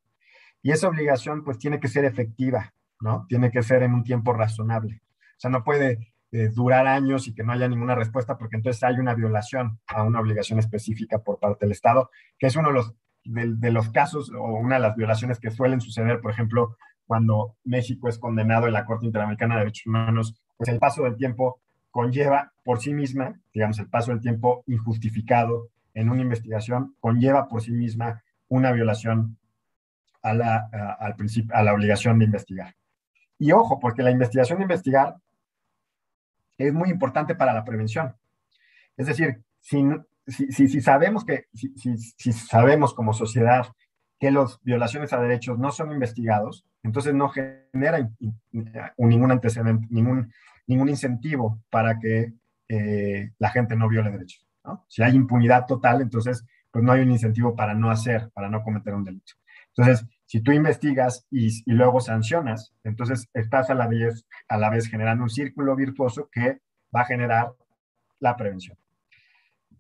Y 0.62 0.72
esa 0.72 0.88
obligación 0.88 1.42
pues 1.42 1.58
tiene 1.58 1.80
que 1.80 1.88
ser 1.88 2.04
efectiva, 2.04 2.74
¿no? 3.00 3.24
Tiene 3.28 3.50
que 3.50 3.62
ser 3.62 3.82
en 3.82 3.94
un 3.94 4.04
tiempo 4.04 4.34
razonable. 4.34 5.00
O 5.36 5.40
sea, 5.40 5.50
no 5.50 5.64
puede 5.64 6.14
eh, 6.32 6.48
durar 6.48 6.86
años 6.86 7.28
y 7.28 7.34
que 7.34 7.44
no 7.44 7.52
haya 7.52 7.68
ninguna 7.68 7.94
respuesta 7.94 8.36
porque 8.36 8.56
entonces 8.56 8.82
hay 8.82 8.96
una 8.98 9.14
violación 9.14 9.80
a 9.86 10.02
una 10.02 10.20
obligación 10.20 10.58
específica 10.58 11.18
por 11.20 11.38
parte 11.38 11.64
del 11.64 11.72
Estado, 11.72 12.10
que 12.38 12.46
es 12.46 12.56
uno 12.56 12.68
de 12.68 12.74
los, 12.74 12.94
de, 13.24 13.70
los 13.70 13.90
casos 13.90 14.30
o 14.30 14.54
una 14.56 14.76
de 14.76 14.82
las 14.82 14.96
violaciones 14.96 15.38
que 15.38 15.50
suelen 15.50 15.80
suceder, 15.80 16.20
por 16.20 16.30
ejemplo, 16.30 16.76
cuando 17.06 17.56
México 17.64 18.08
es 18.08 18.18
condenado 18.18 18.66
en 18.66 18.72
la 18.72 18.84
Corte 18.84 19.06
Interamericana 19.06 19.54
de 19.54 19.60
Derechos 19.60 19.86
Humanos, 19.86 20.40
pues 20.56 20.68
el 20.68 20.78
paso 20.78 21.04
del 21.04 21.16
tiempo 21.16 21.60
conlleva 21.90 22.52
por 22.64 22.80
sí 22.80 22.92
misma, 22.92 23.40
digamos, 23.52 23.78
el 23.78 23.88
paso 23.88 24.10
del 24.10 24.20
tiempo 24.20 24.64
injustificado 24.66 25.68
en 25.94 26.10
una 26.10 26.22
investigación, 26.22 26.96
conlleva 27.00 27.48
por 27.48 27.62
sí 27.62 27.72
misma 27.72 28.22
una 28.48 28.72
violación 28.72 29.38
a 30.22 30.34
la, 30.34 30.68
a 30.70 31.62
la 31.62 31.74
obligación 31.74 32.18
de 32.18 32.24
investigar. 32.24 32.74
Y 33.38 33.52
ojo, 33.52 33.78
porque 33.78 34.02
la 34.02 34.10
investigación 34.10 34.58
de 34.58 34.64
investigar 34.64 35.16
es 36.58 36.72
muy 36.72 36.90
importante 36.90 37.34
para 37.34 37.52
la 37.52 37.64
prevención. 37.64 38.14
Es 38.96 39.06
decir, 39.06 39.42
si, 39.60 39.84
si, 40.26 40.68
si 40.68 40.80
sabemos 40.80 41.24
que, 41.24 41.46
si, 41.52 42.32
sabemos 42.32 42.94
como 42.94 43.12
sociedad 43.12 43.66
que 44.18 44.30
las 44.30 44.58
violaciones 44.62 45.12
a 45.12 45.20
derechos 45.20 45.58
no 45.58 45.70
son 45.70 45.92
investigados, 45.92 46.64
entonces 46.82 47.14
no 47.14 47.28
genera 47.28 48.10
ningún 48.96 49.30
antecedente, 49.32 49.86
ningún, 49.90 50.32
ningún 50.66 50.88
incentivo 50.88 51.60
para 51.70 51.98
que 51.98 52.32
eh, 52.68 53.32
la 53.38 53.50
gente 53.50 53.76
no 53.76 53.88
viole 53.88 54.10
derechos. 54.10 54.46
Si 54.88 55.02
hay 55.02 55.14
impunidad 55.14 55.66
total, 55.66 56.00
entonces 56.00 56.44
pues 56.70 56.82
no 56.82 56.92
hay 56.92 57.02
un 57.02 57.10
incentivo 57.10 57.54
para 57.54 57.74
no 57.74 57.90
hacer, 57.90 58.30
para 58.32 58.48
no 58.48 58.62
cometer 58.62 58.94
un 58.94 59.04
delito. 59.04 59.34
Entonces, 59.76 60.06
Si 60.26 60.40
tú 60.40 60.52
investigas 60.52 61.26
y, 61.30 61.62
luego 61.70 62.00
sancionas, 62.00 62.72
entonces 62.82 63.28
estás 63.34 63.70
a 63.70 63.74
la, 63.74 63.86
vez, 63.86 64.26
a 64.48 64.56
la 64.56 64.70
vez 64.70 64.88
generando 64.88 65.22
un 65.22 65.30
círculo 65.30 65.76
virtuoso 65.76 66.28
que 66.32 66.60
va 66.94 67.02
a 67.02 67.04
generar 67.04 67.52
la 68.20 68.34
prevención. 68.34 68.76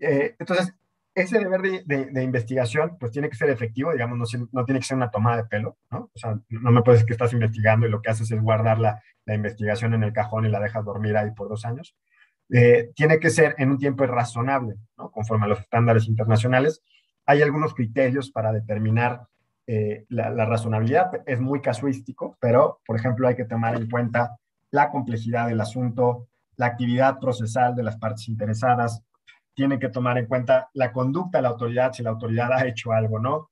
Eh, 0.04 0.36
entonces, 0.38 0.74
ese 1.14 1.38
deber 1.38 1.62
de, 1.62 2.22
investigación, 2.22 2.96
pues 2.98 3.12
tiene 3.12 3.30
que 3.30 3.36
ser 3.36 3.48
efectivo, 3.48 3.92
digamos, 3.92 4.18
no, 4.18 4.48
no, 4.52 4.64
tiene 4.64 4.80
que 4.80 4.86
ser 4.86 4.96
una 4.96 5.10
tomada 5.10 5.36
de 5.36 5.44
pelo, 5.44 5.76
¿no? 5.90 6.10
O 6.12 6.18
sea, 6.18 6.38
no 6.48 6.70
me 6.72 6.82
puedes 6.82 7.04
que 7.04 7.12
estás 7.12 7.32
investigando 7.32 7.86
y 7.86 7.90
lo 7.90 8.02
que 8.02 8.10
haces 8.10 8.30
es 8.30 8.42
guardar 8.42 8.78
la, 8.80 9.00
la 9.24 9.34
investigación 9.34 9.94
en 9.94 10.02
el 10.02 10.12
cajón 10.12 10.44
y 10.44 10.48
la 10.48 10.60
dejas 10.60 10.84
dormir 10.84 11.16
ahí 11.16 11.30
por 11.30 11.48
dos 11.48 11.64
años. 11.64 11.96
Eh, 12.50 12.90
tiene 12.94 13.20
que 13.20 13.30
ser 13.30 13.54
en 13.58 13.70
un 13.70 13.78
tiempo 13.78 14.04
razonable, 14.06 14.74
¿no? 14.98 15.10
Conforme 15.10 15.46
a 15.46 15.48
los 15.48 15.60
estándares 15.60 16.08
internacionales. 16.08 16.82
Hay 17.26 17.42
algunos 17.42 17.74
criterios 17.74 18.30
para 18.30 18.52
determinar 18.52 19.22
eh, 19.66 20.04
la, 20.08 20.28
la, 20.30 20.44
razonabilidad, 20.44 21.22
es 21.24 21.40
muy 21.40 21.62
casuístico, 21.62 22.36
pero, 22.38 22.80
por 22.86 22.96
ejemplo, 22.96 23.26
hay 23.26 23.34
que 23.34 23.46
tomar 23.46 23.76
en 23.76 23.88
cuenta 23.88 24.36
la 24.70 24.90
complejidad 24.90 25.46
del 25.48 25.60
asunto, 25.60 26.26
la 26.56 26.66
actividad 26.66 27.18
procesal 27.18 27.74
de 27.74 27.82
las 27.82 27.96
partes 27.96 28.28
interesadas, 28.28 29.02
tiene 29.54 29.78
que 29.78 29.88
tomar 29.88 30.18
en 30.18 30.26
cuenta 30.26 30.68
la 30.74 30.92
conducta 30.92 31.38
de 31.38 31.42
la 31.42 31.50
autoridad, 31.50 31.92
si 31.92 32.02
la 32.02 32.10
autoridad 32.10 32.52
ha 32.52 32.66
hecho 32.66 32.92
algo, 32.92 33.18
¿no? 33.18 33.50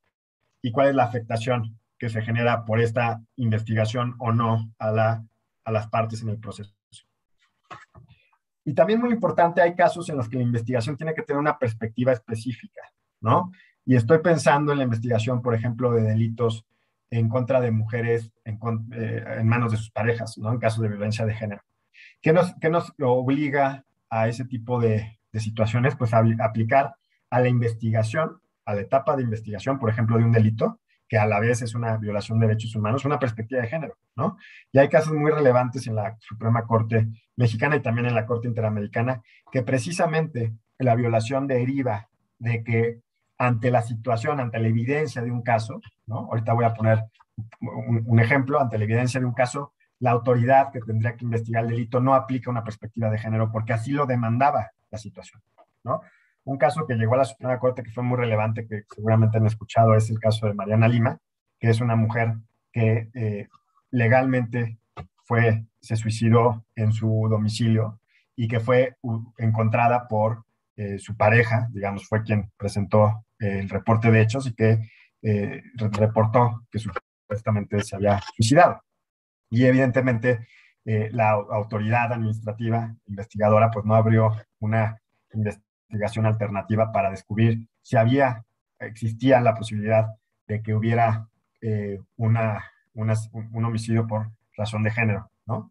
Y 0.61 0.72
cuál 0.72 0.88
es 0.88 0.94
la 0.94 1.05
afectación 1.05 1.78
que 1.98 2.09
se 2.09 2.22
genera 2.22 2.64
por 2.64 2.80
esta 2.80 3.22
investigación 3.36 4.16
o 4.18 4.32
no 4.32 4.72
a, 4.78 4.90
la, 4.90 5.24
a 5.64 5.72
las 5.72 5.86
partes 5.88 6.22
en 6.22 6.30
el 6.30 6.38
proceso. 6.38 6.74
Y 8.64 8.74
también 8.74 9.00
muy 9.00 9.11
importante, 9.11 9.61
hay 9.61 9.74
casos 9.74 10.09
en 10.09 10.16
los 10.16 10.28
que 10.28 10.36
la 10.36 10.42
investigación 10.42 10.96
tiene 10.96 11.14
que 11.14 11.22
tener 11.22 11.40
una 11.40 11.59
perspectiva 11.59 12.12
específica, 12.12 12.82
¿no? 13.20 13.53
Y 13.84 13.96
estoy 13.96 14.18
pensando 14.18 14.72
en 14.72 14.78
la 14.78 14.84
investigación, 14.84 15.42
por 15.42 15.55
ejemplo, 15.55 15.92
de 15.92 16.03
delitos 16.03 16.64
en 17.11 17.28
contra 17.28 17.61
de 17.61 17.72
mujeres 17.72 18.32
en, 18.44 18.59
eh, 18.92 19.42
manos 19.44 19.72
de 19.72 19.78
sus 19.78 19.90
parejas, 19.90 20.38
¿no? 20.38 20.53
En 20.53 20.59
casos 20.59 20.82
de 20.82 20.88
violencia 20.88 21.26
de 21.26 21.34
género. 21.34 21.62
¿Qué 22.20 22.32
nos, 22.32 22.55
qué 22.61 22.70
nos 22.70 22.92
obliga 23.00 23.84
a 24.09 24.28
ese 24.28 24.44
tipo 24.44 24.80
de, 24.80 25.18
de 25.33 25.41
situaciones, 25.41 25.97
pues 25.97 26.12
aplicar 26.14 26.95
a 27.30 27.41
la 27.41 27.49
investigación, 27.49 28.41
a 28.64 28.74
la 28.74 28.83
etapa 28.83 29.16
de 29.16 29.22
investigación, 29.22 29.78
por 29.78 29.91
ejemplo, 29.91 30.18
de 30.18 30.24
un 30.24 30.33
delito, 30.33 30.80
que 31.09 31.18
a 31.18 31.26
la 31.26 31.41
vez 31.41 31.61
es 31.62 31.74
una 31.74 31.97
violación 31.99 32.39
de 32.39 32.47
derechos 32.47 32.74
humanos, 32.74 33.05
una 33.05 33.18
perspectiva 33.18 33.61
de 33.61 33.68
género, 33.68 33.99
¿no? 34.16 34.39
Y 34.72 34.78
hay 34.78 34.89
casos 34.89 35.12
muy 35.12 35.30
relevantes 35.30 35.87
en 35.87 35.95
la 35.95 36.16
Suprema 36.20 36.64
Corte 36.64 37.09
mexicana 37.37 37.76
y 37.76 37.80
también 37.80 38.07
en 38.07 38.14
la 38.14 38.24
Corte 38.24 38.49
Interamericana, 38.49 39.22
que 39.51 39.62
precisamente 39.62 40.55
la 40.78 40.95
violación 40.95 41.47
deriva 41.47 42.09
de 42.39 42.64
que 42.64 43.01
ante 43.39 43.70
la 43.70 43.83
situación, 43.83 44.41
ante 44.41 44.59
la 44.59 44.68
evidencia 44.68 45.20
de 45.20 45.30
un 45.30 45.43
caso, 45.43 45.80
¿no? 46.07 46.28
Ahorita 46.30 46.53
voy 46.55 46.64
a 46.64 46.74
poner 46.74 47.05
un, 47.61 48.20
ejemplo, 48.20 48.61
ante 48.61 48.78
la 48.78 48.85
evidencia 48.85 49.20
de 49.20 49.26
un 49.26 49.35
caso, 49.35 49.72
la 49.99 50.11
autoridad 50.12 50.72
que 50.72 50.80
tendría 50.80 51.16
que 51.16 51.24
investigar 51.24 51.64
el 51.64 51.70
delito 51.70 52.01
no 52.01 52.14
aplica 52.14 52.51
una 52.51 52.64
perspectiva 52.64 53.11
de 53.11 53.18
género 53.18 53.51
porque 53.51 53.72
así 53.72 53.93
lo 53.93 54.07
demandaba 54.07 54.70
la 54.93 54.99
situación, 54.99 55.43
¿no? 55.82 56.03
Un 56.45 56.59
caso 56.59 56.86
que 56.86 56.95
llegó 56.95 57.14
a 57.14 57.18
la 57.18 57.24
Suprema 57.24 57.59
Corte 57.59 57.82
que 57.82 57.90
fue 57.90 58.03
muy 58.03 58.18
relevante, 58.18 58.66
que 58.66 58.82
seguramente 58.93 59.38
han 59.38 59.47
escuchado, 59.47 59.95
es 59.95 60.11
el 60.11 60.18
caso 60.18 60.47
de 60.47 60.55
Mariana 60.55 60.88
Lima, 60.88 61.18
que 61.59 61.70
es 61.70 61.80
una 61.80 61.97
mujer 61.97 62.34
que 62.72 63.09
eh, 63.14 63.49
legalmente 63.90 64.78
fue, 65.24 65.64
se 65.80 65.97
suicidó 65.97 66.64
en 66.74 66.93
su 66.93 67.28
domicilio 67.30 68.01
y 68.34 68.49
que 68.49 68.59
fue 68.59 68.97
encontrada 69.38 70.09
por 70.09 70.45
eh, 70.76 70.99
su 70.99 71.16
pareja, 71.16 71.68
digamos, 71.70 72.09
fue 72.09 72.22
quien 72.22 72.51
presentó 72.57 73.24
el 73.38 73.68
reporte 73.68 74.11
de 74.11 74.20
hechos 74.20 74.47
y 74.47 74.55
que 74.55 74.88
eh, 75.22 75.62
reportó 75.74 76.66
que 76.70 76.78
supuestamente 76.78 77.82
se 77.82 77.97
había 77.97 78.20
suicidado. 78.34 78.82
Y 79.51 79.64
evidentemente 79.64 80.47
eh, 80.85 81.11
la 81.12 81.30
autoridad 81.30 82.12
administrativa 82.12 82.95
investigadora 83.07 83.70
pues 83.70 83.85
no 83.85 83.95
abrió 83.95 84.37
una 84.59 85.01
investigación 85.33 86.26
alternativa 86.26 86.91
para 86.93 87.11
descubrir 87.11 87.68
si 87.83 87.97
había, 87.97 88.45
existía 88.80 89.41
la 89.41 89.55
posibilidad 89.55 90.09
de 90.47 90.62
que 90.62 90.74
hubiera 90.74 91.28
eh, 91.61 92.01
una, 92.16 92.64
un 92.95 93.64
homicidio 93.64 94.07
por 94.07 94.30
razón 94.57 94.83
de 94.83 94.91
género, 94.91 95.30
¿no? 95.47 95.70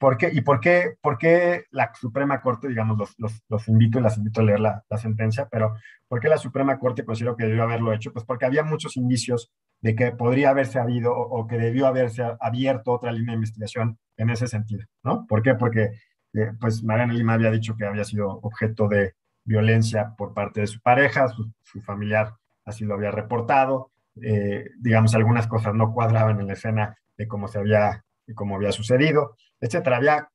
¿Por 0.00 0.16
qué? 0.16 0.30
¿Y 0.32 0.40
por 0.40 0.60
qué, 0.60 0.94
por 1.02 1.18
qué 1.18 1.66
la 1.70 1.92
Suprema 1.94 2.40
Corte, 2.40 2.68
digamos, 2.68 2.98
los, 3.18 3.42
los, 3.48 3.68
invito 3.68 3.98
y 3.98 4.02
las 4.02 4.16
invito 4.16 4.40
a 4.40 4.44
leer 4.44 4.60
la, 4.60 4.82
la, 4.88 4.96
sentencia, 4.96 5.46
pero 5.50 5.74
¿por 6.08 6.20
qué 6.20 6.28
la 6.28 6.38
Suprema 6.38 6.78
Corte 6.78 7.04
consideró 7.04 7.36
que 7.36 7.44
debió 7.44 7.64
haberlo 7.64 7.92
hecho? 7.92 8.10
Pues 8.10 8.24
porque 8.24 8.46
había 8.46 8.64
muchos 8.64 8.96
indicios 8.96 9.52
de 9.82 9.94
que 9.94 10.12
podría 10.12 10.50
haberse 10.50 10.78
habido 10.78 11.14
o, 11.14 11.46
que 11.46 11.58
debió 11.58 11.86
haberse 11.86 12.22
abierto 12.40 12.92
otra 12.92 13.12
línea 13.12 13.32
de 13.32 13.36
investigación 13.36 13.98
en 14.16 14.30
ese 14.30 14.46
sentido, 14.46 14.84
¿no? 15.02 15.26
¿Por 15.26 15.42
qué? 15.42 15.54
Porque, 15.54 15.90
eh, 16.32 16.52
pues, 16.58 16.82
Mariana 16.82 17.12
Lima 17.12 17.34
había 17.34 17.50
dicho 17.50 17.76
que 17.76 17.84
había 17.84 18.04
sido 18.04 18.40
objeto 18.42 18.88
de 18.88 19.14
violencia 19.44 20.14
por 20.16 20.34
parte 20.34 20.62
de 20.62 20.66
su 20.66 20.80
pareja, 20.80 21.28
su, 21.28 21.80
familiar 21.82 22.34
así 22.64 22.84
lo 22.84 22.94
había 22.94 23.10
reportado, 23.10 23.90
eh, 24.22 24.70
digamos, 24.78 25.14
algunas 25.14 25.46
cosas 25.46 25.74
no 25.74 25.92
cuadraban 25.92 26.40
en 26.40 26.46
la 26.46 26.52
escena 26.52 26.96
de 27.16 27.26
cómo 27.26 27.48
se 27.48 27.58
había, 27.58 28.04
cómo 28.34 28.56
había 28.56 28.72
sucedido, 28.72 29.36
etcétera. 29.60 29.96
Había 29.96 30.28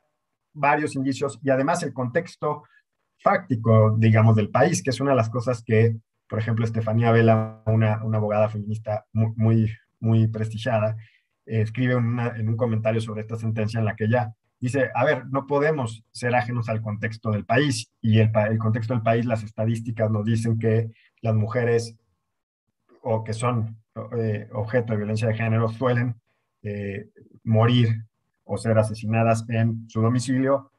varios 0.53 0.95
indicios 0.95 1.39
y 1.43 1.49
además 1.49 1.83
el 1.83 1.93
contexto 1.93 2.63
fáctico, 3.19 3.95
digamos, 3.97 4.35
del 4.35 4.49
país, 4.49 4.83
que 4.83 4.91
es 4.91 4.99
una 4.99 5.11
de 5.11 5.17
las 5.17 5.29
cosas 5.29 5.63
que 5.63 5.95
por 6.27 6.39
ejemplo, 6.39 6.65
Estefanía 6.65 7.11
Vela, 7.11 7.61
una, 7.65 8.03
una 8.03 8.17
abogada 8.17 8.49
feminista 8.49 9.05
muy, 9.13 9.71
muy, 9.99 10.27
prestigiada, 10.27 10.97
escribe 11.45 11.93
en 11.93 12.49
un 12.49 12.57
comentario 12.57 12.99
sobre 13.01 13.21
esta 13.21 13.35
sentencia 13.35 13.79
en 13.79 13.85
la 13.85 13.95
que 13.95 14.05
ella 14.05 14.33
dice, 14.59 14.89
a 14.95 15.05
ver, 15.05 15.27
no 15.27 15.45
podemos 15.45 16.03
ser 16.11 16.33
ajenos 16.33 16.69
al 16.69 16.81
contexto 16.81 17.31
del 17.31 17.45
país 17.45 17.91
y 18.01 18.19
el, 18.19 18.31
el 18.49 18.57
contexto 18.57 18.93
del 18.93 19.03
país, 19.03 19.25
las 19.25 19.43
estadísticas 19.43 20.09
nos 20.09 20.25
dicen 20.25 20.57
que 20.57 20.89
las 21.21 21.35
mujeres 21.35 21.95
o 23.01 23.23
que 23.23 23.33
son 23.33 23.77
eh, 24.17 24.49
objeto 24.53 24.93
de 24.93 24.97
violencia 24.97 25.27
de 25.27 25.35
género 25.35 25.69
suelen 25.69 26.15
eh, 26.63 27.09
morir 27.45 28.03
o 28.43 28.57
ser 28.57 28.77
asesinadas 28.77 29.45
en 29.49 29.89
su 29.89 30.01
domicilio 30.01 30.71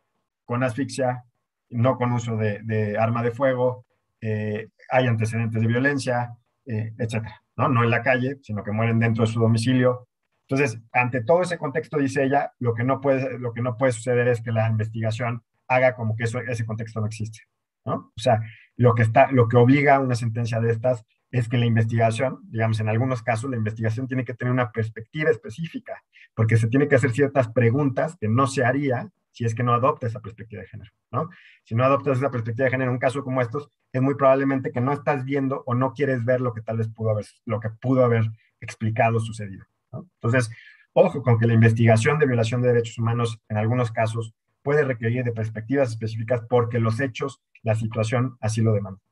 con 0.44 0.62
asfixia, 0.62 1.24
no 1.70 1.96
con 1.96 2.12
uso 2.12 2.36
de, 2.36 2.96
arma 2.98 3.22
de 3.22 3.32
fuego, 3.32 3.84
eh, 4.20 4.68
hay 4.90 5.06
antecedentes 5.06 5.60
de 5.60 5.66
violencia, 5.66 6.36
eh, 6.64 6.92
etcétera, 6.98 7.42
¿no? 7.56 7.68
No 7.68 7.82
en 7.82 7.90
la 7.90 8.02
calle, 8.02 8.38
sino 8.42 8.62
que 8.62 8.72
mueren 8.72 8.98
dentro 8.98 9.24
de 9.24 9.32
su 9.32 9.40
domicilio. 9.40 10.08
Entonces, 10.48 10.80
ante 10.92 11.24
todo 11.24 11.42
ese 11.42 11.58
contexto, 11.58 11.98
dice 11.98 12.22
ella, 12.22 12.52
lo 12.60 12.74
que 12.74 12.84
no 12.84 13.00
puede, 13.00 13.38
lo 13.38 13.52
que 13.52 13.62
no 13.62 13.76
puede 13.76 13.92
suceder 13.92 14.28
es 14.28 14.40
que 14.40 14.52
la 14.52 14.68
investigación 14.68 15.42
haga 15.66 15.94
como 15.94 16.14
que 16.14 16.24
ese 16.24 16.64
contexto 16.64 17.00
no 17.00 17.06
existe, 17.06 17.40
¿no? 17.84 18.12
O 18.16 18.20
sea, 18.20 18.40
lo 18.76 18.94
que, 18.94 19.02
está, 19.02 19.30
lo 19.32 19.48
que 19.48 19.56
obliga 19.56 19.96
a 19.96 20.00
una 20.00 20.14
sentencia 20.14 20.60
de 20.60 20.70
estas 20.70 21.04
es 21.30 21.48
que 21.48 21.58
la 21.58 21.66
investigación, 21.66 22.38
digamos, 22.44 22.78
en 22.80 22.88
algunos 22.88 23.22
casos, 23.22 23.50
la 23.50 23.56
investigación 23.56 24.06
tiene 24.06 24.24
que 24.24 24.34
tener 24.34 24.52
una 24.52 24.70
perspectiva 24.70 25.30
específica, 25.30 26.02
porque 26.36 26.58
se 26.58 26.68
tiene 26.68 26.86
que 26.86 26.94
hacer 26.94 27.12
ciertas 27.12 27.48
preguntas 27.48 28.16
que 28.20 28.28
no 28.28 28.46
se 28.46 28.62
haría 28.62 29.10
si 29.32 29.44
es 29.44 29.54
que 29.54 29.62
no 29.62 29.72
adopta 29.72 30.06
esa 30.06 30.20
perspectiva 30.20 30.62
de 30.62 30.68
género, 30.68 30.92
¿no? 31.10 31.30
Si 31.64 31.74
no 31.74 31.82
adoptas 31.82 32.18
esa 32.18 32.30
perspectiva 32.30 32.66
de 32.66 32.70
género 32.70 32.90
en 32.90 32.94
un 32.94 33.00
caso 33.00 33.24
como 33.24 33.40
estos, 33.40 33.70
es 33.92 34.02
muy 34.02 34.14
probablemente 34.14 34.70
que 34.70 34.80
no 34.80 34.92
estás 34.92 35.24
viendo 35.24 35.62
o 35.66 35.74
no 35.74 35.94
quieres 35.94 36.24
ver 36.24 36.40
lo 36.40 36.52
que 36.52 36.60
tal 36.60 36.76
vez 36.76 36.88
pudo 36.88 37.10
haber, 37.10 37.26
lo 37.46 37.58
que 37.58 37.70
pudo 37.70 38.04
haber 38.04 38.24
explicado 38.60 39.18
sucedido. 39.18 39.64
Entonces, 39.92 40.50
ojo 40.92 41.22
con 41.22 41.38
que 41.38 41.46
la 41.46 41.54
investigación 41.54 42.18
de 42.18 42.26
violación 42.26 42.60
de 42.60 42.68
derechos 42.68 42.98
humanos 42.98 43.40
en 43.48 43.56
algunos 43.56 43.90
casos 43.90 44.34
puede 44.62 44.84
requerir 44.84 45.24
de 45.24 45.32
perspectivas 45.32 45.90
específicas 45.90 46.42
porque 46.48 46.80
los 46.80 47.00
hechos, 47.00 47.40
la 47.62 47.74
situación 47.74 48.36
así 48.40 48.60
lo 48.60 48.74
demandan. 48.74 49.02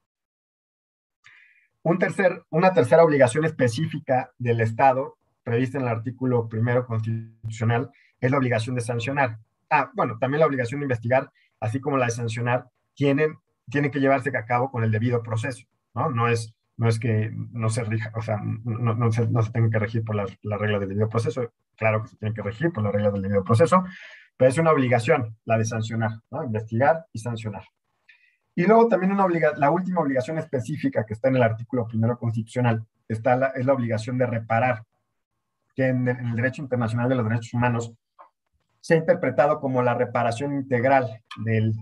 Un 1.83 1.99
tercer, 1.99 2.45
una 2.51 2.73
tercera 2.73 3.05
obligación 3.05 3.45
específica 3.45 4.33
del 4.39 4.61
Estado, 4.61 5.17
prevista 5.45 5.79
en 5.79 5.85
el 5.85 5.91
artículo 5.91 6.49
primero 6.49 6.87
constitucional, 6.87 7.91
es 8.21 8.31
la 8.31 8.39
obligación 8.39 8.75
de 8.75 8.81
sancionar. 8.81 9.39
Ah, 9.71 9.91
bueno, 9.95 10.19
también 10.19 10.41
la 10.41 10.47
obligación 10.47 10.81
de 10.81 10.87
investigar, 10.87 11.31
así 11.61 11.81
como 11.81 11.97
la 11.97 12.07
de 12.07 12.13
sancionar, 12.13 12.67
tienen, 12.95 13.37
tiene 13.71 13.91
que 13.91 14.01
llevarse 14.01 14.37
a 14.37 14.45
cabo 14.45 14.71
con 14.71 14.83
el 14.83 14.91
debido 14.91 15.23
proceso, 15.23 15.67
¿no? 15.95 16.11
No 16.11 16.29
es, 16.29 16.55
no 16.77 16.89
es 16.89 16.99
que 16.99 17.31
no 17.33 17.69
se 17.69 17.85
rija, 17.85 18.11
o 18.17 18.23
sea, 18.23 18.41
no, 18.43 19.13
se, 19.13 19.29
no 19.29 19.43
se 19.43 19.53
que 19.53 19.79
regir 19.79 20.05
por 20.05 20.17
la, 20.17 20.27
la 20.43 20.59
regla 20.59 20.79
del 20.79 20.89
debido 20.89 21.09
proceso, 21.09 21.53
claro 21.77 22.03
que 22.03 22.09
se 22.09 22.17
tiene 22.17 22.35
que 22.35 22.43
regir 22.43 22.73
por 22.73 22.83
la 22.83 22.91
regla 22.91 23.11
del 23.11 23.23
debido 23.23 23.45
proceso, 23.45 23.85
pero 24.37 24.51
es 24.51 24.59
una 24.59 24.73
obligación 24.73 25.37
la 25.45 25.59
de 25.59 25.65
sancionar. 25.65 26.11
Investigar 26.45 27.07
y 27.13 27.19
sancionar. 27.21 27.65
Y 28.55 28.67
luego 28.67 28.89
también 28.89 29.13
una 29.13 29.25
obliga 29.25 29.53
la 29.57 29.71
última 29.71 30.01
obligación 30.01 30.39
específica 30.39 31.05
que 31.05 31.15
está 31.15 31.29
en 31.29 31.37
el 31.37 31.43
artículo 31.43 31.87
primero 31.87 32.19
constitucional 32.19 32.85
está 33.09 33.37
la, 33.37 33.49
es 33.49 33.67
la 33.67 33.73
obligación 33.73 34.17
de 34.17 34.27
reparar, 34.27 34.85
que 35.75 35.89
en 35.89 36.09
el, 36.09 36.37
derecho 36.37 36.63
internacional 36.63 37.09
de 37.09 37.15
los 37.17 37.29
derechos 37.29 37.55
humanos 37.55 37.93
se 38.81 38.95
ha 38.95 38.99
interpretado 38.99 39.61
como 39.61 39.83
la 39.83 39.95
reparación 39.95 40.55
integral 40.55 41.23
eh, 41.47 41.73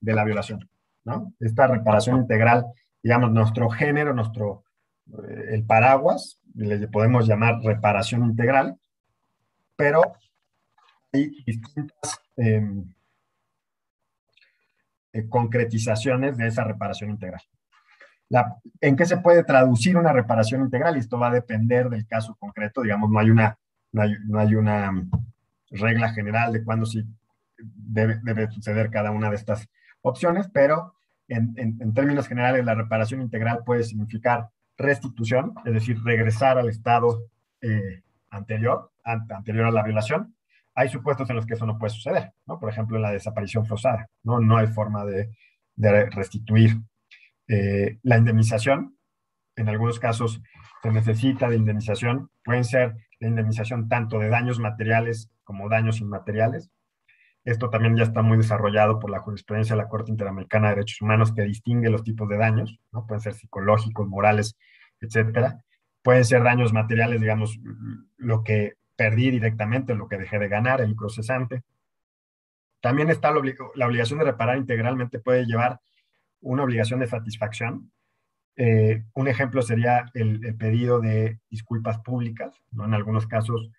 de 0.00 0.14
la 0.14 0.24
violación, 0.24 0.68
¿no? 1.04 1.32
Esta 1.40 1.66
reparación 1.66 2.18
integral, 2.18 2.66
digamos, 3.02 3.32
nuestro 3.32 3.70
género, 3.70 4.12
nuestro, 4.12 4.64
eh, 5.06 5.54
el 5.54 5.64
paraguas, 5.64 6.40
le 6.54 6.88
podemos 6.88 7.26
llamar 7.26 7.60
reparación 7.62 8.24
integral, 8.24 8.78
pero 9.76 10.02
hay 11.12 11.30
distintas 11.46 12.20
em, 12.36 12.84
eh, 15.12 15.28
concretizaciones 15.28 16.36
de 16.36 16.46
esa 16.46 16.64
reparación 16.64 17.10
integral. 17.10 17.42
¿En 18.80 18.96
qué 18.96 19.06
se 19.06 19.16
puede 19.16 19.42
traducir 19.42 19.96
una 19.96 20.12
reparación 20.12 20.62
integral? 20.62 20.96
Y 20.96 21.00
esto 21.00 21.18
va 21.18 21.28
a 21.28 21.34
depender 21.34 21.88
del 21.88 22.06
caso 22.06 22.36
concreto, 22.36 22.82
digamos, 22.82 23.10
no 23.10 23.18
hay 23.18 23.30
una, 23.30 23.58
no 23.92 24.38
hay, 24.38 24.54
una 24.54 24.92
mm, 24.92 25.10
regla 25.72 26.12
general 26.12 26.52
de 26.52 26.62
cuándo 26.62 26.86
sí 26.86 27.04
debe, 27.58 28.20
suceder 28.50 28.90
cada 28.90 29.10
una 29.10 29.30
de 29.30 29.36
estas 29.36 29.68
opciones, 30.02 30.48
pero 30.52 30.94
en, 31.26 31.54
en, 31.56 31.92
términos 31.92 32.28
generales 32.28 32.64
la 32.64 32.74
reparación 32.74 33.20
integral 33.20 33.62
puede 33.64 33.82
significar 33.82 34.48
restitución, 34.78 35.52
es 35.64 35.74
decir, 35.74 35.98
regresar 36.04 36.56
al 36.56 36.68
estado 36.68 37.24
eh, 37.60 38.02
anterior, 38.30 38.92
anterior 39.04 39.66
a 39.66 39.70
la 39.72 39.82
violación. 39.82 40.34
Hay 40.74 40.88
supuestos 40.88 41.28
en 41.30 41.36
los 41.36 41.46
que 41.46 41.54
eso 41.54 41.66
no 41.66 41.78
puede 41.78 41.90
suceder, 41.90 42.32
¿no? 42.46 42.58
Por 42.60 42.70
ejemplo, 42.70 42.96
en 42.96 43.02
la 43.02 43.10
desaparición 43.10 43.66
forzada, 43.66 44.08
¿no? 44.22 44.40
No 44.40 44.56
hay 44.56 44.68
forma 44.68 45.04
de, 45.04 45.30
de 45.74 46.08
restituir 46.10 46.80
eh, 47.50 47.98
la 48.04 48.16
indemnización. 48.16 48.96
En 49.56 49.68
algunos 49.68 49.98
casos 49.98 50.40
se 50.82 50.90
necesita 50.92 51.50
de 51.50 51.56
indemnización. 51.56 52.30
Pueden 52.44 52.64
ser 52.64 52.94
la 53.18 53.28
indemnización 53.28 53.88
tanto 53.88 54.20
de 54.20 54.28
daños 54.28 54.60
materiales 54.60 55.32
como 55.42 55.68
daños 55.68 56.00
inmateriales. 56.00 56.70
Esto 57.44 57.68
también 57.68 57.96
ya 57.96 58.04
está 58.04 58.22
muy 58.22 58.36
desarrollado 58.36 59.00
por 59.00 59.10
la 59.10 59.18
jurisprudencia 59.18 59.74
de 59.74 59.82
la 59.82 59.88
Corte 59.88 60.12
Interamericana 60.12 60.68
de 60.68 60.76
Derechos 60.76 61.02
Humanos 61.02 61.32
que 61.32 61.42
distingue 61.42 61.90
los 61.90 62.04
tipos 62.04 62.28
de 62.28 62.36
daños, 62.36 62.78
¿no? 62.92 63.04
Pueden 63.06 63.20
ser 63.20 63.34
psicológicos, 63.34 64.06
morales, 64.06 64.56
etcétera. 65.00 65.64
Pueden 66.02 66.24
ser 66.24 66.44
daños 66.44 66.72
materiales, 66.72 67.20
digamos, 67.20 67.58
lo 68.16 68.44
que 68.44 68.74
perdí 68.94 69.32
directamente, 69.32 69.96
lo 69.96 70.06
que 70.06 70.18
dejé 70.18 70.38
de 70.38 70.48
ganar, 70.48 70.80
el 70.82 70.94
procesante. 70.94 71.62
También 72.80 73.10
está 73.10 73.32
la, 73.32 73.86
obligación 73.86 74.20
de 74.20 74.24
reparar 74.26 74.56
integralmente, 74.56 75.18
puede 75.18 75.46
llevar 75.46 75.80
una 76.40 76.64
obligación 76.64 77.00
de 77.00 77.06
satisfacción. 77.06 77.92
Eh, 78.56 79.04
un 79.14 79.28
ejemplo 79.28 79.62
sería 79.62 80.06
el, 80.14 80.56
pedido 80.56 81.00
de 81.00 81.40
disculpas 81.48 81.98
públicas, 82.00 82.54
¿no? 82.72 82.84
En 82.84 82.94
algunos 82.94 83.26
casos, 83.26 83.70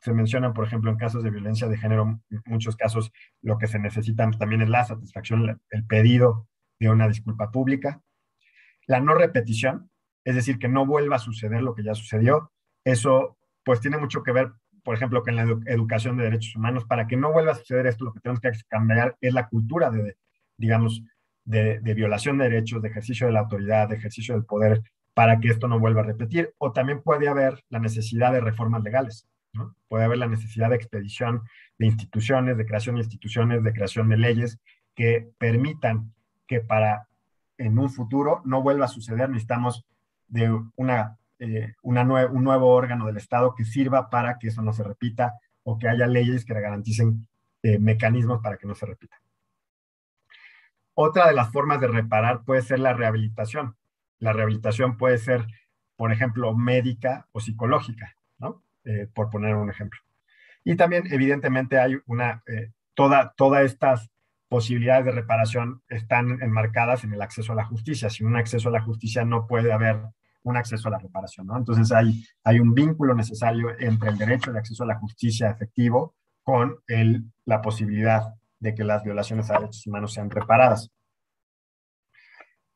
se 0.00 0.12
mencionan, 0.12 0.52
por 0.52 0.66
ejemplo, 0.66 0.90
en 0.90 0.96
casos 0.96 1.22
de 1.22 1.30
violencia 1.30 1.68
de 1.68 1.78
género, 1.78 2.20
en 2.30 2.42
muchos 2.46 2.76
casos 2.76 3.12
lo 3.40 3.56
que 3.56 3.68
se 3.68 3.78
necesita 3.78 4.30
también 4.32 4.62
es 4.62 4.68
la 4.68 4.84
satisfacción, 4.84 5.60
el 5.70 5.86
pedido 5.86 6.48
de 6.78 6.90
una 6.90 7.08
disculpa 7.08 7.50
pública. 7.50 8.02
La 8.86 9.00
no 9.00 9.14
repetición, 9.14 9.90
es 10.24 10.34
decir, 10.34 10.58
que 10.58 10.68
no 10.68 10.84
vuelva 10.84 11.16
a 11.16 11.20
suceder 11.20 11.62
lo 11.62 11.74
que 11.74 11.84
ya 11.84 11.94
sucedió, 11.94 12.52
eso 12.84 13.38
pues 13.64 13.80
tiene 13.80 13.96
mucho 13.96 14.22
que 14.22 14.32
ver, 14.32 14.52
por 14.82 14.96
ejemplo, 14.96 15.22
con 15.22 15.36
la 15.36 15.42
educación 15.66 16.16
de 16.16 16.24
derechos 16.24 16.56
humanos. 16.56 16.84
Para 16.84 17.06
que 17.06 17.16
no 17.16 17.32
vuelva 17.32 17.52
a 17.52 17.56
suceder 17.56 17.86
esto, 17.86 18.04
lo 18.04 18.12
que 18.12 18.20
tenemos 18.20 18.40
que 18.40 18.50
cambiar 18.68 19.16
es 19.20 19.32
la 19.32 19.48
cultura 19.48 19.90
de, 19.90 20.16
digamos, 20.62 21.02
de, 21.44 21.80
violación 21.94 22.38
de 22.38 22.44
derechos, 22.44 22.80
de 22.80 22.88
ejercicio 22.88 23.26
de 23.26 23.32
la 23.32 23.40
autoridad, 23.40 23.88
de 23.88 23.96
ejercicio 23.96 24.34
del 24.34 24.44
poder, 24.44 24.80
para 25.12 25.40
que 25.40 25.48
esto 25.48 25.66
no 25.66 25.80
vuelva 25.80 26.02
a 26.02 26.04
repetir. 26.04 26.54
O 26.58 26.70
también 26.70 27.02
puede 27.02 27.28
haber 27.28 27.64
la 27.68 27.80
necesidad 27.80 28.32
de 28.32 28.40
reformas 28.40 28.84
legales. 28.84 29.26
Puede 29.88 30.04
haber 30.04 30.18
la 30.18 30.28
necesidad 30.28 30.70
de 30.70 30.76
expedición 30.76 31.42
de 31.78 31.86
instituciones, 31.86 32.56
de 32.56 32.64
creación 32.64 32.94
de 32.94 33.02
instituciones, 33.02 33.62
de 33.64 33.72
creación 33.72 34.08
de 34.08 34.16
leyes 34.16 34.58
que 34.94 35.28
permitan 35.36 36.14
que 36.46 36.60
para 36.60 37.08
en 37.58 37.78
un 37.78 37.90
futuro 37.90 38.40
no 38.44 38.62
vuelva 38.62 38.84
a 38.84 38.88
suceder, 38.88 39.28
necesitamos 39.28 39.84
de 40.28 40.48
una, 40.76 41.18
eh, 41.40 41.74
un 41.82 42.44
nuevo 42.44 42.68
órgano 42.68 43.06
del 43.06 43.16
Estado 43.16 43.54
que 43.54 43.64
sirva 43.64 44.08
para 44.10 44.38
que 44.38 44.48
eso 44.48 44.62
no 44.62 44.72
se 44.72 44.84
repita 44.84 45.34
o 45.64 45.76
que 45.76 45.88
haya 45.88 46.06
leyes 46.06 46.44
que 46.44 46.54
garanticen 46.54 47.26
eh, 47.62 47.78
mecanismos 47.78 48.40
para 48.40 48.56
que 48.56 48.66
no 48.66 48.74
se 48.74 48.86
repita. 48.86 49.21
Otra 50.94 51.26
de 51.26 51.34
las 51.34 51.50
formas 51.50 51.80
de 51.80 51.88
reparar 51.88 52.44
puede 52.44 52.62
ser 52.62 52.80
la 52.80 52.92
rehabilitación. 52.92 53.76
La 54.18 54.32
rehabilitación 54.32 54.96
puede 54.96 55.18
ser, 55.18 55.46
por 55.96 56.12
ejemplo, 56.12 56.54
médica 56.54 57.28
o 57.32 57.40
psicológica, 57.40 58.16
¿no? 58.38 58.62
Eh, 58.84 59.08
por 59.12 59.30
poner 59.30 59.54
un 59.54 59.70
ejemplo. 59.70 60.00
Y 60.64 60.76
también, 60.76 61.04
evidentemente, 61.10 61.78
hay 61.78 61.98
una, 62.06 62.42
toda, 62.94 63.32
todas 63.36 63.64
estas 63.64 64.10
posibilidades 64.48 65.06
de 65.06 65.12
reparación 65.12 65.82
están 65.88 66.42
enmarcadas 66.42 67.04
en 67.04 67.14
el 67.14 67.22
acceso 67.22 67.52
a 67.52 67.56
la 67.56 67.64
justicia. 67.64 68.10
Sin 68.10 68.26
un 68.26 68.36
acceso 68.36 68.68
a 68.68 68.72
la 68.72 68.82
justicia 68.82 69.24
no 69.24 69.46
puede 69.46 69.72
haber 69.72 69.96
un 70.42 70.56
acceso 70.56 70.88
a 70.88 70.90
la 70.90 70.98
reparación, 70.98 71.46
¿no? 71.46 71.56
Entonces 71.56 71.90
hay, 71.92 72.22
hay 72.44 72.60
un 72.60 72.74
vínculo 72.74 73.14
necesario 73.14 73.70
entre 73.78 74.10
el 74.10 74.18
derecho 74.18 74.52
de 74.52 74.58
acceso 74.58 74.84
a 74.84 74.86
la 74.86 74.98
justicia 74.98 75.50
efectivo 75.50 76.14
con 76.42 76.76
el, 76.86 77.24
la 77.44 77.62
posibilidad 77.62 78.34
de 78.62 78.74
que 78.74 78.84
las 78.84 79.02
violaciones 79.02 79.50
a 79.50 79.54
derechos 79.54 79.86
humanos 79.86 80.14
sean 80.14 80.30
reparadas. 80.30 80.90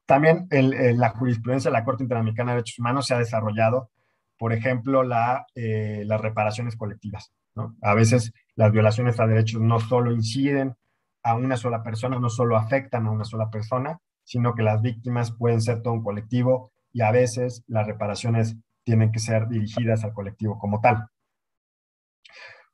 También 0.04 0.46
el, 0.50 0.98
la 0.98 1.10
jurisprudencia 1.10 1.70
de 1.70 1.76
la 1.76 1.84
Corte 1.84 2.02
Interamericana 2.02 2.52
de 2.52 2.56
Derechos 2.56 2.78
Humanos 2.78 3.06
se 3.06 3.14
ha 3.14 3.18
desarrollado, 3.18 3.90
por 4.36 4.52
ejemplo, 4.52 5.02
la, 5.04 5.46
eh, 5.54 6.02
las 6.04 6.20
reparaciones 6.20 6.76
colectivas. 6.76 7.32
A 7.80 7.94
veces 7.94 8.32
las 8.54 8.72
violaciones 8.72 9.18
a 9.18 9.26
derechos 9.26 9.60
no 9.60 9.80
solo 9.80 10.12
inciden 10.12 10.76
a 11.22 11.34
una 11.34 11.56
sola 11.56 11.82
persona, 11.82 12.18
no 12.18 12.28
solo 12.28 12.56
afectan 12.56 13.06
a 13.06 13.10
una 13.10 13.24
sola 13.24 13.48
persona, 13.48 13.98
sino 14.24 14.54
que 14.54 14.62
las 14.62 14.82
víctimas 14.82 15.32
pueden 15.32 15.60
ser 15.60 15.82
todo 15.82 15.94
un 15.94 16.04
colectivo 16.04 16.72
y 16.92 17.02
a 17.02 17.10
veces 17.12 17.62
las 17.68 17.86
reparaciones 17.86 18.56
tienen 18.84 19.10
que 19.12 19.20
ser 19.20 19.48
dirigidas 19.48 20.04
al 20.04 20.12
colectivo 20.12 20.58
como 20.58 20.80
tal. 20.80 21.08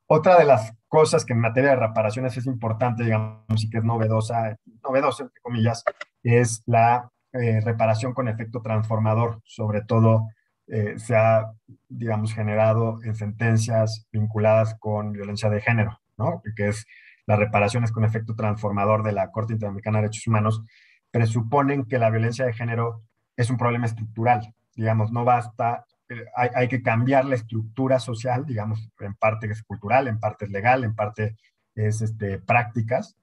Otra 0.07 0.37
de 0.37 0.45
las 0.45 0.73
cosas 0.93 1.25
que 1.25 1.33
en 1.33 1.39
materia 1.39 1.71
de 1.71 1.77
reparaciones 1.77 2.37
es 2.37 2.45
importante, 2.45 3.03
digamos, 3.03 3.63
y 3.63 3.67
que 3.67 3.79
es 3.79 3.83
novedosa, 3.83 4.55
novedosa 4.83 5.23
entre 5.23 5.41
comillas, 5.41 5.83
es 6.21 6.61
la 6.67 7.09
eh, 7.31 7.61
reparación 7.61 8.13
con 8.13 8.27
efecto 8.27 8.61
transformador. 8.61 9.41
Sobre 9.43 9.81
todo 9.81 10.27
eh, 10.67 10.93
se 10.99 11.15
ha, 11.15 11.51
digamos, 11.89 12.31
generado 12.31 13.01
en 13.03 13.15
sentencias 13.15 14.05
vinculadas 14.11 14.75
con 14.77 15.13
violencia 15.13 15.49
de 15.49 15.61
género, 15.61 15.99
¿no? 16.15 16.43
Que 16.55 16.67
es 16.67 16.85
las 17.25 17.39
reparaciones 17.39 17.91
con 17.91 18.03
efecto 18.03 18.35
transformador 18.35 19.01
de 19.01 19.13
la 19.13 19.31
Corte 19.31 19.53
Interamericana 19.53 19.97
de 19.97 20.01
Derechos 20.03 20.27
Humanos, 20.27 20.63
presuponen 21.09 21.85
que 21.85 21.97
la 21.97 22.11
violencia 22.11 22.45
de 22.45 22.53
género 22.53 23.01
es 23.35 23.49
un 23.49 23.57
problema 23.57 23.87
estructural. 23.87 24.53
Digamos, 24.75 25.11
no 25.11 25.25
basta, 25.25 25.87
hay, 26.35 26.67
que 26.67 26.81
cambiar 26.81 27.25
la 27.25 27.35
estructura 27.35 27.99
social, 27.99 28.45
digamos, 28.45 28.89
en 28.99 29.13
parte 29.15 29.47
es 29.47 29.63
cultural, 29.63 30.07
en 30.07 30.19
parte 30.19 30.45
es 30.45 30.51
legal, 30.51 30.83
en 30.83 30.95
parte 30.95 31.35
es 31.75 32.01
este, 32.01 32.39
prácticas. 32.39 33.15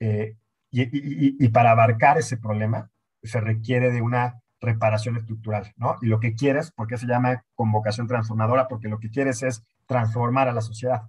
Eh, 0.00 0.36
y, 0.70 1.44
y, 1.44 1.48
para 1.48 1.70
abarcar 1.70 2.18
ese 2.18 2.36
problema 2.36 2.90
se 3.22 3.40
requiere 3.40 3.90
de 3.90 4.02
una 4.02 4.40
reparación 4.60 5.16
estructural, 5.16 5.72
¿no? 5.76 5.96
Y 6.02 6.06
lo 6.06 6.20
que 6.20 6.34
quieres, 6.34 6.70
porque 6.72 6.98
se 6.98 7.06
llama 7.06 7.44
convocación 7.54 8.06
transformadora? 8.06 8.68
Porque 8.68 8.88
lo 8.88 8.98
que 8.98 9.10
quieres 9.10 9.42
es 9.42 9.64
transformar 9.86 10.48
a 10.48 10.52
la 10.52 10.60
sociedad. 10.60 11.02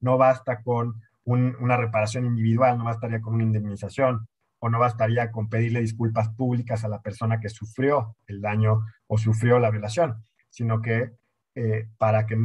No 0.00 0.18
basta 0.18 0.62
con 0.62 1.02
una 1.24 1.76
reparación 1.76 2.26
individual, 2.26 2.78
no 2.78 2.84
bastaría 2.84 3.20
con 3.20 3.34
una 3.34 3.44
indemnización 3.44 4.26
o 4.58 4.68
no 4.68 4.78
bastaría 4.78 5.30
con 5.30 5.48
pedirle 5.48 5.80
disculpas 5.80 6.28
públicas 6.28 6.84
a 6.84 6.88
la 6.88 7.00
persona 7.00 7.40
que 7.40 7.48
sufrió 7.48 8.16
el 8.26 8.40
daño 8.40 8.84
o 9.08 9.18
sufrió 9.18 9.58
la 9.58 9.70
violación, 9.70 10.22
sino 10.52 10.82
que 10.82 11.10
eh, 11.54 11.88
para 11.98 12.26
que 12.26 12.36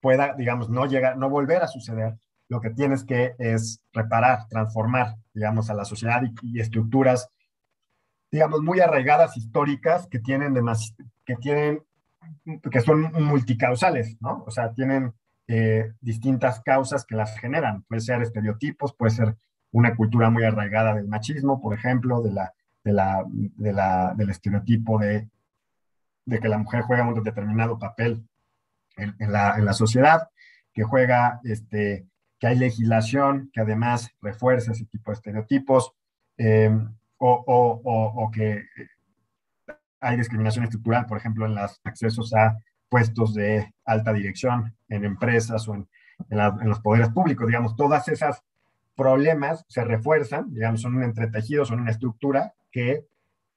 pueda, 0.00 0.34
digamos, 0.34 0.68
no 0.68 0.86
llegar, 0.86 1.16
no 1.16 1.30
volver 1.30 1.62
a 1.62 1.68
suceder, 1.68 2.16
lo 2.48 2.60
que 2.60 2.70
tienes 2.70 3.04
que 3.04 3.34
es 3.38 3.82
reparar, 3.92 4.46
transformar, 4.48 5.16
digamos, 5.32 5.70
a 5.70 5.74
la 5.74 5.86
sociedad 5.86 6.22
y, 6.42 6.60
estructuras, 6.60 7.30
digamos, 8.30 8.60
muy 8.60 8.80
arraigadas 8.80 9.36
históricas 9.36 10.06
que 10.06 10.18
tienen, 10.18 10.54
que 11.24 11.36
tienen, 11.36 11.82
que 12.70 12.80
son 12.80 13.10
multicausales, 13.24 14.16
¿no? 14.20 14.44
O 14.46 14.50
sea, 14.50 14.72
tienen 14.74 15.14
eh, 15.48 15.92
distintas 16.00 16.60
causas 16.60 17.06
que 17.06 17.16
las 17.16 17.38
generan. 17.38 17.82
Puede 17.84 18.02
ser 18.02 18.20
estereotipos, 18.20 18.94
puede 18.94 19.12
ser 19.12 19.36
una 19.70 19.96
cultura 19.96 20.28
muy 20.28 20.44
arraigada 20.44 20.94
del 20.94 21.08
machismo, 21.08 21.60
por 21.60 21.72
ejemplo, 21.74 22.20
de 22.20 22.32
la, 22.32 22.52
de 22.84 22.92
la, 22.92 23.24
de 23.28 23.72
la, 23.72 24.14
del 24.14 24.30
estereotipo 24.30 24.98
de, 24.98 25.28
de, 26.24 26.40
que 26.40 26.48
la 26.48 26.58
mujer 26.58 26.82
juega 26.82 27.06
un 27.06 27.22
determinado 27.22 27.78
papel 27.78 28.26
en, 28.96 29.14
en, 29.18 29.32
la, 29.32 29.56
en 29.56 29.72
sociedad, 29.74 30.28
que 30.72 30.82
juega, 30.82 31.40
este, 31.44 32.06
que 32.38 32.46
hay 32.46 32.58
legislación 32.58 33.50
que 33.52 33.60
además 33.60 34.10
refuerza 34.20 34.72
ese 34.72 34.86
tipo 34.86 35.10
de 35.10 35.14
estereotipos, 35.14 35.92
eh, 36.38 36.70
o, 37.18 37.44
o, 37.46 37.80
o, 37.84 38.24
o, 38.24 38.30
que 38.30 38.64
hay 40.00 40.16
discriminación 40.16 40.64
estructural, 40.64 41.06
por 41.06 41.18
ejemplo, 41.18 41.46
en 41.46 41.54
los 41.54 41.80
accesos 41.84 42.34
a 42.34 42.58
puestos 42.88 43.32
de 43.32 43.72
alta 43.84 44.12
dirección 44.12 44.74
en 44.88 45.04
empresas 45.04 45.66
o 45.68 45.74
en, 45.74 45.88
los 46.28 46.80
poderes 46.80 47.08
públicos, 47.08 47.46
digamos, 47.46 47.74
todas 47.74 48.06
esas 48.08 48.44
problemas 48.94 49.64
se 49.66 49.84
refuerzan, 49.84 50.52
digamos, 50.52 50.82
son 50.82 50.96
un 50.96 51.02
entretejido, 51.02 51.64
son 51.64 51.80
una 51.80 51.90
estructura 51.90 52.54
que 52.70 53.06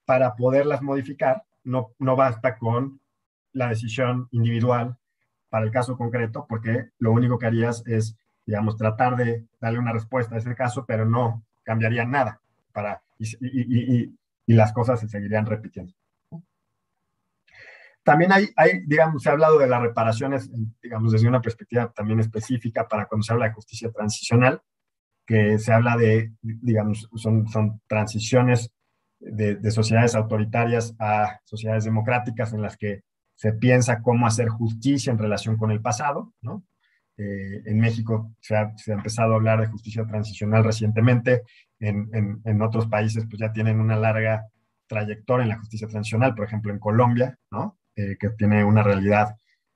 para 0.05 0.35
poderlas 0.35 0.81
modificar 0.81 1.43
no, 1.65 1.91
no 1.99 2.15
basta 2.15 2.57
con 2.57 3.01
la 3.51 3.69
decisión 3.69 4.27
individual 4.31 4.97
para 5.49 5.65
el 5.65 5.71
caso 5.71 5.97
concreto, 5.97 6.45
porque 6.47 6.89
lo 6.99 7.11
único 7.11 7.39
que 7.39 7.47
harías 7.47 7.83
es, 7.85 8.17
digamos, 8.45 8.77
tratar 8.77 9.15
de 9.15 9.45
darle 9.59 9.79
una 9.79 9.93
respuesta 9.93 10.35
a 10.35 10.37
ese 10.37 10.55
caso, 10.55 10.85
pero 10.85 11.05
no 11.05 11.43
cambiaría 11.63 12.05
nada 12.05 12.41
para, 12.71 13.01
y, 13.17 14.13
las 14.47 14.73
cosas 14.73 14.99
se 14.99 15.07
seguirían 15.07 15.45
repitiendo. 15.45 15.93
También 18.03 18.31
hay, 18.31 18.49
hay, 18.55 18.81
digamos, 18.85 19.23
se 19.23 19.29
ha 19.29 19.31
hablado 19.31 19.57
de 19.57 19.67
las 19.67 19.81
reparaciones, 19.81 20.51
digamos, 20.83 21.11
desde 21.11 21.27
una 21.27 21.41
perspectiva 21.41 21.91
también 21.91 22.19
específica 22.19 22.87
para 22.87 23.07
cuando 23.07 23.23
se 23.23 23.33
habla 23.33 23.47
de 23.47 23.53
justicia 23.53 23.91
transicional, 23.91 24.61
que 25.25 25.57
se 25.57 25.73
habla 25.73 25.97
de, 25.97 26.33
digamos, 26.41 27.09
son, 27.15 27.47
son 27.47 27.81
transiciones 27.87 28.74
de, 29.31 29.71
sociedades 29.71 30.15
autoritarias 30.15 30.95
a 30.99 31.39
sociedades 31.43 31.85
democráticas 31.85 32.53
en 32.53 32.61
las 32.61 32.77
que 32.77 33.01
se 33.35 33.53
piensa 33.53 34.01
cómo 34.01 34.27
hacer 34.27 34.47
justicia 34.47 35.11
en 35.11 35.17
relación 35.17 35.57
con 35.57 35.71
el 35.71 35.81
pasado, 35.81 36.33
¿no? 36.41 36.63
Eh, 37.17 37.61
en 37.65 37.79
México 37.79 38.35
se 38.39 38.55
ha, 38.55 38.73
empezado 38.87 39.33
a 39.33 39.35
hablar 39.35 39.61
de 39.61 39.67
justicia 39.67 40.05
transicional 40.05 40.63
recientemente, 40.63 41.43
en, 41.79 42.09
en, 42.43 42.61
otros 42.61 42.87
países 42.87 43.25
pues 43.29 43.39
ya 43.39 43.51
tienen 43.51 43.79
una 43.79 43.95
larga 43.95 44.45
trayectoria 44.87 45.43
en 45.43 45.49
la 45.49 45.57
justicia 45.57 45.87
transicional, 45.87 46.35
por 46.35 46.45
ejemplo 46.45 46.71
en 46.71 46.79
Colombia, 46.79 47.37
¿no? 47.51 47.77
Eh, 47.95 48.17
que 48.19 48.29
tiene 48.31 48.63
una 48.63 48.83
realidad 48.83 49.35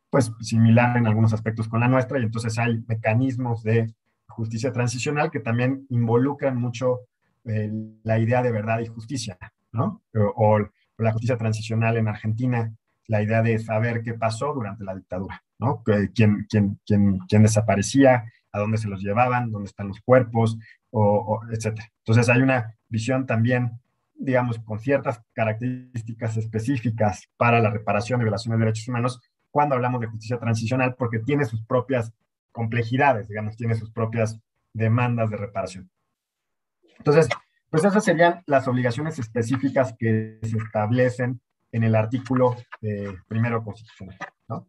pues 0.10 0.32
similar 0.41 0.97
en 0.97 1.08
algunos 1.08 1.34
aspectos 1.34 1.68
con 1.68 1.80
la 1.80 1.88
nuestra 1.88 2.20
y 2.20 2.24
entonces 2.24 2.58
hay 2.58 2.84
mecanismos 2.88 3.64
de 3.64 3.93
justicia 4.28 4.72
transicional 4.72 5.32
que 5.32 5.39
también 5.39 5.86
involucran 5.89 6.58
mucho 6.58 7.02
eh, 7.50 7.72
la 8.04 8.20
idea 8.20 8.41
de 8.41 8.52
verdad 8.52 8.80
y 8.80 8.88
justicia, 8.88 9.38
¿no? 9.72 10.02
O, 10.14 10.60
la 10.97 11.12
justicia 11.14 11.38
transicional 11.38 11.95
en 11.95 12.10
Argentina, 12.10 12.74
la 13.08 13.22
idea 13.22 13.41
de 13.41 13.58
saber 13.58 14.04
qué 14.04 14.16
pasó 14.16 14.54
durante 14.54 14.84
la 14.84 14.95
dictadura, 14.95 15.41
¿no? 15.58 15.82
¿Quién, 15.84 16.45
quién, 16.50 16.80
quién, 16.86 17.20
quién 17.28 17.43
desaparecía, 17.43 18.26
a 18.52 18.60
dónde 18.60 18.78
se 18.78 18.88
los 18.88 19.02
llevaban, 19.02 19.52
dónde 19.52 19.70
están 19.70 19.88
los 19.88 20.02
cuerpos, 20.02 20.58
o, 20.91 21.41
etcétera. 21.52 21.88
Entonces 22.00 22.30
hay 22.30 22.41
una 22.41 22.76
visión 22.88 23.26
también, 23.26 23.80
digamos, 24.16 24.60
con 24.60 24.80
ciertas 24.80 25.22
características 25.34 26.38
específicas 26.38 27.30
para 27.38 27.62
la 27.62 27.70
reparación 27.70 28.20
de 28.20 28.26
violaciones 28.26 28.60
de 28.60 28.66
derechos 28.66 28.88
humanos 28.88 29.22
cuando 29.52 29.76
hablamos 29.76 30.02
de 30.02 30.08
justicia 30.08 30.39
transicional, 30.39 30.95
porque 30.95 31.20
tiene 31.20 31.45
sus 31.45 31.64
propias 31.64 32.14
complejidades, 32.52 33.28
digamos, 33.28 33.56
tiene 33.56 33.76
sus 33.76 33.91
propias 33.91 34.39
demandas 34.74 35.30
de 35.30 35.38
reparación. 35.38 35.89
Entonces, 37.00 37.28
pues 37.70 37.84
esas 37.84 38.04
serían 38.04 38.41
las 38.45 38.68
obligaciones 38.68 39.20
específicas 39.20 39.95
que 39.97 40.39
se 40.41 40.58
establecen 40.58 41.41
en 41.72 41.84
el 41.84 41.95
artículo 41.95 42.56
primero 43.28 43.64
constitucional. 43.64 44.18
¿no? 44.47 44.68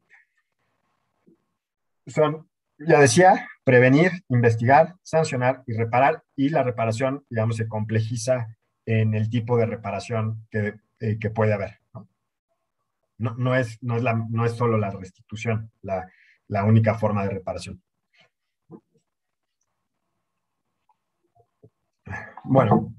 Son, 2.07 2.49
ya 2.79 3.01
decía, 3.01 3.49
prevenir, 3.65 4.11
investigar, 4.29 4.97
sancionar 5.03 5.63
y 5.67 5.75
reparar, 5.75 6.23
y 6.37 6.49
la 6.49 6.63
reparación, 6.63 7.25
digamos, 7.31 7.57
se 7.57 7.69
complejiza 7.69 8.57
en 8.87 9.15
el 9.15 9.31
tipo 9.31 9.57
de 9.57 9.67
reparación 9.67 10.47
que, 10.51 10.75
eh, 11.01 11.19
que 11.19 11.31
puede 11.31 11.53
haber. 11.53 11.81
¿no? 11.95 12.09
No, 13.19 13.35
no, 13.37 13.55
es, 13.55 13.83
no, 13.83 13.97
es 13.97 14.03
la, 14.03 14.15
no 14.15 14.45
es 14.45 14.53
solo 14.53 14.79
la 14.79 14.91
restitución 14.91 15.71
la, 15.83 16.11
la 16.49 16.65
única 16.65 16.95
forma 16.95 17.23
de 17.25 17.31
reparación. 17.31 17.83
Bueno, 22.45 22.95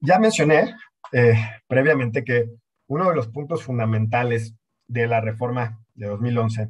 ya 0.00 0.18
mencioné 0.18 0.74
eh, 1.12 1.34
previamente 1.66 2.24
que 2.24 2.50
uno 2.88 3.08
de 3.08 3.16
los 3.16 3.28
puntos 3.28 3.62
fundamentales 3.62 4.54
de 4.86 5.06
la 5.06 5.20
reforma 5.20 5.80
de 5.94 6.06
2011 6.06 6.68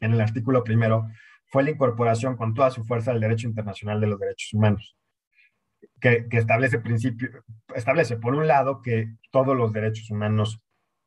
en 0.00 0.12
el 0.12 0.20
artículo 0.20 0.62
primero 0.64 1.08
fue 1.46 1.62
la 1.62 1.70
incorporación 1.70 2.36
con 2.36 2.54
toda 2.54 2.70
su 2.70 2.84
fuerza 2.84 3.12
del 3.12 3.20
derecho 3.20 3.48
internacional 3.48 4.00
de 4.00 4.06
los 4.06 4.20
derechos 4.20 4.52
humanos, 4.52 4.96
que, 6.00 6.26
establece 6.30 6.78
principio, 6.78 7.30
establece 7.74 8.16
por 8.16 8.34
un 8.34 8.46
lado 8.46 8.82
que 8.82 9.14
todos 9.30 9.56
los 9.56 9.72
derechos 9.72 10.10
humanos, 10.10 10.60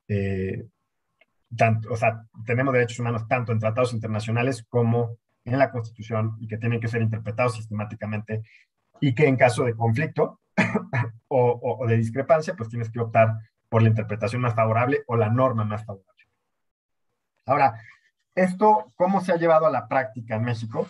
eh, 0.07 0.65
tanto, 1.55 1.91
o 1.91 1.95
sea, 1.95 2.25
tenemos 2.45 2.73
derechos 2.73 2.99
humanos 2.99 3.27
tanto 3.27 3.51
en 3.51 3.59
tratados 3.59 3.93
internacionales 3.93 4.65
como 4.67 5.17
en 5.45 5.59
la 5.59 5.71
Constitución 5.71 6.37
y 6.39 6.47
que 6.47 6.57
tienen 6.57 6.79
que 6.79 6.87
ser 6.87 7.01
interpretados 7.01 7.55
sistemáticamente 7.55 8.41
y 9.01 9.13
que 9.15 9.27
en 9.27 9.35
caso 9.35 9.65
de 9.65 9.75
conflicto 9.75 10.39
o, 11.27 11.85
de 11.87 11.97
discrepancia, 11.97 12.53
pues 12.55 12.69
tienes 12.69 12.89
que 12.89 12.99
optar 12.99 13.35
por 13.67 13.81
la 13.81 13.89
interpretación 13.89 14.41
más 14.41 14.53
favorable 14.53 15.03
o 15.07 15.17
la 15.17 15.29
norma 15.29 15.65
más 15.65 15.83
favorable. 15.83 16.23
Ahora, 17.45 17.81
esto, 18.35 18.91
¿cómo 18.95 19.21
se 19.21 19.33
ha 19.33 19.37
llevado 19.37 19.65
a 19.65 19.71
la 19.71 19.87
práctica 19.87 20.35
en 20.35 20.43
México? 20.43 20.87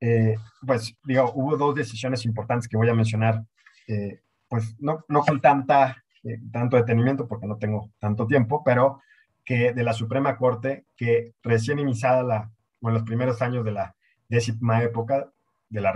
Eh, 0.00 0.36
pues, 0.64 0.96
digo, 1.02 1.32
hubo 1.34 1.56
dos 1.56 1.74
decisiones 1.74 2.24
importantes 2.24 2.68
que 2.68 2.76
voy 2.76 2.88
a 2.88 2.94
mencionar, 2.94 3.42
eh, 3.88 4.20
pues 4.48 4.76
no, 4.78 5.04
no 5.08 5.22
con 5.22 5.40
tanta, 5.40 6.04
eh, 6.22 6.38
tanto 6.52 6.76
detenimiento 6.76 7.26
porque 7.26 7.46
no 7.46 7.56
tengo 7.56 7.90
tanto 7.98 8.26
tiempo, 8.26 8.62
pero 8.64 9.00
que 9.44 9.72
de 9.72 9.82
la 9.82 9.92
Suprema 9.92 10.36
Corte, 10.36 10.86
que 10.96 11.34
recién 11.42 11.78
iniciada 11.78 12.22
la, 12.22 12.50
o 12.80 12.88
en 12.88 12.94
los 12.94 13.02
primeros 13.02 13.42
años 13.42 13.64
de 13.64 13.72
la 13.72 13.94
décima 14.28 14.82
época, 14.82 15.30
de 15.74 15.80
la, 15.80 15.92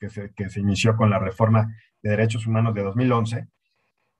que, 0.00 0.08
se, 0.10 0.32
que, 0.34 0.48
se, 0.48 0.60
inició 0.60 0.96
con 0.96 1.08
la 1.08 1.20
reforma 1.20 1.72
de 2.02 2.10
derechos 2.10 2.46
humanos 2.48 2.74
de 2.74 2.82
2011, 2.82 3.46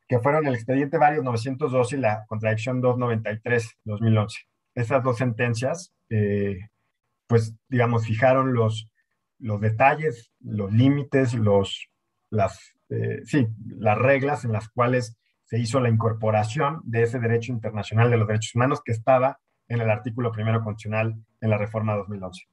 que 0.09 0.21
fueron 0.21 0.47
el 0.47 0.55
expediente 0.55 0.99
varios 0.99 1.25
902 1.25 1.93
y 1.95 1.97
la 1.97 2.25
contradicción 2.29 2.81
293 2.81 3.79
2011. 3.85 4.39
Esas 4.77 5.03
dos 5.03 5.19
sentencias, 5.19 5.93
eh, 6.11 6.69
pues, 7.27 7.57
digamos, 7.69 8.07
fijaron 8.07 8.55
los, 8.55 8.89
los 9.41 9.61
detalles, 9.61 10.31
los 10.39 10.73
límites, 10.73 11.35
los, 11.35 11.91
las, 12.31 12.77
eh, 12.89 13.23
sí, 13.25 13.49
las 13.67 13.99
reglas 13.99 14.45
en 14.45 14.53
las 14.53 14.69
cuales 14.69 15.17
se 15.45 15.59
hizo 15.59 15.81
la 15.81 15.89
incorporación 15.89 16.81
de 16.85 17.03
ese 17.03 17.19
derecho 17.19 17.51
internacional 17.51 18.11
de 18.11 18.17
los 18.17 18.29
derechos 18.29 18.55
humanos 18.55 18.81
que 18.85 18.93
estaba 18.93 19.41
en 19.67 19.81
el 19.81 19.91
artículo 19.91 20.31
primero 20.31 20.63
constitucional 20.63 21.17
en 21.41 21.51
la 21.51 21.59
reforma 21.59 21.97
2011. 21.97 22.47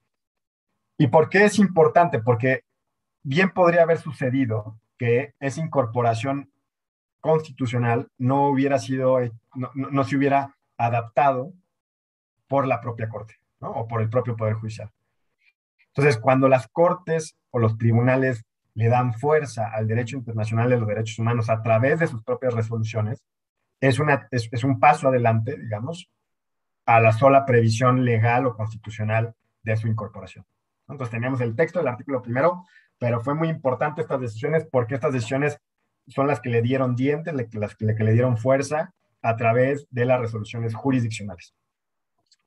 ¿Y 0.97 1.07
por 1.07 1.29
qué 1.29 1.45
es 1.45 1.59
importante? 1.59 2.19
Porque 2.19 2.63
bien 3.23 3.51
podría 3.51 3.83
haber 3.83 3.99
sucedido 3.99 4.79
que 4.97 5.33
esa 5.39 5.61
incorporación 5.61 6.51
constitucional 7.19 8.07
no 8.17 8.47
hubiera 8.47 8.79
sido, 8.79 9.19
no, 9.53 10.03
se 10.03 10.15
hubiera 10.15 10.55
adaptado 10.77 11.53
por 12.47 12.65
la 12.65 12.81
propia 12.81 13.09
Corte, 13.09 13.35
¿no? 13.59 13.71
O 13.71 13.87
por 13.87 14.01
el 14.01 14.09
propio 14.09 14.35
Poder 14.35 14.55
Judicial. 14.55 14.89
Entonces, 15.87 16.17
cuando 16.17 16.47
las 16.47 16.67
Cortes 16.67 17.35
o 17.51 17.59
los 17.59 17.77
tribunales 17.77 18.45
le 18.73 18.87
dan 18.87 19.13
fuerza 19.13 19.67
al 19.73 19.87
derecho 19.87 20.17
internacional 20.17 20.69
de 20.69 20.77
los 20.77 20.87
derechos 20.87 21.19
humanos 21.19 21.49
a 21.49 21.61
través 21.61 21.99
de 21.99 22.07
sus 22.07 22.23
propias 22.23 22.53
resoluciones, 22.53 23.23
es, 23.81 23.99
una, 23.99 24.27
es 24.31 24.63
un 24.63 24.79
paso 24.79 25.09
adelante, 25.09 25.57
digamos, 25.57 26.09
a 26.85 26.99
la 27.01 27.11
sola 27.11 27.45
previsión 27.45 28.05
legal 28.05 28.45
o 28.45 28.55
constitucional 28.55 29.35
de 29.63 29.75
su 29.75 29.87
incorporación. 29.87 30.45
Entonces 30.87 31.11
teníamos 31.11 31.41
el 31.41 31.55
texto 31.55 31.79
del 31.79 31.87
artículo 31.87 32.21
primero, 32.21 32.65
pero 32.97 33.21
fue 33.21 33.35
muy 33.35 33.49
importante 33.49 34.01
estas 34.01 34.19
decisiones 34.19 34.65
porque 34.71 34.95
estas 34.95 35.13
decisiones 35.13 35.59
son 36.07 36.27
las 36.27 36.39
que 36.39 36.49
le 36.49 36.61
dieron 36.61 36.95
dientes, 36.95 37.33
las 37.33 37.75
que, 37.75 37.85
le 37.85 38.13
dieron 38.13 38.37
fuerza 38.37 38.93
a 39.21 39.35
través 39.35 39.87
de 39.91 40.05
las 40.05 40.19
resoluciones 40.19 40.73
jurisdiccionales. 40.73 41.53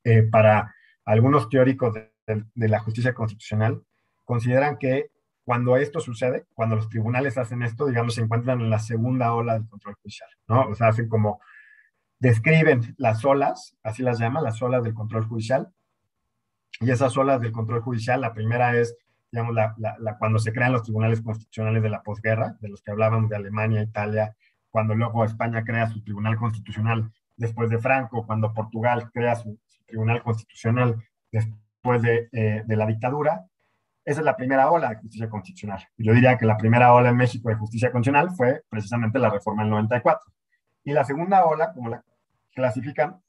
Eh, 0.05 0.23
para 0.23 0.75
algunos 1.05 1.49
teóricos 1.49 1.95
de, 1.95 2.11
la 2.55 2.79
justicia 2.79 3.13
constitucional, 3.13 3.83
consideran 4.25 4.79
que 4.79 5.11
cuando 5.45 5.77
esto 5.77 6.01
sucede, 6.01 6.47
cuando 6.55 6.77
los 6.77 6.89
tribunales 6.89 7.37
hacen 7.37 7.63
esto, 7.63 7.87
digamos, 7.87 8.15
se 8.15 8.23
encuentran 8.23 8.61
en 8.61 8.71
la 8.71 8.79
segunda 8.79 9.35
ola 9.35 9.55
del 9.55 9.69
control 9.69 9.95
judicial, 9.95 10.31
¿no? 10.47 10.69
O 10.69 10.75
sea, 10.75 10.89
hacen 10.89 11.09
como, 11.09 11.41
describen 12.21 12.95
las 12.99 13.25
olas, 13.25 13.77
así 13.83 14.03
las 14.03 14.21
llaman, 14.21 14.45
las 14.45 14.63
olas 14.63 14.85
del 14.85 14.95
control 14.95 15.27
judicial, 15.27 15.73
y 16.79 16.91
esas 16.91 17.17
olas 17.17 17.41
del 17.41 17.53
control 17.53 17.81
judicial, 17.81 18.21
la 18.21 18.33
primera 18.33 18.77
es, 18.77 18.97
digamos, 19.33 19.55
la, 19.55 19.75
la, 19.77 20.19
cuando 20.19 20.39
se 20.39 20.53
crean 20.53 20.73
los 20.73 20.83
tribunales 20.83 21.21
constitucionales 21.21 21.83
de 21.83 21.91
la 21.91 22.03
posguerra, 22.03 22.57
de 22.61 22.69
los 22.69 22.83
que 22.83 22.91
hablábamos 22.91 23.29
de 23.29 23.37
Alemania, 23.37 23.83
Italia, 23.83 24.35
cuando 24.71 24.95
luego 24.95 25.25
España 25.25 25.65
crea 25.65 25.89
su 25.89 26.03
tribunal 26.03 26.37
constitucional 26.37 27.11
después 27.37 27.71
de 27.71 27.79
Franco, 27.79 28.27
cuando 28.27 28.53
Portugal 28.53 29.11
crea 29.13 29.35
su, 29.35 29.59
tribunal 29.87 30.23
constitucional 30.23 30.97
después 31.33 32.03
de, 32.03 32.29
eh, 32.33 32.63
de, 32.65 32.77
la 32.77 32.87
dictadura. 32.87 33.45
Esa 34.05 34.21
es 34.21 34.25
la 34.25 34.37
primera 34.37 34.71
ola 34.71 34.91
de 34.91 34.97
justicia 34.97 35.29
constitucional. 35.29 35.87
Yo 35.99 36.15
diría 36.15 36.39
que 36.39 36.47
la 36.47 36.57
primera 36.57 36.95
ola 36.95 37.11
en 37.11 37.17
México 37.17 37.49
de 37.49 37.57
justicia 37.57 37.91
constitucional 37.91 38.31
fue 38.37 38.63
precisamente 38.69 39.19
la 39.19 39.31
reforma 39.31 39.63
del 39.63 39.71
94. 39.71 40.33
Y 40.85 40.93
la 40.93 41.05
segunda 41.05 41.45
ola, 41.45 41.73
como 41.73 41.91
la 41.91 42.05
clasifican, 42.55 43.21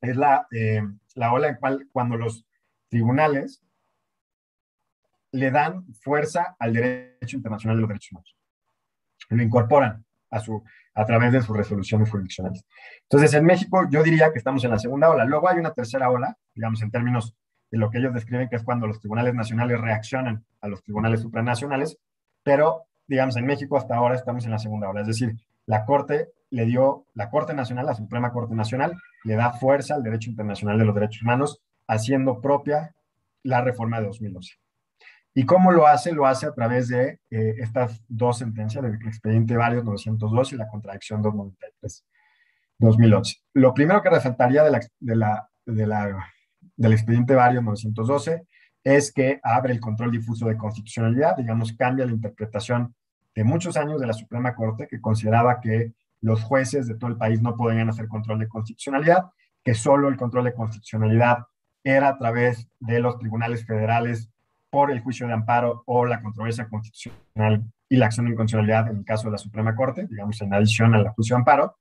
es 0.00 0.16
la, 0.16 0.46
eh, 0.50 0.82
la 1.14 1.32
ola 1.32 1.48
en 1.48 1.56
cual 1.56 1.86
cuando 1.92 2.16
los 2.16 2.44
tribunales 2.92 3.62
le 5.32 5.50
dan 5.50 5.86
fuerza 5.94 6.56
al 6.58 6.74
derecho 6.74 7.38
internacional 7.38 7.78
de 7.78 7.80
los 7.80 7.88
derechos 7.88 8.12
humanos. 8.12 8.36
Lo 9.30 9.42
incorporan 9.42 10.04
a, 10.30 10.40
su, 10.40 10.62
a 10.94 11.06
través 11.06 11.32
de 11.32 11.40
sus 11.40 11.56
resoluciones 11.56 12.10
jurisdiccionales. 12.10 12.66
Entonces, 13.04 13.32
en 13.32 13.46
México 13.46 13.88
yo 13.90 14.02
diría 14.02 14.30
que 14.30 14.36
estamos 14.36 14.62
en 14.64 14.72
la 14.72 14.78
segunda 14.78 15.08
ola. 15.08 15.24
Luego 15.24 15.48
hay 15.48 15.58
una 15.58 15.72
tercera 15.72 16.10
ola, 16.10 16.36
digamos, 16.54 16.82
en 16.82 16.90
términos 16.90 17.34
de 17.70 17.78
lo 17.78 17.88
que 17.88 17.96
ellos 17.96 18.12
describen, 18.12 18.50
que 18.50 18.56
es 18.56 18.62
cuando 18.62 18.86
los 18.86 19.00
tribunales 19.00 19.32
nacionales 19.32 19.80
reaccionan 19.80 20.44
a 20.60 20.68
los 20.68 20.82
tribunales 20.82 21.22
supranacionales, 21.22 21.96
pero, 22.42 22.82
digamos, 23.06 23.38
en 23.38 23.46
México 23.46 23.78
hasta 23.78 23.96
ahora 23.96 24.16
estamos 24.16 24.44
en 24.44 24.50
la 24.50 24.58
segunda 24.58 24.90
ola. 24.90 25.00
Es 25.00 25.06
decir, 25.06 25.34
la 25.64 25.86
Corte 25.86 26.28
le 26.50 26.66
dio, 26.66 27.06
la 27.14 27.30
Corte 27.30 27.54
Nacional, 27.54 27.86
la 27.86 27.94
Suprema 27.94 28.32
Corte 28.32 28.54
Nacional, 28.54 28.92
le 29.24 29.34
da 29.34 29.52
fuerza 29.52 29.94
al 29.94 30.02
derecho 30.02 30.28
internacional 30.28 30.78
de 30.78 30.84
los 30.84 30.94
derechos 30.94 31.22
humanos, 31.22 31.62
haciendo 31.92 32.40
propia 32.40 32.94
la 33.42 33.60
reforma 33.60 34.00
de 34.00 34.06
2012. 34.06 34.54
¿Y 35.34 35.44
cómo 35.44 35.72
lo 35.72 35.86
hace? 35.86 36.12
Lo 36.12 36.26
hace 36.26 36.46
a 36.46 36.52
través 36.52 36.88
de 36.88 37.20
eh, 37.30 37.54
estas 37.58 38.02
dos 38.08 38.38
sentencias, 38.38 38.82
del 38.82 38.94
expediente 39.06 39.56
varios 39.56 39.84
902 39.84 40.52
y 40.52 40.56
la 40.56 40.68
contradicción 40.68 41.22
293, 41.22 42.04
2011. 42.78 43.36
Lo 43.54 43.72
primero 43.72 44.02
que 44.02 44.10
resaltaría 44.10 44.62
de 44.62 44.70
la, 44.70 44.80
de 45.00 45.16
la, 45.16 45.48
de 45.64 45.86
la, 45.86 46.28
del 46.76 46.92
expediente 46.92 47.34
varios 47.34 47.64
912 47.64 48.46
es 48.84 49.12
que 49.12 49.40
abre 49.42 49.72
el 49.72 49.80
control 49.80 50.10
difuso 50.10 50.46
de 50.48 50.56
constitucionalidad, 50.56 51.36
digamos, 51.36 51.72
cambia 51.72 52.04
la 52.04 52.12
interpretación 52.12 52.94
de 53.34 53.44
muchos 53.44 53.76
años 53.76 54.00
de 54.00 54.06
la 54.06 54.12
Suprema 54.12 54.54
Corte, 54.54 54.86
que 54.88 55.00
consideraba 55.00 55.60
que 55.60 55.92
los 56.20 56.42
jueces 56.42 56.86
de 56.88 56.96
todo 56.96 57.10
el 57.10 57.16
país 57.16 57.40
no 57.40 57.56
podían 57.56 57.88
hacer 57.88 58.06
control 58.06 58.40
de 58.40 58.48
constitucionalidad, 58.48 59.30
que 59.64 59.74
solo 59.74 60.08
el 60.08 60.16
control 60.16 60.44
de 60.44 60.54
constitucionalidad 60.54 61.38
era 61.84 62.08
a 62.08 62.18
través 62.18 62.68
de 62.80 63.00
los 63.00 63.18
tribunales 63.18 63.66
federales 63.66 64.30
por 64.70 64.90
el 64.90 65.00
juicio 65.00 65.26
de 65.26 65.34
amparo 65.34 65.82
o 65.86 66.06
la 66.06 66.22
controversia 66.22 66.68
constitucional 66.68 67.64
y 67.88 67.96
la 67.96 68.06
acción 68.06 68.24
de 68.24 68.32
inconstitucionalidad 68.32 68.88
en 68.88 68.98
el 68.98 69.04
caso 69.04 69.24
de 69.24 69.32
la 69.32 69.38
Suprema 69.38 69.76
Corte, 69.76 70.06
digamos, 70.08 70.40
en 70.40 70.54
adición 70.54 70.94
al 70.94 71.08
juicio 71.10 71.36
de 71.36 71.40
amparo, 71.40 71.76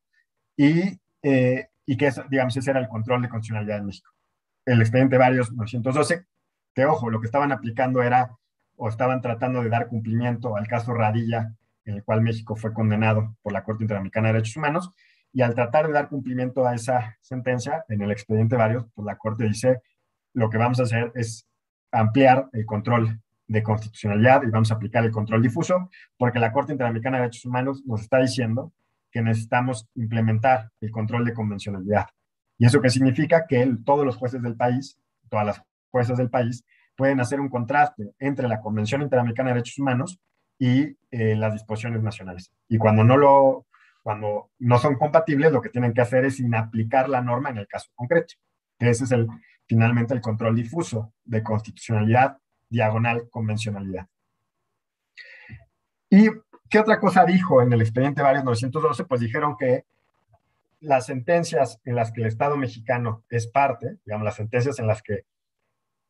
y, 0.57 0.99
eh, 1.23 1.69
y 1.85 1.95
que, 1.95 2.11
digamos, 2.29 2.57
ese 2.57 2.69
era 2.69 2.81
el 2.81 2.89
control 2.89 3.21
de 3.21 3.29
constitucionalidad 3.29 3.77
en 3.77 3.85
México. 3.85 4.11
El 4.65 4.81
expediente 4.81 5.17
varios 5.17 5.53
912, 5.53 6.25
que 6.75 6.85
ojo, 6.85 7.09
lo 7.09 7.21
que 7.21 7.27
estaban 7.27 7.53
aplicando 7.53 8.03
era, 8.03 8.35
o 8.75 8.89
estaban 8.89 9.21
tratando 9.21 9.63
de 9.63 9.69
dar 9.69 9.87
cumplimiento 9.87 10.57
al 10.57 10.67
caso 10.67 10.93
Radilla, 10.93 11.55
en 11.85 11.95
el 11.95 12.03
cual 12.03 12.21
México 12.21 12.57
fue 12.57 12.73
condenado 12.73 13.37
por 13.41 13.53
la 13.53 13.63
Corte 13.63 13.85
Interamericana 13.85 14.27
de 14.27 14.33
Derechos 14.33 14.57
Humanos, 14.57 14.91
y 15.31 15.43
al 15.43 15.55
tratar 15.55 15.87
de 15.87 15.93
dar 15.93 16.09
cumplimiento 16.09 16.67
a 16.67 16.75
esa 16.75 17.17
sentencia, 17.21 17.85
en 17.87 18.01
el 18.01 18.11
expediente 18.11 18.57
varios, 18.57 18.85
pues 18.93 19.05
la 19.05 19.17
Corte 19.17 19.45
dice, 19.45 19.81
lo 20.33 20.49
que 20.49 20.57
vamos 20.57 20.79
a 20.79 20.83
hacer 20.83 21.11
es 21.15 21.47
ampliar 21.91 22.49
el 22.53 22.65
control 22.65 23.19
de 23.47 23.63
constitucionalidad 23.63 24.43
y 24.43 24.49
vamos 24.49 24.71
a 24.71 24.75
aplicar 24.75 25.03
el 25.03 25.11
control 25.11 25.41
difuso, 25.41 25.89
porque 26.17 26.39
la 26.39 26.53
Corte 26.53 26.71
Interamericana 26.71 27.17
de 27.17 27.23
Derechos 27.23 27.45
Humanos 27.45 27.83
nos 27.85 28.01
está 28.01 28.19
diciendo 28.19 28.71
que 29.11 29.21
necesitamos 29.21 29.89
implementar 29.95 30.71
el 30.79 30.89
control 30.89 31.25
de 31.25 31.33
convencionalidad. 31.33 32.07
¿Y 32.57 32.65
eso 32.65 32.81
qué 32.81 32.89
significa? 32.89 33.45
Que 33.47 33.75
todos 33.83 34.05
los 34.05 34.15
jueces 34.15 34.41
del 34.41 34.55
país, 34.55 34.97
todas 35.29 35.45
las 35.45 35.61
jueces 35.89 36.17
del 36.17 36.29
país, 36.29 36.63
pueden 36.95 37.19
hacer 37.19 37.39
un 37.41 37.49
contraste 37.49 38.11
entre 38.19 38.47
la 38.47 38.61
Convención 38.61 39.01
Interamericana 39.01 39.49
de 39.49 39.55
Derechos 39.55 39.79
Humanos 39.79 40.19
y 40.57 40.95
eh, 41.09 41.35
las 41.35 41.53
disposiciones 41.53 42.01
nacionales. 42.01 42.53
Y 42.69 42.77
cuando 42.77 43.03
no, 43.03 43.17
lo, 43.17 43.65
cuando 44.03 44.51
no 44.59 44.77
son 44.77 44.95
compatibles, 44.95 45.51
lo 45.51 45.61
que 45.61 45.69
tienen 45.69 45.93
que 45.93 46.01
hacer 46.01 46.23
es 46.23 46.39
inaplicar 46.39 47.09
la 47.09 47.21
norma 47.21 47.49
en 47.49 47.57
el 47.57 47.67
caso 47.67 47.89
concreto. 47.95 48.35
Ese 48.79 49.03
es 49.03 49.11
el, 49.11 49.27
finalmente 49.71 50.13
el 50.13 50.19
control 50.19 50.53
difuso 50.53 51.13
de 51.23 51.41
constitucionalidad, 51.41 52.37
diagonal, 52.69 53.29
convencionalidad. 53.29 54.05
¿Y 56.09 56.27
qué 56.69 56.79
otra 56.79 56.99
cosa 56.99 57.23
dijo 57.23 57.61
en 57.61 57.71
el 57.71 57.79
expediente 57.79 58.21
varios 58.21 58.43
912? 58.43 59.05
Pues 59.05 59.21
dijeron 59.21 59.55
que 59.57 59.85
las 60.81 61.05
sentencias 61.05 61.79
en 61.85 61.95
las 61.95 62.11
que 62.11 62.19
el 62.19 62.27
Estado 62.27 62.57
mexicano 62.57 63.23
es 63.29 63.47
parte, 63.47 63.95
digamos, 64.03 64.25
las 64.25 64.35
sentencias 64.35 64.77
en 64.79 64.87
las 64.87 65.01
que 65.01 65.23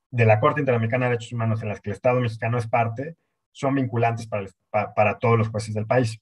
de 0.09 0.25
la 0.25 0.39
Corte 0.39 0.61
Interamericana 0.61 1.05
de 1.05 1.11
Derechos 1.11 1.33
Humanos 1.33 1.61
en 1.61 1.69
las 1.69 1.81
que 1.81 1.91
el 1.91 1.95
Estado 1.95 2.19
mexicano 2.19 2.57
es 2.57 2.67
parte, 2.67 3.15
son 3.51 3.75
vinculantes 3.75 4.25
para, 4.25 4.91
para, 4.95 5.19
todos 5.19 5.37
los 5.37 5.49
jueces 5.49 5.75
del 5.75 5.85
país. 5.85 6.19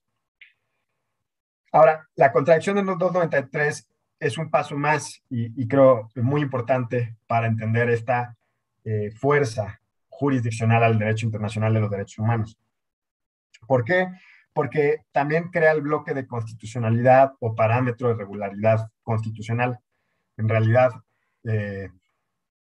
Ahora, 1.71 2.05
la 2.15 2.33
contradicción 2.33 2.75
de 2.75 2.83
los 2.83 2.97
293 2.97 3.87
es 4.19 4.37
un 4.37 4.49
paso 4.49 4.75
más 4.75 5.23
y, 5.29 5.67
creo 5.67 6.09
muy 6.15 6.41
importante 6.41 7.15
para 7.27 7.47
entender 7.47 7.89
esta 7.89 8.35
eh, 8.83 9.11
fuerza 9.11 9.79
jurisdiccional 10.09 10.83
al 10.83 10.99
derecho 10.99 11.25
internacional 11.25 11.73
de 11.73 11.79
los 11.79 11.89
derechos 11.89 12.19
humanos. 12.19 12.57
¿Por 13.65 13.85
qué? 13.85 14.07
Porque 14.53 15.05
también 15.11 15.49
crea 15.49 15.71
el 15.71 15.81
bloque 15.81 16.13
de 16.13 16.27
constitucionalidad 16.27 17.33
o 17.39 17.55
parámetro 17.55 18.09
de 18.09 18.15
regularidad 18.15 18.89
constitucional. 19.03 19.79
En 20.37 20.49
realidad, 20.49 20.91
eh, 21.45 21.89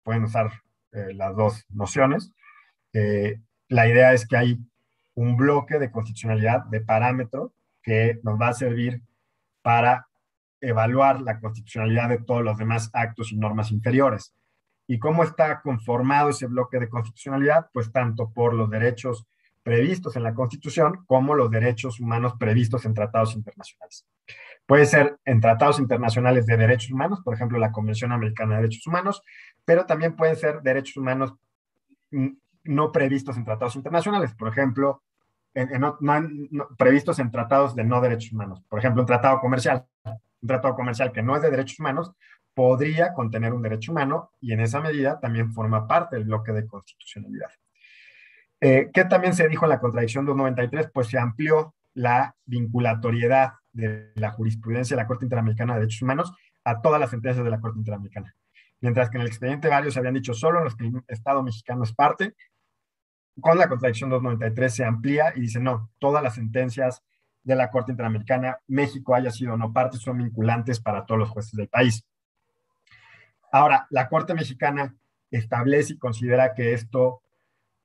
pueden 0.05 0.25
usar 0.25 0.53
eh, 0.93 1.13
las 1.15 1.35
dos 1.35 1.65
nociones. 1.71 2.33
la 3.69 3.89
idea 3.89 4.13
es 4.13 4.27
que 4.27 4.37
hay 4.37 4.59
un 5.15 5.37
bloque 5.37 5.79
de 5.79 5.91
constitucionalidad 5.91 6.65
de 6.67 6.83
parámetro 6.83 7.53
que 7.83 8.21
nos 8.23 8.39
va 8.39 8.49
a 8.49 8.53
servir 8.53 9.01
para 9.63 10.07
evaluar 10.63 11.21
la 11.21 11.39
constitucionalidad 11.41 12.09
de 12.09 12.19
todos 12.19 12.43
los 12.43 12.57
demás 12.57 12.89
actos 12.95 13.33
y 13.33 13.37
normas 13.37 13.71
inferiores. 13.71 14.35
¿Y 14.87 14.99
cómo 14.99 15.25
está 15.25 15.61
conformado 15.61 16.31
ese 16.31 16.47
bloque 16.47 16.79
de 16.79 16.89
constitucionalidad? 16.89 17.67
Pues 17.73 17.93
tanto 17.93 18.33
por 18.33 18.55
los 18.55 18.71
derechos 18.71 19.27
previstos 19.63 20.17
en 20.17 20.23
la 20.23 20.35
Constitución 20.35 21.05
como 21.07 21.35
los 21.35 21.51
derechos 21.51 22.01
humanos 22.01 22.35
previstos 22.39 22.85
en 22.85 22.95
tratados 22.95 23.35
internacionales. 23.35 24.07
Puede 24.67 24.87
ser 24.87 25.19
en 25.25 25.41
tratados 25.41 25.79
internacionales 25.79 26.47
de 26.47 26.57
derechos 26.57 26.91
humanos, 26.91 27.21
por 27.25 27.35
ejemplo, 27.35 27.59
la 27.59 27.73
Convención 27.73 28.13
Americana 28.13 28.57
de 28.57 28.63
Derechos 28.63 28.87
Humanos, 28.87 29.23
pero 29.65 29.87
también 29.87 30.17
pueden 30.17 30.37
ser 30.37 30.63
derechos 30.63 30.97
humanos 30.97 31.35
no 32.65 32.93
previstos 32.93 33.37
en 33.37 33.45
tratados 33.45 33.77
internacionales, 33.77 34.35
por 34.35 34.49
ejemplo, 34.49 35.03
previstos 36.77 37.19
en 37.19 37.31
tratados 37.31 37.75
de 37.75 37.85
no 37.85 38.01
derechos 38.01 38.33
humanos, 38.33 38.63
por 38.69 38.79
ejemplo, 38.79 39.03
un 39.03 39.07
tratado 39.07 39.41
comercial 39.41 39.87
un 40.43 40.49
tratado 40.49 40.75
comercial 40.75 41.13
que 41.13 41.23
no 41.23 41.37
es 41.37 41.43
de 41.43 41.51
derechos 41.51 41.79
humanos, 41.79 42.13
podría 42.55 43.15
contener 43.15 43.55
un 43.55 43.63
derecho 43.63 43.93
humano 43.93 44.33
y 44.41 44.53
en 44.53 44.61
esa 44.61 44.81
medida 44.81 45.19
también 45.21 45.53
forma 45.53 45.87
parte 45.87 46.17
del 46.17 46.27
bloque 46.27 46.53
de 46.53 46.67
constitucionalidad. 46.67 47.51
Eh, 48.61 48.91
¿Qué 48.93 49.05
también 49.05 49.35
se 49.35 49.49
dijo 49.49 49.65
en 49.65 49.71
la 49.71 49.81
contradicción 49.81 50.27
293? 50.27 50.91
Pues 50.93 51.09
se 51.09 51.19
amplió 51.19 51.75
la 51.95 52.37
vinculatoriedad 52.45 53.55
de 53.73 54.13
la 54.15 54.31
jurisprudencia 54.31 54.97
de 54.97 55.03
la 55.03 55.09
Corte 55.09 55.25
Interamericana 55.25 55.75
de 55.75 55.81
Derechos 55.81 56.03
Humanos 56.03 56.33
a 56.65 56.81
todas 56.81 57.01
las 57.01 57.11
sentencias 57.11 57.45
de 57.45 57.51
la 57.51 57.61
Corte 57.61 57.79
Interamericana. 57.79 58.35
Mientras 58.81 59.11
que 59.11 59.17
en 59.17 59.23
el 59.23 59.29
expediente 59.29 59.69
varios 59.69 59.97
habían 59.97 60.15
dicho 60.15 60.35
solo 60.35 60.63
los 60.63 60.77
que 60.77 60.87
el 60.87 61.03
Estado 61.09 61.43
mexicano 61.43 61.85
es 61.85 61.93
parte, 61.93 62.35
con 63.41 63.57
la 63.57 63.69
contradicción 63.69 64.11
293 64.11 64.75
se 64.75 64.85
amplía 64.85 65.33
y 65.35 65.41
dice 65.41 65.59
no, 65.59 65.91
todas 65.99 66.23
las 66.23 66.35
sentencias 66.35 67.03
de 67.43 67.57
la 67.57 67.71
Corte 67.71 67.93
Interamericana, 67.93 68.59
México 68.69 69.15
haya 69.15 69.31
sido 69.31 69.55
o 69.55 69.57
no 69.57 69.73
parte, 69.73 69.99
son 69.99 70.19
vinculantes 70.19 70.81
para 70.81 71.05
todos 71.05 71.19
los 71.19 71.31
jueces 71.31 71.53
del 71.53 71.69
país. 71.69 72.05
Ahora, 73.51 73.87
la 73.91 74.09
Corte 74.09 74.35
Mexicana 74.35 74.95
establece 75.31 75.95
y 75.95 75.99
considera 75.99 76.55
que 76.55 76.73
esto, 76.73 77.23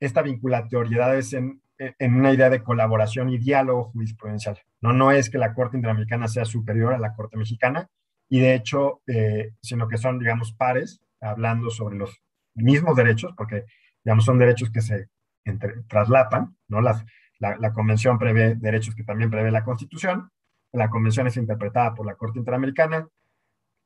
esta 0.00 0.22
vinculatoriedad 0.22 1.16
es 1.16 1.32
en, 1.32 1.60
una 2.00 2.32
idea 2.32 2.50
de 2.50 2.62
colaboración 2.62 3.30
y 3.30 3.38
diálogo 3.38 3.90
jurisprudencial. 3.92 4.58
No, 4.80 4.92
no 4.92 5.12
es 5.12 5.30
que 5.30 5.38
la 5.38 5.54
Corte 5.54 5.76
Interamericana 5.76 6.26
sea 6.26 6.44
superior 6.44 6.92
a 6.92 6.98
la 6.98 7.14
Corte 7.14 7.36
Mexicana, 7.36 7.88
y 8.28 8.40
de 8.40 8.54
hecho, 8.54 9.00
eh, 9.06 9.52
sino 9.62 9.88
que 9.88 9.96
son, 9.96 10.18
digamos, 10.18 10.52
pares, 10.52 11.00
hablando 11.20 11.70
sobre 11.70 11.96
los 11.96 12.20
mismos 12.54 12.96
derechos, 12.96 13.32
porque, 13.36 13.64
digamos, 14.04 14.24
son 14.24 14.38
derechos 14.38 14.70
que 14.70 14.80
se 14.80 15.08
traslapan, 15.88 16.56
¿no? 16.68 16.82
Las, 16.82 17.04
la, 17.38 17.72
Convención 17.72 18.18
prevé 18.18 18.56
derechos 18.56 18.94
que 18.94 19.04
también 19.04 19.30
prevé 19.30 19.50
la 19.50 19.64
Constitución. 19.64 20.30
La 20.72 20.90
Convención 20.90 21.26
es 21.26 21.36
interpretada 21.36 21.94
por 21.94 22.06
la 22.06 22.14
Corte 22.14 22.38
Interamericana. 22.38 23.08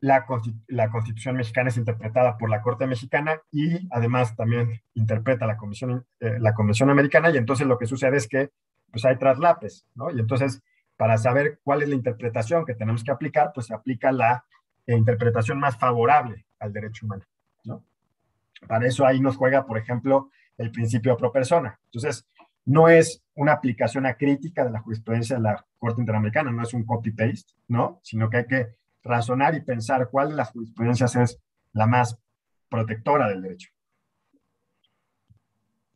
La, 0.00 0.24
Constitución 0.26 1.36
mexicana 1.36 1.68
es 1.68 1.76
interpretada 1.76 2.36
por 2.36 2.50
la 2.50 2.60
Corte 2.60 2.86
Mexicana 2.86 3.40
y 3.52 3.88
además 3.92 4.34
también 4.34 4.82
interpreta 4.94 5.46
la, 5.46 5.56
Convención, 5.56 6.04
eh, 6.18 6.38
la 6.40 6.54
Convención 6.54 6.90
Americana. 6.90 7.30
Y 7.30 7.36
entonces 7.36 7.66
lo 7.66 7.78
que 7.78 7.86
sucede 7.86 8.16
es 8.16 8.26
que 8.26 8.50
pues 8.90 9.04
hay 9.04 9.16
traslapes, 9.16 9.86
¿no? 9.94 10.10
Y 10.10 10.20
entonces, 10.20 10.62
para 10.96 11.16
saber 11.16 11.60
cuál 11.62 11.82
es 11.82 11.88
la 11.88 11.94
interpretación 11.94 12.66
que 12.66 12.74
tenemos 12.74 13.02
que 13.04 13.10
aplicar, 13.10 13.52
pues 13.54 13.66
se 13.66 13.74
aplica 13.74 14.12
la 14.12 14.44
eh, 14.86 14.96
interpretación 14.96 15.58
más 15.58 15.76
favorable 15.78 16.44
al 16.58 16.72
derecho 16.72 17.06
humano, 17.06 17.24
¿no? 17.64 17.82
Para 18.66 18.86
eso 18.86 19.06
ahí 19.06 19.20
nos 19.20 19.36
juega, 19.36 19.66
por 19.66 19.78
ejemplo, 19.78 20.30
el 20.58 20.70
principio 20.70 21.16
pro 21.16 21.32
persona. 21.32 21.78
Entonces, 21.86 22.26
no 22.64 22.88
es 22.88 23.22
una 23.34 23.52
aplicación 23.52 24.06
acrítica 24.06 24.64
de 24.64 24.70
la 24.70 24.80
jurisprudencia 24.80 25.36
de 25.36 25.42
la 25.42 25.66
Corte 25.78 26.00
Interamericana, 26.00 26.52
no 26.52 26.62
es 26.62 26.74
un 26.74 26.84
copy-paste, 26.84 27.54
¿no? 27.68 28.00
Sino 28.02 28.28
que 28.30 28.36
hay 28.38 28.46
que 28.46 28.76
razonar 29.02 29.54
y 29.54 29.62
pensar 29.62 30.08
cuál 30.10 30.30
de 30.30 30.36
las 30.36 30.50
jurisprudencias 30.50 31.16
es 31.16 31.40
la 31.72 31.86
más 31.86 32.18
protectora 32.68 33.28
del 33.28 33.42
derecho. 33.42 33.70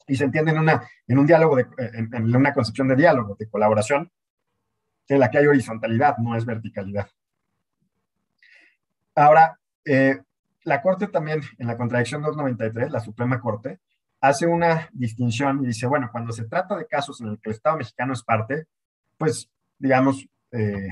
Y 0.08 0.16
se 0.16 0.24
entiende 0.24 0.52
en, 0.52 0.58
una, 0.58 0.82
en 1.06 1.18
un 1.18 1.26
diálogo, 1.26 1.58
en, 1.58 2.36
una 2.36 2.54
concepción 2.54 2.88
de 2.88 2.96
diálogo, 2.96 3.36
de 3.38 3.48
colaboración, 3.48 4.10
en 5.08 5.20
la 5.20 5.30
que 5.30 5.38
hay 5.38 5.46
horizontalidad, 5.46 6.16
no 6.18 6.36
es 6.36 6.44
verticalidad. 6.44 7.08
Ahora, 9.14 9.58
eh, 9.84 10.20
la 10.62 10.82
Corte 10.82 11.08
también, 11.08 11.40
en 11.58 11.66
la 11.66 11.76
contradicción 11.76 12.22
293, 12.22 12.90
la 12.90 13.00
Suprema 13.00 13.40
Corte, 13.40 13.80
hace 14.20 14.46
una 14.46 14.88
distinción 14.92 15.62
y 15.62 15.68
dice, 15.68 15.86
bueno, 15.86 16.08
cuando 16.10 16.32
se 16.32 16.44
trata 16.44 16.76
de 16.76 16.86
casos 16.86 17.20
en 17.20 17.28
los 17.28 17.40
que 17.40 17.50
el 17.50 17.56
Estado 17.56 17.76
mexicano 17.76 18.12
es 18.12 18.22
parte, 18.22 18.66
pues, 19.18 19.50
digamos, 19.78 20.26
eh, 20.52 20.88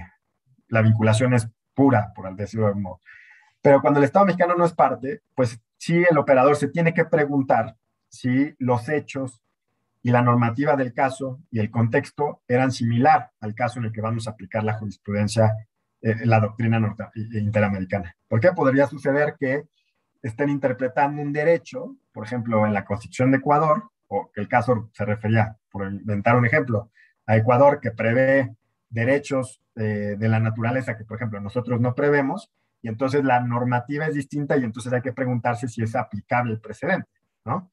la 0.68 0.82
vinculación 0.82 1.34
es 1.34 1.48
pura, 1.74 2.12
por 2.14 2.34
decirlo 2.34 2.68
de 2.68 2.74
modo. 2.74 3.00
Pero 3.60 3.80
cuando 3.80 3.98
el 3.98 4.04
Estado 4.04 4.26
mexicano 4.26 4.54
no 4.54 4.64
es 4.64 4.72
parte, 4.72 5.22
pues 5.34 5.58
sí 5.78 6.04
el 6.08 6.18
operador 6.18 6.56
se 6.56 6.68
tiene 6.68 6.92
que 6.92 7.04
preguntar 7.04 7.76
si 8.08 8.54
los 8.58 8.88
hechos 8.88 9.42
y 10.02 10.10
la 10.10 10.22
normativa 10.22 10.76
del 10.76 10.92
caso 10.92 11.40
y 11.50 11.60
el 11.60 11.70
contexto 11.70 12.42
eran 12.46 12.70
similar 12.70 13.30
al 13.40 13.54
caso 13.54 13.78
en 13.78 13.86
el 13.86 13.92
que 13.92 14.02
vamos 14.02 14.28
a 14.28 14.32
aplicar 14.32 14.62
la 14.62 14.74
jurisprudencia, 14.74 15.50
eh, 16.02 16.26
la 16.26 16.40
doctrina 16.40 16.78
norte 16.78 17.04
interamericana. 17.32 18.14
¿Por 18.28 18.38
qué 18.38 18.52
podría 18.52 18.86
suceder 18.86 19.34
que 19.40 19.64
estén 20.24 20.48
interpretando 20.48 21.20
un 21.20 21.32
derecho, 21.32 21.96
por 22.12 22.24
ejemplo, 22.24 22.66
en 22.66 22.72
la 22.72 22.84
Constitución 22.84 23.30
de 23.30 23.36
Ecuador, 23.38 23.90
o 24.08 24.30
el 24.34 24.48
caso 24.48 24.88
se 24.92 25.04
refería, 25.04 25.56
por 25.70 25.86
inventar 25.86 26.36
un 26.36 26.46
ejemplo, 26.46 26.90
a 27.26 27.36
Ecuador 27.36 27.78
que 27.78 27.90
prevé 27.90 28.54
derechos 28.88 29.60
eh, 29.76 30.16
de 30.18 30.28
la 30.28 30.40
naturaleza 30.40 30.96
que, 30.96 31.04
por 31.04 31.18
ejemplo, 31.18 31.40
nosotros 31.40 31.78
no 31.78 31.94
prevemos, 31.94 32.50
y 32.80 32.88
entonces 32.88 33.22
la 33.22 33.40
normativa 33.40 34.06
es 34.06 34.14
distinta 34.14 34.56
y 34.56 34.64
entonces 34.64 34.92
hay 34.92 35.02
que 35.02 35.12
preguntarse 35.12 35.68
si 35.68 35.82
es 35.82 35.94
aplicable 35.94 36.52
el 36.52 36.60
precedente, 36.60 37.08
¿no? 37.44 37.70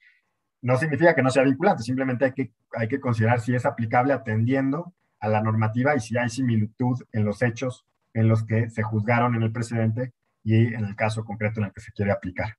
No 0.61 0.77
significa 0.77 1.15
que 1.15 1.23
no 1.23 1.29
sea 1.29 1.43
vinculante, 1.43 1.83
simplemente 1.83 2.25
hay 2.25 2.33
que, 2.33 2.51
hay 2.73 2.87
que 2.87 2.99
considerar 2.99 3.39
si 3.39 3.55
es 3.55 3.65
aplicable 3.65 4.13
atendiendo 4.13 4.93
a 5.19 5.29
la 5.29 5.41
normativa 5.41 5.95
y 5.95 6.01
si 6.01 6.17
hay 6.17 6.29
similitud 6.29 7.01
en 7.13 7.23
los 7.23 7.41
hechos 7.41 7.85
en 8.13 8.27
los 8.27 8.43
que 8.43 8.69
se 8.69 8.83
juzgaron 8.83 9.35
en 9.35 9.43
el 9.43 9.51
precedente 9.51 10.13
y 10.43 10.73
en 10.73 10.85
el 10.85 10.95
caso 10.95 11.23
concreto 11.23 11.59
en 11.59 11.67
el 11.67 11.73
que 11.73 11.81
se 11.81 11.91
quiere 11.91 12.11
aplicar. 12.11 12.55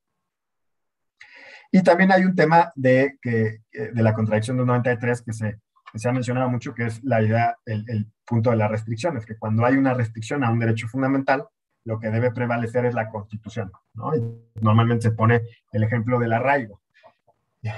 Y 1.70 1.82
también 1.82 2.12
hay 2.12 2.24
un 2.24 2.34
tema 2.34 2.70
de, 2.74 3.18
que, 3.20 3.60
de 3.72 4.02
la 4.02 4.12
contradicción 4.12 4.58
de 4.58 4.66
93 4.66 5.22
que 5.22 5.32
se, 5.32 5.58
se 5.94 6.08
ha 6.08 6.12
mencionado 6.12 6.50
mucho, 6.50 6.74
que 6.74 6.86
es 6.86 7.02
la 7.02 7.22
idea, 7.22 7.56
el, 7.64 7.84
el 7.88 8.06
punto 8.26 8.50
de 8.50 8.56
las 8.56 8.70
restricciones, 8.70 9.24
que 9.24 9.38
cuando 9.38 9.64
hay 9.64 9.76
una 9.76 9.94
restricción 9.94 10.44
a 10.44 10.50
un 10.50 10.58
derecho 10.58 10.86
fundamental, 10.88 11.46
lo 11.84 11.98
que 11.98 12.10
debe 12.10 12.30
prevalecer 12.30 12.84
es 12.86 12.94
la 12.94 13.08
constitución. 13.08 13.72
¿no? 13.94 14.14
Y 14.14 14.22
normalmente 14.60 15.08
se 15.08 15.12
pone 15.12 15.42
el 15.72 15.82
ejemplo 15.82 16.18
del 16.18 16.32
arraigo. 16.32 16.80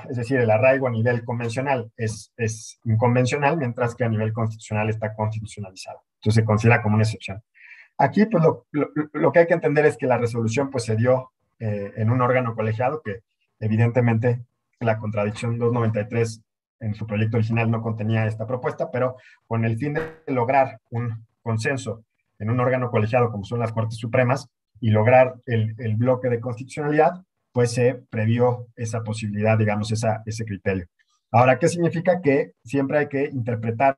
Es 0.09 0.17
decir, 0.17 0.41
el 0.41 0.51
arraigo 0.51 0.89
a 0.89 0.91
nivel 0.91 1.25
convencional 1.25 1.93
es, 1.97 2.33
es 2.39 2.81
inconvencional, 2.85 3.59
mientras 3.59 3.95
que 3.95 4.05
a 4.05 4.09
nivel 4.09 4.33
constitucional 4.33 4.89
está 4.89 5.15
constitucionalizado. 5.15 6.01
Entonces 6.17 6.43
se 6.43 6.45
considera 6.45 6.83
como 6.83 6.95
una 6.95 7.05
excepción. 7.05 7.43
Aquí, 7.99 8.27
pues 8.27 8.43
lo, 8.43 9.33
que 9.33 9.39
hay 9.39 9.47
que 9.47 9.55
entender 9.55 9.87
es 9.87 9.97
que 9.97 10.07
la 10.07 10.19
resolución 10.19 10.71
pues, 10.71 10.85
se 10.85 10.97
dio 10.97 11.31
eh, 11.61 11.93
en 11.97 12.11
un 12.11 12.21
órgano 12.21 12.55
colegiado 12.55 13.01
que 13.03 13.21
evidentemente 13.61 14.45
la 14.81 14.99
contradicción 14.99 15.59
293 15.59 16.43
en 16.81 16.95
su 16.95 17.07
proyecto 17.07 17.37
original 17.37 17.71
no 17.71 17.83
contenía 17.83 18.27
esta 18.27 18.47
propuesta, 18.47 18.91
pero 18.91 19.17
con 19.47 19.65
el 19.65 19.79
fin 19.79 19.95
de 19.95 20.03
lograr 20.27 20.81
un 20.91 21.25
consenso 21.43 22.05
en 22.39 22.51
un 22.51 22.61
órgano 22.61 22.91
colegiado 22.91 23.31
como 23.31 23.45
son 23.45 23.61
las 23.61 23.73
Cortes 23.73 23.99
Supremas 23.99 24.49
y 24.81 24.91
lograr 24.91 25.37
el, 25.47 25.97
bloque 25.97 26.29
de 26.29 26.41
constitucionalidad, 26.41 27.23
pues 27.53 27.73
se 27.73 27.95
previó 28.11 28.67
esa 28.77 29.03
posibilidad, 29.03 29.57
digamos, 29.57 29.93
ese 29.93 30.45
criterio. 30.45 30.87
Ahora, 31.31 31.59
¿qué 31.59 31.69
significa? 31.69 32.21
Que 32.21 32.53
siempre 32.65 32.99
hay 32.99 33.09
que 33.09 33.25
interpretar 33.25 33.97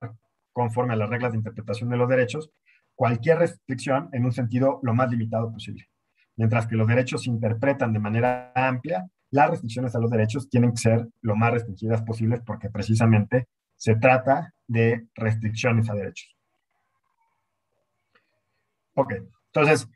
conforme 0.52 0.94
a 0.94 0.96
las 0.96 1.10
reglas 1.10 1.32
de 1.32 1.38
interpretación 1.38 1.90
de 1.90 1.96
los 1.96 2.08
derechos 2.08 2.50
cualquier 2.96 3.38
restricción 3.38 4.08
en 4.12 4.24
un 4.24 4.32
sentido 4.32 4.80
lo 4.82 4.94
más 4.94 5.10
limitado 5.10 5.52
posible. 5.52 5.88
Mientras 6.34 6.66
que 6.66 6.74
los 6.74 6.88
derechos 6.88 7.22
se 7.22 7.30
interpretan 7.30 7.92
de 7.92 7.98
manera 7.98 8.52
amplia, 8.54 9.06
las 9.30 9.50
restricciones 9.50 9.94
a 9.94 10.00
los 10.00 10.10
derechos 10.10 10.48
tienen 10.48 10.72
que 10.72 10.78
ser 10.78 11.08
lo 11.20 11.36
más 11.36 11.52
restringidas 11.52 12.02
posibles 12.02 12.40
porque 12.44 12.70
precisamente 12.70 13.48
se 13.76 13.96
trata 13.96 14.54
de 14.66 15.06
restricciones 15.14 15.88
a 15.90 15.94
derechos. 15.94 16.34
Ok, 18.94 19.12
entonces, 19.52 19.88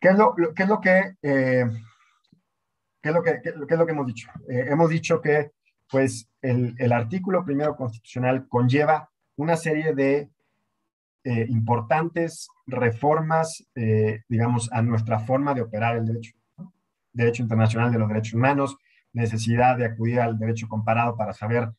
¿qué 0.00 0.08
es 0.08 0.16
lo, 0.16 0.34
qué 0.34 0.62
es 0.62 0.68
lo 0.68 0.80
que... 0.80 1.14
Eh, 1.22 1.64
¿qué, 3.02 3.08
es 3.10 3.14
lo 3.14 3.22
que, 3.22 3.40
qué, 3.42 3.50
es 3.50 3.78
lo 3.78 3.86
que 3.86 3.92
hemos 3.92 4.06
dicho? 4.06 4.30
Eh, 4.48 4.66
hemos 4.68 4.88
dicho 4.88 5.20
que 5.20 5.52
pues, 5.90 6.30
el, 6.40 6.74
el, 6.78 6.92
artículo 6.92 7.44
primero 7.44 7.76
constitucional 7.76 8.48
conlleva 8.48 9.10
una 9.36 9.56
serie 9.56 9.94
de 9.94 10.30
eh, 11.24 11.46
importantes 11.48 12.48
reformas, 12.66 13.66
eh, 13.74 14.22
digamos, 14.28 14.70
a 14.72 14.82
nuestra 14.82 15.18
forma 15.18 15.54
de 15.54 15.62
operar 15.62 15.96
el 15.96 16.06
derecho. 16.06 16.32
internacional 17.42 17.90
de 17.90 17.98
los 17.98 18.08
derechos 18.08 18.34
humanos, 18.34 18.76
necesidad 19.12 19.76
de 19.76 19.86
acudir 19.86 20.20
al 20.20 20.38
derecho 20.38 20.68
comparado 20.68 21.16
para 21.16 21.32
saber 21.32 21.70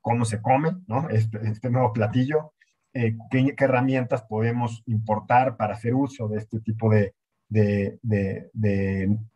cómo 0.00 0.24
se 0.24 0.40
come, 0.40 0.76
¿no? 0.86 1.08
Este, 1.10 1.38
este 1.46 1.70
nuevo 1.70 1.92
platillo, 1.92 2.52
eh, 2.92 3.16
qué, 3.30 3.54
herramientas 3.56 4.22
podemos 4.22 4.82
importar 4.86 5.56
para 5.56 5.74
hacer 5.74 5.94
uso 5.94 6.28
de 6.28 6.38
este 6.38 6.60
tipo 6.60 6.90
de, 6.90 7.14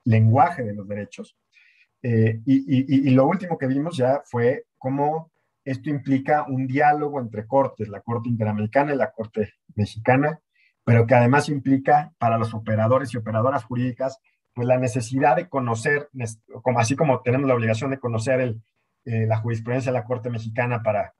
lenguaje 0.05 0.65
de 0.65 0.75
los 0.75 0.89
derechos. 0.89 1.37
Eh, 2.03 2.41
y, 2.45 3.11
lo 3.11 3.27
último 3.27 3.57
que 3.57 3.67
vimos 3.67 3.97
ya 3.97 4.23
fue 4.25 4.65
cómo 4.77 5.31
esto 5.65 5.91
implica 5.91 6.45
un 6.49 6.67
diálogo 6.67 7.21
entre 7.21 7.47
cortes, 7.47 7.89
la 7.89 8.01
Corte 8.01 8.29
Interamericana 8.29 8.95
y 8.95 8.97
la 8.97 9.13
Corte 9.13 9.55
Mexicana, 9.75 10.41
pero 10.85 11.07
que 11.07 11.15
además 11.15 11.49
implica 11.49 12.13
para 12.19 12.39
los 12.39 12.53
operadores 12.53 13.15
y 13.15 13.17
operadoras 13.17 13.65
jurídicas, 13.65 14.21
pues 14.53 14.69
la 14.69 14.79
necesidad 14.79 15.37
de 15.37 15.49
conocer, 15.49 16.09
como, 16.63 16.79
así 16.79 16.95
como 16.95 17.21
tenemos 17.23 17.49
la 17.49 17.55
obligación 17.55 17.91
de 17.91 17.99
conocer 17.99 18.57
eh, 19.05 19.27
la 19.27 19.39
jurisprudencia 19.39 19.91
de 19.91 19.99
la 19.99 20.05
Corte 20.05 20.31
Mexicana 20.31 20.83
para 20.83 21.15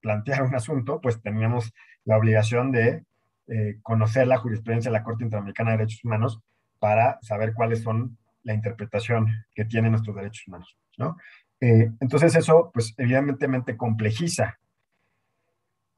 plantear 0.00 0.42
un 0.42 0.54
asunto, 0.54 1.00
pues 1.00 1.20
teníamos 1.20 1.72
la 2.04 2.16
obligación 2.16 2.72
de 2.72 3.04
eh, 3.48 3.78
conocer 3.82 4.26
la 4.26 4.38
jurisprudencia 4.38 4.90
de 4.90 4.98
la 4.98 5.04
Corte 5.04 5.24
Interamericana 5.24 5.72
de 5.72 5.78
Derechos 5.78 6.04
Humanos 6.04 6.40
para 6.78 7.18
saber 7.20 7.52
cuáles 7.52 7.82
son 7.82 8.16
la 8.42 8.54
interpretación 8.54 9.26
que 9.54 9.66
tienen 9.66 9.92
nuestros 9.92 10.16
derechos 10.16 10.48
humanos, 10.48 10.76
¿no? 10.96 11.16
Eh, 11.60 11.90
entonces 12.00 12.34
eso, 12.36 12.70
pues 12.72 12.94
evidentemente 12.96 13.76
complejiza 13.76 14.58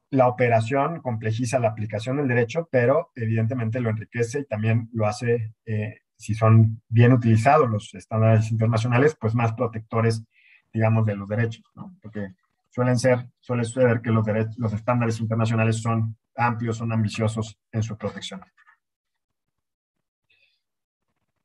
la 0.09 0.27
operación, 0.27 1.01
complejiza 1.01 1.57
la 1.59 1.69
aplicación 1.69 2.17
del 2.17 2.27
derecho, 2.27 2.67
pero 2.71 3.11
evidentemente 3.15 3.79
lo 3.79 3.89
enriquece 3.89 4.41
y 4.41 4.45
también 4.45 4.89
lo 4.93 5.07
hace, 5.07 5.53
eh, 5.65 6.01
si 6.15 6.35
son 6.35 6.81
bien 6.87 7.13
utilizados 7.13 7.69
los 7.69 7.93
estándares 7.95 8.51
internacionales, 8.51 9.17
pues 9.19 9.33
más 9.33 9.53
protectores, 9.53 10.23
digamos, 10.71 11.05
de 11.05 11.15
los 11.15 11.27
derechos, 11.27 11.63
¿no? 11.73 11.95
Porque 12.01 12.35
suelen 12.69 12.99
ser, 12.99 13.27
suele 13.39 13.63
suceder 13.63 14.01
que 14.01 14.11
los, 14.11 14.25
los 14.57 14.73
estándares 14.73 15.19
internacionales 15.19 15.81
son 15.81 16.15
amplios, 16.35 16.77
son 16.77 16.91
ambiciosos 16.91 17.57
en 17.71 17.81
su 17.81 17.97
protección. 17.97 18.41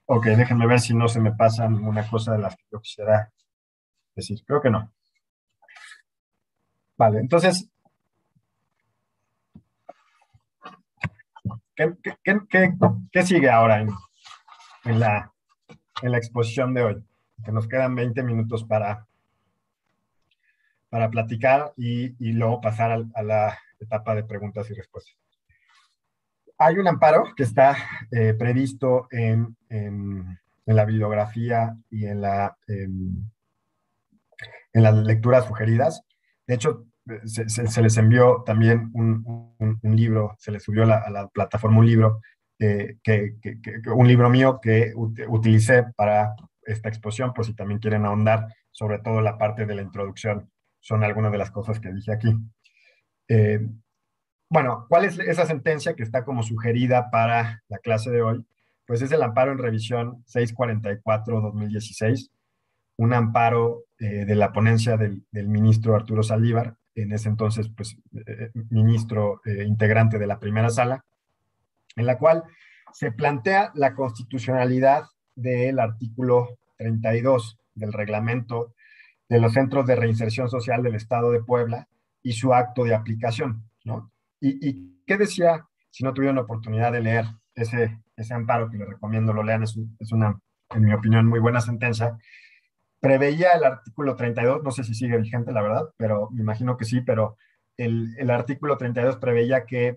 Ok, 0.06 0.26
déjenme 0.26 0.66
ver 0.66 0.80
si 0.80 0.94
no 0.94 1.08
se 1.08 1.20
me 1.20 1.32
pasa 1.32 1.68
ninguna 1.68 2.06
cosa 2.08 2.32
de 2.32 2.38
las 2.38 2.56
que 2.56 2.64
yo 2.72 2.80
quisiera 2.80 3.30
decir. 4.18 4.44
Creo 4.46 4.60
que 4.60 4.70
no. 4.70 4.92
Vale, 6.96 7.20
entonces, 7.20 7.70
¿qué, 11.76 11.94
qué, 12.02 12.40
qué, 12.50 12.74
qué 13.12 13.22
sigue 13.22 13.48
ahora 13.48 13.80
en, 13.80 13.90
en, 14.84 15.00
la, 15.00 15.32
en 16.02 16.12
la 16.12 16.18
exposición 16.18 16.74
de 16.74 16.82
hoy? 16.82 17.04
Que 17.44 17.52
nos 17.52 17.68
quedan 17.68 17.94
20 17.94 18.22
minutos 18.24 18.64
para, 18.64 19.06
para 20.90 21.08
platicar 21.08 21.72
y, 21.76 22.16
y 22.18 22.32
luego 22.32 22.60
pasar 22.60 23.04
a, 23.14 23.22
la 23.22 23.56
etapa 23.78 24.14
de 24.16 24.24
preguntas 24.24 24.68
y 24.70 24.74
respuestas. 24.74 25.16
Hay 26.58 26.76
un 26.78 26.88
amparo 26.88 27.26
que 27.36 27.44
está 27.44 27.76
eh, 28.10 28.34
previsto 28.34 29.06
en, 29.12 29.56
en, 29.68 30.38
la 30.66 30.84
bibliografía 30.84 31.76
y 31.90 32.06
en 32.06 32.20
la... 32.20 32.58
en 34.78 34.84
las 34.84 34.94
lecturas 34.94 35.46
sugeridas. 35.46 36.02
De 36.46 36.54
hecho, 36.54 36.86
se, 37.24 37.82
les 37.82 37.96
envió 37.96 38.42
también 38.44 38.90
un, 38.94 39.56
libro, 39.82 40.34
se 40.38 40.52
les 40.52 40.62
subió 40.62 40.84
a 40.84 41.10
la, 41.10 41.28
plataforma 41.28 41.78
un 41.78 41.86
libro, 41.86 42.20
que, 42.58 43.36
un 43.94 44.08
libro 44.08 44.30
mío 44.30 44.60
que 44.60 44.92
ut 44.94 45.18
utilicé 45.28 45.84
para 45.96 46.34
esta 46.62 46.88
exposición, 46.88 47.32
por 47.32 47.44
si 47.44 47.54
también 47.54 47.80
quieren 47.80 48.04
ahondar, 48.04 48.46
sobre 48.70 48.98
todo 48.98 49.20
la 49.20 49.38
parte 49.38 49.66
de 49.66 49.74
la 49.74 49.82
introducción, 49.82 50.50
son 50.80 51.02
algunas 51.02 51.32
de 51.32 51.38
las 51.38 51.50
cosas 51.50 51.80
que 51.80 51.92
dije 51.92 52.12
aquí. 52.12 52.34
Eh, 53.28 53.60
bueno, 54.50 54.86
¿cuál 54.88 55.04
es 55.04 55.18
esa 55.18 55.46
sentencia 55.46 55.94
que 55.94 56.02
está 56.02 56.24
como 56.24 56.42
sugerida 56.42 57.10
para 57.10 57.62
la 57.68 57.78
clase 57.78 58.10
de 58.10 58.22
hoy? 58.22 58.46
Pues 58.86 59.02
es 59.02 59.12
el 59.12 59.22
amparo 59.22 59.52
en 59.52 59.58
revisión 59.58 60.24
644-2016, 60.26 62.30
un 62.98 63.14
amparo 63.14 63.84
eh, 63.98 64.24
de 64.26 64.34
la 64.34 64.52
ponencia 64.52 64.96
del, 64.96 65.24
del, 65.30 65.48
ministro 65.48 65.94
Arturo 65.94 66.22
Saldívar, 66.22 66.76
en 66.94 67.12
ese 67.12 67.28
entonces, 67.28 67.70
pues, 67.74 67.96
eh, 68.26 68.50
ministro 68.70 69.40
eh, 69.44 69.64
integrante 69.64 70.18
de 70.18 70.26
la 70.26 70.38
primera 70.38 70.68
sala, 70.68 71.04
en 71.96 72.06
la 72.06 72.18
cual 72.18 72.44
se 72.92 73.12
plantea 73.12 73.70
la 73.74 73.94
constitucionalidad 73.94 75.04
del 75.34 75.78
artículo 75.78 76.58
32 76.76 77.58
del 77.74 77.92
reglamento 77.92 78.74
de 79.28 79.40
los 79.40 79.52
centros 79.52 79.86
de 79.86 79.94
reinserción 79.94 80.48
social 80.48 80.82
del 80.82 80.96
Estado 80.96 81.30
de 81.30 81.42
Puebla 81.42 81.86
y 82.22 82.32
su 82.32 82.52
acto 82.52 82.84
de 82.84 82.94
aplicación, 82.94 83.64
¿no? 83.84 84.10
¿Y, 84.40 85.02
qué 85.06 85.16
decía, 85.16 85.66
si 85.90 86.04
no 86.04 86.14
tuvieron 86.14 86.36
la 86.36 86.42
oportunidad 86.42 86.92
de 86.92 87.00
leer 87.00 87.26
ese, 87.54 87.98
ese 88.16 88.34
amparo, 88.34 88.70
que 88.70 88.78
les 88.78 88.88
recomiendo 88.88 89.32
lo 89.32 89.42
lean, 89.42 89.62
es, 89.62 89.78
es 89.98 90.12
una, 90.12 90.38
en 90.74 90.84
mi 90.84 90.92
opinión, 90.92 91.26
muy 91.26 91.40
buena 91.40 91.60
sentencia, 91.60 92.18
preveía 93.00 93.52
el 93.52 93.64
artículo 93.64 94.16
32, 94.16 94.62
no 94.62 94.70
sé 94.70 94.84
si 94.84 94.94
sigue 94.94 95.18
vigente, 95.18 95.52
la 95.52 95.62
verdad, 95.62 95.88
pero 95.96 96.30
me 96.32 96.42
imagino 96.42 96.76
que 96.76 96.84
sí, 96.84 97.00
pero 97.00 97.36
el, 97.76 98.30
artículo 98.30 98.76
32 98.76 99.16
preveía 99.18 99.64
que 99.64 99.96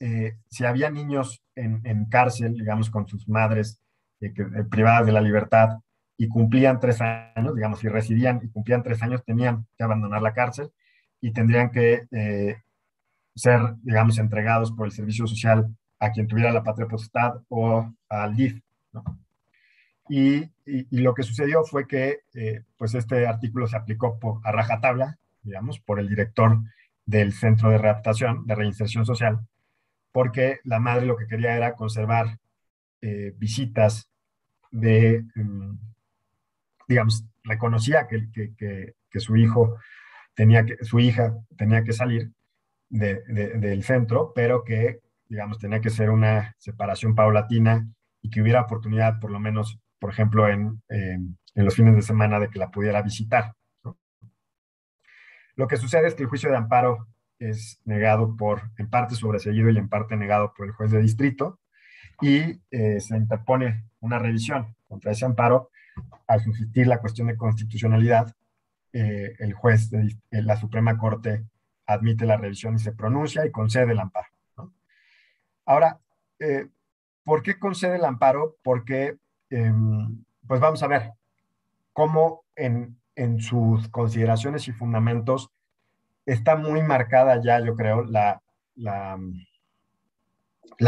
eh, 0.00 0.36
si 0.50 0.64
había 0.64 0.90
niños 0.90 1.42
en, 1.54 1.80
en, 1.84 2.06
cárcel, 2.06 2.54
digamos, 2.54 2.90
con 2.90 3.06
sus 3.06 3.28
madres 3.28 3.80
eh, 4.20 4.32
eh, 4.36 4.64
privadas 4.70 5.06
de 5.06 5.12
la 5.12 5.20
libertad 5.20 5.78
y 6.16 6.28
cumplían 6.28 6.80
tres 6.80 7.00
años, 7.00 7.54
digamos, 7.54 7.80
si 7.80 7.88
residían 7.88 8.40
y 8.42 8.48
cumplían 8.48 8.82
tres 8.82 9.02
años, 9.02 9.22
tenían 9.24 9.66
que 9.76 9.84
abandonar 9.84 10.22
la 10.22 10.32
cárcel 10.32 10.70
y 11.20 11.32
tendrían 11.32 11.70
que 11.70 12.06
ser, 13.34 13.60
digamos, 13.82 14.18
entregados 14.18 14.72
por 14.72 14.86
el 14.86 14.92
servicio 14.92 15.26
social 15.26 15.66
a 15.98 16.10
quien 16.10 16.26
tuviera 16.26 16.52
la 16.52 16.62
patria 16.62 16.86
potestad 16.86 17.42
o 17.48 17.90
al 18.08 18.36
DIF. 18.36 18.60
¿no? 18.92 19.04
Y, 20.08 20.50
lo 20.90 21.14
que 21.14 21.22
sucedió 21.22 21.62
fue 21.62 21.86
que 21.86 22.20
pues 22.76 22.94
este 22.94 23.26
artículo 23.26 23.68
se 23.68 23.76
aplicó 23.76 24.18
por, 24.18 24.40
a 24.44 24.50
rajatabla, 24.50 25.16
digamos, 25.42 25.78
por 25.78 26.00
el 26.00 26.08
director 26.08 26.58
del 27.04 27.32
Centro 27.32 27.70
de 27.70 27.78
Readaptación, 27.78 28.46
de 28.46 28.54
Reinserción 28.56 29.06
Social, 29.06 29.38
porque 30.12 30.60
la 30.64 30.80
madre 30.80 31.06
lo 31.06 31.16
que 31.16 31.28
quería 31.28 31.56
era 31.56 31.74
conservar 31.74 32.38
eh, 33.00 33.32
visitas 33.36 34.10
de, 34.72 35.24
mm, 35.34 35.78
digamos, 36.88 37.24
reconocía 37.44 38.08
que, 38.08 38.28
que, 38.32 38.94
que, 39.10 39.20
su 39.20 39.36
hijo 39.36 39.78
tenía 40.34 40.64
que, 40.64 40.84
su 40.84 40.98
hija 40.98 41.34
tenía 41.56 41.84
que 41.84 41.92
salir 41.92 42.32
de, 42.88 43.22
del 43.26 43.84
centro, 43.84 44.32
pero 44.34 44.64
que, 44.64 45.00
digamos, 45.28 45.58
tenía 45.58 45.80
que 45.80 45.90
ser 45.90 46.10
una 46.10 46.54
separación 46.58 47.14
paulatina 47.14 47.86
y 48.22 48.30
que 48.30 48.42
hubiera 48.42 48.62
oportunidad, 48.62 49.20
por 49.20 49.30
lo 49.30 49.38
menos, 49.38 49.78
por 49.98 50.10
ejemplo, 50.10 50.48
en, 50.48 50.82
en 50.88 51.38
los 51.64 51.74
fines 51.74 51.94
de 51.94 52.02
semana, 52.02 52.38
de 52.38 52.48
que 52.48 52.58
la 52.58 52.70
pudiera 52.70 53.02
visitar. 53.02 53.54
Lo 55.54 55.66
que 55.68 55.76
sucede 55.78 56.06
es 56.06 56.14
que 56.14 56.22
el 56.22 56.28
juicio 56.28 56.50
de 56.50 56.56
amparo 56.56 57.06
es 57.38 57.80
negado 57.84 58.36
por, 58.36 58.62
en 58.78 58.88
parte 58.88 59.14
sobreseído 59.14 59.70
y 59.70 59.78
en 59.78 59.88
parte 59.88 60.16
negado 60.16 60.52
por 60.54 60.66
el 60.66 60.72
juez 60.72 60.90
de 60.90 61.00
distrito, 61.00 61.60
y 62.20 62.60
eh, 62.70 63.00
se 63.00 63.16
interpone 63.16 63.84
una 64.00 64.18
revisión 64.18 64.74
contra 64.88 65.12
ese 65.12 65.24
amparo. 65.24 65.70
Al 66.26 66.42
subsistir 66.42 66.86
la 66.86 66.98
cuestión 66.98 67.28
de 67.28 67.36
constitucionalidad, 67.36 68.34
eh, 68.92 69.34
el 69.38 69.52
juez 69.54 69.90
de 69.90 70.16
eh, 70.30 70.42
la 70.42 70.56
Suprema 70.56 70.98
Corte 70.98 71.44
admite 71.86 72.26
la 72.26 72.36
revisión 72.36 72.74
y 72.74 72.78
se 72.78 72.92
pronuncia 72.92 73.46
y 73.46 73.50
concede 73.50 73.92
el 73.92 74.00
amparo. 74.00 74.28
Ahora, 75.64 75.98
¿por 77.24 77.42
qué 77.42 77.58
concede 77.58 77.96
el 77.96 78.04
amparo? 78.04 78.56
Porque, 78.62 79.16
em, 79.50 80.24
pues 80.46 80.60
vamos 80.60 80.82
a 80.82 80.88
ver 80.88 81.12
cómo 81.92 82.44
en, 82.54 82.98
en 83.14 83.40
sus 83.40 83.88
consideraciones 83.88 84.68
y 84.68 84.72
fundamentos 84.72 85.50
está 86.26 86.56
muy 86.56 86.82
marcada 86.82 87.40
ya, 87.42 87.64
yo 87.64 87.74
creo, 87.76 88.04
la, 88.04 88.42
la, 88.76 89.18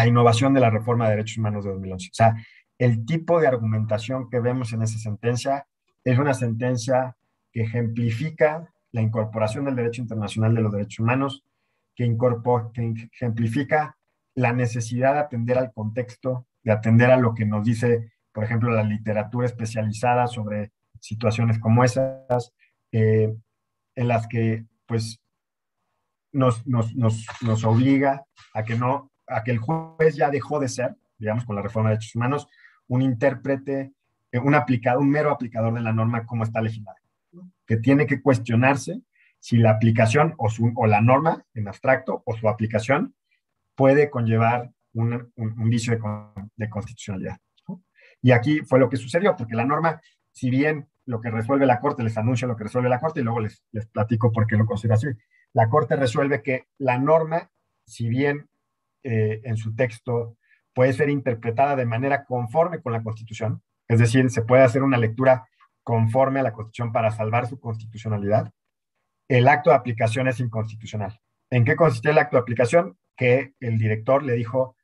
innovación 0.06 0.52
de 0.52 0.60
la 0.60 0.70
reforma 0.70 1.04
de 1.04 1.12
derechos 1.16 1.38
humanos 1.38 1.64
de 1.64 1.70
2011. 1.70 2.08
O 2.10 2.14
sea, 2.14 2.34
el 2.76 3.06
tipo 3.06 3.40
de 3.40 3.46
argumentación 3.46 4.28
que 4.28 4.40
vemos 4.40 4.72
en 4.72 4.82
esa 4.82 4.98
sentencia 4.98 5.66
es 6.04 6.18
una 6.18 6.34
sentencia 6.34 7.16
que 7.52 7.62
ejemplifica 7.62 8.68
la 8.92 9.00
incorporación 9.00 9.64
del 9.64 9.76
derecho 9.76 10.02
internacional 10.02 10.54
de 10.54 10.62
los 10.62 10.72
derechos 10.72 11.00
humanos, 11.00 11.44
que, 11.94 12.04
que 12.74 13.08
ejemplifica 13.12 13.96
la 14.34 14.52
necesidad 14.52 15.14
de 15.14 15.20
atender 15.20 15.58
al 15.58 15.72
contexto, 15.72 16.46
de 16.62 16.72
atender 16.72 17.10
a 17.10 17.16
lo 17.16 17.34
que 17.34 17.44
nos 17.44 17.64
dice, 17.64 18.12
por 18.38 18.44
ejemplo, 18.44 18.70
la 18.70 18.84
literatura 18.84 19.46
especializada 19.46 20.28
sobre 20.28 20.70
situaciones 21.00 21.58
como 21.58 21.82
esas, 21.82 22.54
eh, 22.92 23.34
en 23.96 24.06
las 24.06 24.28
que 24.28 24.64
pues 24.86 25.20
nos, 26.30 26.64
nos, 26.64 26.94
nos, 26.94 27.26
nos, 27.40 27.64
obliga 27.64 28.24
a 28.54 28.62
que, 28.62 28.76
no, 28.76 29.10
a 29.26 29.42
que 29.42 29.50
el 29.50 29.58
juez 29.58 30.14
ya 30.14 30.30
dejó 30.30 30.60
de 30.60 30.68
ser, 30.68 30.94
digamos, 31.18 31.44
con 31.46 31.56
la 31.56 31.62
reforma 31.62 31.88
de 31.88 31.96
derechos 31.96 32.14
humanos, 32.14 32.46
un 32.86 33.02
intérprete, 33.02 33.92
eh, 34.30 34.38
un, 34.38 34.54
aplicado, 34.54 35.00
un 35.00 35.10
mero 35.10 35.32
aplicador 35.32 35.74
de 35.74 35.80
la 35.80 35.92
norma 35.92 36.24
como 36.24 36.44
está 36.44 36.60
legislada, 36.60 36.98
que 37.66 37.78
tiene 37.78 38.06
que 38.06 38.22
cuestionarse 38.22 39.02
si 39.40 39.56
la 39.56 39.72
aplicación 39.72 40.36
o, 40.38 40.48
su, 40.48 40.72
o 40.76 40.86
la 40.86 41.00
norma 41.00 41.44
en 41.54 41.66
abstracto 41.66 42.22
o 42.24 42.36
su 42.36 42.48
aplicación 42.48 43.16
puede 43.74 44.10
conllevar 44.10 44.70
un, 44.92 45.32
vicio 45.68 45.98
de 46.54 46.70
constitucionalidad. 46.70 47.40
Y 48.22 48.32
aquí 48.32 48.60
fue 48.60 48.78
lo 48.78 48.88
que 48.88 48.96
sucedió, 48.96 49.36
porque 49.36 49.54
la 49.54 49.64
norma, 49.64 50.00
si 50.32 50.50
bien 50.50 50.88
lo 51.06 51.20
que 51.20 51.30
resuelve 51.30 51.66
la 51.66 51.80
Corte, 51.80 52.02
les 52.02 52.16
anuncio 52.18 52.48
lo 52.48 52.56
que 52.56 52.64
resuelve 52.64 52.88
la 52.88 53.00
Corte 53.00 53.20
y 53.20 53.22
luego 53.22 53.40
les, 53.40 53.62
les 53.72 53.86
platico 53.86 54.32
por 54.32 54.46
qué 54.46 54.56
lo 54.56 54.66
considero 54.66 54.94
así 54.94 55.06
la 55.52 55.68
Corte 55.68 55.96
resuelve 55.96 56.42
que 56.42 56.66
la 56.78 56.98
norma, 56.98 57.50
si 57.86 58.08
bien 58.08 58.48
eh, 59.02 59.40
en 59.44 59.56
su 59.56 59.74
texto 59.74 60.36
puede 60.74 60.92
ser 60.92 61.10
interpretada 61.10 61.76
de 61.76 61.86
manera 61.86 62.24
conforme 62.24 62.80
con 62.80 62.92
la 62.92 63.02
Constitución, 63.02 63.62
es 63.88 63.98
decir, 63.98 64.30
se 64.30 64.42
puede 64.42 64.62
hacer 64.62 64.82
una 64.82 64.98
lectura 64.98 65.48
conforme 65.82 66.40
a 66.40 66.42
la 66.42 66.52
Constitución 66.52 66.92
para 66.92 67.10
salvar 67.10 67.46
su 67.46 67.58
constitucionalidad, 67.58 68.52
el 69.28 69.48
acto 69.48 69.70
de 69.70 69.76
aplicación 69.76 70.28
es 70.28 70.40
inconstitucional. 70.40 71.18
¿En 71.50 71.64
qué 71.64 71.76
consiste 71.76 72.10
el 72.10 72.18
acto 72.18 72.36
de 72.36 72.42
aplicación? 72.42 72.98
Que 73.16 73.54
el 73.60 73.78
director 73.78 74.22
le 74.22 74.34
dijo, 74.34 74.76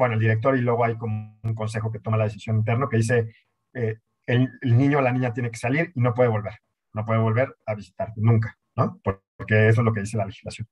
bueno, 0.00 0.14
el 0.14 0.20
director 0.20 0.56
y 0.56 0.62
luego 0.62 0.82
hay 0.82 0.96
como 0.96 1.38
un 1.42 1.54
consejo 1.54 1.92
que 1.92 1.98
toma 1.98 2.16
la 2.16 2.24
decisión 2.24 2.56
interno 2.56 2.88
que 2.88 2.96
dice, 2.96 3.34
eh, 3.74 3.98
el, 4.24 4.48
niño 4.62 4.96
o 4.96 5.02
la 5.02 5.12
niña 5.12 5.34
tiene 5.34 5.50
que 5.50 5.58
salir 5.58 5.92
y 5.94 6.00
no 6.00 6.14
puede 6.14 6.30
volver, 6.30 6.54
no 6.94 7.04
puede 7.04 7.20
volver 7.20 7.54
a 7.66 7.74
visitar 7.74 8.10
nunca, 8.16 8.56
¿no? 8.76 8.98
porque 9.02 9.68
eso 9.68 9.82
es 9.82 9.84
lo 9.84 9.92
que 9.92 10.00
dice 10.00 10.16
la 10.16 10.24
legislación. 10.24 10.66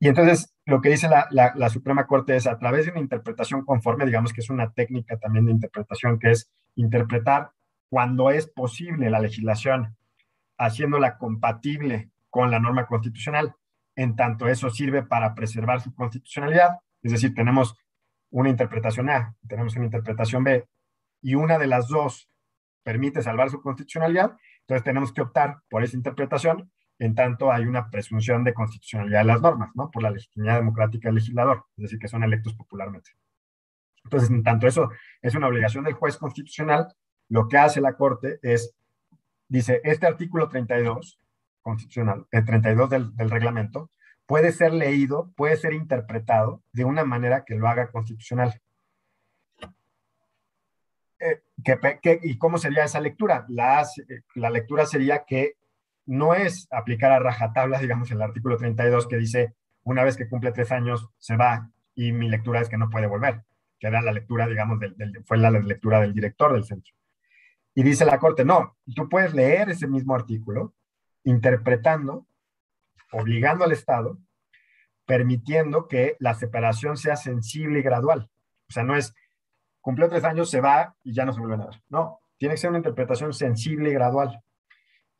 Y 0.00 0.08
entonces 0.08 0.54
lo 0.64 0.80
que 0.80 0.88
dice 0.88 1.10
la, 1.10 1.28
la, 1.30 1.68
Suprema 1.68 2.06
Corte 2.06 2.36
es 2.36 2.46
a 2.46 2.58
través 2.58 2.86
de 2.86 2.92
una 2.92 3.00
interpretación 3.00 3.66
conforme, 3.66 4.06
digamos 4.06 4.32
que 4.32 4.40
es 4.40 4.48
una 4.48 4.72
técnica 4.72 5.18
también 5.18 5.44
de 5.44 5.52
interpretación, 5.52 6.18
que 6.18 6.30
es 6.30 6.50
interpretar 6.74 7.50
cuando 7.90 8.30
es 8.30 8.46
posible 8.46 9.10
la 9.10 9.20
legislación, 9.20 9.94
haciéndola 10.56 11.18
compatible 11.18 12.08
con 12.30 12.50
la 12.50 12.60
norma 12.60 12.86
constitucional, 12.86 13.56
en 13.94 14.16
tanto 14.16 14.48
eso 14.48 14.70
sirve 14.70 15.02
para 15.02 15.34
preservar 15.34 15.82
su 15.82 15.94
constitucionalidad. 15.94 16.78
Es 17.02 17.12
decir, 17.12 17.34
tenemos 17.34 17.76
una 18.30 18.50
interpretación 18.50 19.10
A, 19.10 19.34
tenemos 19.48 19.76
una 19.76 19.86
interpretación 19.86 20.44
B, 20.44 20.66
y 21.20 21.34
una 21.34 21.58
de 21.58 21.66
las 21.66 21.88
dos 21.88 22.30
permite 22.82 23.22
salvar 23.22 23.50
su 23.50 23.60
constitucionalidad, 23.60 24.36
entonces 24.60 24.84
tenemos 24.84 25.12
que 25.12 25.22
optar 25.22 25.58
por 25.68 25.82
esa 25.82 25.96
interpretación 25.96 26.70
en 26.98 27.14
tanto 27.14 27.52
hay 27.52 27.64
una 27.64 27.90
presunción 27.90 28.44
de 28.44 28.54
constitucionalidad 28.54 29.20
de 29.20 29.26
las 29.26 29.40
normas, 29.40 29.70
¿no? 29.74 29.90
Por 29.90 30.02
la 30.02 30.10
legitimidad 30.10 30.56
democrática 30.56 31.08
del 31.08 31.16
legislador, 31.16 31.64
es 31.76 31.82
decir, 31.82 31.98
que 31.98 32.08
son 32.08 32.24
electos 32.24 32.54
popularmente. 32.54 33.10
Entonces, 34.04 34.30
en 34.30 34.42
tanto 34.42 34.66
eso 34.66 34.90
es 35.22 35.34
una 35.34 35.48
obligación 35.48 35.84
del 35.84 35.94
juez 35.94 36.16
constitucional, 36.16 36.88
lo 37.28 37.46
que 37.46 37.58
hace 37.58 37.80
la 37.80 37.94
Corte 37.94 38.38
es, 38.42 38.74
dice, 39.48 39.80
este 39.84 40.06
artículo 40.06 40.48
32 40.48 41.20
constitucional, 41.62 42.26
el 42.30 42.44
32 42.44 42.90
del, 42.90 43.14
del 43.14 43.30
reglamento, 43.30 43.90
puede 44.28 44.52
ser 44.52 44.74
leído, 44.74 45.32
puede 45.36 45.56
ser 45.56 45.72
interpretado 45.72 46.62
de 46.74 46.84
una 46.84 47.02
manera 47.02 47.46
que 47.46 47.54
lo 47.54 47.66
haga 47.66 47.90
constitucional. 47.90 48.60
Eh, 51.18 51.40
¿Y 52.22 52.36
cómo 52.36 52.58
sería 52.58 52.84
esa 52.84 53.00
lectura? 53.00 53.46
La, 53.48 53.86
la 54.34 54.50
lectura 54.50 54.84
sería 54.84 55.24
que 55.24 55.54
no 56.04 56.34
es 56.34 56.68
aplicar 56.70 57.10
a 57.10 57.20
rajatabla, 57.20 57.78
digamos, 57.78 58.10
el 58.10 58.20
artículo 58.20 58.58
32 58.58 59.08
que 59.08 59.16
dice, 59.16 59.54
una 59.82 60.04
vez 60.04 60.18
que 60.18 60.28
cumple 60.28 60.52
tres 60.52 60.72
años, 60.72 61.08
se 61.16 61.36
va 61.36 61.70
y 61.94 62.12
mi 62.12 62.28
lectura 62.28 62.60
es 62.60 62.68
que 62.68 62.76
no 62.76 62.90
puede 62.90 63.06
volver, 63.06 63.44
que 63.80 63.86
era 63.86 64.02
la 64.02 64.12
lectura, 64.12 64.46
digamos, 64.46 64.78
fue 65.24 65.38
la 65.38 65.50
lectura 65.50 66.02
del 66.02 66.12
director 66.12 66.52
del 66.52 66.64
centro. 66.64 66.92
Y 67.74 67.82
dice 67.82 68.04
la 68.04 68.18
Corte, 68.18 68.44
no, 68.44 68.76
tú 68.94 69.08
puedes 69.08 69.32
leer 69.32 69.70
ese 69.70 69.86
mismo 69.86 70.14
artículo 70.14 70.74
interpretando, 71.24 72.26
obligando 73.12 73.64
al 73.64 73.72
Estado, 73.72 74.18
permitiendo 75.06 75.88
que 75.88 76.16
la 76.18 76.34
separación 76.34 76.96
sea 76.96 77.16
sensible 77.16 77.80
y 77.80 77.82
gradual. 77.82 78.30
O 78.68 78.72
sea, 78.72 78.82
no 78.82 78.96
es, 78.96 79.14
cumplió 79.80 80.08
tres 80.08 80.24
años, 80.24 80.50
se 80.50 80.60
va 80.60 80.94
y 81.02 81.14
ya 81.14 81.24
no 81.24 81.32
se 81.32 81.40
vuelve 81.40 81.54
a 81.62 81.66
ver. 81.66 81.82
No, 81.88 82.20
tiene 82.36 82.54
que 82.54 82.58
ser 82.58 82.70
una 82.70 82.78
interpretación 82.78 83.32
sensible 83.32 83.90
y 83.90 83.94
gradual. 83.94 84.40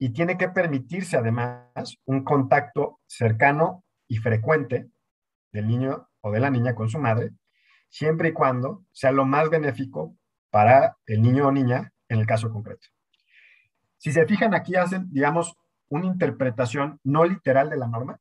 y 0.00 0.10
tiene 0.10 0.38
que 0.38 0.48
permitirse 0.48 1.16
además 1.16 1.96
un 2.04 2.22
contacto 2.22 3.00
cercano 3.06 3.82
y 4.06 4.18
frecuente 4.18 4.88
del 5.50 5.66
niño 5.66 6.08
o 6.20 6.30
de 6.30 6.38
la 6.38 6.50
niña 6.50 6.76
con 6.76 6.88
su 6.88 7.00
madre, 7.00 7.30
siempre 7.88 8.28
y 8.28 8.32
cuando 8.32 8.84
sea 8.92 9.10
lo 9.10 9.24
más 9.24 9.50
benéfico 9.50 10.16
para 10.50 10.96
el 11.06 11.22
niño 11.22 11.48
o 11.48 11.52
niña 11.52 11.92
en 12.08 12.20
el 12.20 12.26
caso 12.26 12.50
concreto. 12.50 12.86
Si 13.96 14.12
se 14.12 14.24
fijan 14.26 14.54
aquí 14.54 14.76
hacen, 14.76 15.10
digamos, 15.10 15.56
una 15.88 16.06
interpretación 16.06 17.00
no 17.04 17.24
literal 17.24 17.70
de 17.70 17.76
la 17.76 17.86
norma, 17.86 18.18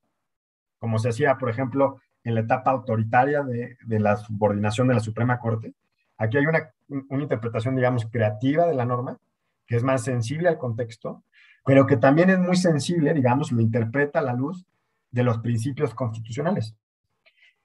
como 0.80 1.00
se 1.00 1.10
hacía, 1.10 1.38
por 1.38 1.50
ejemplo, 1.50 2.02
en 2.24 2.36
la 2.36 2.42
etapa 2.42 2.72
autoritaria 2.72 3.44
de, 3.44 3.78
la 4.00 4.18
subordinación 4.18 4.88
de 4.88 4.96
la 4.96 5.00
Suprema 5.00 5.40
Corte. 5.40 5.74
Aquí 6.18 6.38
hay 6.38 6.46
una, 6.46 6.70
una 7.10 7.24
interpretación, 7.24 7.76
digamos, 7.76 8.06
creativa 8.06 8.66
de 8.68 8.76
la 8.76 8.86
norma, 8.86 9.18
que 9.66 9.76
es 9.76 9.84
más 9.84 10.04
sensible 10.04 10.50
al 10.50 10.58
contexto, 10.58 11.24
pero 11.66 11.86
que 11.86 11.98
también 11.98 12.30
es 12.30 12.40
muy 12.40 12.56
sensible, 12.56 13.14
digamos, 13.14 13.52
lo 13.52 13.62
interpreta 13.62 14.20
a 14.20 14.24
la 14.24 14.34
luz 14.34 14.66
de 15.12 15.24
los 15.24 15.40
principios 15.40 15.94
constitucionales. 15.94 16.76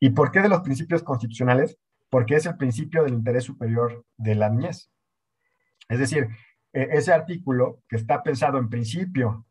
¿Y 0.00 0.10
por 0.10 0.32
qué 0.32 0.40
de 0.40 0.48
los 0.48 0.62
principios 0.62 1.02
constitucionales? 1.02 1.78
Porque 2.10 2.34
es 2.34 2.46
el 2.46 2.56
principio 2.56 3.04
del 3.04 3.14
interés 3.14 3.44
superior 3.44 4.04
de 4.16 4.34
la 4.34 4.48
niñez. 4.48 4.90
Es 5.88 5.98
decir, 5.98 6.28
e, 6.72 6.88
ese 6.92 7.12
artículo 7.12 7.80
que 7.88 7.96
está 7.96 8.22
pensado 8.22 8.58
en 8.58 8.68
principio 8.68 9.44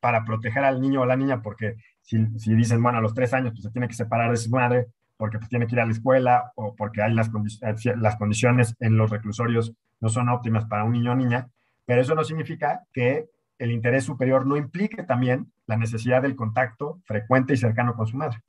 para 0.00 0.24
proteger 0.24 0.64
al 0.64 0.80
niño 0.80 1.02
o 1.02 1.06
la 1.06 1.16
niña, 1.16 1.42
porque 1.42 1.76
si, 2.02 2.18
dicen, 2.54 2.82
bueno, 2.82 2.98
a 2.98 3.00
los 3.00 3.14
tres 3.14 3.34
años 3.34 3.52
pues, 3.52 3.64
se 3.64 3.70
tiene 3.70 3.88
que 3.88 3.94
separar 3.94 4.30
de 4.30 4.36
su 4.36 4.50
madre, 4.50 4.86
porque 5.16 5.38
pues, 5.38 5.48
tiene 5.48 5.66
que 5.66 5.74
ir 5.74 5.80
a 5.80 5.86
la 5.86 5.92
escuela 5.92 6.52
o 6.54 6.74
porque 6.76 7.02
hay 7.02 7.14
las, 7.14 7.28
eh, 7.62 7.94
las 7.96 8.16
condiciones 8.16 8.74
en 8.80 8.96
los 8.96 9.10
reclusorios 9.10 9.72
no 10.00 10.08
son 10.08 10.28
óptimas 10.28 10.66
para 10.66 10.84
un 10.84 10.92
niño 10.92 11.12
o 11.12 11.16
niña, 11.16 11.48
pero 11.84 12.00
eso 12.00 12.14
no 12.14 12.24
significa 12.24 12.82
que 12.92 13.28
el 13.58 13.70
interés 13.70 14.04
superior 14.04 14.46
no 14.46 14.56
implique 14.56 15.02
también 15.02 15.52
la 15.66 15.76
necesidad 15.76 16.22
del 16.22 16.36
contacto 16.36 17.00
frecuente 17.04 17.54
y 17.54 17.56
cercano 17.56 17.94
con 17.94 18.06
su 18.06 18.16
madre. 18.16 18.42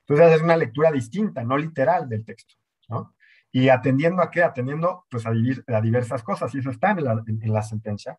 Entonces 0.00 0.36
es 0.36 0.42
una 0.42 0.56
lectura 0.56 0.90
distinta, 0.90 1.44
no 1.44 1.56
literal 1.56 2.08
del 2.08 2.24
texto, 2.24 2.54
¿no? 2.88 3.14
Y 3.52 3.68
atendiendo 3.68 4.22
a 4.22 4.30
qué? 4.30 4.42
Atendiendo 4.42 5.06
pues 5.10 5.26
a, 5.26 5.32
diversas 5.80 6.22
cosas, 6.22 6.54
y 6.54 6.58
eso 6.58 6.70
está 6.70 6.90
en 6.92 7.52
la, 7.52 7.62
sentencia. 7.62 8.18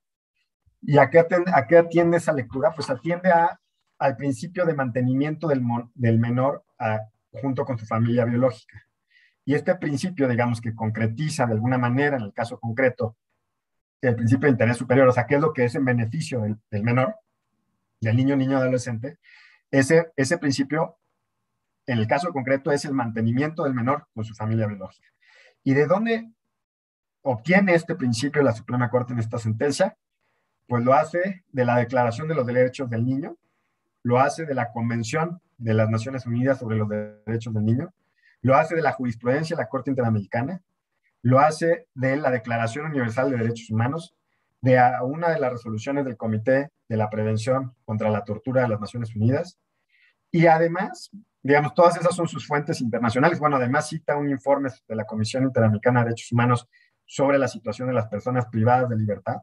¿Y 0.82 0.98
a 0.98 1.10
qué, 1.10 1.20
atiende, 1.20 2.18
esa 2.18 2.34
lectura? 2.34 2.72
Pues 2.76 2.90
atiende 2.90 3.32
a, 3.32 3.60
al 4.00 4.18
principio 4.18 4.66
de 4.66 4.74
mantenimiento 4.74 5.48
del, 5.48 5.62
del 5.94 6.20
menor 6.20 6.64
junto 7.32 7.66
con 7.66 7.78
su 7.78 7.86
familia 7.86 8.26
biológica. 8.26 8.86
Y 9.46 9.56
este 9.56 9.76
principio, 9.76 10.28
digamos, 10.28 10.62
que 10.62 10.76
concretiza 10.76 11.46
de 11.46 11.54
alguna 11.54 11.78
manera, 11.78 12.18
en 12.18 12.24
el 12.24 12.34
caso 12.34 12.60
concreto, 12.60 13.16
el 14.02 14.16
principio 14.16 14.48
de 14.48 14.52
interés 14.52 14.78
superior, 14.78 15.08
o 15.08 15.12
sea, 15.12 15.28
qué 15.28 15.36
es 15.36 15.42
lo 15.42 15.54
que 15.54 15.66
es 15.66 15.76
en 15.76 15.86
beneficio 15.86 16.42
del, 16.42 16.84
menor, 16.84 17.16
del 18.00 18.16
niño, 18.16 18.36
niño, 18.36 18.58
adolescente, 18.58 19.20
ese, 19.70 20.12
ese 20.16 20.38
principio, 20.38 20.98
en 21.86 22.00
el 22.00 22.08
caso 22.08 22.32
concreto, 22.32 22.72
es 22.72 22.86
el 22.86 22.94
mantenimiento 22.94 23.64
del 23.64 23.74
menor 23.74 24.08
con 24.14 24.26
su 24.26 24.34
familia 24.34 24.68
biológica. 24.68 25.08
¿Y 25.64 25.74
de 25.74 25.86
dónde 25.86 26.32
obtiene 27.22 27.76
este 27.76 27.96
principio 27.96 28.42
la 28.42 28.54
Suprema 28.54 28.90
Corte 28.90 29.14
en 29.14 29.20
esta 29.20 29.38
sentencia? 29.38 29.96
Pues 30.72 30.86
lo 30.86 30.94
hace 30.94 31.44
de 31.52 31.66
la 31.66 31.76
Declaración 31.76 32.30
de 32.30 32.34
los 32.34 32.48
Derechos 32.48 32.90
del 32.90 33.06
Niño, 33.06 33.36
lo 34.04 34.22
hace 34.22 34.46
de 34.46 34.56
la 34.56 34.72
Convención 34.72 35.42
de 35.58 35.74
las 35.74 35.90
Naciones 35.90 36.26
Unidas 36.26 36.60
sobre 36.60 36.78
los 36.78 36.88
Derechos 36.88 37.54
del 37.54 37.66
Niño, 37.66 37.94
lo 38.42 38.56
hace 38.56 38.76
de 38.76 38.82
la 38.82 38.94
jurisprudencia 38.94 39.58
de 39.58 39.64
la 39.64 39.68
Corte 39.68 39.90
Interamericana, 39.90 40.62
lo 41.24 41.42
hace 41.42 41.88
de 41.94 42.16
la 42.16 42.32
Declaración 42.32 42.86
Universal 42.86 43.30
de 43.30 43.38
Derechos 43.40 43.70
Humanos, 43.70 44.16
de 44.62 44.82
una 45.04 45.32
de 45.32 45.42
las 45.42 45.52
resoluciones 45.52 46.06
del 46.06 46.16
Comité 46.16 46.70
de 46.88 46.96
la 46.96 47.10
Prevención 47.10 47.76
contra 47.84 48.10
la 48.10 48.24
Tortura 48.24 48.62
de 48.62 48.70
las 48.70 48.80
Naciones 48.80 49.14
Unidas. 49.14 49.60
Y 50.32 50.46
además, 50.46 51.12
digamos, 51.44 51.74
todas 51.74 51.98
esas 51.98 52.16
son 52.16 52.30
sus 52.30 52.48
fuentes 52.48 52.80
internacionales. 52.80 53.40
Bueno, 53.40 53.58
además 53.58 53.90
cita 53.90 54.16
un 54.16 54.30
informe 54.30 54.70
de 54.88 54.96
la 54.96 55.04
Comisión 55.04 55.44
Interamericana 55.44 56.00
de 56.00 56.06
Derechos 56.06 56.32
Humanos 56.32 56.66
sobre 57.06 57.38
la 57.38 57.50
situación 57.50 57.90
de 57.90 57.94
las 57.94 58.08
personas 58.08 58.46
privadas 58.46 58.88
de 58.88 58.96
libertad. 58.96 59.42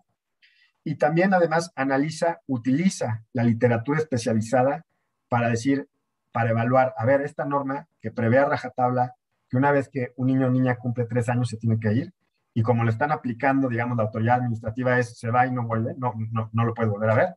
Y 0.88 0.94
también, 0.94 1.34
además, 1.34 1.70
analiza, 1.76 2.40
utiliza 2.46 3.22
la 3.34 3.44
literatura 3.44 3.98
especializada 3.98 4.86
para 5.28 5.50
decir, 5.50 5.86
para 6.32 6.48
evaluar, 6.48 6.94
a 6.96 7.04
ver, 7.04 7.20
esta 7.20 7.44
norma 7.44 7.86
que 8.00 8.10
prevé 8.10 8.38
a 8.38 8.46
rajatabla 8.46 9.14
que 9.50 9.58
una 9.58 9.70
vez 9.70 9.90
que 9.90 10.14
un 10.16 10.28
niño 10.28 10.46
o 10.46 10.50
niña 10.50 10.76
cumple 10.76 11.04
tres 11.04 11.28
años 11.28 11.50
se 11.50 11.58
tiene 11.58 11.78
que 11.78 11.92
ir, 11.92 12.14
y 12.54 12.62
como 12.62 12.84
lo 12.84 12.90
están 12.90 13.12
aplicando, 13.12 13.68
digamos, 13.68 13.98
la 13.98 14.04
autoridad 14.04 14.36
administrativa 14.36 14.98
es, 14.98 15.18
se 15.18 15.30
va 15.30 15.46
y 15.46 15.50
no 15.52 15.66
vuelve, 15.66 15.94
no, 15.98 16.14
no, 16.32 16.48
no 16.54 16.64
lo 16.64 16.72
puede 16.72 16.88
volver 16.88 17.10
a 17.10 17.14
ver. 17.14 17.36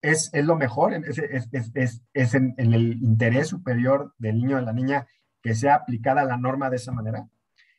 Es, 0.00 0.30
es 0.32 0.44
lo 0.44 0.54
mejor, 0.54 0.94
es, 0.94 1.18
es, 1.18 2.02
es 2.14 2.34
en, 2.34 2.54
en, 2.58 2.74
el 2.74 2.92
interés 3.02 3.48
superior 3.48 4.14
del 4.18 4.36
niño 4.36 4.54
o 4.54 4.60
de 4.60 4.66
la 4.66 4.72
niña 4.72 5.08
que 5.42 5.56
sea 5.56 5.74
aplicada 5.74 6.22
la 6.22 6.36
norma 6.36 6.70
de 6.70 6.76
esa 6.76 6.92
manera. 6.92 7.26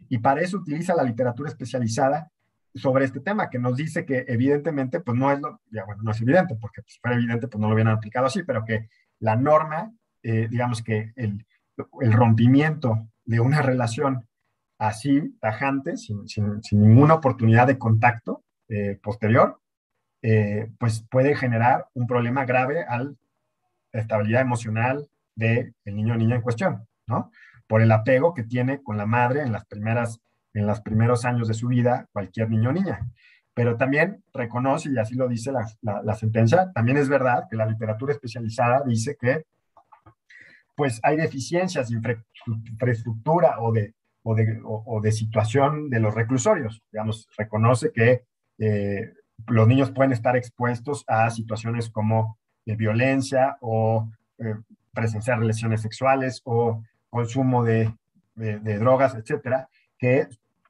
Y 0.10 0.18
para 0.18 0.42
eso 0.42 0.58
utiliza 0.58 0.94
la 0.94 1.04
literatura 1.04 1.48
especializada 1.48 2.34
sobre 2.76 3.06
este 3.06 3.20
tema, 3.20 3.50
que 3.50 3.60
nos 3.60 3.76
dice 3.76 4.06
que 4.06 4.26
evidentemente, 4.28 5.00
pues 5.00 5.18
no 5.18 5.32
es 5.32 5.40
lo, 5.40 5.60
bueno, 5.86 6.04
no 6.04 6.12
es 6.12 6.22
evidente, 6.22 6.56
porque 6.56 6.82
si 6.86 7.00
fuera 7.00 7.18
evidente, 7.18 7.48
pues 7.48 7.60
no 7.60 7.68
lo 7.68 7.74
hubieran 7.74 7.96
aplicado 7.96 8.28
así, 8.28 8.44
pero 8.44 8.64
que 8.64 8.90
la 9.20 9.36
norma, 9.36 9.92
eh, 10.24 10.48
digamos 10.50 10.84
que 10.84 11.12
el, 11.16 11.46
el 12.02 12.14
rompimiento 12.14 13.10
de 13.26 13.40
una 13.40 13.62
relación 13.62 14.28
así, 14.80 15.36
tajante, 15.42 15.98
sin, 15.98 16.26
ninguna 16.72 17.16
oportunidad 17.16 17.68
de 17.68 17.78
contacto 17.78 18.44
eh, 18.70 18.98
posterior, 19.04 19.60
eh, 20.22 20.72
pues 20.80 21.06
puede 21.10 21.36
generar 21.36 21.88
un 21.94 22.08
problema 22.08 22.46
grave 22.46 22.84
a 22.84 23.00
la 23.00 23.14
estabilidad 23.92 24.42
emocional 24.42 25.08
del 25.36 25.74
niño 25.86 26.14
o 26.14 26.18
niña 26.18 26.36
en 26.36 26.42
cuestión, 26.42 26.88
¿no? 27.08 27.32
Por 27.68 27.82
el 27.82 27.92
apego 27.92 28.34
que 28.34 28.44
tiene 28.44 28.82
con 28.82 28.98
la 28.98 29.06
madre 29.06 29.42
en 29.42 29.52
las 29.52 29.66
primeras, 29.66 30.22
en 30.54 30.68
los 30.68 30.82
primeros 30.82 31.26
años 31.26 31.48
de 31.48 31.54
su 31.54 31.68
vida, 31.68 32.08
cualquier 32.12 32.50
niño 32.50 32.70
o 32.70 32.74
niña. 32.74 33.08
Pero 33.54 33.78
también 33.78 34.24
reconoce, 34.34 34.90
y 34.92 34.98
así 34.98 35.16
lo 35.16 35.28
dice 35.28 35.52
la 35.52 36.16
sentencia, 36.16 36.72
también 36.74 36.98
es 36.98 37.10
verdad 37.10 37.46
que 37.50 37.58
la 37.58 37.66
literatura 37.66 38.14
especializada 38.14 38.84
dice 38.86 39.18
que 39.20 39.44
pues 40.80 41.02
hay 41.04 41.18
deficiencias 41.18 41.90
de 41.90 41.98
infraestructura 42.72 43.60
o 43.60 43.74
de, 43.74 43.96
o 44.24 44.34
de, 44.34 44.62
o, 44.64 45.02
de 45.02 45.12
situación 45.12 45.90
de 45.90 46.00
los 46.00 46.16
reclusorios. 46.16 46.82
Digamos, 46.90 47.28
reconoce 47.38 47.92
que 47.92 48.24
eh, 48.60 49.12
los 49.48 49.68
niños 49.68 49.92
pueden 49.92 50.14
estar 50.14 50.38
expuestos 50.38 51.04
a 51.06 51.30
situaciones 51.32 51.90
como 51.90 52.38
de 52.66 52.78
violencia 52.78 53.58
o 53.60 54.10
eh, 54.38 54.56
presenciar 54.94 55.40
lesiones 55.44 55.82
sexuales 55.82 56.42
o 56.46 56.82
consumo 57.10 57.66
de, 57.66 57.94
de, 58.36 58.80
drogas, 58.80 59.16
etcétera, 59.16 59.68
que 60.00 60.28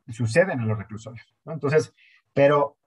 suceden 0.10 0.60
en 0.60 0.68
los 0.68 0.78
reclusorios. 0.78 1.34
Entonces, 1.46 1.94
pero 2.34 2.78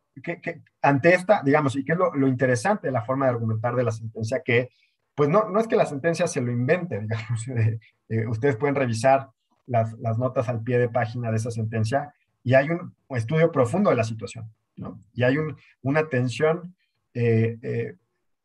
ante 0.82 1.14
esta, 1.14 1.43
digamos, 1.43 1.77
y 1.77 1.85
que 1.85 1.93
es 1.93 1.98
lo, 1.98 2.28
interesante 2.28 2.89
de 2.89 2.93
la 2.93 3.05
forma 3.05 3.27
de 3.27 3.32
argumentar 3.32 3.74
de 3.74 3.85
la 3.85 3.93
sentencia, 3.93 4.43
que 4.44 4.70
pues 5.14 5.28
no, 5.28 5.48
no 5.48 5.60
es 5.60 5.69
que 5.69 5.77
la 5.77 5.86
sentencia 5.86 6.27
se 6.27 6.40
lo 6.40 6.51
invente, 6.51 7.01
digamos, 7.01 7.48
eh, 7.56 7.78
eh, 8.09 8.27
ustedes 8.27 8.56
pueden 8.56 8.74
revisar 8.74 9.31
las, 9.66 9.97
notas 10.19 10.48
al 10.48 10.62
pie 10.62 10.78
de 10.78 10.89
página 10.89 11.31
de 11.31 11.36
esa 11.36 11.51
sentencia 11.51 12.12
y 12.43 12.55
hay 12.55 12.69
un, 12.69 12.94
estudio 13.10 13.52
profundo 13.52 13.90
de 13.90 13.97
la 13.97 14.05
situación, 14.05 14.51
¿no? 14.77 15.01
Y 15.14 15.23
hay 15.23 15.39
un, 15.39 15.56
una 15.82 16.01
atención 16.01 16.74
eh, 17.14 17.97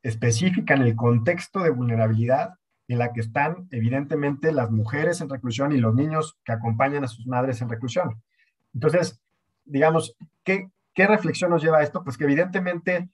específica 0.03 0.75
en 0.75 0.83
el 0.83 0.95
contexto 0.95 1.61
de 1.61 1.71
vulnerabilidad 1.71 2.53
en 2.87 2.99
la 2.99 3.11
que 3.13 3.21
están 3.21 3.67
evidentemente 3.71 4.51
las 4.51 4.71
mujeres 4.71 5.21
en 5.21 5.29
reclusión 5.29 5.71
y 5.71 5.77
los 5.77 5.93
niños 5.93 6.37
que 6.45 6.53
acompañan 6.53 7.03
a 7.03 7.07
sus 7.07 7.27
madres 7.27 7.61
en 7.61 7.69
reclusión. 7.69 8.21
Entonces, 8.73 9.21
digamos, 9.65 10.15
¿qué, 10.43 10.69
qué 10.93 11.07
reflexión 11.07 11.51
nos 11.51 11.61
lleva 11.61 11.79
a 11.79 11.83
esto? 11.83 12.03
Pues 12.03 12.17
que 12.17 12.23
evidentemente 12.23 13.09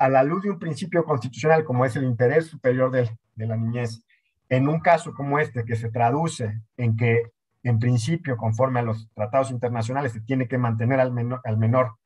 a 0.00 0.08
la 0.08 0.22
luz 0.22 0.42
de 0.42 0.50
un 0.50 0.58
principio 0.58 1.04
constitucional 1.04 1.64
como 1.64 1.84
es 1.84 1.94
el 1.94 2.04
interés 2.04 2.46
superior 2.46 2.90
de, 2.90 3.10
la 3.36 3.56
niñez, 3.56 4.02
en 4.48 4.68
un 4.68 4.80
caso 4.80 5.14
como 5.14 5.38
este 5.38 5.64
que 5.64 5.76
se 5.76 5.90
traduce 5.90 6.60
en 6.76 6.96
que 6.96 7.32
en 7.62 7.78
principio, 7.78 8.38
conforme 8.38 8.80
a 8.80 8.82
los 8.82 9.10
tratados 9.12 9.50
internacionales, 9.50 10.12
se 10.12 10.22
tiene 10.22 10.48
que 10.48 10.56
mantener 10.56 11.00
al 11.00 11.12
menor, 11.12 11.42
al 11.44 11.58
menor 11.58 11.96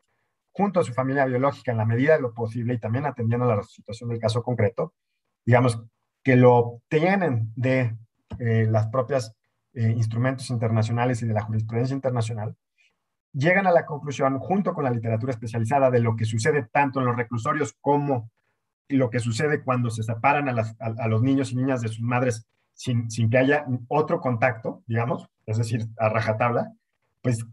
junto 0.51 0.81
a 0.81 0.85
su 0.85 0.93
familia 0.93 1.25
biológica 1.25 1.71
en 1.71 1.79
la 1.79 1.85
medida 1.85 2.15
de 2.15 2.23
lo 2.23 2.35
posible 2.35 2.75
y 2.75 2.79
también 2.79 3.07
atendiendo 3.07 3.51
a 3.51 3.57
la 3.57 3.63
situación 3.63 4.11
del 4.11 4.19
caso 4.19 4.43
concreto, 4.43 4.93
digamos, 5.47 5.81
que 6.25 6.37
lo 6.37 6.57
obtienen 6.57 7.53
de 7.55 7.97
eh, 8.41 8.67
las 8.69 8.89
propias 8.89 9.37
eh, 9.75 9.91
instrumentos 9.91 10.51
internacionales 10.51 11.23
y 11.23 11.27
de 11.27 11.35
la 11.35 11.43
jurisprudencia 11.43 11.95
internacional, 11.95 12.57
llegan 13.33 13.67
a 13.67 13.73
la 13.73 13.85
conclusión, 13.85 14.39
junto 14.39 14.73
con 14.73 14.85
la 14.85 14.91
literatura 14.91 15.33
especializada, 15.33 15.91
de 15.91 16.01
lo 16.01 16.17
que 16.17 16.25
sucede 16.25 16.67
tanto 16.73 17.01
en 17.01 17.07
los 17.07 17.17
reclusorios 17.17 17.77
como 17.81 18.31
lo 18.89 19.11
que 19.11 19.21
sucede 19.21 19.63
cuando 19.63 19.91
se 19.91 20.03
separan 20.03 20.49
a, 20.49 21.09
los 21.09 21.23
niños 21.23 21.53
y 21.53 21.57
niñas 21.57 21.81
de 21.81 21.89
sus 21.89 22.01
madres 22.01 22.47
sin, 22.75 23.09
que 23.31 23.39
haya 23.39 23.67
otro 23.89 24.21
contacto, 24.21 24.83
digamos, 24.87 25.29
es 25.47 25.59
decir, 25.59 25.87
a 25.99 26.09
rajatabla, 26.09 26.73
pues 27.23 27.45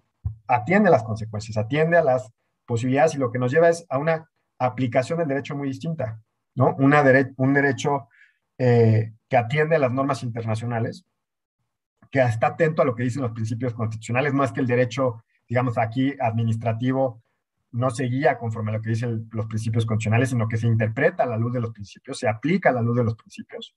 atiende 0.48 0.90
las 0.90 1.04
consecuencias, 1.04 1.58
atiende 1.58 1.98
a 1.98 2.04
las 2.04 2.32
posibilidades 2.66 3.16
y 3.16 3.18
lo 3.18 3.32
que 3.32 3.40
nos 3.40 3.52
lleva 3.52 3.70
es 3.70 3.86
a 3.90 3.98
una, 3.98 4.30
aplicación 4.62 5.18
del 5.18 5.28
derecho 5.28 5.56
muy 5.56 5.68
distinta, 5.68 6.22
¿no? 6.54 6.76
Una 6.78 7.04
un 7.38 7.54
derecho 7.54 8.10
eh, 8.64 9.14
que 9.28 9.38
atiende 9.38 9.76
a 9.76 9.80
las 9.80 9.92
normas 9.92 10.22
internacionales, 10.22 11.04
que 12.12 12.22
está 12.22 12.48
atento 12.48 12.84
a 12.84 12.86
lo 12.86 12.94
que 12.94 13.02
dicen 13.02 13.24
los 13.24 13.32
principios 13.32 13.74
constitucionales, 13.74 14.36
no 14.36 14.44
es 14.44 14.52
que 14.52 14.60
el 14.60 14.68
derecho, 14.68 15.24
digamos, 15.50 15.80
aquí 15.80 16.14
administrativo 16.20 17.24
no 17.72 17.90
se 17.90 18.04
guía 18.04 18.38
conforme 18.38 18.70
a 18.70 18.76
lo 18.76 18.82
que 18.84 18.92
dicen 18.92 19.28
los 19.32 19.48
principios 19.48 19.88
constitucionales, 19.88 20.30
sino 20.30 20.48
que 20.48 20.58
se 20.58 20.68
interpreta 20.68 21.24
a 21.24 21.26
la 21.26 21.38
luz 21.38 21.54
de 21.54 21.60
los 21.60 21.72
principios, 21.72 22.20
se 22.20 22.28
aplica 22.30 22.70
a 22.70 22.74
la 22.74 22.84
luz 22.84 22.98
de 22.98 23.04
los 23.04 23.16
principios. 23.16 23.76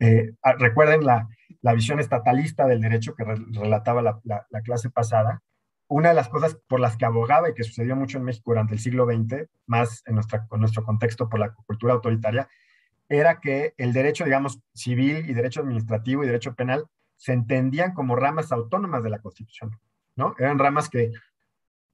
Eh, 0.00 0.34
ah, 0.42 0.52
recuerden 0.58 1.02
la, 1.06 1.26
visión 1.72 1.98
estatalista 1.98 2.66
del 2.66 2.82
derecho 2.82 3.14
que 3.14 3.24
relataba 3.24 4.02
la, 4.02 4.60
clase 4.64 4.90
pasada. 4.90 5.42
Una 5.88 6.10
de 6.10 6.14
las 6.14 6.28
cosas 6.28 6.58
por 6.68 6.80
las 6.80 6.98
que 6.98 7.06
abogaba 7.06 7.48
y 7.48 7.54
que 7.54 7.64
sucedió 7.64 7.96
mucho 7.96 8.18
en 8.18 8.24
México 8.24 8.50
durante 8.50 8.74
el 8.74 8.80
siglo 8.80 9.06
XX, 9.06 9.48
más 9.66 10.02
en, 10.04 10.16
nuestro 10.16 10.84
contexto 10.84 11.26
por 11.26 11.40
la 11.40 11.54
cultura 11.54 11.94
autoritaria, 11.94 12.46
era 13.08 13.40
que 13.40 13.74
el 13.76 13.92
derecho, 13.92 14.24
digamos, 14.24 14.60
civil 14.74 15.28
y 15.28 15.34
derecho 15.34 15.60
administrativo 15.60 16.22
y 16.22 16.26
derecho 16.26 16.54
penal 16.54 16.86
se 17.16 17.32
entendían 17.32 17.94
como 17.94 18.16
ramas 18.16 18.52
autónomas 18.52 19.02
de 19.02 19.10
la 19.10 19.20
Constitución, 19.20 19.78
¿no? 20.16 20.34
Eran 20.38 20.58
ramas 20.58 20.88
que 20.88 21.12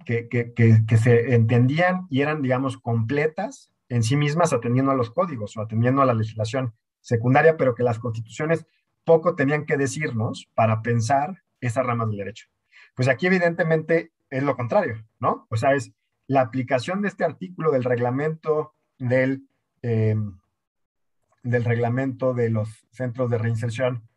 que, 0.04 0.98
se 1.00 1.34
entendían 1.34 2.06
y 2.10 2.20
eran, 2.20 2.42
digamos, 2.42 2.78
completas 2.78 3.70
en 3.88 4.02
sí 4.02 4.16
mismas 4.16 4.52
atendiendo 4.52 4.92
a 4.92 4.96
los 4.96 5.10
códigos 5.10 5.56
o 5.56 5.62
atendiendo 5.62 6.02
a 6.02 6.06
la 6.06 6.14
legislación 6.14 6.74
secundaria, 7.00 7.56
pero 7.56 7.74
que 7.74 7.82
las 7.82 7.98
constituciones 7.98 8.66
poco 9.04 9.34
tenían 9.34 9.66
que 9.66 9.76
decirnos 9.76 10.48
para 10.54 10.82
pensar 10.82 11.42
esas 11.60 11.84
ramas 11.84 12.08
del 12.08 12.18
derecho. 12.18 12.46
Pues 12.94 13.08
aquí 13.08 13.26
evidentemente 13.26 14.12
es 14.30 14.42
lo 14.42 14.56
contrario, 14.56 15.04
¿no? 15.18 15.46
O 15.50 15.56
sea, 15.56 15.74
es 15.74 15.92
la 16.26 16.40
aplicación 16.40 17.02
de 17.02 17.08
este 17.08 17.24
artículo 17.24 17.70
del 17.70 17.84
reglamento 17.84 18.74
del, 18.98 19.46
eh, 19.82 20.16
del 21.42 21.64
reglamento 21.64 22.34
de 22.34 22.50
los 22.50 22.68
centros 22.90 23.30
de 23.30 23.38
reinserción, 23.38 24.08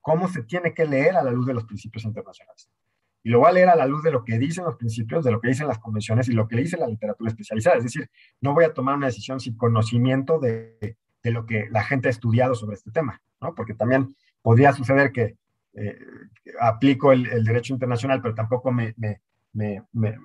cómo 0.00 0.28
se 0.28 0.42
tiene 0.42 0.74
que 0.74 0.84
leer 0.84 1.16
a 1.16 1.22
la 1.22 1.30
luz 1.30 1.46
de 1.46 1.54
los 1.54 1.64
principios 1.64 2.04
internacionales. 2.04 2.70
Y 3.24 3.30
lo 3.30 3.38
voy 3.38 3.50
a 3.50 3.52
leer 3.52 3.68
a 3.68 3.76
la 3.76 3.86
luz 3.86 4.02
de 4.02 4.10
lo 4.10 4.24
que 4.24 4.38
dicen 4.38 4.64
los 4.64 4.76
principios, 4.76 5.24
de 5.24 5.30
lo 5.30 5.40
que 5.40 5.48
dicen 5.48 5.68
las 5.68 5.78
convenciones 5.78 6.28
y 6.28 6.32
lo 6.32 6.48
que 6.48 6.56
dice 6.56 6.76
la 6.76 6.88
literatura 6.88 7.30
especializada. 7.30 7.76
Es 7.76 7.84
decir, 7.84 8.10
no 8.40 8.52
voy 8.52 8.64
a 8.64 8.74
tomar 8.74 8.96
una 8.96 9.06
decisión 9.06 9.38
sin 9.38 9.56
conocimiento 9.56 10.40
de, 10.40 10.96
lo 11.22 11.46
que 11.46 11.68
la 11.70 11.84
gente 11.84 12.08
ha 12.08 12.10
estudiado 12.10 12.56
sobre 12.56 12.74
este 12.74 12.90
tema, 12.90 13.22
¿no? 13.40 13.54
Porque 13.54 13.74
también 13.74 14.16
podría 14.42 14.72
suceder 14.72 15.12
que 15.12 15.36
eh, 15.74 15.98
aplico 16.60 17.12
el, 17.12 17.44
derecho 17.44 17.72
internacional, 17.72 18.20
pero 18.20 18.34
tampoco 18.34 18.72
me, 18.72 18.94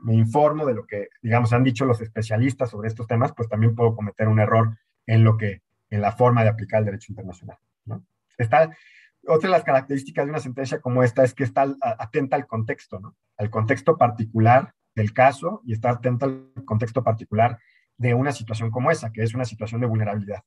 informo 0.07 0.65
de 0.65 0.73
lo 0.73 0.87
que, 0.87 1.09
digamos, 1.21 1.53
han 1.53 1.63
dicho 1.63 1.85
los 1.85 2.01
especialistas 2.01 2.71
sobre 2.71 2.87
estos 2.87 3.05
temas, 3.05 3.31
pues 3.33 3.47
también 3.47 3.75
puedo 3.75 3.95
cometer 3.95 4.27
un 4.27 4.39
error 4.39 4.75
en 5.05 5.23
lo 5.23 5.37
que, 5.37 5.61
en 5.89 6.01
la 6.01 6.11
forma 6.11 6.43
de 6.43 6.49
aplicar 6.49 6.79
el 6.79 6.85
derecho 6.85 7.11
internacional, 7.11 7.57
otra 9.27 9.49
de 9.49 9.51
las 9.51 9.63
características 9.63 10.25
de 10.25 10.31
una 10.31 10.39
sentencia 10.39 10.79
como 10.79 11.03
esta 11.03 11.23
es 11.23 11.33
que 11.33 11.43
está 11.43 11.67
atenta 11.81 12.35
al 12.35 12.47
contexto. 12.47 13.15
Al 13.37 13.49
contexto 13.49 13.97
particular 13.97 14.73
del 14.95 15.13
caso 15.13 15.61
y 15.65 15.73
está 15.73 15.91
atenta 15.91 16.25
al 16.25 16.51
contexto 16.65 17.03
particular 17.03 17.59
de 17.97 18.13
una 18.13 18.31
situación 18.31 18.71
como 18.71 18.91
esa, 18.91 19.11
que 19.11 19.23
es 19.23 19.33
una 19.33 19.45
situación 19.45 19.81
de 19.81 19.87
vulnerabilidad. 19.87 20.43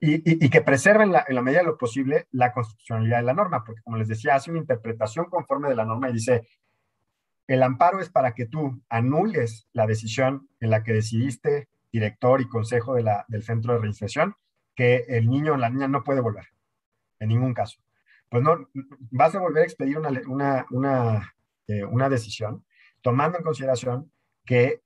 Y, 0.00 0.48
que 0.48 0.60
preserven 0.60 1.12
en 1.26 1.34
la 1.34 1.42
medida 1.42 1.60
de 1.60 1.66
lo 1.66 1.76
posible 1.76 2.28
la 2.30 2.52
constitucionalidad 2.52 3.18
de 3.18 3.24
la 3.24 3.34
norma, 3.34 3.64
porque 3.64 3.82
como 3.82 3.96
les 3.96 4.06
decía, 4.06 4.36
hace 4.36 4.50
una 4.50 4.60
interpretación 4.60 5.26
conforme 5.26 5.68
de 5.68 5.74
la 5.74 5.84
norma 5.84 6.08
y 6.08 6.12
dice, 6.12 6.46
el 7.48 7.64
amparo 7.64 8.00
es 8.00 8.08
para 8.08 8.32
que 8.32 8.46
tú 8.46 8.80
anules 8.88 9.66
la 9.72 9.88
decisión 9.88 10.48
en 10.60 10.70
la 10.70 10.84
que 10.84 10.92
decidiste, 10.92 11.68
director 11.92 12.40
y 12.40 12.48
consejo 12.48 12.94
del 12.94 13.42
centro 13.42 13.74
de 13.74 13.80
reinserción, 13.80 14.34
que 14.74 15.04
el 15.08 15.28
niño 15.28 15.54
o 15.54 15.56
la 15.56 15.70
niña 15.70 15.88
no 15.88 16.04
puede 16.04 16.20
volver 16.20 16.46
en 17.20 17.28
ningún 17.28 17.54
caso. 17.54 17.80
Pues 18.30 18.42
no, 18.42 18.68
vas 19.10 19.34
a 19.34 19.40
volver 19.40 19.62
a 19.62 19.66
expedir 19.66 19.98
una, 19.98 20.10
una, 20.28 20.66
una, 20.70 21.34
eh, 21.66 22.10
decisión 22.10 22.64
tomando 23.02 23.38
en 23.38 23.44
consideración 23.44 24.12
que 24.44 24.82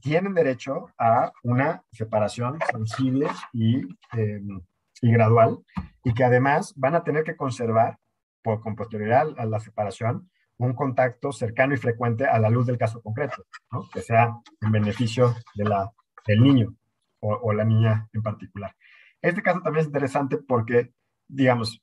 tienen 0.00 0.34
derecho 0.34 0.92
a 0.98 1.32
una 1.42 1.82
separación 1.92 2.58
sensible 2.70 3.26
y, 3.52 3.80
em, 4.12 4.60
y, 5.02 5.12
gradual 5.12 5.58
y 6.04 6.14
que 6.14 6.24
además 6.24 6.72
van 6.76 6.94
a 6.94 7.02
tener 7.02 7.24
que 7.24 7.36
conservar 7.36 7.98
por, 8.42 8.60
con 8.60 8.76
posterioridad 8.76 9.28
a 9.36 9.46
la 9.46 9.58
separación 9.58 10.30
un 10.58 10.74
contacto 10.74 11.32
cercano 11.32 11.74
y 11.74 11.78
frecuente 11.78 12.26
a 12.26 12.38
la 12.38 12.50
luz 12.50 12.66
del 12.66 12.78
caso 12.78 13.00
concreto, 13.02 13.46
que 13.92 14.02
sea 14.02 14.36
en 14.60 14.72
beneficio 14.72 15.34
de 15.54 15.64
la, 15.64 15.90
del 16.26 16.42
niño 16.42 16.74
o, 17.20 17.52
la 17.52 17.64
niña 17.64 18.08
en 18.12 18.22
particular. 18.22 18.74
Este 19.20 19.42
caso 19.42 19.60
también 19.60 19.82
es 19.82 19.86
interesante 19.86 20.38
porque 20.38 20.92
digamos, 21.30 21.82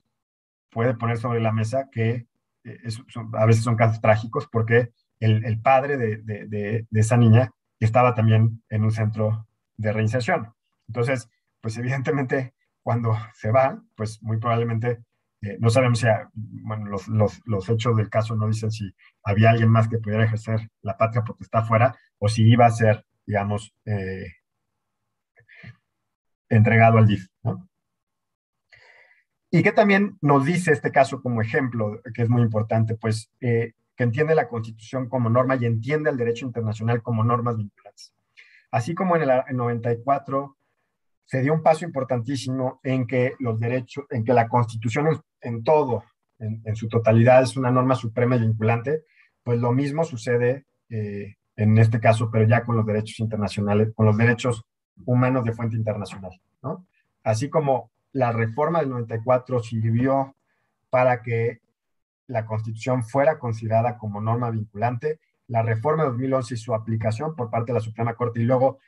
puede 0.69 0.93
poner 0.95 1.17
sobre 1.17 1.39
la 1.39 1.51
mesa 1.51 1.89
que 1.91 2.27
eh, 2.63 2.79
a 3.33 3.45
veces 3.45 3.63
son 3.63 3.75
casos 3.75 4.01
trágicos 4.01 4.47
porque 4.51 4.91
el, 5.19 5.61
padre 5.61 5.97
de, 5.97 6.85
esa 6.91 7.17
niña 7.17 7.51
estaba 7.79 8.13
también 8.13 8.61
en 8.69 8.83
un 8.83 8.91
centro 8.91 9.47
de 9.77 9.91
reinserción. 9.91 10.53
Entonces, 10.87 11.29
pues 11.61 11.77
evidentemente 11.77 12.53
cuando 12.83 13.17
se 13.33 13.51
va, 13.51 13.81
pues 13.95 14.21
muy 14.21 14.37
probablemente 14.37 15.03
eh, 15.41 15.57
no 15.59 15.69
sabemos 15.69 15.99
si, 15.99 16.07
bueno, 16.33 16.85
los, 16.85 17.69
hechos 17.69 17.95
del 17.97 18.09
caso 18.09 18.35
no 18.35 18.47
dicen 18.47 18.71
si 18.71 18.91
había 19.23 19.51
alguien 19.51 19.69
más 19.69 19.87
que 19.87 19.97
pudiera 19.97 20.23
ejercer 20.23 20.69
la 20.81 20.97
patria 20.97 21.23
porque 21.23 21.43
está 21.43 21.63
fuera 21.63 21.95
o 22.19 22.27
si 22.27 22.43
iba 22.43 22.65
a 22.65 22.71
ser, 22.71 23.05
digamos, 23.27 23.75
eh, 23.85 24.33
entregado 26.49 26.97
al 26.97 27.07
DIF. 27.07 27.27
Y 29.51 29.63
que 29.63 29.71
también 29.71 30.17
nos 30.21 30.45
dice 30.45 30.71
este 30.71 30.91
caso 30.91 31.21
como 31.21 31.41
ejemplo, 31.41 32.01
que 32.13 32.23
es 32.23 32.29
muy 32.29 32.41
importante, 32.41 32.95
pues 32.95 33.29
eh, 33.39 33.73
que 33.95 34.03
entiende 34.03 34.35
la 34.35 34.47
Constitución 34.47 35.09
como 35.09 35.29
norma 35.29 35.55
y 35.55 35.65
entiende 35.65 36.09
el 36.09 36.17
derecho 36.17 36.45
internacional 36.45 37.01
como 37.01 37.23
normas 37.23 37.57
vinculantes. 37.57 38.13
Así 38.71 38.93
como 38.93 39.15
en 39.15 39.23
el 39.23 39.43
94 39.53 40.57
se 41.25 41.41
dio 41.41 41.53
un 41.53 41.63
paso 41.63 41.85
importantísimo 41.85 42.79
en 42.83 43.07
que 43.07 43.33
los 43.39 43.59
derechos, 43.59 44.05
en 44.09 44.23
que 44.23 44.33
la 44.33 44.47
Constitución 44.47 45.07
en 45.41 45.63
todo, 45.63 46.03
en, 46.39 46.75
su 46.75 46.87
totalidad, 46.87 47.41
es 47.43 47.57
una 47.57 47.71
norma 47.71 47.95
suprema 47.95 48.35
y 48.35 48.41
vinculante, 48.41 49.03
pues 49.43 49.59
lo 49.59 49.71
mismo 49.71 50.03
sucede 50.03 50.65
eh, 50.89 51.36
en 51.57 51.77
este 51.79 51.99
caso, 51.99 52.29
pero 52.31 52.47
ya 52.47 52.63
con 52.63 52.77
los 52.77 52.85
derechos 52.85 53.19
internacionales, 53.19 53.91
con 53.95 54.05
los 54.05 54.15
derechos 54.15 54.63
humanos 55.05 55.43
de 55.43 55.53
fuente 55.53 55.75
internacional, 55.75 56.39
¿no? 56.61 56.85
Así 57.23 57.49
como 57.49 57.91
la 58.13 58.31
reforma 58.31 58.79
del 58.79 58.89
94 58.89 59.61
sirvió 59.61 60.35
para 60.89 61.21
que 61.21 61.59
la 62.27 62.45
Constitución 62.45 63.03
fuera 63.03 63.39
considerada 63.39 63.97
como 63.97 64.21
norma 64.21 64.51
vinculante, 64.51 65.19
la 65.47 65.63
reforma 65.63 66.03
de 66.03 66.09
2011 66.09 66.53
y 66.53 66.57
su 66.57 66.73
aplicación 66.73 67.35
por 67.35 67.49
parte 67.49 67.71
de 67.71 67.79
la 67.79 67.83
Suprema 67.83 68.15
Corte 68.15 68.41
y 68.41 68.43
luego 68.43 68.79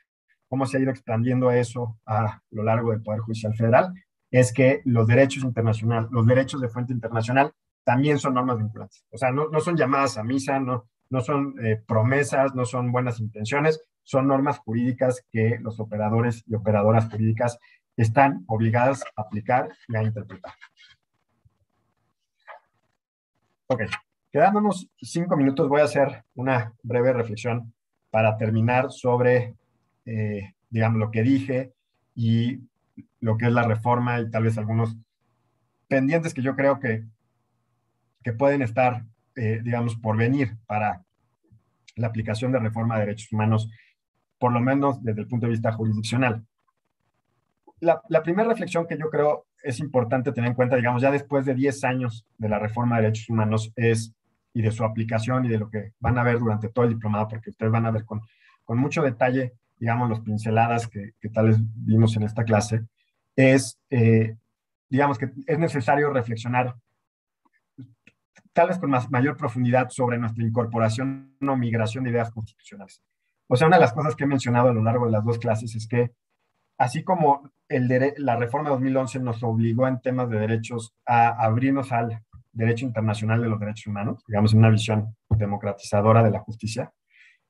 cómo 0.48 0.66
se 0.66 0.76
ha 0.76 0.80
ido 0.80 0.90
expandiendo 0.90 1.50
eso 1.50 1.98
a 2.06 2.40
lo 2.50 2.62
largo 2.62 2.90
del 2.90 3.02
Poder 3.02 3.20
Judicial 3.20 3.54
Federal, 3.54 3.94
es 4.30 4.52
que 4.52 4.80
los 4.84 5.06
derechos 5.06 5.42
internacionales, 5.42 6.10
los 6.12 6.26
derechos 6.26 6.60
de 6.60 6.68
fuente 6.68 6.92
internacional 6.92 7.52
también 7.84 8.18
son 8.18 8.34
normas 8.34 8.58
vinculantes. 8.58 9.04
O 9.10 9.18
sea, 9.18 9.32
no, 9.32 9.48
no 9.48 9.60
son 9.60 9.76
llamadas 9.76 10.18
a 10.18 10.24
misa, 10.24 10.60
no, 10.60 10.88
no 11.10 11.20
son 11.20 11.54
eh, 11.64 11.82
promesas, 11.86 12.54
no 12.54 12.64
son 12.64 12.92
buenas 12.92 13.20
intenciones, 13.20 13.82
son 14.02 14.28
normas 14.28 14.58
jurídicas 14.58 15.24
que 15.30 15.58
los 15.60 15.78
operadores 15.80 16.42
y 16.46 16.54
operadoras 16.54 17.10
jurídicas 17.10 17.58
están 17.96 18.44
obligadas 18.46 19.04
a 19.16 19.22
aplicar 19.22 19.68
y 19.88 19.96
a 19.96 20.02
interpretar. 20.02 20.54
Ok, 23.66 23.82
quedándonos 24.32 24.88
cinco 25.00 25.36
minutos, 25.36 25.68
voy 25.68 25.80
a 25.80 25.84
hacer 25.84 26.24
una 26.34 26.72
breve 26.82 27.12
reflexión 27.12 27.72
para 28.10 28.36
terminar 28.36 28.90
sobre, 28.90 29.54
eh, 30.06 30.54
digamos, 30.70 30.98
lo 30.98 31.10
que 31.10 31.22
dije 31.22 31.72
y 32.14 32.58
lo 33.20 33.36
que 33.36 33.46
es 33.46 33.52
la 33.52 33.62
reforma 33.62 34.20
y 34.20 34.30
tal 34.30 34.44
vez 34.44 34.58
algunos 34.58 34.96
pendientes 35.88 36.34
que 36.34 36.42
yo 36.42 36.56
creo 36.56 36.80
que, 36.80 37.04
que 38.22 38.32
pueden 38.32 38.62
estar, 38.62 39.04
eh, 39.36 39.60
digamos, 39.62 39.96
por 39.96 40.16
venir 40.16 40.56
para 40.66 41.02
la 41.96 42.06
aplicación 42.06 42.52
de 42.52 42.58
reforma 42.58 42.94
de 42.94 43.06
derechos 43.06 43.32
humanos, 43.32 43.70
por 44.38 44.52
lo 44.52 44.60
menos 44.60 45.02
desde 45.02 45.20
el 45.20 45.28
punto 45.28 45.46
de 45.46 45.52
vista 45.52 45.72
jurisdiccional. 45.72 46.44
La, 47.80 48.22
primera 48.22 48.48
reflexión 48.48 48.86
que 48.86 48.98
yo 48.98 49.08
creo 49.08 49.46
es 49.62 49.78
importante 49.80 50.32
tener 50.32 50.50
en 50.50 50.54
cuenta, 50.54 50.76
digamos, 50.76 51.00
ya 51.00 51.10
después 51.10 51.46
de 51.46 51.54
10 51.54 51.84
años 51.84 52.26
de 52.36 52.48
la 52.48 52.58
reforma 52.58 52.96
de 52.96 53.02
derechos 53.02 53.28
humanos 53.30 53.72
es, 53.76 54.14
y 54.52 54.62
de 54.62 54.70
su 54.70 54.84
aplicación 54.84 55.44
y 55.46 55.48
de 55.48 55.58
lo 55.58 55.70
que 55.70 55.92
van 55.98 56.18
a 56.18 56.22
ver 56.22 56.38
durante 56.38 56.68
todo 56.68 56.84
el 56.84 56.92
diplomado, 56.92 57.28
porque 57.28 57.50
ustedes 57.50 57.72
van 57.72 57.86
a 57.86 57.90
ver 57.90 58.04
con, 58.04 58.20
con 58.64 58.78
mucho 58.78 59.02
detalle, 59.02 59.54
digamos, 59.78 60.10
las 60.10 60.20
pinceladas 60.20 60.88
que, 60.88 61.12
que 61.20 61.30
tal 61.30 61.48
vez 61.48 61.56
vimos 61.60 62.16
en 62.16 62.24
esta 62.24 62.44
clase, 62.44 62.82
es, 63.36 63.78
eh, 63.88 64.36
digamos, 64.88 65.18
que 65.18 65.30
es 65.46 65.58
necesario 65.58 66.10
reflexionar 66.10 66.74
tal 68.52 68.68
vez 68.68 68.78
con 68.78 68.90
más, 68.90 69.10
mayor 69.10 69.36
profundidad 69.36 69.88
sobre 69.90 70.18
nuestra 70.18 70.44
incorporación 70.44 71.36
o 71.40 71.56
migración 71.56 72.04
de 72.04 72.10
ideas 72.10 72.30
constitucionales. 72.30 73.02
O 73.48 73.56
sea, 73.56 73.66
una 73.66 73.76
de 73.76 73.82
las 73.82 73.92
cosas 73.92 74.14
que 74.14 74.24
he 74.24 74.28
mencionado 74.28 74.68
a 74.68 74.72
lo 74.72 74.82
largo 74.82 75.06
de 75.06 75.12
las 75.12 75.24
dos 75.24 75.38
clases 75.38 75.74
es 75.74 75.86
que, 75.86 76.12
así 76.78 77.02
como 77.02 77.50
el 77.68 77.88
la 78.18 78.36
reforma 78.36 78.68
de 78.68 78.74
2011 78.74 79.20
nos 79.20 79.42
obligó 79.42 79.86
en 79.86 80.00
temas 80.00 80.28
de 80.30 80.38
derechos 80.38 80.94
a 81.06 81.28
abrirnos 81.28 81.92
al 81.92 82.22
derecho 82.52 82.84
internacional 82.84 83.40
de 83.40 83.48
los 83.48 83.60
derechos 83.60 83.86
humanos, 83.86 84.22
digamos, 84.26 84.52
en 84.52 84.58
una 84.60 84.70
visión 84.70 85.16
democratizadora 85.28 86.22
de 86.22 86.30
la 86.30 86.40
justicia, 86.40 86.92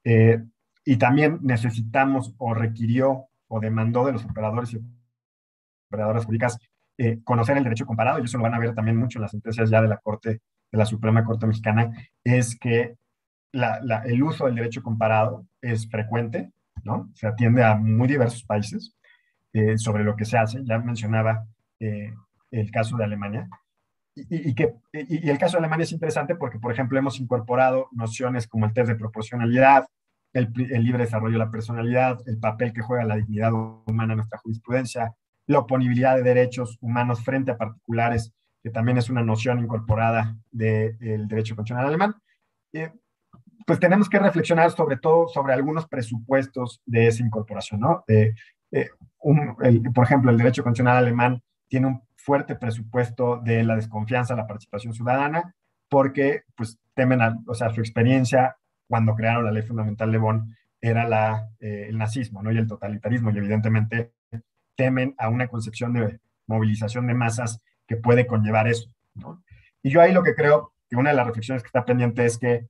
eh, 0.04 0.42
y 0.84 0.96
también 0.96 1.38
necesitamos 1.42 2.34
o 2.38 2.54
requirió 2.54 3.26
o 3.48 3.60
demandó 3.60 4.04
de 4.04 4.12
los 4.12 4.24
operadores 4.24 4.72
y 4.72 4.80
operadoras 5.88 6.24
públicas 6.24 6.58
eh, 6.96 7.20
conocer 7.24 7.56
el 7.56 7.64
derecho 7.64 7.86
comparado, 7.86 8.18
y 8.18 8.24
eso 8.24 8.36
lo 8.36 8.44
van 8.44 8.54
a 8.54 8.58
ver 8.58 8.74
también 8.74 8.96
mucho 8.96 9.18
en 9.18 9.22
las 9.22 9.30
sentencias 9.30 9.70
ya 9.70 9.80
de 9.80 9.88
la 9.88 9.98
Corte, 9.98 10.40
de 10.70 10.78
la 10.78 10.86
Suprema 10.86 11.24
Corte 11.24 11.46
Mexicana, 11.46 11.92
es 12.24 12.58
que 12.58 12.96
el 13.52 14.22
uso 14.22 14.46
del 14.46 14.54
derecho 14.54 14.82
comparado 14.82 15.46
es 15.60 15.88
frecuente, 15.88 16.52
¿no? 16.84 17.10
Se 17.14 17.26
atiende 17.26 17.64
a 17.64 17.76
muy 17.76 18.08
diversos 18.08 18.44
países 18.44 18.94
eh, 19.52 19.76
sobre 19.76 20.04
lo 20.04 20.16
que 20.16 20.24
se 20.24 20.38
hace. 20.38 20.64
Ya 20.64 20.78
mencionaba 20.78 21.46
eh, 21.80 22.14
el 22.50 22.70
caso 22.70 22.96
de 22.96 23.04
Alemania. 23.04 23.48
Y, 24.14 24.54
que, 24.54 24.74
y, 24.92 25.30
el 25.30 25.38
caso 25.38 25.56
de 25.56 25.60
Alemania 25.60 25.84
es 25.84 25.92
interesante 25.92 26.34
porque, 26.34 26.58
por 26.58 26.72
ejemplo, 26.72 26.98
hemos 26.98 27.18
incorporado 27.20 27.88
nociones 27.92 28.46
como 28.46 28.66
el 28.66 28.72
test 28.72 28.88
de 28.88 28.96
proporcionalidad, 28.96 29.86
el, 30.32 30.52
el, 30.70 30.84
libre 30.84 31.04
desarrollo 31.04 31.38
de 31.38 31.44
la 31.44 31.50
personalidad, 31.50 32.18
el 32.26 32.38
papel 32.38 32.72
que 32.72 32.82
juega 32.82 33.04
la 33.04 33.16
dignidad 33.16 33.52
humana 33.52 34.12
en 34.12 34.18
nuestra 34.18 34.38
jurisprudencia, 34.38 35.14
la 35.46 35.60
oponibilidad 35.60 36.16
de 36.16 36.22
derechos 36.22 36.76
humanos 36.80 37.24
frente 37.24 37.52
a 37.52 37.56
particulares, 37.56 38.32
que 38.62 38.70
también 38.70 38.98
es 38.98 39.10
una 39.10 39.22
noción 39.22 39.58
incorporada 39.58 40.36
del 40.50 41.28
derecho 41.28 41.56
constitucional 41.56 41.86
alemán. 41.86 42.14
Eh, 42.72 42.92
pues 43.66 43.78
tenemos 43.78 44.08
que 44.08 44.18
reflexionar 44.18 44.70
sobre 44.70 44.96
todo 44.96 45.28
sobre 45.28 45.52
algunos 45.54 45.86
presupuestos 45.86 46.80
de 46.86 47.06
esa 47.06 47.22
incorporación, 47.22 47.80
¿no? 47.80 48.04
Eh, 48.08 48.34
por 49.94 50.04
ejemplo, 50.04 50.30
el 50.30 50.38
derecho 50.38 50.62
constitucional 50.62 50.96
alemán 50.96 51.42
tiene 51.68 51.86
un 51.86 52.02
fuerte 52.16 52.54
presupuesto 52.54 53.40
de 53.42 53.62
la 53.64 53.76
desconfianza, 53.76 54.34
la 54.34 54.46
participación 54.46 54.92
ciudadana, 54.92 55.54
porque 55.88 56.42
pues 56.56 56.78
temen, 56.94 57.20
o 57.46 57.54
sea, 57.54 57.70
su 57.70 57.80
experiencia 57.80 58.56
cuando 58.88 59.14
crearon 59.14 59.44
la 59.44 59.52
ley 59.52 59.62
fundamental 59.62 60.10
de 60.10 60.18
Bonn 60.18 60.56
era 60.80 61.06
la, 61.08 61.48
eh, 61.60 61.86
el 61.88 61.98
nazismo, 61.98 62.42
¿no? 62.42 62.50
Y 62.52 62.58
el 62.58 62.66
totalitarismo, 62.66 63.30
y 63.30 63.38
evidentemente 63.38 64.12
temen 64.76 65.14
a 65.18 65.28
una 65.28 65.48
concepción 65.48 65.92
de 65.92 66.20
movilización 66.46 67.06
de 67.06 67.14
masas 67.14 67.60
que 67.90 67.96
puede 67.96 68.24
conllevar 68.24 68.68
eso. 68.68 68.88
Y 69.82 69.90
yo 69.90 70.00
ahí 70.00 70.12
lo 70.12 70.22
que 70.22 70.36
creo 70.36 70.72
que 70.88 70.94
una 70.94 71.10
de 71.10 71.16
las 71.16 71.26
reflexiones 71.26 71.64
que 71.64 71.66
está 71.66 71.84
pendiente 71.84 72.24
es 72.24 72.38
que 72.38 72.68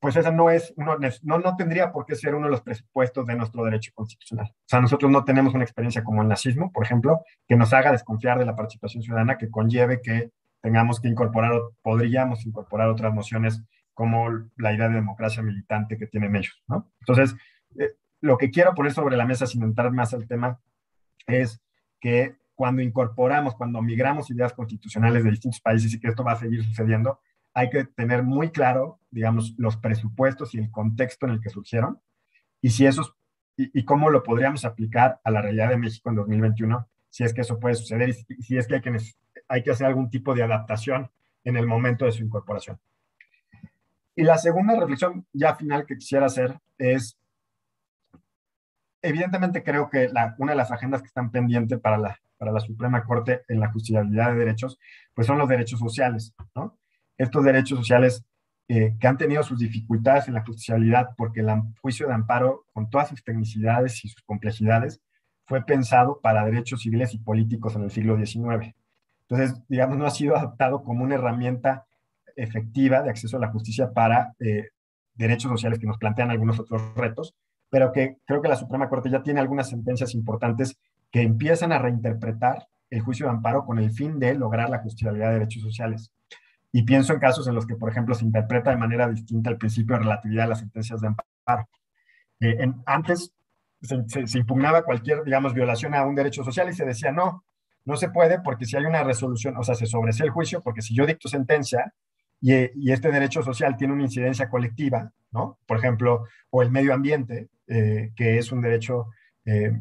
pues 0.00 0.16
esa 0.16 0.30
no 0.30 0.50
es, 0.50 0.74
no, 0.76 0.98
no 1.22 1.56
tendría 1.56 1.92
por 1.92 2.04
qué 2.04 2.14
ser 2.14 2.34
uno 2.34 2.46
de 2.46 2.50
los 2.50 2.60
presupuestos 2.60 3.24
de 3.24 3.36
nuestro 3.36 3.64
derecho 3.64 3.90
constitucional. 3.94 4.48
O 4.52 4.64
sea, 4.66 4.82
nosotros 4.82 5.10
no 5.10 5.24
tenemos 5.24 5.54
una 5.54 5.64
experiencia 5.64 6.04
como 6.04 6.20
el 6.20 6.28
nazismo, 6.28 6.70
por 6.72 6.84
ejemplo, 6.84 7.22
que 7.48 7.56
nos 7.56 7.72
haga 7.72 7.90
desconfiar 7.90 8.38
de 8.38 8.44
la 8.44 8.54
participación 8.54 9.02
ciudadana, 9.02 9.38
que 9.38 9.48
conlleve 9.48 10.02
que 10.02 10.30
tengamos 10.60 11.00
que 11.00 11.08
incorporar, 11.08 11.52
podríamos 11.80 12.44
incorporar 12.44 12.90
otras 12.90 13.14
nociones 13.14 13.62
como 13.94 14.28
la 14.56 14.74
idea 14.74 14.88
de 14.88 14.96
democracia 14.96 15.42
militante 15.42 15.96
que 15.96 16.06
tienen 16.06 16.36
ellos, 16.36 16.62
¿no? 16.66 16.90
Entonces, 17.00 17.34
eh, 17.78 17.92
lo 18.20 18.36
que 18.36 18.50
quiero 18.50 18.74
poner 18.74 18.92
sobre 18.92 19.16
la 19.16 19.24
mesa, 19.24 19.46
sin 19.46 19.62
entrar 19.62 19.90
más 19.90 20.12
al 20.12 20.26
tema, 20.26 20.60
es 21.26 21.62
que 22.00 22.41
cuando 22.62 22.80
incorporamos, 22.80 23.56
cuando 23.56 23.82
migramos 23.82 24.30
ideas 24.30 24.52
constitucionales 24.52 25.24
de 25.24 25.30
distintos 25.30 25.60
países 25.60 25.92
y 25.92 25.98
que 25.98 26.06
esto 26.06 26.22
va 26.22 26.34
a 26.34 26.36
seguir 26.36 26.62
sucediendo, 26.62 27.18
hay 27.52 27.68
que 27.70 27.86
tener 27.86 28.22
muy 28.22 28.52
claro, 28.52 29.00
digamos, 29.10 29.56
los 29.58 29.76
presupuestos 29.78 30.54
y 30.54 30.58
el 30.58 30.70
contexto 30.70 31.26
en 31.26 31.32
el 31.32 31.40
que 31.40 31.50
surgieron 31.50 31.98
y 32.60 32.70
si 32.70 32.86
esos 32.86 33.16
y, 33.56 33.84
cómo 33.84 34.10
lo 34.10 34.22
podríamos 34.22 34.64
aplicar 34.64 35.20
a 35.24 35.32
la 35.32 35.42
realidad 35.42 35.70
de 35.70 35.76
México 35.76 36.08
en 36.08 36.14
2021, 36.14 36.88
si 37.10 37.24
es 37.24 37.34
que 37.34 37.40
eso 37.40 37.58
puede 37.58 37.74
suceder 37.74 38.10
y 38.10 38.12
si 38.12 38.56
es 38.56 38.68
que 38.68 38.76
hay 38.76 38.80
que, 38.80 38.96
hay 39.48 39.62
que 39.64 39.72
hacer 39.72 39.88
algún 39.88 40.08
tipo 40.08 40.32
de 40.32 40.44
adaptación 40.44 41.10
en 41.42 41.56
el 41.56 41.66
momento 41.66 42.04
de 42.04 42.12
su 42.12 42.22
incorporación. 42.22 42.78
Y 44.14 44.22
la 44.22 44.38
segunda 44.38 44.78
reflexión 44.78 45.26
ya 45.32 45.56
final 45.56 45.84
que 45.84 45.98
quisiera 45.98 46.26
hacer 46.26 46.60
es, 46.78 47.18
evidentemente 49.02 49.64
creo 49.64 49.90
que 49.90 50.08
la, 50.10 50.36
una 50.38 50.52
de 50.52 50.58
las 50.58 50.70
agendas 50.70 51.02
que 51.02 51.08
están 51.08 51.32
pendientes 51.32 51.80
para 51.80 51.98
la, 51.98 52.20
para 52.42 52.50
la 52.50 52.58
Suprema 52.58 53.04
Corte 53.04 53.42
en 53.46 53.60
la 53.60 53.70
justiciabilidad 53.70 54.32
de 54.32 54.38
derechos, 54.38 54.76
pues 55.14 55.28
son 55.28 55.38
los 55.38 55.48
derechos 55.48 55.78
sociales, 55.78 56.34
¿no? 56.56 56.76
estos 57.16 57.44
derechos 57.44 57.78
sociales 57.78 58.24
eh, 58.66 58.96
que 58.98 59.06
han 59.06 59.16
tenido 59.16 59.44
sus 59.44 59.60
dificultades 59.60 60.26
en 60.26 60.34
la 60.34 60.44
justicialidad 60.44 61.10
porque 61.16 61.38
el 61.38 61.46
juicio 61.80 62.08
de 62.08 62.14
amparo, 62.14 62.66
con 62.72 62.90
todas 62.90 63.10
sus 63.10 63.22
tecnicidades 63.22 64.04
y 64.04 64.08
sus 64.08 64.22
complejidades, 64.22 65.00
fue 65.46 65.64
pensado 65.64 66.18
para 66.20 66.44
derechos 66.44 66.82
civiles 66.82 67.14
y 67.14 67.18
políticos 67.18 67.76
en 67.76 67.84
el 67.84 67.92
siglo 67.92 68.16
XIX. 68.16 68.74
Entonces, 69.28 69.62
digamos, 69.68 69.96
no 69.96 70.04
ha 70.04 70.10
sido 70.10 70.34
adaptado 70.36 70.82
como 70.82 71.04
una 71.04 71.14
herramienta 71.14 71.86
efectiva 72.34 73.02
de 73.02 73.10
acceso 73.10 73.36
a 73.36 73.40
la 73.40 73.52
justicia 73.52 73.92
para 73.92 74.34
eh, 74.40 74.70
derechos 75.14 75.48
sociales 75.48 75.78
que 75.78 75.86
nos 75.86 75.98
plantean 75.98 76.32
algunos 76.32 76.58
otros 76.58 76.92
retos, 76.96 77.36
pero 77.70 77.92
que 77.92 78.16
creo 78.26 78.42
que 78.42 78.48
la 78.48 78.56
Suprema 78.56 78.88
Corte 78.88 79.10
ya 79.10 79.22
tiene 79.22 79.38
algunas 79.38 79.68
sentencias 79.68 80.12
importantes 80.16 80.76
que 81.12 81.22
empiezan 81.22 81.70
a 81.70 81.78
reinterpretar 81.78 82.66
el 82.90 83.00
juicio 83.00 83.26
de 83.26 83.32
amparo 83.32 83.64
con 83.64 83.78
el 83.78 83.92
fin 83.92 84.18
de 84.18 84.34
lograr 84.34 84.68
la 84.70 84.78
justiciabilidad 84.78 85.28
de 85.28 85.34
derechos 85.34 85.62
sociales. 85.62 86.12
Y 86.72 86.82
pienso 86.82 87.12
en 87.12 87.20
casos 87.20 87.46
en 87.46 87.54
los 87.54 87.66
que, 87.66 87.76
por 87.76 87.90
ejemplo, 87.90 88.14
se 88.14 88.24
interpreta 88.24 88.70
de 88.70 88.76
manera 88.76 89.08
distinta 89.08 89.50
el 89.50 89.58
principio 89.58 89.96
de 89.96 90.02
relatividad 90.02 90.44
de 90.44 90.48
las 90.48 90.58
sentencias 90.58 91.00
de 91.00 91.08
amparo. 91.08 91.68
Eh, 92.40 92.56
en, 92.58 92.82
antes 92.86 93.32
se, 93.82 94.38
impugnaba 94.38 94.84
cualquier, 94.84 95.22
digamos, 95.22 95.54
violación 95.54 95.94
a 95.94 96.04
un 96.04 96.14
derecho 96.14 96.42
social 96.44 96.68
y 96.70 96.72
se 96.72 96.84
decía, 96.84 97.12
no, 97.12 97.44
no 97.84 97.96
se 97.96 98.08
puede 98.08 98.40
porque 98.40 98.64
si 98.64 98.76
hay 98.76 98.84
una 98.84 99.04
resolución, 99.04 99.56
o 99.56 99.62
sea, 99.62 99.74
se 99.74 99.86
sobresee 99.86 100.26
el 100.26 100.32
juicio, 100.32 100.62
porque 100.62 100.82
si 100.82 100.94
yo 100.94 101.06
dicto 101.06 101.28
sentencia 101.28 101.92
y, 102.40 102.52
y 102.74 102.92
este 102.92 103.10
derecho 103.10 103.42
social 103.42 103.76
tiene 103.76 103.92
una 103.92 104.04
incidencia 104.04 104.48
colectiva, 104.48 105.12
¿no? 105.30 105.58
Por 105.66 105.78
ejemplo, 105.78 106.24
o 106.50 106.62
el 106.62 106.70
medio 106.70 106.94
ambiente, 106.94 107.48
eh, 107.66 108.12
que 108.16 108.38
es 108.38 108.52
un 108.52 108.60
derecho, 108.60 109.08
eh, 109.44 109.72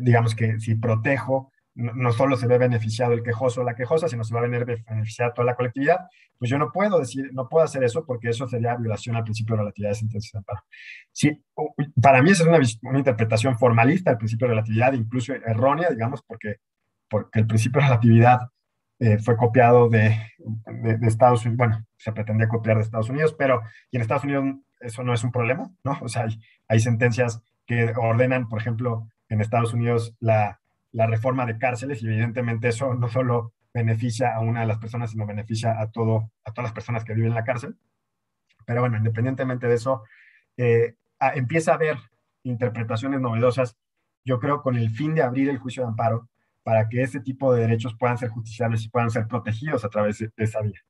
digamos 0.00 0.34
que 0.34 0.58
si 0.58 0.74
protejo 0.74 1.52
no, 1.74 2.12
solo 2.12 2.36
se 2.36 2.46
ve 2.46 2.58
beneficiado 2.58 3.12
el 3.12 3.22
quejoso 3.22 3.62
o 3.62 3.64
la 3.64 3.74
quejosa, 3.74 4.08
sino 4.08 4.24
se 4.24 4.34
va 4.34 4.40
a 4.40 4.46
beneficiar 4.46 5.32
toda 5.32 5.46
la 5.46 5.54
colectividad, 5.54 6.00
pues 6.38 6.50
yo 6.50 6.58
no 6.58 6.70
puedo 6.70 6.98
decir, 6.98 7.30
no 7.32 7.48
puedo 7.48 7.64
hacer 7.64 7.82
eso 7.84 8.04
porque 8.04 8.28
eso 8.28 8.46
sería 8.46 8.76
violación 8.76 9.16
al 9.16 9.24
principio 9.24 9.54
de 9.54 9.62
relatividad 9.62 9.90
de 9.90 9.94
sentencia 9.94 10.30
de 10.34 10.38
amparo. 10.40 10.60
Sí, 11.12 11.42
para 12.00 12.22
mí 12.22 12.30
esa 12.30 12.42
es 12.42 12.48
una, 12.48 12.90
una, 12.90 12.98
interpretación 12.98 13.58
formalista 13.58 14.10
del 14.10 14.18
principio 14.18 14.48
de 14.48 14.54
relatividad, 14.54 14.92
incluso 14.92 15.32
errónea, 15.32 15.90
digamos, 15.90 16.22
porque, 16.26 16.56
porque 17.08 17.40
el 17.40 17.46
principio 17.46 17.80
de 17.80 17.88
relatividad 17.88 18.40
eh, 18.98 19.18
fue 19.18 19.36
copiado 19.36 19.88
de, 19.88 20.14
de, 20.66 21.06
Estados 21.06 21.44
Unidos, 21.46 21.56
bueno, 21.56 21.86
se 21.96 22.12
pretendía 22.12 22.48
copiar 22.48 22.76
de 22.76 22.82
Estados 22.82 23.08
Unidos, 23.08 23.34
pero 23.38 23.62
y 23.90 23.96
en 23.96 24.02
Estados 24.02 24.24
Unidos 24.24 24.56
eso 24.80 25.02
no 25.02 25.14
es 25.14 25.24
un 25.24 25.32
problema, 25.32 25.70
¿no? 25.84 25.96
O 26.02 26.08
sea, 26.08 26.24
hay, 26.24 26.38
hay 26.68 26.80
sentencias 26.80 27.40
que 27.66 27.92
ordenan, 27.96 28.48
por 28.48 28.60
ejemplo, 28.60 29.08
en 29.28 29.40
Estados 29.40 29.72
Unidos 29.72 30.14
la 30.20 30.58
reforma 30.92 31.46
de 31.46 31.58
cárceles 31.58 32.02
y 32.02 32.06
evidentemente 32.06 32.68
eso 32.68 32.94
no 32.94 33.08
solo 33.08 33.54
beneficia 33.72 34.34
a 34.34 34.40
una 34.40 34.60
de 34.60 34.66
las 34.66 34.78
personas, 34.78 35.10
sino 35.10 35.26
beneficia 35.26 35.80
a, 35.80 35.90
todo, 35.90 36.30
a 36.44 36.52
todas 36.52 36.68
las 36.68 36.72
personas 36.72 37.04
que 37.04 37.14
viven 37.14 37.30
en 37.30 37.36
la 37.36 37.44
cárcel. 37.44 37.76
Pero 38.66 38.80
bueno, 38.80 38.98
independientemente 38.98 39.66
de 39.66 39.74
eso, 39.74 40.04
eh, 40.56 40.94
empieza 41.34 41.72
a 41.72 41.74
haber 41.76 41.96
interpretaciones 42.42 43.20
novedosas, 43.20 43.76
yo 44.24 44.38
creo, 44.38 44.62
con 44.62 44.76
el 44.76 44.90
fin 44.90 45.14
de 45.14 45.22
abrir 45.22 45.48
el 45.48 45.58
juicio 45.58 45.82
de 45.82 45.88
amparo 45.88 46.28
para 46.62 46.88
que 46.88 47.02
este 47.02 47.20
tipo 47.20 47.52
de 47.52 47.62
derechos 47.62 47.96
puedan 47.98 48.18
ser 48.18 48.28
justiciables 48.28 48.84
y 48.84 48.88
puedan 48.88 49.10
ser 49.10 49.26
protegidos 49.26 49.84
a 49.84 49.88
través 49.88 50.18
de, 50.18 50.30
esa 50.36 50.60
vía. 50.60 50.80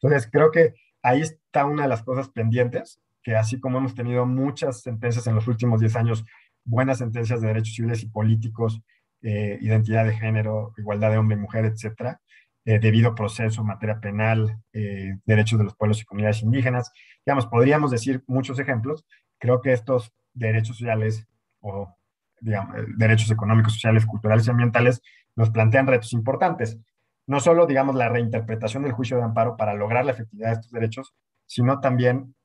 Entonces, 0.00 0.28
creo 0.30 0.50
que 0.50 0.74
ahí 1.02 1.20
está 1.20 1.64
una 1.64 1.82
de 1.82 1.88
las 1.88 2.02
cosas 2.02 2.28
pendientes, 2.28 3.00
que 3.26 3.34
así 3.34 3.58
como 3.58 3.78
hemos 3.78 3.96
tenido 3.96 4.24
muchas 4.24 4.82
sentencias 4.82 5.26
en 5.26 5.34
los 5.34 5.48
últimos 5.48 5.80
10 5.80 5.96
años, 5.96 6.24
buenas 6.64 6.98
sentencias 6.98 7.40
de 7.40 7.48
derechos 7.48 7.74
civiles 7.74 8.04
y 8.04 8.08
políticos 8.08 8.80
eh, 9.20 9.58
identidad 9.62 10.04
de 10.04 10.16
género, 10.16 10.72
igualdad 10.76 11.10
de 11.10 11.18
hombre 11.18 11.36
y 11.36 11.40
mujer, 11.40 11.64
etcétera, 11.64 12.20
eh, 12.64 12.78
debido 12.78 13.16
proceso, 13.16 13.64
materia 13.64 13.98
penal, 13.98 14.62
eh, 14.72 15.16
derechos 15.24 15.58
de 15.58 15.64
los 15.64 15.74
pueblos 15.74 16.00
y 16.00 16.04
comunidades 16.04 16.40
indígenas. 16.42 16.92
Digamos, 17.24 17.46
podríamos 17.46 17.90
decir 17.90 18.22
muchos 18.28 18.60
ejemplos. 18.60 19.04
Creo 19.38 19.60
que 19.60 19.72
estos 19.72 20.12
derechos 20.32 20.76
sociales 20.78 21.26
o 21.58 21.92
digamos, 22.40 22.76
derechos 22.96 23.32
económicos, 23.32 23.72
sociales, 23.72 24.06
culturales 24.06 24.46
y 24.46 24.50
ambientales 24.50 25.02
nos 25.34 25.50
plantean 25.50 25.88
retos 25.88 26.12
importantes. 26.12 26.78
No 27.26 27.40
solo, 27.40 27.66
digamos, 27.66 27.96
la 27.96 28.08
reinterpretación 28.08 28.84
del 28.84 28.92
juicio 28.92 29.16
de 29.16 29.24
amparo 29.24 29.56
para 29.56 29.74
lograr 29.74 30.04
la 30.04 30.12
efectividad 30.12 30.50
de 30.50 30.54
estos 30.54 30.70
derechos, 30.70 31.12
sino 31.46 31.80
también, 31.80 32.35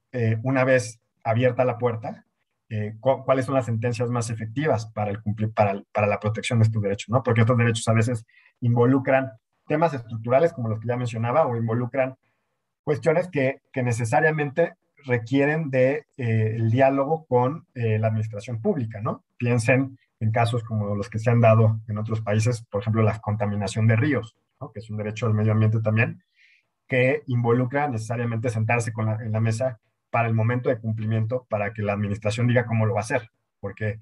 una 0.43 0.63
vez 0.63 0.99
abierta 1.23 1.65
la 1.65 1.77
puerta, 1.77 2.25
eh, 2.73 2.95
cuáles 3.01 3.45
son 3.45 3.55
las 3.55 3.65
sentencias 3.65 4.09
más 4.09 4.29
efectivas 4.29 4.85
para, 4.85 5.11
el 5.11 5.21
cumplir, 5.21 5.51
para, 5.51 5.83
para, 5.91 6.07
la 6.07 6.21
protección 6.21 6.59
de 6.59 6.63
estos 6.63 6.81
derechos, 6.81 7.09
¿no? 7.09 7.21
Porque 7.21 7.41
estos 7.41 7.57
derechos 7.57 7.85
a 7.89 7.93
veces 7.93 8.25
involucran 8.61 9.29
temas 9.67 9.93
estructurales, 9.93 10.53
como 10.53 10.69
los 10.69 10.79
que 10.79 10.88
ya 10.88 10.95
mencionaba, 10.95 11.45
o 11.45 11.57
involucran 11.57 12.15
cuestiones 12.85 13.27
que, 13.27 13.61
que 13.73 13.83
necesariamente 13.83 14.75
requieren 15.03 15.69
de 15.69 16.05
eh, 16.15 16.53
el 16.55 16.71
diálogo 16.71 17.25
con 17.25 17.67
eh, 17.73 17.99
la 17.99 18.07
administración 18.07 18.61
pública, 18.61 19.01
¿no? 19.01 19.25
Piensen 19.35 19.97
en 20.21 20.31
casos 20.31 20.63
como 20.63 20.95
los 20.95 21.09
que 21.09 21.19
se 21.19 21.29
han 21.29 21.41
dado 21.41 21.81
en 21.89 21.97
otros 21.97 22.21
países, 22.21 22.61
por 22.61 22.81
ejemplo, 22.81 23.03
la 23.03 23.19
contaminación 23.19 23.85
de 23.85 23.97
ríos, 23.97 24.38
¿no? 24.61 24.71
que 24.71 24.79
es 24.79 24.89
un 24.89 24.95
derecho 24.95 25.25
al 25.25 25.33
medio 25.33 25.51
ambiente 25.51 25.81
también, 25.81 26.23
que 26.88 27.23
involucra 27.27 27.89
necesariamente 27.89 28.49
sentarse 28.49 28.93
con 28.93 29.09
en 29.09 29.31
la 29.31 29.41
mesa 29.41 29.79
para 30.11 30.27
el 30.27 30.33
momento 30.33 30.69
de 30.69 30.77
cumplimiento, 30.77 31.47
para 31.49 31.73
que 31.73 31.81
la 31.81 31.93
administración 31.93 32.47
diga 32.47 32.65
cómo 32.65 32.85
lo 32.85 32.93
va 32.93 32.99
a 32.99 33.03
hacer, 33.03 33.31
porque, 33.59 33.99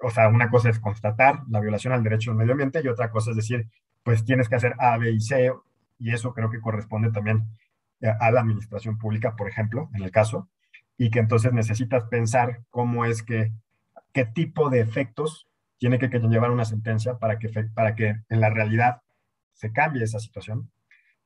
o 0.00 0.10
sea, 0.10 0.28
una 0.28 0.50
cosa 0.50 0.68
es 0.68 0.78
constatar 0.78 1.40
la 1.48 1.60
violación 1.60 1.92
al 1.92 2.04
derecho 2.04 2.30
al 2.30 2.36
medio 2.36 2.52
ambiente 2.52 2.80
y 2.84 2.88
otra 2.88 3.10
cosa 3.10 3.30
es 3.30 3.36
decir, 3.36 3.68
pues 4.02 4.24
tienes 4.24 4.48
que 4.48 4.56
hacer 4.56 4.74
A, 4.78 4.96
B 4.98 5.10
y 5.10 5.20
C, 5.20 5.50
y 5.98 6.12
eso 6.12 6.34
creo 6.34 6.50
que 6.50 6.60
corresponde 6.60 7.10
también 7.10 7.46
a 8.20 8.30
la 8.30 8.40
administración 8.40 8.98
pública, 8.98 9.36
por 9.36 9.48
ejemplo, 9.48 9.88
en 9.94 10.02
el 10.02 10.10
caso, 10.10 10.48
y 10.98 11.10
que 11.10 11.20
entonces 11.20 11.52
necesitas 11.52 12.04
pensar 12.04 12.60
cómo 12.70 13.04
es 13.04 13.22
que, 13.22 13.52
qué 14.12 14.24
tipo 14.24 14.70
de 14.70 14.80
efectos 14.80 15.48
tiene 15.78 15.98
que, 15.98 16.08
llevar 16.08 16.50
una 16.50 16.64
sentencia 16.64 17.18
para 17.18 17.38
que, 17.38 17.48
para 17.74 17.94
que 17.94 18.16
en 18.28 18.40
la 18.40 18.50
realidad 18.50 19.02
se 19.54 19.72
cambie 19.72 20.04
esa 20.04 20.20
situación 20.20 20.70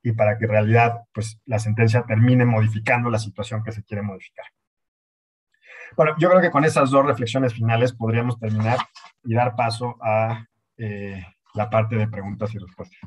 y 0.06 0.12
para 0.12 0.38
que 0.38 0.44
en 0.44 0.52
realidad 0.52 1.00
pues, 1.12 1.40
la 1.46 1.58
sentencia 1.58 2.04
termine 2.06 2.44
modificando 2.44 3.10
la 3.10 3.18
situación 3.18 3.64
que 3.64 3.72
se 3.72 3.82
quiere 3.82 4.02
modificar. 4.02 4.46
Bueno, 5.96 6.14
yo 6.16 6.30
creo 6.30 6.40
que 6.40 6.52
con 6.52 6.64
esas 6.64 6.92
dos 6.92 7.04
reflexiones 7.04 7.52
finales 7.52 7.92
podríamos 7.92 8.38
terminar 8.38 8.78
y 9.24 9.34
dar 9.34 9.56
paso 9.56 9.96
a 10.00 10.46
eh, 10.76 11.24
la 11.54 11.68
parte 11.68 11.96
de 11.96 12.06
preguntas 12.06 12.54
y 12.54 12.58
respuestas. 12.58 13.00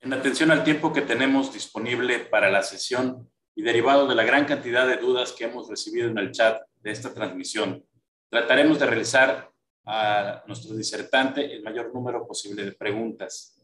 En 0.00 0.14
atención 0.14 0.50
al 0.50 0.64
tiempo 0.64 0.94
que 0.94 1.02
tenemos 1.02 1.52
disponible 1.52 2.20
para 2.20 2.50
la 2.50 2.62
sesión 2.62 3.30
y 3.54 3.60
derivado 3.60 4.06
de 4.06 4.14
la 4.14 4.24
gran 4.24 4.46
cantidad 4.46 4.86
de 4.86 4.96
dudas 4.96 5.32
que 5.32 5.44
hemos 5.44 5.68
recibido 5.68 6.08
en 6.08 6.16
el 6.16 6.32
chat 6.32 6.62
de 6.80 6.92
esta 6.92 7.12
transmisión, 7.12 7.84
trataremos 8.30 8.78
de 8.78 8.86
realizar 8.86 9.50
a 9.86 10.42
nuestro 10.46 10.74
disertante 10.74 11.54
el 11.54 11.62
mayor 11.62 11.94
número 11.94 12.26
posible 12.26 12.64
de 12.64 12.72
preguntas. 12.72 13.56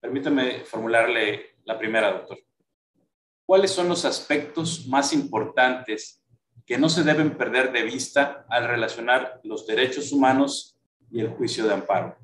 Permítame 0.00 0.64
formularle 0.64 1.56
la 1.64 1.78
primera, 1.78 2.12
doctor. 2.12 2.38
¿Cuáles 3.46 3.70
son 3.70 3.88
los 3.88 4.04
aspectos 4.04 4.86
más 4.86 5.12
importantes 5.12 6.22
que 6.66 6.78
no 6.78 6.88
se 6.88 7.02
deben 7.02 7.36
perder 7.36 7.72
de 7.72 7.82
vista 7.82 8.46
al 8.48 8.68
relacionar 8.68 9.40
los 9.44 9.66
derechos 9.66 10.12
humanos 10.12 10.78
y 11.10 11.20
el 11.20 11.28
juicio 11.30 11.64
de 11.66 11.74
amparo? 11.74 12.16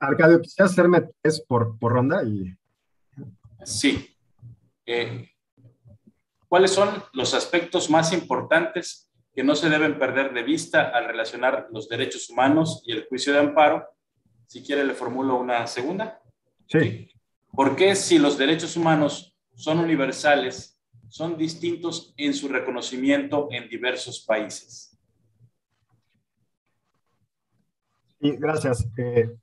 Arcadio, 0.00 0.40
¿quisieras 0.40 0.72
hacerme 0.72 1.08
tres 1.22 1.40
por, 1.40 1.78
por 1.78 1.92
ronda? 1.92 2.22
Y... 2.24 2.56
Sí. 3.64 4.16
Eh, 4.84 5.30
¿Cuáles 6.48 6.70
son 6.70 7.02
los 7.12 7.34
aspectos 7.34 7.90
más 7.90 8.12
importantes 8.12 9.10
que 9.34 9.42
no 9.42 9.54
se 9.54 9.68
deben 9.68 9.98
perder 9.98 10.32
de 10.32 10.42
vista 10.42 10.90
al 10.90 11.06
relacionar 11.06 11.68
los 11.72 11.88
derechos 11.88 12.30
humanos 12.30 12.82
y 12.86 12.92
el 12.92 13.06
juicio 13.06 13.32
de 13.32 13.40
amparo? 13.40 13.86
Si 14.46 14.62
quiere, 14.62 14.84
le 14.84 14.94
formulo 14.94 15.36
una 15.36 15.66
segunda. 15.66 16.20
Sí. 16.68 17.10
¿Por 17.52 17.74
qué 17.74 17.96
si 17.96 18.18
los 18.18 18.38
derechos 18.38 18.76
humanos 18.76 19.36
son 19.54 19.80
universales, 19.80 20.78
son 21.08 21.36
distintos 21.36 22.14
en 22.16 22.34
su 22.34 22.48
reconocimiento 22.48 23.48
en 23.50 23.68
diversos 23.68 24.24
países? 24.24 24.96
Sí, 28.20 28.36
gracias. 28.38 28.86
Eh, 28.96 29.36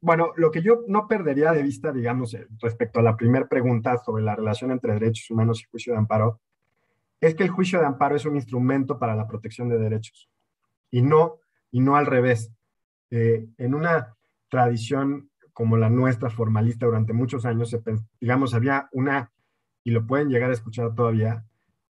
bueno, 0.00 0.32
lo 0.36 0.50
que 0.50 0.62
yo 0.62 0.82
no 0.86 1.06
perdería 1.06 1.52
de 1.52 1.62
vista, 1.62 1.92
digamos, 1.92 2.34
eh, 2.34 2.46
respecto 2.60 3.00
a 3.00 3.02
la 3.02 3.16
primera 3.16 3.48
pregunta 3.48 3.96
sobre 3.98 4.22
la 4.22 4.36
relación 4.36 4.70
entre 4.70 4.94
derechos 4.94 5.30
humanos 5.30 5.60
y 5.60 5.70
juicio 5.70 5.92
de 5.92 5.98
amparo, 5.98 6.40
es 7.20 7.34
que 7.34 7.42
el 7.42 7.50
juicio 7.50 7.80
de 7.80 7.86
amparo 7.86 8.16
es 8.16 8.24
un 8.24 8.36
instrumento 8.36 8.98
para 8.98 9.16
la 9.16 9.26
protección 9.26 9.68
de 9.68 9.78
derechos 9.78 10.28
y 10.90 11.02
no, 11.02 11.38
y 11.70 11.80
no 11.80 11.96
al 11.96 12.06
revés. 12.06 12.52
Eh, 13.10 13.46
en 13.58 13.74
una 13.74 14.14
tradición 14.48 15.30
como 15.52 15.76
la 15.76 15.90
nuestra, 15.90 16.30
formalista, 16.30 16.86
durante 16.86 17.12
muchos 17.12 17.44
años, 17.44 17.76
digamos, 18.20 18.54
había 18.54 18.88
una, 18.92 19.32
y 19.82 19.90
lo 19.90 20.06
pueden 20.06 20.28
llegar 20.28 20.50
a 20.50 20.52
escuchar 20.52 20.94
todavía, 20.94 21.44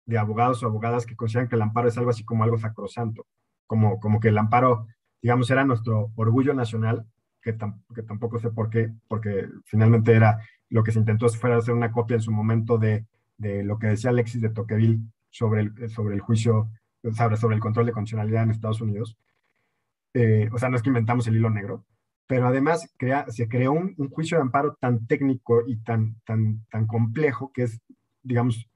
de 0.05 0.19
abogados 0.19 0.61
o 0.61 0.67
abogadas 0.67 1.07
que 1.07 1.15
consideran 1.15 1.49
que 1.49 1.55
el 1.55 1.63
amparo 1.63 1.87
es 1.87 1.97
algo 1.97 2.11
así 2.11 2.23
como 2.23 2.43
algo 2.43 2.59
sacrosanto, 2.59 3.25
como, 3.65 3.99
como 3.99 4.19
que 4.19 4.27
el 4.27 4.37
amparo, 4.37 4.85
digamos, 5.19 5.49
era 5.49 5.65
nuestro 5.65 6.11
orgullo 6.15 6.53
nacional 6.53 7.07
que, 7.45 7.53
tampoco 7.53 8.39
sé 8.39 8.49
por 8.49 8.71
qué, 8.71 8.91
porque 9.07 9.47
finalmente 9.65 10.13
era 10.13 10.39
lo 10.69 10.83
que 10.83 10.91
se 10.91 10.99
intentó 10.99 11.29
fuera 11.29 11.57
hacer 11.57 11.75
una 11.75 11.91
copia 11.91 12.15
en 12.15 12.21
su 12.21 12.31
momento 12.31 12.79
de, 12.79 13.05
de 13.37 13.63
lo 13.63 13.77
que 13.77 13.87
decía 13.87 14.09
Alexis 14.09 14.41
de 14.41 14.49
Tocqueville 14.49 14.99
sobre 15.29 15.61
el, 15.61 15.89
sobre 15.89 16.15
el 16.15 16.21
juicio, 16.21 16.71
sobre, 17.37 17.55
el 17.55 17.61
control 17.61 17.85
de 17.85 17.91
condicionalidad 17.91 18.43
en 18.43 18.51
Estados 18.51 18.81
Unidos. 18.81 19.15
Eh, 20.15 20.49
o 20.51 20.57
sea, 20.57 20.69
no 20.69 20.75
es 20.75 20.81
que 20.81 20.89
inventamos 20.89 21.27
el 21.27 21.35
hilo 21.35 21.51
negro, 21.51 21.85
pero 22.25 22.47
además 22.47 22.91
crea, 22.97 23.25
se 23.29 23.47
creó 23.47 23.73
un, 23.73 23.95
juicio 24.09 24.37
de 24.37 24.41
amparo 24.41 24.75
tan 24.81 25.05
técnico 25.05 25.61
y 25.67 25.77
tan, 25.77 26.15
tan, 26.25 26.65
tan 26.71 26.87
complejo 26.87 27.51
que 27.53 27.63
es, 27.63 27.79
digamos, 28.23 28.67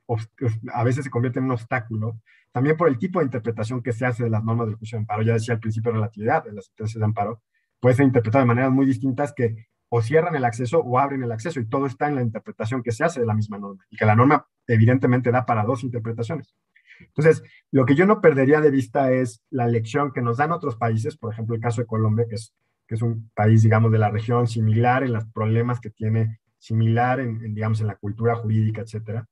a 0.73 0.83
veces 0.83 1.05
se 1.05 1.09
convierte 1.09 1.39
en 1.39 1.45
un 1.45 1.51
obstáculo, 1.51 2.19
también 2.51 2.77
por 2.77 2.87
el 2.87 2.99
tipo 2.99 3.17
de 3.17 3.25
interpretación 3.25 3.81
que 3.81 3.93
se 3.93 4.05
hace 4.05 4.25
de 4.25 4.29
las 4.29 4.43
normas 4.43 4.67
del 4.67 4.75
juicio 4.75 4.97
de 4.97 5.01
amparo. 5.01 5.23
Ya 5.23 5.33
decía 5.33 5.55
el 5.55 5.59
principio 5.59 5.91
de 5.91 5.97
relatividad 5.97 6.43
de 6.43 6.53
las 6.53 6.65
sentencias 6.65 6.99
de 6.99 7.05
amparo, 7.05 7.41
puede 7.79 7.95
ser 7.95 8.05
interpretado 8.05 8.43
de 8.43 8.47
maneras 8.47 8.71
muy 8.71 8.85
distintas 8.85 9.33
que 9.33 9.67
o 9.89 10.01
cierran 10.01 10.35
el 10.35 10.45
acceso 10.45 10.79
o 10.79 10.99
abren 10.99 11.23
el 11.23 11.31
acceso 11.31 11.59
y 11.59 11.65
todo 11.65 11.87
está 11.87 12.07
en 12.07 12.15
la 12.15 12.21
interpretación 12.21 12.83
que 12.83 12.91
se 12.91 13.03
hace 13.03 13.19
de 13.19 13.25
la 13.25 13.33
misma 13.33 13.57
norma 13.57 13.83
y 13.89 13.97
que 13.97 14.05
la 14.05 14.15
norma 14.15 14.45
evidentemente 14.67 15.31
da 15.31 15.45
para 15.45 15.63
dos 15.63 15.83
interpretaciones. 15.83 16.55
Entonces, 16.99 17.43
lo 17.71 17.85
que 17.85 17.95
yo 17.95 18.05
no 18.05 18.21
perdería 18.21 18.61
de 18.61 18.71
vista 18.71 19.11
es 19.11 19.41
la 19.49 19.67
lección 19.67 20.11
que 20.11 20.21
nos 20.21 20.37
dan 20.37 20.51
otros 20.51 20.75
países, 20.75 21.17
por 21.17 21.33
ejemplo, 21.33 21.55
el 21.55 21.61
caso 21.61 21.81
de 21.81 21.87
Colombia, 21.87 22.25
que 22.29 22.35
es, 22.35 22.53
que 22.87 22.95
es 22.95 23.01
un 23.01 23.31
país, 23.33 23.63
digamos, 23.63 23.91
de 23.91 23.99
la 23.99 24.09
región 24.09 24.47
similar 24.47 25.03
en 25.03 25.13
los 25.13 25.25
problemas 25.25 25.79
que 25.79 25.89
tiene, 25.89 26.39
similar 26.57 27.19
en, 27.19 27.53
digamos, 27.53 27.81
en 27.81 27.87
la 27.87 27.95
cultura 27.95 28.35
jurídica, 28.35 28.81
etcétera, 28.81 29.27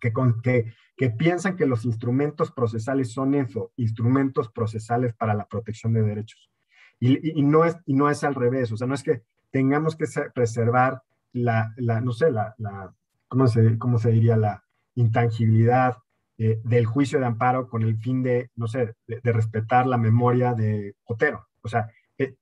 que, 0.00 0.12
con, 0.12 0.40
que, 0.40 0.72
que 0.96 1.10
piensan 1.10 1.56
que 1.56 1.66
los 1.66 1.84
instrumentos 1.84 2.52
procesales 2.52 3.12
son 3.12 3.34
eso, 3.34 3.72
instrumentos 3.76 4.50
procesales 4.50 5.12
para 5.14 5.34
la 5.34 5.46
protección 5.46 5.92
de 5.92 6.02
derechos. 6.02 6.50
Y, 6.98 7.42
no 7.42 7.64
es, 7.64 7.76
y 7.84 7.94
no 7.94 8.08
es 8.08 8.24
al 8.24 8.34
revés, 8.34 8.72
o 8.72 8.76
sea, 8.76 8.86
no 8.86 8.94
es 8.94 9.02
que 9.02 9.22
tengamos 9.50 9.96
que 9.96 10.06
preservar 10.34 11.02
la, 11.32 11.74
no 12.02 12.12
sé, 12.12 12.30
la, 12.30 12.54
¿cómo, 13.28 13.46
se, 13.46 13.78
¿cómo 13.78 13.98
se 13.98 14.10
diría? 14.10 14.36
La 14.36 14.64
intangibilidad 14.94 15.96
eh, 16.38 16.60
del 16.64 16.86
juicio 16.86 17.18
de 17.18 17.26
amparo 17.26 17.68
con 17.68 17.82
el 17.82 17.98
fin 17.98 18.22
de, 18.22 18.50
no 18.56 18.66
sé, 18.66 18.94
de, 19.06 19.32
respetar 19.32 19.86
la 19.86 19.98
memoria 19.98 20.54
de 20.54 20.94
Otero. 21.04 21.48
O 21.62 21.68
sea, 21.68 21.90
eh, 22.18 22.34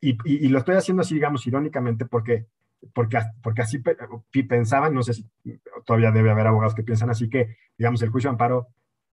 y, 0.00 0.18
y, 0.24 0.48
lo 0.48 0.58
estoy 0.58 0.76
haciendo 0.76 1.00
así, 1.00 1.14
digamos, 1.14 1.46
irónicamente, 1.46 2.04
porque, 2.04 2.46
porque, 2.92 3.18
porque 3.42 3.62
así 3.62 3.78
pensaban, 4.42 4.94
no 4.94 5.02
sé 5.02 5.14
si 5.14 5.26
todavía 5.86 6.10
debe 6.10 6.30
haber 6.30 6.46
abogados 6.46 6.74
que 6.74 6.82
piensan 6.82 7.10
así, 7.10 7.30
que, 7.30 7.56
digamos, 7.78 8.02
el 8.02 8.10
juicio 8.10 8.28
de 8.28 8.34
amparo 8.34 8.68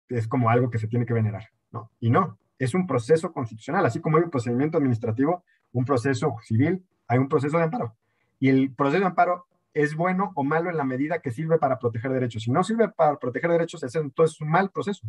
es 0.10 0.28
como 0.28 0.50
algo 0.50 0.70
que 0.70 0.78
se 0.78 0.88
tiene 0.88 1.06
que 1.06 1.14
venerar, 1.14 1.50
¿no? 1.72 1.92
Y 2.00 2.12
no, 2.12 2.38
es 2.58 2.74
un 2.74 2.88
proceso 2.88 3.32
constitucional, 3.32 3.86
así 3.86 4.00
como 4.00 4.18
hay 4.18 4.24
un 4.24 4.30
procedimiento 4.30 4.78
administrativo, 4.78 5.44
un 5.74 5.86
proceso 5.86 6.36
civil, 6.44 6.84
hay 7.08 7.20
un 7.20 7.28
proceso 7.28 7.58
de 7.58 7.64
amparo. 7.64 7.96
Y 8.40 8.50
el 8.50 8.74
proceso 8.74 9.00
de 9.00 9.08
amparo 9.08 9.46
es 9.74 9.96
bueno 9.96 10.32
o 10.36 10.44
malo 10.44 10.70
en 10.70 10.78
la 10.78 10.86
medida 10.86 11.20
que 11.20 11.32
sirve 11.32 11.58
para 11.58 11.80
proteger 11.80 12.12
derechos. 12.12 12.44
Si 12.44 12.52
no 12.52 12.64
sirve 12.64 12.90
para 12.90 13.18
proteger 13.18 13.52
derechos, 13.52 13.84
entonces 13.84 14.36
es 14.36 14.42
un 14.42 14.50
mal 14.50 14.72
proceso. 14.72 15.06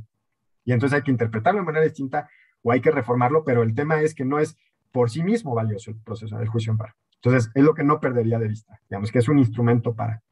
Y 0.64 0.72
entonces 0.72 0.96
hay 0.96 1.02
que 1.02 1.12
interpretarlo 1.12 1.60
de 1.60 1.66
manera 1.66 1.84
distinta 1.84 2.28
o 2.62 2.72
hay 2.72 2.80
que 2.80 2.90
reformarlo, 2.90 3.44
pero 3.44 3.62
el 3.62 3.74
tema 3.74 4.00
es 4.00 4.14
que 4.14 4.24
no 4.24 4.40
es 4.40 4.56
por 4.90 5.10
sí 5.10 5.22
mismo 5.22 5.54
valioso 5.54 5.92
el 5.92 5.98
proceso 5.98 6.36
del 6.36 6.48
juicio 6.48 6.70
de 6.70 6.74
amparo. 6.74 6.94
Entonces, 7.16 7.50
es 7.54 7.64
lo 7.64 7.74
que 7.74 7.84
no 7.84 8.00
perdería 8.00 8.38
de 8.38 8.48
vista. 8.48 8.80
Digamos 8.88 9.10
que 9.10 9.18
es 9.18 9.28
un 9.28 9.38
instrumento 9.38 9.94
para. 9.94 10.22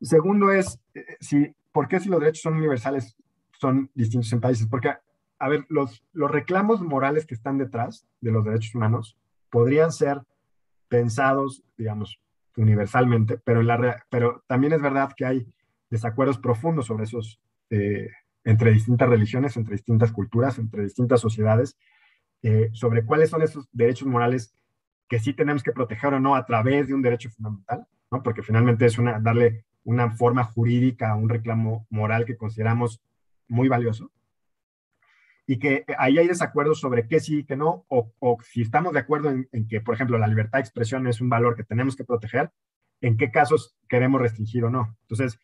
Segundo 0.00 0.52
es, 0.52 0.80
eh, 0.94 1.16
si, 1.20 1.54
¿por 1.72 1.88
qué 1.88 2.00
si 2.00 2.08
los 2.08 2.20
derechos 2.20 2.42
son 2.42 2.56
universales 2.56 3.16
son 3.52 3.90
distintos 3.94 4.32
en 4.32 4.40
países? 4.40 4.66
Porque 4.66 4.94
a 5.38 5.48
ver, 5.48 5.66
los, 5.68 6.04
los 6.12 6.30
reclamos 6.30 6.80
morales 6.80 7.26
que 7.26 7.34
están 7.34 7.58
detrás 7.58 8.06
de 8.20 8.32
los 8.32 8.44
derechos 8.44 8.74
humanos 8.74 9.16
podrían 9.50 9.92
ser 9.92 10.22
pensados, 10.88 11.62
digamos, 11.76 12.20
universalmente, 12.56 13.38
pero, 13.38 13.62
la, 13.62 14.04
pero 14.10 14.42
también 14.46 14.72
es 14.72 14.82
verdad 14.82 15.12
que 15.16 15.24
hay 15.24 15.46
desacuerdos 15.90 16.38
profundos 16.38 16.86
sobre 16.86 17.04
esos, 17.04 17.40
eh, 17.70 18.08
entre 18.44 18.72
distintas 18.72 19.08
religiones, 19.08 19.56
entre 19.56 19.74
distintas 19.74 20.12
culturas, 20.12 20.58
entre 20.58 20.82
distintas 20.82 21.20
sociedades, 21.20 21.78
eh, 22.42 22.70
sobre 22.72 23.04
cuáles 23.04 23.30
son 23.30 23.42
esos 23.42 23.68
derechos 23.72 24.08
morales 24.08 24.54
que 25.08 25.18
sí 25.18 25.32
tenemos 25.32 25.62
que 25.62 25.72
proteger 25.72 26.14
o 26.14 26.20
no 26.20 26.34
a 26.34 26.44
través 26.44 26.88
de 26.88 26.94
un 26.94 27.02
derecho 27.02 27.30
fundamental, 27.30 27.86
¿no? 28.10 28.22
porque 28.22 28.42
finalmente 28.42 28.86
es 28.86 28.98
una, 28.98 29.18
darle 29.20 29.64
una 29.84 30.10
forma 30.10 30.44
jurídica 30.44 31.10
a 31.10 31.16
un 31.16 31.28
reclamo 31.28 31.86
moral 31.90 32.26
que 32.26 32.36
consideramos 32.36 33.00
muy 33.48 33.68
valioso. 33.68 34.10
Y 35.50 35.58
que 35.58 35.86
ahí 35.96 36.18
hay 36.18 36.28
desacuerdos 36.28 36.78
sobre 36.78 37.08
qué 37.08 37.20
sí 37.20 37.38
y 37.38 37.44
qué 37.44 37.56
no, 37.56 37.86
o, 37.88 38.12
si 38.42 38.60
estamos 38.60 38.92
de 38.92 38.98
acuerdo 38.98 39.30
en, 39.30 39.66
que, 39.66 39.80
por 39.80 39.94
ejemplo, 39.94 40.18
la 40.18 40.26
libertad 40.26 40.58
de 40.58 40.62
expresión 40.64 41.06
es 41.06 41.22
un 41.22 41.30
valor 41.30 41.56
que 41.56 41.64
tenemos 41.64 41.96
que 41.96 42.04
proteger, 42.04 42.50
en 43.00 43.16
qué 43.16 43.30
casos 43.30 43.74
queremos 43.88 44.20
restringir 44.20 44.62
o 44.66 44.70
no. 44.70 44.94
Entonces, 45.08 45.40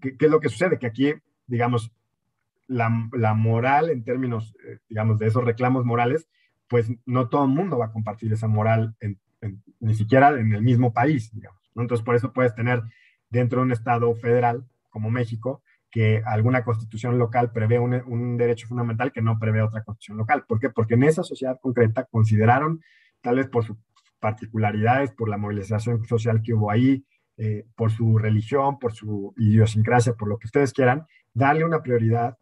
¿qué, 0.00 0.16
es 0.18 0.30
lo 0.30 0.40
que 0.40 0.48
sucede? 0.48 0.80
Que 0.80 0.88
aquí, 0.88 1.14
digamos, 1.46 1.92
la, 2.66 2.88
moral 2.88 3.90
en 3.90 4.02
términos, 4.02 4.56
eh, 4.66 4.78
digamos, 4.88 5.20
de 5.20 5.28
esos 5.28 5.44
reclamos 5.44 5.84
morales, 5.84 6.28
pues 6.66 6.90
no 7.06 7.28
todo 7.28 7.44
el 7.44 7.50
mundo 7.50 7.78
va 7.78 7.86
a 7.86 7.92
compartir 7.92 8.32
esa 8.32 8.48
moral, 8.48 8.96
ni 9.78 9.94
siquiera 9.94 10.30
en 10.30 10.52
el 10.52 10.62
mismo 10.62 10.92
país, 10.92 11.32
digamos. 11.32 11.60
Entonces, 11.76 12.04
por 12.04 12.16
eso 12.16 12.32
puedes 12.32 12.56
tener 12.56 12.82
dentro 13.30 13.60
de 13.60 13.66
un 13.66 13.72
Estado 13.72 14.12
federal 14.16 14.66
como 14.90 15.12
México, 15.12 15.62
que 15.94 16.20
alguna 16.26 16.64
constitución 16.64 17.20
local 17.20 17.52
prevé 17.52 17.78
un, 17.78 18.36
derecho 18.36 18.66
fundamental 18.66 19.12
que 19.12 19.22
no 19.22 19.38
prevé 19.38 19.62
otra 19.62 19.84
constitución 19.84 20.18
local. 20.18 20.44
¿Por 20.44 20.58
qué? 20.58 20.68
Porque 20.68 20.94
en 20.94 21.04
esa 21.04 21.22
sociedad 21.22 21.56
concreta 21.62 22.02
consideraron, 22.02 22.82
tal 23.20 23.36
vez 23.36 23.46
por 23.46 23.64
sus 23.64 23.76
particularidades, 24.18 25.12
por 25.12 25.28
la 25.28 25.38
movilización 25.38 26.04
social 26.04 26.42
que 26.42 26.52
hubo 26.52 26.72
ahí, 26.72 27.04
eh, 27.36 27.64
por 27.76 27.92
su 27.92 28.18
religión, 28.18 28.80
por 28.80 28.92
su 28.92 29.34
idiosincrasia, 29.36 30.14
por 30.14 30.26
lo 30.26 30.36
que 30.36 30.48
ustedes 30.48 30.72
quieran, 30.72 31.06
darle 31.32 31.64
una 31.64 31.80
prioridad 31.80 32.36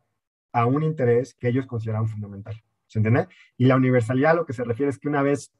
a 0.54 0.64
un 0.64 0.82
interés 0.82 1.34
que 1.34 1.48
ellos 1.48 1.66
consideraban 1.66 2.08
fundamental. 2.08 2.58
¿Se 2.86 3.00
entiende? 3.00 3.28
Y 3.58 3.66
la 3.66 3.76
universalidad 3.76 4.34
lo 4.34 4.46
que 4.46 4.54
se 4.54 4.64
refiere 4.64 4.88
es 4.88 4.98
que 4.98 5.08
una 5.08 5.20
vez, 5.20 5.52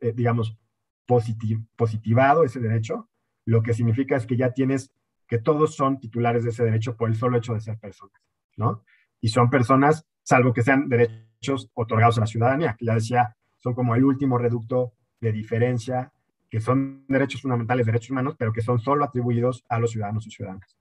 eh, 0.00 0.12
digamos, 0.14 0.56
positivado 1.04 2.44
ese 2.44 2.60
derecho, 2.60 3.08
lo 3.44 3.64
que 3.64 3.74
significa 3.74 4.14
es 4.14 4.24
que 4.24 4.36
ya 4.36 4.52
tienes 4.52 4.92
todos 5.38 5.74
son 5.74 5.98
titulares 5.98 6.44
de 6.44 6.50
ese 6.50 6.64
derecho 6.64 6.96
por 6.96 7.08
el 7.08 7.16
solo 7.16 7.38
hecho 7.38 7.54
de 7.54 7.60
ser 7.60 7.78
personas, 7.78 8.20
¿no? 8.56 8.84
Y 9.20 9.28
son 9.28 9.50
personas, 9.50 10.06
salvo 10.22 10.52
que 10.52 10.62
sean 10.62 10.88
derechos 10.88 11.70
otorgados 11.74 12.18
a 12.18 12.20
la 12.20 12.26
ciudadanía, 12.26 12.76
que 12.78 12.86
ya 12.86 12.94
decía, 12.94 13.36
son 13.58 13.74
como 13.74 13.94
el 13.94 14.04
último 14.04 14.38
reducto 14.38 14.92
de 15.20 15.32
diferencia, 15.32 16.12
que 16.50 16.60
son 16.60 17.04
derechos 17.08 17.42
fundamentales, 17.42 17.86
derechos 17.86 18.10
humanos, 18.10 18.34
pero 18.38 18.52
que 18.52 18.60
son 18.60 18.78
solo 18.78 19.04
atribuidos 19.04 19.64
a 19.68 19.78
los 19.78 19.90
ciudadanos 19.90 20.26
y 20.26 20.30
ciudadanas. 20.30 20.76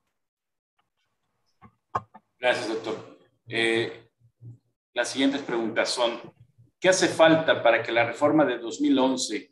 Gracias, 2.40 2.68
doctor. 2.68 3.18
Eh, 3.48 4.10
las 4.94 5.10
siguientes 5.10 5.42
preguntas 5.42 5.90
son, 5.90 6.20
¿qué 6.80 6.90
hace 6.90 7.08
falta 7.08 7.64
para 7.64 7.82
que 7.82 7.92
la 7.92 8.06
reforma 8.06 8.46
de 8.46 8.58
2011 8.58 9.50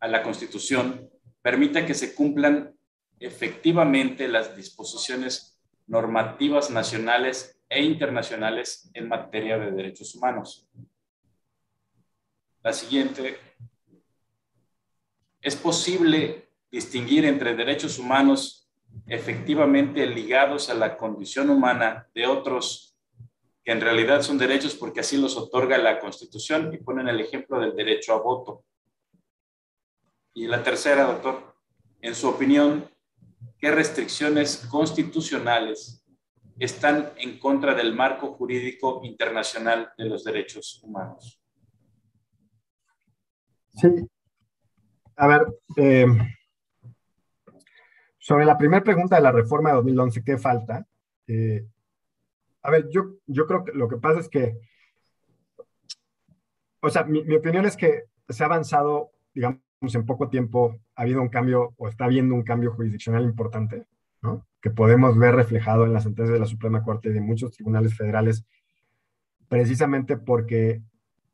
a 0.00 0.08
la 0.08 0.22
Constitución 0.22 1.08
permita 1.42 1.84
que 1.84 1.94
se 1.94 2.14
cumplan 2.14 2.74
efectivamente 3.20 4.28
las 4.28 4.56
disposiciones 4.56 5.60
normativas 5.86 6.70
nacionales 6.70 7.60
e 7.68 7.82
internacionales 7.82 8.90
en 8.94 9.08
materia 9.08 9.58
de 9.58 9.70
derechos 9.70 10.14
humanos. 10.14 10.68
La 12.62 12.72
siguiente. 12.72 13.38
¿Es 15.40 15.56
posible 15.56 16.50
distinguir 16.70 17.24
entre 17.24 17.54
derechos 17.54 17.98
humanos 17.98 18.70
efectivamente 19.06 20.06
ligados 20.06 20.68
a 20.70 20.74
la 20.74 20.96
condición 20.96 21.50
humana 21.50 22.08
de 22.14 22.26
otros 22.26 22.96
que 23.64 23.72
en 23.72 23.80
realidad 23.80 24.22
son 24.22 24.38
derechos 24.38 24.74
porque 24.74 25.00
así 25.00 25.16
los 25.16 25.36
otorga 25.36 25.78
la 25.78 25.98
Constitución 25.98 26.72
y 26.72 26.78
ponen 26.78 27.08
el 27.08 27.20
ejemplo 27.20 27.60
del 27.60 27.76
derecho 27.76 28.14
a 28.14 28.20
voto? 28.20 28.64
Y 30.34 30.46
la 30.46 30.62
tercera, 30.62 31.04
doctor, 31.04 31.54
en 32.00 32.14
su 32.14 32.28
opinión, 32.28 32.88
qué 33.58 33.70
restricciones 33.70 34.66
constitucionales 34.70 36.04
están 36.58 37.12
en 37.18 37.38
contra 37.38 37.74
del 37.74 37.94
marco 37.94 38.32
jurídico 38.34 39.00
internacional 39.04 39.92
de 39.96 40.04
los 40.06 40.24
derechos 40.24 40.80
humanos. 40.82 41.40
Sí. 43.74 43.88
A 45.16 45.26
ver, 45.26 45.46
eh, 45.76 46.06
sobre 48.18 48.44
la 48.44 48.58
primera 48.58 48.82
pregunta 48.82 49.16
de 49.16 49.22
la 49.22 49.32
reforma 49.32 49.70
de 49.70 49.76
2011, 49.76 50.24
¿qué 50.24 50.36
falta? 50.36 50.86
Eh, 51.26 51.66
a 52.62 52.70
ver, 52.70 52.88
yo, 52.90 53.16
yo 53.26 53.46
creo 53.46 53.64
que 53.64 53.72
lo 53.72 53.88
que 53.88 53.96
pasa 53.96 54.20
es 54.20 54.28
que, 54.28 54.58
o 56.80 56.90
sea, 56.90 57.04
mi, 57.04 57.22
mi 57.24 57.36
opinión 57.36 57.64
es 57.66 57.76
que 57.76 58.04
se 58.28 58.42
ha 58.42 58.46
avanzado, 58.46 59.12
digamos, 59.32 59.60
en 59.80 60.06
poco 60.06 60.28
tiempo 60.28 60.78
ha 60.96 61.02
habido 61.02 61.22
un 61.22 61.28
cambio 61.28 61.74
o 61.76 61.88
está 61.88 62.04
habiendo 62.04 62.34
un 62.34 62.42
cambio 62.42 62.72
jurisdiccional 62.72 63.24
importante, 63.24 63.86
¿no? 64.22 64.46
que 64.60 64.70
podemos 64.70 65.16
ver 65.16 65.34
reflejado 65.34 65.84
en 65.84 65.92
la 65.92 66.00
sentencia 66.00 66.34
de 66.34 66.40
la 66.40 66.46
Suprema 66.46 66.82
Corte 66.82 67.10
y 67.10 67.12
de 67.12 67.20
muchos 67.20 67.52
tribunales 67.52 67.96
federales, 67.96 68.44
precisamente 69.48 70.16
porque 70.16 70.82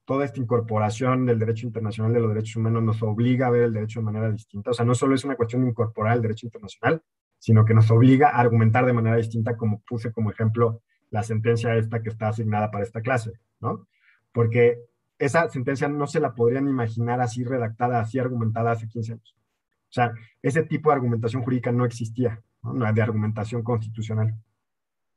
toda 0.04 0.26
esta 0.26 0.40
incorporación 0.40 1.24
del 1.24 1.38
derecho 1.38 1.66
internacional 1.66 2.12
de 2.12 2.20
los 2.20 2.28
derechos 2.28 2.56
humanos 2.56 2.82
nos 2.82 3.02
obliga 3.02 3.46
a 3.46 3.50
ver 3.50 3.62
el 3.62 3.72
derecho 3.72 4.00
de 4.00 4.04
manera 4.04 4.30
distinta. 4.30 4.70
O 4.70 4.74
sea, 4.74 4.84
no 4.84 4.94
solo 4.94 5.14
es 5.14 5.24
una 5.24 5.36
cuestión 5.36 5.62
de 5.62 5.70
incorporar 5.70 6.16
el 6.16 6.22
derecho 6.22 6.46
internacional, 6.46 7.02
sino 7.38 7.64
que 7.64 7.72
nos 7.72 7.90
obliga 7.90 8.28
a 8.28 8.40
argumentar 8.40 8.84
de 8.84 8.92
manera 8.92 9.16
distinta, 9.16 9.56
como 9.56 9.80
puse 9.80 10.12
como 10.12 10.30
ejemplo 10.30 10.82
la 11.10 11.22
sentencia 11.22 11.74
esta 11.76 12.02
que 12.02 12.10
está 12.10 12.28
asignada 12.28 12.70
para 12.70 12.84
esta 12.84 13.00
clase, 13.00 13.32
¿no? 13.60 13.86
Porque 14.32 14.80
esa 15.18 15.48
sentencia 15.48 15.88
no 15.88 16.06
se 16.06 16.20
la 16.20 16.34
podrían 16.34 16.68
imaginar 16.68 17.20
así 17.20 17.44
redactada, 17.44 18.00
así 18.00 18.18
argumentada 18.18 18.72
hace 18.72 18.88
15 18.88 19.12
años. 19.12 19.36
O 19.36 19.92
sea, 19.94 20.12
ese 20.42 20.64
tipo 20.64 20.90
de 20.90 20.96
argumentación 20.96 21.42
jurídica 21.42 21.70
no 21.70 21.84
existía, 21.84 22.42
¿no? 22.62 22.92
de 22.92 23.02
argumentación 23.02 23.62
constitucional. 23.62 24.34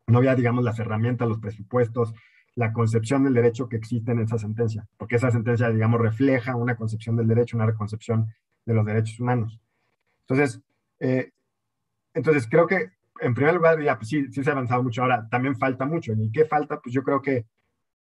No 0.06 0.20
había, 0.20 0.36
digamos, 0.36 0.64
las 0.64 0.80
herramientas, 0.80 1.28
los 1.28 1.40
presupuestos, 1.40 2.14
la 2.56 2.74
concepción 2.74 3.24
del 3.24 3.34
derecho 3.34 3.70
que 3.70 3.76
existe 3.76 4.12
en 4.12 4.20
esa 4.20 4.38
sentencia, 4.38 4.88
porque 4.98 5.16
esa 5.16 5.32
sentencia, 5.32 5.70
digamos, 5.70 6.00
refleja 6.00 6.56
una 6.56 6.76
concepción 6.76 7.16
del 7.16 7.28
derecho, 7.28 7.58
una 7.58 7.66
reconcepción 7.66 8.34
de 8.66 8.74
los 8.74 8.86
derechos 8.86 9.20
humanos. 9.20 9.60
Entonces, 10.22 10.62
eh, 11.00 11.32
entonces 12.14 12.48
creo 12.50 12.68
que, 12.68 12.92
en 13.20 13.34
primer 13.34 13.56
lugar, 13.56 13.82
ya, 13.82 13.98
pues 13.98 14.10
sí, 14.10 14.32
sí 14.32 14.44
se 14.44 14.50
ha 14.50 14.54
avanzado 14.54 14.84
mucho. 14.84 15.02
Ahora, 15.02 15.28
también 15.30 15.56
falta 15.56 15.86
mucho. 15.86 16.14
¿Y 16.14 16.32
qué 16.32 16.46
falta? 16.46 16.80
Pues 16.80 16.94
yo 16.94 17.04
creo 17.04 17.22
que, 17.22 17.46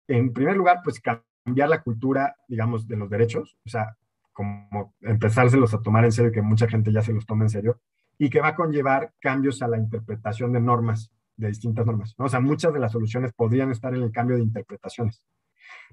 en 0.09 0.32
primer 0.32 0.57
lugar, 0.57 0.81
pues 0.82 1.01
cambiar 1.44 1.68
la 1.68 1.82
cultura, 1.82 2.36
digamos, 2.48 2.86
de 2.86 2.96
los 2.96 3.10
derechos, 3.10 3.56
o 3.64 3.68
sea, 3.68 3.96
como 4.32 4.94
empezárselos 5.00 5.74
a 5.74 5.82
tomar 5.82 6.04
en 6.04 6.12
serio, 6.12 6.32
que 6.32 6.42
mucha 6.42 6.68
gente 6.68 6.92
ya 6.92 7.02
se 7.02 7.12
los 7.12 7.26
toma 7.26 7.44
en 7.44 7.50
serio, 7.50 7.80
y 8.18 8.30
que 8.30 8.40
va 8.40 8.48
a 8.48 8.54
conllevar 8.54 9.12
cambios 9.20 9.62
a 9.62 9.68
la 9.68 9.78
interpretación 9.78 10.52
de 10.52 10.60
normas, 10.60 11.10
de 11.36 11.48
distintas 11.48 11.86
normas. 11.86 12.14
O 12.18 12.28
sea, 12.28 12.40
muchas 12.40 12.72
de 12.72 12.80
las 12.80 12.92
soluciones 12.92 13.32
podrían 13.32 13.70
estar 13.70 13.94
en 13.94 14.02
el 14.02 14.12
cambio 14.12 14.36
de 14.36 14.42
interpretaciones. 14.42 15.22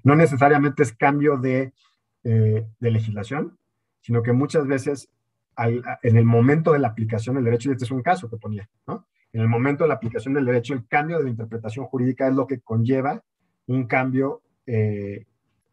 No 0.02 0.14
necesariamente 0.14 0.82
es 0.82 0.92
cambio 0.92 1.38
de, 1.38 1.72
eh, 2.24 2.66
de 2.78 2.90
legislación, 2.90 3.58
sino 4.02 4.22
que 4.22 4.32
muchas 4.32 4.66
veces 4.66 5.10
en 6.02 6.16
el 6.16 6.24
momento 6.24 6.72
de 6.72 6.78
la 6.78 6.88
aplicación 6.88 7.34
del 7.34 7.44
derecho, 7.44 7.68
y 7.68 7.72
este 7.72 7.84
es 7.84 7.90
un 7.90 8.02
caso 8.02 8.30
que 8.30 8.36
ponía, 8.36 8.68
¿no? 8.86 9.06
En 9.32 9.40
el 9.40 9.48
momento 9.48 9.84
de 9.84 9.88
la 9.88 9.94
aplicación 9.94 10.34
del 10.34 10.46
derecho, 10.46 10.72
el 10.72 10.86
cambio 10.86 11.18
de 11.18 11.24
la 11.24 11.30
interpretación 11.30 11.86
jurídica 11.86 12.28
es 12.28 12.34
lo 12.34 12.46
que 12.46 12.60
conlleva 12.60 13.22
un 13.66 13.86
cambio 13.86 14.42
eh, 14.66 15.26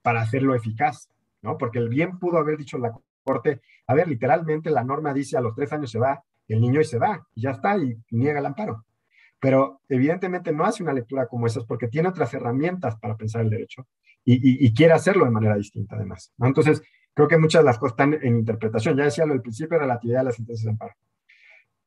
para 0.05 0.21
hacerlo 0.21 0.53
eficaz, 0.53 1.09
¿no? 1.41 1.57
Porque 1.57 1.79
el 1.79 1.89
bien 1.89 2.19
pudo 2.19 2.37
haber 2.37 2.57
dicho 2.57 2.77
la 2.77 2.93
Corte, 3.23 3.61
a 3.87 3.95
ver, 3.95 4.07
literalmente 4.07 4.69
la 4.69 4.83
norma 4.83 5.11
dice 5.11 5.35
a 5.35 5.41
los 5.41 5.55
tres 5.55 5.73
años 5.73 5.89
se 5.89 5.97
va 5.97 6.23
el 6.47 6.61
niño 6.61 6.79
y 6.79 6.83
se 6.83 6.99
va, 6.99 7.27
y 7.33 7.41
ya 7.41 7.49
está, 7.49 7.75
y, 7.75 7.97
niega 8.11 8.37
el 8.37 8.45
amparo. 8.45 8.85
Pero 9.39 9.81
evidentemente 9.89 10.51
no 10.51 10.63
hace 10.63 10.83
una 10.83 10.93
lectura 10.93 11.25
como 11.25 11.47
esas 11.47 11.65
porque 11.65 11.87
tiene 11.87 12.09
otras 12.09 12.31
herramientas 12.35 12.97
para 12.97 13.17
pensar 13.17 13.41
el 13.41 13.49
derecho 13.49 13.87
y, 14.23 14.71
quiere 14.75 14.93
hacerlo 14.93 15.25
de 15.25 15.31
manera 15.31 15.55
distinta 15.55 15.95
además. 15.95 16.31
¿no? 16.37 16.45
Entonces, 16.45 16.83
creo 17.15 17.27
que 17.27 17.39
muchas 17.39 17.61
de 17.61 17.65
las 17.65 17.79
cosas 17.79 17.93
están 17.93 18.13
en 18.13 18.37
interpretación. 18.37 18.95
Ya 18.95 19.05
decía 19.05 19.25
lo 19.25 19.33
del 19.33 19.41
principio 19.41 19.77
de 19.77 19.83
relatividad 19.85 20.19
de 20.19 20.25
las 20.25 20.35
sentencias 20.35 20.65
de 20.65 20.71
amparo. 20.71 20.93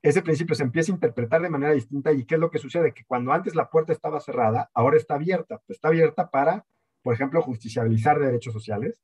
Ese 0.03 0.23
principio 0.23 0.57
se 0.57 0.65
empieza 0.65 0.91
a 0.91 0.97
interpretar 0.97 1.41
de 1.41 1.51
manera 1.51 1.73
distinta 1.73 2.13
y 2.13 2.25
¿qué 2.25 2.35
es 2.35 2.41
lo 2.41 2.51
que 2.51 2.59
sucede? 2.59 2.93
Que 2.93 3.05
cuando 3.05 3.33
antes 3.33 3.55
la 3.55 3.71
puerta 3.71 3.93
estaba 3.93 4.19
cerrada, 4.21 4.71
ahora 4.75 4.97
está 4.97 5.15
abierta. 5.15 5.61
Está 5.69 5.89
abierta 5.89 6.31
para 6.31 6.65
por 7.03 7.15
ejemplo, 7.15 7.43
justiciabilizar 7.43 8.19
derechos 8.19 8.53
sociales 8.53 9.03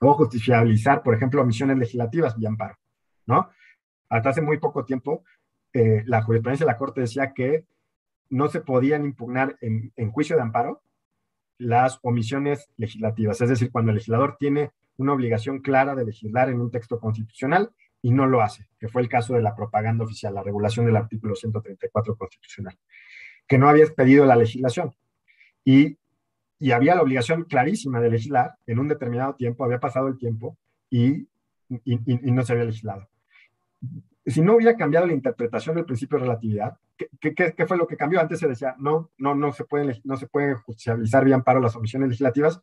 o 0.00 0.14
justiciabilizar, 0.14 1.02
por 1.02 1.14
ejemplo, 1.14 1.42
omisiones 1.42 1.78
legislativas 1.78 2.34
y 2.38 2.46
amparo, 2.46 2.76
¿no? 3.26 3.50
Hasta 4.08 4.30
hace 4.30 4.42
muy 4.42 4.58
poco 4.58 4.84
tiempo, 4.84 5.24
eh, 5.72 6.02
la 6.06 6.22
jurisprudencia 6.22 6.66
de 6.66 6.72
la 6.72 6.78
Corte 6.78 7.00
decía 7.00 7.32
que 7.32 7.66
no 8.30 8.48
se 8.48 8.60
podían 8.60 9.04
impugnar 9.04 9.56
en, 9.60 9.92
en 9.96 10.10
juicio 10.10 10.36
de 10.36 10.42
amparo 10.42 10.82
las 11.58 11.98
omisiones 12.02 12.68
legislativas, 12.76 13.40
es 13.40 13.48
decir, 13.48 13.70
cuando 13.70 13.90
el 13.90 13.96
legislador 13.96 14.36
tiene 14.38 14.72
una 14.96 15.12
obligación 15.12 15.60
clara 15.60 15.94
de 15.94 16.04
legislar 16.04 16.48
en 16.48 16.60
un 16.60 16.70
texto 16.70 16.98
constitucional 17.00 17.70
y 18.02 18.10
no 18.10 18.26
lo 18.26 18.42
hace, 18.42 18.68
que 18.78 18.88
fue 18.88 19.02
el 19.02 19.08
caso 19.08 19.34
de 19.34 19.42
la 19.42 19.56
propaganda 19.56 20.04
oficial, 20.04 20.34
la 20.34 20.42
regulación 20.42 20.86
del 20.86 20.96
artículo 20.96 21.34
134 21.34 22.16
constitucional, 22.16 22.78
que 23.46 23.58
no 23.58 23.68
había 23.68 23.84
expedido 23.84 24.26
la 24.26 24.36
legislación. 24.36 24.94
Y 25.64 25.96
y 26.58 26.70
había 26.70 26.94
la 26.94 27.02
obligación 27.02 27.44
clarísima 27.44 28.00
de 28.00 28.10
legislar 28.10 28.54
en 28.66 28.78
un 28.78 28.88
determinado 28.88 29.34
tiempo, 29.34 29.64
había 29.64 29.80
pasado 29.80 30.08
el 30.08 30.18
tiempo 30.18 30.56
y, 30.90 31.28
no 31.68 32.42
se 32.44 32.52
había 32.52 32.64
legislado. 32.64 33.08
si 34.26 34.40
no 34.42 34.56
hubiera 34.56 34.76
cambiado 34.76 35.06
la 35.06 35.12
interpretación 35.12 35.76
del 35.76 35.84
principio 35.84 36.18
de 36.18 36.24
relatividad, 36.24 36.76
¿qué, 37.20 37.66
fue 37.66 37.76
lo 37.76 37.86
que 37.86 37.96
cambió? 37.96 38.20
Antes 38.20 38.38
se 38.38 38.48
decía, 38.48 38.74
no, 38.78 39.10
no, 39.18 39.34
no 39.34 39.52
se 39.52 39.64
puede, 39.64 40.00
no 40.04 40.16
se 40.16 40.26
puede 40.26 40.54
judicializar 40.54 41.24
vía 41.24 41.34
amparo 41.34 41.60
las 41.60 41.76
omisiones 41.76 42.08
legislativas, 42.08 42.60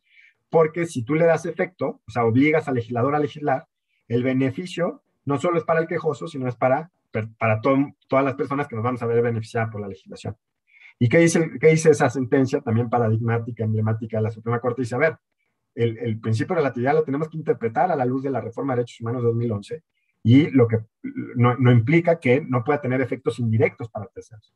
porque 0.50 0.86
si 0.86 1.02
tú 1.02 1.14
le 1.14 1.26
das 1.26 1.46
efecto, 1.46 2.00
o 2.06 2.10
sea, 2.10 2.24
obligas 2.24 2.68
al 2.68 2.74
legislador 2.74 3.14
a 3.14 3.18
legislar, 3.18 3.66
el 4.08 4.22
beneficio 4.22 5.02
no 5.24 5.38
solo 5.38 5.58
es 5.58 5.64
para 5.64 5.80
el 5.80 5.86
quejoso, 5.86 6.26
sino 6.26 6.48
es 6.48 6.56
para, 6.56 6.90
para 7.38 7.60
todas 7.60 8.24
las 8.24 8.34
personas 8.34 8.66
que 8.68 8.76
nos 8.76 8.84
vamos 8.84 9.02
a 9.02 9.06
ver 9.06 9.22
beneficiadas 9.22 9.70
por 9.70 9.80
la 9.80 9.88
legislación. 9.88 10.36
¿Y 11.02 11.08
qué 11.08 11.18
dice, 11.18 11.50
qué 11.60 11.66
dice 11.66 11.90
esa 11.90 12.08
sentencia 12.08 12.60
también 12.60 12.88
paradigmática, 12.88 13.64
emblemática 13.64 14.18
de 14.18 14.22
la 14.22 14.30
Suprema 14.30 14.60
Corte? 14.60 14.82
Dice, 14.82 14.94
a 14.94 14.98
ver, 14.98 15.18
el, 15.74 15.98
el, 15.98 16.20
principio 16.20 16.54
de 16.54 16.60
relatividad 16.60 16.94
lo 16.94 17.02
tenemos 17.02 17.28
que 17.28 17.38
interpretar 17.38 17.90
a 17.90 17.96
la 17.96 18.04
luz 18.04 18.22
de 18.22 18.30
la 18.30 18.40
reforma 18.40 18.72
de 18.72 18.82
derechos 18.82 19.00
humanos 19.00 19.22
de 19.22 19.26
2011 19.30 19.82
y 20.22 20.50
lo 20.50 20.68
que 20.68 20.78
no, 21.34 21.56
no 21.56 21.72
implica 21.72 22.20
que 22.20 22.40
no 22.42 22.62
pueda 22.62 22.80
tener 22.80 23.00
efectos 23.00 23.40
indirectos 23.40 23.90
para 23.90 24.06
terceros, 24.14 24.54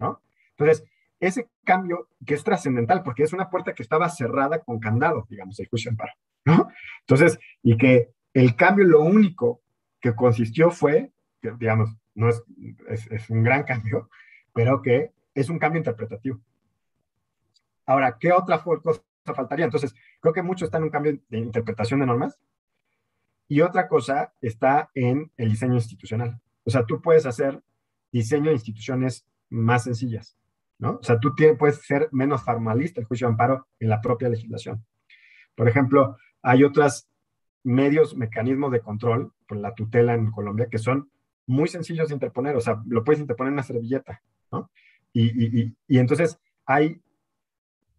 ¿no? 0.00 0.20
Entonces, 0.56 0.82
ese 1.20 1.50
cambio 1.62 2.08
que 2.26 2.34
es 2.34 2.42
trascendental, 2.42 3.04
porque 3.04 3.22
es 3.22 3.32
una 3.32 3.48
puerta 3.48 3.72
que 3.72 3.84
estaba 3.84 4.08
cerrada 4.08 4.64
con 4.64 4.80
candado, 4.80 5.28
digamos, 5.30 5.60
el 5.60 5.68
juicio 5.68 5.92
en 5.92 5.98
paro, 5.98 6.14
¿no? 6.46 6.68
Entonces, 7.02 7.38
y 7.62 7.76
que 7.76 8.10
el 8.34 8.56
cambio 8.56 8.86
lo 8.86 9.02
único 9.02 9.62
que 10.00 10.16
consistió 10.16 10.72
fue, 10.72 11.12
que, 11.40 11.52
digamos, 11.60 11.90
no 12.16 12.28
es, 12.28 12.42
es, 12.88 13.08
es 13.08 13.30
un 13.30 13.44
gran 13.44 13.62
cambio, 13.62 14.10
pero 14.52 14.82
que 14.82 15.12
es 15.36 15.50
un 15.50 15.58
cambio 15.58 15.78
interpretativo. 15.78 16.40
Ahora, 17.84 18.16
¿qué 18.18 18.32
otra 18.32 18.62
cosa 18.62 19.02
faltaría? 19.24 19.66
Entonces, 19.66 19.94
creo 20.20 20.32
que 20.32 20.42
mucho 20.42 20.64
está 20.64 20.78
en 20.78 20.84
un 20.84 20.90
cambio 20.90 21.18
de 21.28 21.38
interpretación 21.38 22.00
de 22.00 22.06
normas 22.06 22.40
y 23.46 23.60
otra 23.60 23.86
cosa 23.86 24.32
está 24.40 24.90
en 24.94 25.30
el 25.36 25.50
diseño 25.50 25.74
institucional. 25.74 26.40
O 26.64 26.70
sea, 26.70 26.84
tú 26.84 27.00
puedes 27.00 27.26
hacer 27.26 27.62
diseño 28.10 28.46
de 28.46 28.54
instituciones 28.54 29.26
más 29.50 29.84
sencillas, 29.84 30.36
¿no? 30.78 30.98
O 31.00 31.02
sea, 31.02 31.20
tú 31.20 31.34
puedes 31.58 31.82
ser 31.82 32.08
menos 32.10 32.42
formalista 32.42 33.00
el 33.00 33.06
juicio 33.06 33.28
de 33.28 33.32
amparo 33.32 33.68
en 33.78 33.90
la 33.90 34.00
propia 34.00 34.28
legislación. 34.28 34.84
Por 35.54 35.68
ejemplo, 35.68 36.16
hay 36.42 36.64
otros 36.64 37.08
medios, 37.62 38.16
mecanismos 38.16 38.72
de 38.72 38.80
control, 38.80 39.32
por 39.46 39.58
la 39.58 39.74
tutela 39.74 40.14
en 40.14 40.30
Colombia, 40.30 40.68
que 40.70 40.78
son 40.78 41.10
muy 41.46 41.68
sencillos 41.68 42.08
de 42.08 42.14
interponer. 42.14 42.56
O 42.56 42.60
sea, 42.60 42.82
lo 42.86 43.04
puedes 43.04 43.20
interponer 43.20 43.50
en 43.50 43.54
una 43.54 43.62
servilleta, 43.62 44.22
¿no? 44.50 44.70
Y, 45.18 45.62
y, 45.62 45.74
y, 45.88 45.98
entonces 45.98 46.38
hay, 46.66 47.00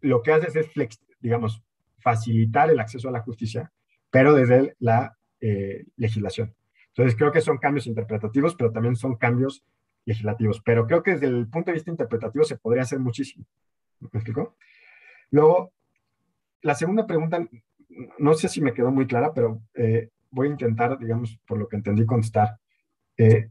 lo 0.02 0.22
que 0.22 0.34
haces 0.34 0.56
es, 0.56 0.72
flex, 0.72 1.02
digamos, 1.20 1.64
facilitar 1.98 2.70
el 2.70 2.80
acceso 2.80 3.10
a 3.10 3.12
la 3.12 3.22
justicia, 3.22 3.72
pero 4.12 4.36
desde 4.36 4.76
la 4.78 5.18
eh, 5.42 5.86
legislación. 5.96 6.54
Entonces 6.90 7.16
creo 7.18 7.32
que 7.32 7.42
son 7.42 7.58
cambios 7.58 7.88
interpretativos, 7.88 8.54
pero 8.54 8.72
también 8.72 8.96
son 8.96 9.16
cambios 9.16 9.64
legislativos. 10.06 10.62
Pero 10.64 10.86
creo 10.86 11.02
que 11.02 11.14
desde 11.14 11.26
el 11.26 11.48
punto 11.48 11.72
de 11.72 11.76
vista 11.78 11.90
interpretativo 11.90 12.46
se 12.46 12.58
podría 12.58 12.84
hacer 12.84 13.00
muchísimo. 13.00 13.48
¿Me 14.00 14.20
explico? 14.20 14.56
Luego, 15.32 15.74
la 16.62 16.76
segunda 16.76 17.08
pregunta, 17.08 17.50
no 18.20 18.34
sé 18.36 18.48
si 18.48 18.62
me 18.62 18.76
quedó 18.76 18.92
muy 18.92 19.08
clara, 19.08 19.34
pero 19.34 19.64
eh, 19.74 20.12
voy 20.30 20.50
a 20.50 20.52
intentar, 20.52 21.00
digamos, 21.00 21.40
por 21.48 21.58
lo 21.58 21.68
que 21.68 21.78
entendí, 21.78 22.06
contestar. 22.06 22.60
Eh, 23.18 23.50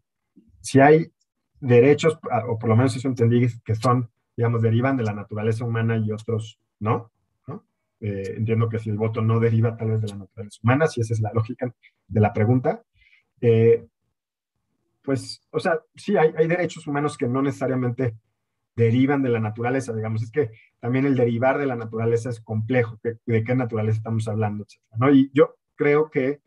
si 0.61 0.79
hay 0.79 1.11
derechos, 1.67 2.19
o 2.49 2.59
por 2.59 2.69
lo 2.69 2.77
menos 2.77 2.97
eso 2.97 3.09
entendí, 3.09 3.47
que 3.65 3.75
son, 3.75 4.09
digamos, 4.37 4.63
derivan 4.63 4.97
de 4.97 5.05
la 5.05 5.13
naturaleza 5.13 5.65
humana 5.65 5.97
y 5.97 6.13
otros 6.13 6.59
no. 6.81 7.11
Eh, 7.99 8.35
entiendo 8.37 8.69
que 8.69 8.79
si 8.79 8.91
el 8.91 8.99
voto 8.99 9.23
no 9.23 9.41
deriva 9.41 9.75
tal 9.75 9.93
vez 9.93 10.03
de 10.03 10.09
la 10.09 10.17
naturaleza 10.17 10.61
humana, 10.63 10.87
si 10.87 11.01
esa 11.01 11.15
es 11.15 11.21
la 11.21 11.33
lógica 11.33 11.75
de 12.07 12.21
la 12.21 12.33
pregunta, 12.33 12.83
eh, 13.41 13.87
pues, 15.03 15.41
o 15.51 15.59
sea, 15.59 15.81
sí, 15.95 16.15
hay, 16.17 16.31
hay, 16.37 16.47
derechos 16.47 16.87
humanos 16.87 17.17
que 17.17 17.27
no 17.27 17.41
necesariamente 17.41 18.15
derivan 18.75 19.23
de 19.23 19.31
la 19.31 19.41
naturaleza, 19.41 19.95
digamos, 19.95 20.23
es 20.23 20.31
que 20.31 20.51
también 20.79 21.07
el 21.07 21.17
derivar 21.17 21.59
de 21.59 21.67
la 21.67 21.77
naturaleza 21.77 22.29
es 22.29 22.41
complejo, 22.41 22.99
de 23.03 23.45
qué 23.45 23.55
naturaleza 23.55 23.99
estamos 23.99 24.29
hablando. 24.29 24.67
¿no? 24.99 25.11
Y 25.11 25.31
yo 25.33 25.57
creo 25.75 26.11
que 26.11 26.41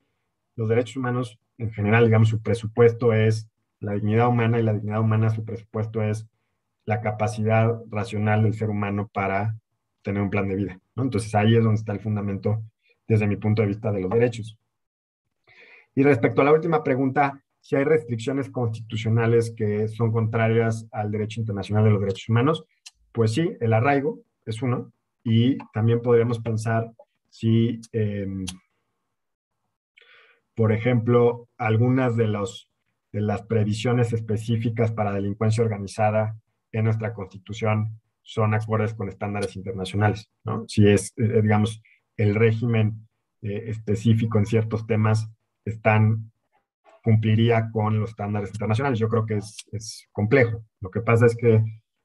los 0.56 0.70
derechos 0.70 0.98
humanos, 0.98 1.40
en 1.58 1.72
general, 1.72 2.06
digamos, 2.06 2.30
su 2.30 2.42
presupuesto 2.42 3.14
es 3.14 3.50
la 3.80 3.94
dignidad 3.94 4.28
humana 4.28 4.60
y 4.60 4.64
la 4.64 4.74
dignidad 4.74 5.02
humana, 5.02 5.30
su 5.30 5.44
presupuesto 5.46 6.02
es 6.02 6.28
la 6.86 7.02
capacidad 7.02 7.82
racional 7.90 8.44
del 8.44 8.54
ser 8.54 8.70
humano 8.70 9.10
para 9.14 9.56
tener 10.02 10.22
un 10.22 10.30
plan 10.30 10.48
de 10.48 10.56
vida. 10.56 10.80
Entonces 10.96 11.34
ahí 11.36 11.56
es 11.56 11.64
donde 11.64 11.80
está 11.80 11.94
el 11.94 12.00
fundamento 12.00 12.64
desde 13.08 13.28
mi 13.28 13.38
punto 13.38 13.62
de 13.62 13.70
vista 13.70 13.92
de 13.92 14.02
los 14.02 14.10
derechos. 14.10 14.58
Y 15.96 16.04
respecto 16.04 16.42
a 16.42 16.46
la 16.46 16.54
última 16.54 16.84
pregunta, 16.84 17.44
si 17.60 17.76
hay 17.76 17.84
restricciones 17.84 18.50
constitucionales 18.50 19.54
que 19.56 19.88
son 19.88 20.12
contrarias 20.12 20.88
al 20.92 21.12
derecho 21.12 21.42
internacional 21.42 21.84
de 21.84 21.92
los 21.92 22.02
derechos 22.02 22.30
humanos, 22.30 22.66
pues 23.12 23.34
sí, 23.34 23.52
el 23.60 23.74
arraigo 23.74 24.20
es 24.46 24.62
uno. 24.62 24.92
Y 25.24 25.58
también 25.74 26.02
podríamos 26.02 26.40
pensar 26.40 26.90
si, 27.30 27.80
eh, 27.92 28.28
por 30.56 30.72
ejemplo, 30.72 31.50
algunas 31.58 32.16
de 32.16 32.28
los 32.28 32.69
de 33.12 33.22
las 33.22 33.42
previsiones 33.44 34.14
específicas 34.14 34.92
para 34.92 35.12
delincuencia 35.12 35.64
organizada 35.64 36.36
en 36.72 36.86
nuestra 36.86 37.14
constitución 37.14 38.00
son 38.22 38.54
acordes 38.54 38.94
con 38.94 39.10
estándares 39.10 39.56
internacionales. 39.56 40.30
Si 40.68 40.88
es, 40.88 41.14
eh, 41.18 41.42
digamos, 41.42 41.82
el 42.16 42.36
régimen 42.36 43.08
eh, 43.42 43.64
específico 43.68 44.38
en 44.38 44.46
ciertos 44.46 44.86
temas 44.86 45.28
están, 45.66 46.32
cumpliría 47.04 47.72
con 47.72 48.00
los 48.00 48.12
estándares 48.12 48.52
internacionales. 48.52 49.00
Yo 49.00 49.10
creo 49.10 49.26
que 49.26 49.38
es, 49.38 50.08
complejo. 50.12 50.64
Lo 50.80 50.92
que 50.92 51.02
pasa 51.02 51.26
es 51.26 51.36
que 51.36 51.64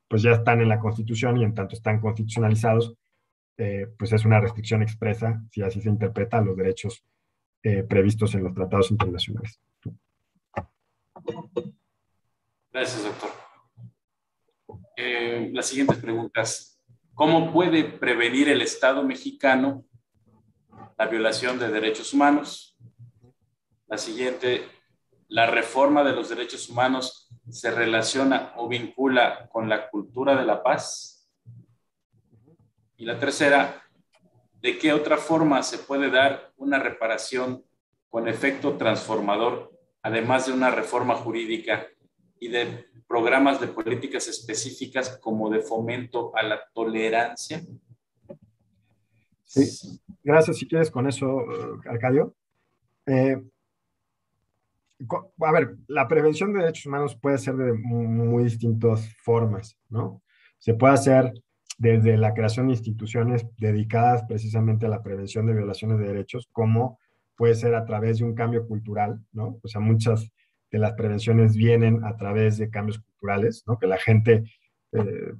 pues 0.08 0.22
ya 0.22 0.32
están 0.32 0.62
en 0.62 0.68
la 0.68 0.78
Constitución 0.78 1.36
y 1.36 1.44
en 1.44 1.54
tanto 1.54 1.74
están 1.74 2.00
constitucionalizados, 2.00 2.94
eh, 3.58 3.88
pues 3.98 4.12
es 4.12 4.24
una 4.24 4.40
restricción 4.40 4.82
expresa, 4.82 5.42
si 5.50 5.62
así 5.62 5.80
se 5.80 5.88
interpreta, 5.88 6.40
los 6.40 6.56
derechos 6.56 7.04
previstos 7.88 8.34
en 8.34 8.44
los 8.44 8.52
tratados 8.52 8.90
internacionales. 8.90 9.58
Gracias, 12.72 13.04
doctor. 13.04 13.30
Eh, 14.96 15.50
las 15.52 15.66
siguientes 15.66 15.98
preguntas. 15.98 16.80
¿Cómo 17.14 17.52
puede 17.52 17.84
prevenir 17.84 18.48
el 18.48 18.62
Estado 18.62 19.02
mexicano 19.04 19.84
la 20.98 21.06
violación 21.06 21.58
de 21.58 21.68
derechos 21.68 22.12
humanos? 22.12 22.76
La 23.86 23.98
siguiente, 23.98 24.68
¿la 25.28 25.46
reforma 25.46 26.02
de 26.02 26.12
los 26.12 26.28
derechos 26.28 26.68
humanos 26.68 27.28
se 27.48 27.70
relaciona 27.70 28.52
o 28.56 28.68
vincula 28.68 29.48
con 29.50 29.68
la 29.68 29.88
cultura 29.88 30.36
de 30.36 30.44
la 30.44 30.62
paz? 30.62 31.30
Y 32.96 33.04
la 33.04 33.18
tercera, 33.18 33.82
¿de 34.60 34.78
qué 34.78 34.92
otra 34.92 35.16
forma 35.16 35.62
se 35.62 35.78
puede 35.78 36.10
dar 36.10 36.52
una 36.56 36.78
reparación 36.78 37.64
con 38.08 38.28
efecto 38.28 38.76
transformador 38.76 39.73
además 40.04 40.46
de 40.46 40.52
una 40.52 40.70
reforma 40.70 41.14
jurídica 41.16 41.86
y 42.38 42.48
de 42.48 42.84
programas 43.08 43.58
de 43.58 43.68
políticas 43.68 44.28
específicas 44.28 45.18
como 45.18 45.48
de 45.48 45.60
fomento 45.60 46.36
a 46.36 46.42
la 46.42 46.60
tolerancia? 46.74 47.62
Sí, 49.44 49.98
gracias. 50.22 50.58
Si 50.58 50.68
quieres 50.68 50.90
con 50.90 51.08
eso, 51.08 51.44
Arcadio. 51.86 52.34
Eh, 53.06 53.42
a 55.40 55.52
ver, 55.52 55.76
la 55.86 56.06
prevención 56.06 56.52
de 56.52 56.60
derechos 56.60 56.86
humanos 56.86 57.16
puede 57.16 57.38
ser 57.38 57.56
de 57.56 57.72
muy, 57.72 58.44
distintas 58.44 59.08
formas, 59.22 59.78
¿no? 59.88 60.22
Se 60.58 60.74
puede 60.74 60.94
hacer 60.94 61.32
desde 61.78 62.18
la 62.18 62.34
creación 62.34 62.66
de 62.66 62.74
instituciones 62.74 63.46
dedicadas 63.56 64.24
precisamente 64.28 64.84
a 64.84 64.90
la 64.90 65.02
prevención 65.02 65.46
de 65.46 65.54
violaciones 65.54 65.98
de 65.98 66.08
derechos, 66.08 66.48
como 66.52 66.98
puede 67.36 67.54
ser 67.54 67.74
a 67.74 67.84
través 67.84 68.18
de 68.18 68.24
un 68.24 68.34
cambio 68.34 68.66
cultural, 68.66 69.20
¿no? 69.32 69.58
O 69.62 69.68
sea, 69.68 69.80
muchas 69.80 70.30
de 70.70 70.78
las 70.78 70.94
prevenciones 70.94 71.56
vienen 71.56 72.04
a 72.04 72.16
través 72.16 72.58
de 72.58 72.70
cambios 72.70 72.98
culturales, 72.98 73.64
¿no? 73.66 73.78
Que 73.78 73.86
la 73.86 73.98
gente, 73.98 74.44
eh, 74.92 75.32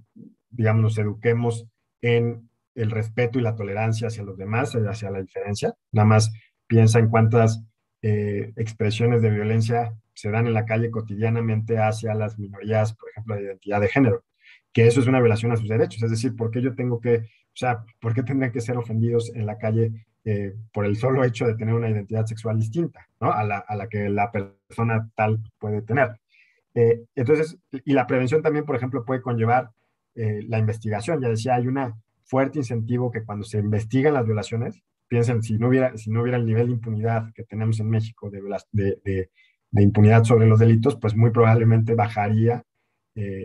digamos, 0.51 0.83
nos 0.83 0.99
eduquemos 0.99 1.67
en 2.03 2.49
el 2.75 2.91
respeto 2.91 3.39
y 3.39 3.43
la 3.43 3.57
tolerancia 3.57 4.09
hacia 4.09 4.25
los 4.25 4.37
demás, 4.37 4.75
eh, 4.75 4.85
hacia 4.89 5.11
la 5.11 5.21
diferencia. 5.21 5.75
Nada 5.93 6.07
más 6.07 6.33
piensa 6.67 6.99
en 6.99 7.09
cuántas 7.09 7.65
eh, 8.03 8.53
expresiones 8.57 9.23
de 9.23 9.31
violencia 9.31 9.95
se 10.15 10.31
dan 10.31 10.47
en 10.47 10.55
la 10.55 10.65
calle 10.65 10.91
cotidianamente 10.91 11.79
hacia 11.79 12.15
las 12.15 12.39
minorías, 12.39 12.95
por 12.95 13.11
ejemplo, 13.11 13.35
de 13.35 13.43
identidad 13.43 13.81
de 13.81 13.89
género, 13.89 14.25
que 14.73 14.87
eso 14.87 15.01
es 15.01 15.07
una 15.07 15.21
violación 15.21 15.53
a 15.53 15.57
sus 15.57 15.69
derechos. 15.69 16.03
Es 16.03 16.11
decir, 16.11 16.37
¿por 16.37 16.51
qué 16.51 16.61
yo 16.63 16.75
tengo 16.75 17.01
que, 17.01 17.17
o 17.17 17.57
sea, 17.57 17.85
por 18.01 18.15
qué 18.15 18.23
tendrían 18.23 18.53
que 18.53 18.61
ser 18.61 18.77
ofendidos 18.77 19.35
en 19.35 19.47
la 19.47 19.59
calle 19.59 20.07
eh, 20.27 20.55
por 20.73 20.87
el 20.87 20.97
solo 20.97 21.23
hecho 21.23 21.47
de 21.47 21.55
tener 21.55 21.75
una 21.75 21.91
identidad 21.91 22.25
sexual 22.25 22.59
distinta, 22.59 23.07
¿no? 23.21 23.31
A 23.31 23.45
la, 23.45 23.59
a 23.59 23.77
la 23.77 23.89
que 23.89 24.09
la 24.09 24.33
persona 24.33 25.11
tal 25.15 25.39
puede 25.59 25.83
tener. 25.83 26.19
Eh, 26.75 27.03
entonces, 27.15 27.59
y 27.71 27.93
la 27.93 28.07
prevención 28.07 28.41
también, 28.41 28.65
por 28.65 28.75
ejemplo, 28.75 29.05
puede 29.05 29.21
conllevar 29.21 29.71
eh, 30.15 30.41
la 30.49 30.59
investigación. 30.59 31.21
Ya 31.21 31.29
decía, 31.29 31.57
hay 31.57 31.69
un 31.69 31.79
fuerte 32.25 32.59
incentivo 32.59 33.11
que 33.11 33.23
cuando 33.23 33.45
se 33.45 33.59
investigan 33.59 34.15
las 34.15 34.25
violaciones, 34.25 34.83
piensen, 35.09 35.43
si 35.43 35.59
no 35.59 35.69
hubiera, 35.69 35.95
si 35.99 36.11
no 36.11 36.23
hubiera 36.23 36.39
el 36.39 36.47
nivel 36.47 36.69
de 36.69 36.73
impunidad 36.73 37.31
que 37.35 37.45
tenemos 37.45 37.79
en 37.81 37.91
México 37.91 38.31
de, 38.31 38.41
de, 38.73 39.83
impunidad 39.83 40.25
sobre 40.25 40.47
los 40.47 40.59
delitos, 40.59 40.97
pues 40.97 41.15
muy 41.15 41.33
probablemente 41.33 41.95
bajaría, 41.95 42.65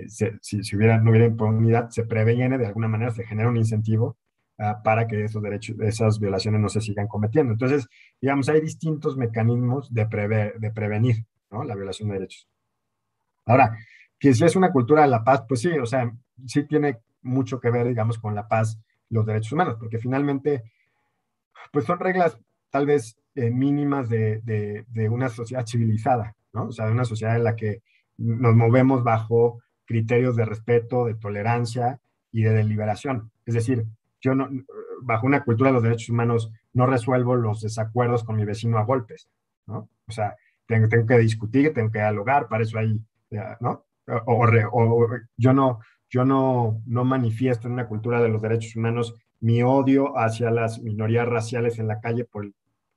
si, 0.08 0.64
si, 0.64 0.76
hubiera, 0.78 0.98
no 1.00 1.12
hubiera 1.12 1.26
impunidad, 1.26 1.90
se 1.90 2.06
previene 2.06 2.58
de 2.58 2.68
alguna 2.68 2.88
manera, 2.88 3.12
se 3.12 3.26
genera 3.26 3.50
un 3.50 3.58
incentivo 3.58 4.18
uh, 4.60 4.84
para 4.84 5.08
que 5.08 5.24
esos 5.24 5.42
derechos, 5.42 5.76
esas 5.80 6.20
violaciones 6.20 6.62
no 6.62 6.70
se 6.70 6.82
sigan 6.82 7.08
cometiendo. 7.08 7.54
Entonces, 7.54 7.88
digamos, 8.22 8.50
hay 8.50 8.62
distintos 8.62 9.18
mecanismos 9.18 9.94
de, 9.94 10.06
prever, 10.06 10.60
de 10.60 10.72
prevenir 10.72 11.26
la 11.50 11.76
violación 11.76 12.10
de 12.10 12.16
derechos. 12.16 12.48
Ahora, 13.46 13.76
que 14.20 14.34
si 14.34 14.44
es 14.46 14.56
una 14.56 14.72
cultura 14.72 15.02
de 15.02 15.08
la 15.08 15.24
paz, 15.24 15.44
pues 15.48 15.62
sí, 15.62 15.70
o 15.70 15.86
sea, 15.86 16.14
sí 16.46 16.64
tiene 16.64 17.00
mucho 17.22 17.60
que 17.60 17.72
ver, 17.72 17.88
digamos, 17.88 18.20
con 18.20 18.36
la 18.36 18.48
paz 18.48 18.80
los 19.10 19.26
derechos 19.26 19.54
humanos, 19.54 19.78
porque 19.80 19.98
finalmente, 19.98 20.64
pues 21.72 21.86
son 21.86 22.00
reglas 22.00 22.38
tal 22.70 22.86
vez 22.86 23.18
eh, 23.36 23.50
mínimas 23.50 24.10
de, 24.10 24.42
de, 24.44 25.10
una 25.10 25.30
sociedad 25.30 25.66
civilizada, 25.66 26.36
¿no? 26.54 26.66
O 26.66 26.72
sea, 26.72 26.86
de 26.86 26.92
una 26.92 27.06
sociedad 27.06 27.36
en 27.36 27.44
la 27.44 27.56
que 27.56 27.82
nos 28.18 28.56
movemos 28.56 29.04
bajo 29.04 29.62
criterios 29.86 30.36
de 30.36 30.46
respeto, 30.46 31.06
de 31.06 31.16
tolerancia 31.16 32.00
y 32.32 32.44
de 32.44 32.52
deliberación. 32.52 33.32
Es 33.46 33.56
decir, 33.56 33.88
yo 34.22 34.36
no, 34.36 34.50
bajo 35.02 35.26
una 35.26 35.44
cultura 35.44 35.70
de 35.70 35.76
los 35.76 35.84
derechos 35.84 36.10
humanos 36.10 36.52
no 36.74 36.86
resuelvo 36.86 37.36
los 37.36 37.62
desacuerdos 37.62 38.24
con 38.24 38.36
mi 38.36 38.46
vecino 38.46 38.78
a 38.78 38.84
golpes, 38.84 39.30
¿no? 39.66 39.90
O 40.08 40.12
sea, 40.12 40.36
tengo, 40.66 40.88
tengo 40.88 41.06
que 41.06 41.18
discutir, 41.18 41.74
tengo 41.74 41.92
que 41.92 42.00
dialogar, 42.00 42.48
para 42.48 42.64
eso 42.64 42.78
hay, 42.78 43.00
¿no? 43.60 43.86
O, 44.26 44.46
o, 44.46 45.08
yo 45.38 45.54
no, 45.54 45.80
yo 46.10 46.26
no, 46.26 46.82
no 46.86 47.06
manifiesto 47.06 47.68
en 47.68 47.74
una 47.74 47.88
cultura 47.88 48.22
de 48.22 48.30
los 48.30 48.42
derechos 48.42 48.76
humanos 48.76 49.14
mi 49.40 49.64
odio 49.64 50.18
hacia 50.18 50.52
las 50.52 50.80
minorías 50.82 51.28
raciales 51.28 51.80
en 51.80 51.88
la 51.88 52.00
calle, 52.02 52.26
por, 52.26 52.52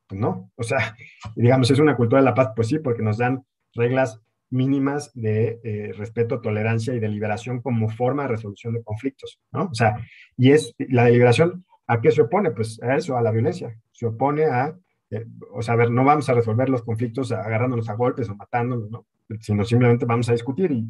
pues 0.07 0.21
no, 0.21 0.51
o 0.57 0.63
sea, 0.63 0.97
digamos, 1.37 1.71
es 1.71 1.79
una 1.79 1.97
cultura 1.97 2.21
de 2.21 2.27
la 2.27 2.35
paz, 2.35 2.53
pues 2.55 2.69
sí, 2.69 2.79
porque 2.79 3.03
nos 3.03 3.19
dan 3.19 3.45
reglas 3.75 4.21
mínimas 4.53 5.11
de 5.15 5.61
eh, 5.65 5.93
respeto, 5.97 6.41
tolerancia 6.41 6.95
y 6.95 7.01
deliberación 7.01 7.61
como 7.61 7.89
forma 7.89 8.23
de 8.23 8.29
resolución 8.29 8.75
de 8.75 8.83
conflictos, 8.83 9.41
¿no? 9.51 9.65
O 9.65 9.75
sea, 9.75 9.97
y 10.37 10.53
es 10.53 10.75
la 10.79 11.05
deliberación, 11.05 11.65
¿a 11.87 12.01
qué 12.01 12.11
se 12.11 12.23
opone? 12.23 12.51
Pues 12.51 12.81
a 12.83 12.97
eso, 12.97 13.17
a 13.17 13.23
la 13.23 13.31
violencia. 13.31 13.77
Se 13.91 14.07
opone 14.07 14.45
a, 14.45 14.77
eh, 15.11 15.27
o 15.53 15.63
sea, 15.63 15.75
a 15.75 15.77
ver, 15.77 15.91
no 15.91 16.05
vamos 16.05 16.29
a 16.29 16.35
resolver 16.35 16.69
los 16.69 16.83
conflictos 16.83 17.33
agarrándonos 17.33 17.89
a 17.89 17.95
golpes 17.95 18.29
o 18.29 18.37
matándonos, 18.37 18.91
¿no? 18.91 19.07
Sino 19.41 19.65
simplemente 19.65 20.05
vamos 20.05 20.29
a 20.29 20.33
discutir 20.33 20.71
y, 20.71 20.87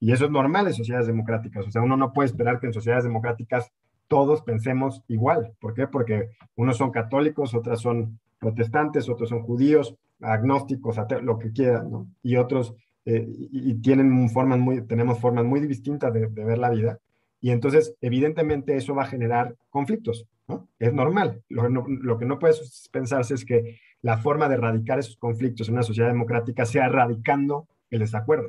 y 0.00 0.12
eso 0.12 0.24
es 0.24 0.30
normal 0.30 0.66
en 0.66 0.74
sociedades 0.74 1.06
democráticas. 1.06 1.66
O 1.66 1.70
sea, 1.70 1.82
uno 1.82 1.96
no 1.96 2.12
puede 2.12 2.26
esperar 2.26 2.58
que 2.58 2.66
en 2.66 2.72
sociedades 2.72 3.04
democráticas 3.04 3.70
todos 4.08 4.42
pensemos 4.42 5.02
igual. 5.08 5.52
¿Por 5.60 5.74
qué? 5.74 5.86
Porque 5.86 6.30
unos 6.56 6.76
son 6.76 6.90
católicos, 6.90 7.54
otras 7.54 7.80
son 7.80 8.18
protestantes, 8.38 9.08
otros 9.08 9.28
son 9.28 9.42
judíos, 9.42 9.96
agnósticos, 10.20 10.96
lo 11.22 11.38
que 11.38 11.52
quieran, 11.52 11.90
¿no? 11.90 12.08
Y 12.22 12.36
otros, 12.36 12.74
eh, 13.04 13.26
y, 13.28 13.74
tienen 13.74 14.28
formas 14.30 14.58
muy, 14.58 14.86
tenemos 14.86 15.18
formas 15.18 15.44
muy 15.44 15.60
distintas 15.60 16.12
de, 16.12 16.26
ver 16.26 16.58
la 16.58 16.70
vida. 16.70 16.98
Y 17.40 17.50
entonces, 17.50 17.96
evidentemente, 18.00 18.76
eso 18.76 18.94
va 18.94 19.02
a 19.02 19.06
generar 19.06 19.56
conflictos, 19.70 20.26
¿no? 20.46 20.68
Es 20.78 20.92
normal. 20.92 21.42
Lo, 21.48 21.68
lo 21.68 22.18
que 22.18 22.26
no 22.26 22.38
puede 22.38 22.54
pensarse 22.92 23.34
es 23.34 23.44
que 23.44 23.78
la 24.00 24.18
forma 24.18 24.48
de 24.48 24.54
erradicar 24.54 24.98
esos 24.98 25.16
conflictos 25.16 25.68
en 25.68 25.74
una 25.74 25.82
sociedad 25.82 26.08
democrática 26.08 26.64
sea 26.64 26.86
erradicando 26.86 27.66
el 27.90 28.00
desacuerdo. 28.00 28.48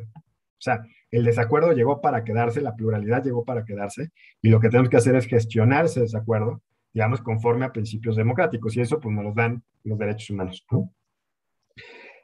O 0.63 0.63
sea, 0.63 0.85
el 1.11 1.25
desacuerdo 1.25 1.73
llegó 1.73 2.01
para 2.01 2.23
quedarse, 2.23 2.61
la 2.61 2.75
pluralidad 2.75 3.23
llegó 3.23 3.43
para 3.45 3.65
quedarse, 3.65 4.09
y 4.41 4.49
lo 4.49 4.59
que 4.59 4.69
tenemos 4.69 4.89
que 4.89 4.97
hacer 4.97 5.15
es 5.15 5.27
gestionar 5.27 5.85
ese 5.85 6.01
desacuerdo, 6.01 6.61
digamos, 6.93 7.21
conforme 7.21 7.65
a 7.65 7.71
principios 7.71 8.15
democráticos, 8.15 8.75
y 8.75 8.81
eso 8.81 8.99
pues 8.99 9.13
nos 9.13 9.25
los 9.25 9.35
dan 9.35 9.61
los 9.83 9.99
derechos 9.99 10.29
humanos. 10.29 10.65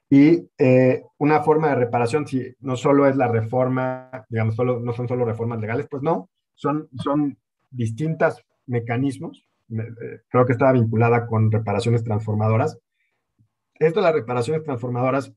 Y 0.09 0.49
eh, 0.57 1.03
una 1.19 1.41
forma 1.41 1.69
de 1.69 1.75
reparación, 1.75 2.25
si 2.25 2.55
no 2.61 2.75
solo 2.75 3.07
es 3.07 3.15
la 3.15 3.27
reforma, 3.27 4.25
digamos, 4.29 4.55
solo, 4.55 4.79
no 4.79 4.91
son 4.93 5.07
solo 5.07 5.23
reformas 5.23 5.59
legales, 5.59 5.87
pues 5.89 6.01
no, 6.01 6.29
son, 6.55 6.89
son 6.95 7.37
distintos 7.69 8.43
mecanismos, 8.65 9.47
eh, 9.69 10.21
creo 10.29 10.45
que 10.45 10.53
estaba 10.53 10.71
vinculada 10.71 11.27
con 11.27 11.51
reparaciones 11.51 12.03
transformadoras. 12.03 12.79
Esto, 13.75 14.01
las 14.01 14.13
reparaciones 14.13 14.63
transformadoras, 14.63 15.31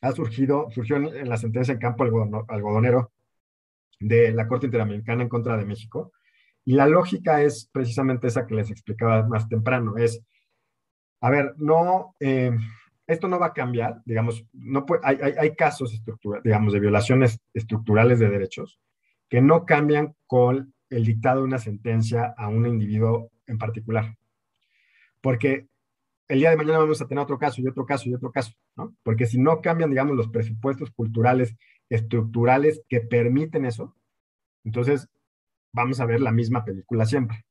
ha 0.00 0.12
surgido, 0.12 0.68
surgió 0.70 0.96
en 0.96 1.28
la 1.28 1.36
sentencia 1.36 1.72
en 1.72 1.78
campo 1.78 2.04
algodonero 2.48 3.12
de 4.00 4.32
la 4.32 4.48
Corte 4.48 4.66
Interamericana 4.66 5.22
en 5.22 5.28
contra 5.28 5.56
de 5.56 5.64
México. 5.64 6.12
Y 6.64 6.74
la 6.74 6.86
lógica 6.86 7.42
es 7.42 7.68
precisamente 7.72 8.26
esa 8.26 8.46
que 8.46 8.54
les 8.54 8.70
explicaba 8.70 9.26
más 9.26 9.48
temprano, 9.48 9.96
es, 9.96 10.20
a 11.20 11.30
ver, 11.30 11.54
no, 11.56 12.14
eh, 12.20 12.52
esto 13.06 13.28
no 13.28 13.38
va 13.38 13.46
a 13.46 13.52
cambiar, 13.52 14.00
digamos, 14.04 14.46
no 14.52 14.86
hay, 15.02 15.18
hay, 15.22 15.32
hay, 15.38 15.54
casos, 15.54 16.02
digamos, 16.44 16.72
de 16.72 16.80
violaciones 16.80 17.40
estructurales 17.52 18.18
de 18.18 18.28
derechos 18.28 18.80
que 19.28 19.40
no 19.40 19.64
cambian 19.64 20.14
con 20.26 20.74
el 20.90 21.04
dictado 21.04 21.40
de 21.40 21.46
una 21.46 21.58
sentencia 21.58 22.34
a 22.36 22.48
un 22.48 22.66
individuo 22.66 23.30
en 23.46 23.58
particular. 23.58 24.16
Porque 25.20 25.68
el 26.28 26.38
día 26.38 26.50
de 26.50 26.56
mañana 26.56 26.78
vamos 26.78 27.00
a 27.00 27.08
tener 27.08 27.22
otro 27.22 27.38
caso 27.38 27.60
y 27.60 27.66
otro 27.66 27.86
caso 27.86 28.08
y 28.08 28.14
otro 28.14 28.30
caso, 28.30 28.52
¿no? 28.76 28.94
Porque 29.02 29.26
si 29.26 29.38
no 29.38 29.60
cambian, 29.60 29.90
digamos, 29.90 30.16
los 30.16 30.28
presupuestos 30.28 30.90
culturales 30.90 31.56
estructurales 31.88 32.82
que 32.88 33.00
permiten 33.00 33.64
eso, 33.64 33.94
entonces 34.64 35.08
vamos 35.72 36.00
a 36.00 36.06
ver 36.06 36.20
la 36.20 36.32
misma 36.32 36.64
película 36.64 37.06
siempre. 37.06 37.44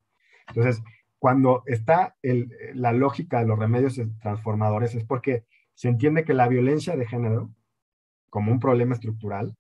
Entonces, 0.48 0.84
cuando 1.22 1.62
está 1.68 2.16
la 2.74 2.94
lógica 2.94 3.42
de 3.42 3.46
los 3.46 3.60
remedios 3.60 4.02
transformadores 4.24 4.96
es 4.96 5.04
porque 5.04 5.46
se 5.76 5.88
entiende 5.88 6.26
que 6.26 6.34
la 6.34 6.48
violencia 6.48 6.96
de 6.96 7.06
género, 7.06 7.52
como 8.32 8.52
un 8.52 8.60
problema 8.60 8.96
estructural, 8.96 9.56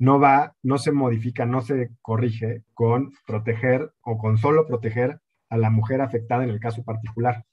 no 0.00 0.18
va, 0.18 0.56
no 0.64 0.78
se 0.78 0.90
modifica, 0.90 1.46
no 1.46 1.60
se 1.60 1.92
corrige 2.02 2.64
con 2.74 3.12
proteger 3.24 3.92
o 4.00 4.18
con 4.18 4.36
solo 4.36 4.66
proteger 4.66 5.20
a 5.48 5.56
la 5.56 5.70
mujer 5.70 6.00
afectada 6.00 6.42
en 6.42 6.50
el 6.50 6.58
caso 6.58 6.82
particular. 6.82 7.44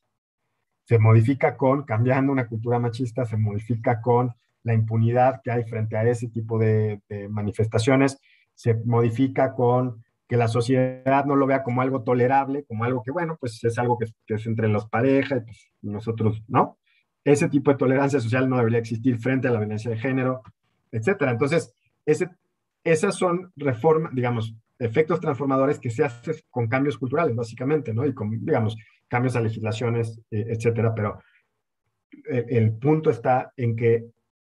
Se 0.86 0.98
modifica 0.98 1.56
con, 1.56 1.84
cambiando 1.84 2.32
una 2.32 2.48
cultura 2.48 2.80
machista, 2.80 3.24
se 3.24 3.38
modifica 3.38 4.02
con 4.02 4.34
la 4.64 4.74
impunidad 4.74 5.42
que 5.44 5.52
hay 5.52 5.64
frente 5.66 5.96
a 5.96 6.10
ese 6.10 6.28
tipo 6.28 6.58
de, 6.58 7.04
manifestaciones, 7.30 8.20
se 8.56 8.74
modifica 8.74 9.54
con 9.54 10.04
que 10.34 10.38
la 10.38 10.48
sociedad 10.48 11.26
no 11.26 11.36
lo 11.36 11.46
vea 11.46 11.62
como 11.62 11.84
algo 11.84 12.02
tolerable, 12.02 12.64
como 12.64 12.86
algo 12.86 13.04
que, 13.04 13.12
bueno, 13.12 13.38
pues 13.40 13.64
es 13.64 13.78
algo 13.78 14.00
que, 14.00 14.08
es 14.34 14.48
entre 14.48 14.68
los 14.68 14.90
parejas 14.90 15.44
pues 15.46 15.70
nosotros, 15.84 16.42
¿no? 16.48 16.80
Ese 17.24 17.50
tipo 17.50 17.70
de 17.70 17.78
tolerancia 17.78 18.20
social 18.20 18.50
no 18.50 18.58
debería 18.58 18.80
existir 18.80 19.20
frente 19.20 19.48
a 19.48 19.52
la 19.52 19.60
violencia 19.60 19.92
de 19.92 19.98
género, 20.00 20.42
etcétera. 20.92 21.30
Entonces, 21.30 21.76
esas 22.84 23.16
son 23.16 23.52
reformas, 23.56 24.12
digamos, 24.16 24.56
efectos 24.80 25.20
transformadores 25.20 25.78
que 25.78 25.92
se 25.92 26.04
hacen 26.04 26.34
con 26.50 26.68
cambios 26.68 26.98
culturales, 26.98 27.36
básicamente, 27.36 27.94
¿no? 27.94 28.04
Y 28.04 28.16
con, 28.16 28.44
digamos, 28.44 28.76
cambios 29.08 29.36
a 29.36 29.42
legislaciones, 29.42 30.20
eh, 30.32 30.46
etcétera, 30.48 30.96
pero 30.96 31.20
el, 32.26 32.74
punto 32.80 33.12
está 33.12 33.54
en 33.56 33.76
que 33.76 34.06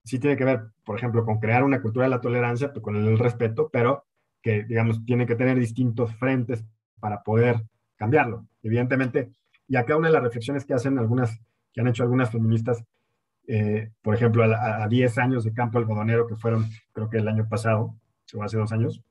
sí 0.04 0.20
tiene 0.20 0.38
que 0.38 0.46
ver, 0.46 0.66
por 0.86 1.00
ejemplo, 1.00 1.26
con 1.26 1.40
crear 1.40 1.64
una 1.64 1.82
cultura 1.82 2.06
de 2.06 2.12
la 2.12 2.22
tolerancia, 2.22 2.72
pues, 2.72 2.84
con 2.84 2.96
el, 2.96 3.18
respeto, 3.18 3.72
pero 3.74 4.06
que, 4.44 4.64
digamos, 4.66 5.04
tiene 5.06 5.26
que 5.26 5.36
tener 5.36 5.58
distintos 5.58 6.14
frentes 6.18 6.64
para 7.00 7.24
poder 7.24 7.64
cambiarlo. 7.96 8.46
Evidentemente, 8.62 9.32
y 9.68 9.78
acá 9.78 9.96
una 9.98 10.10
de 10.10 10.14
las 10.14 10.24
reflexiones 10.24 10.66
que 10.66 10.74
hacen 10.74 11.00
algunas, 11.00 11.40
que 11.74 11.82
han 11.82 11.88
hecho 11.88 12.04
algunas 12.04 12.30
feministas, 12.30 12.84
eh, 13.48 13.92
por 14.02 14.14
ejemplo, 14.14 14.44
a, 14.44 14.88
10 14.88 15.18
años 15.18 15.44
de 15.44 15.54
campo 15.54 15.78
algodonero 15.78 16.28
que 16.28 16.36
fueron, 16.36 16.68
creo 16.92 17.10
que 17.10 17.18
el 17.18 17.28
año 17.28 17.48
pasado, 17.48 17.96
o 18.34 18.44
hace 18.44 18.58
dos 18.58 18.72
años, 18.74 19.02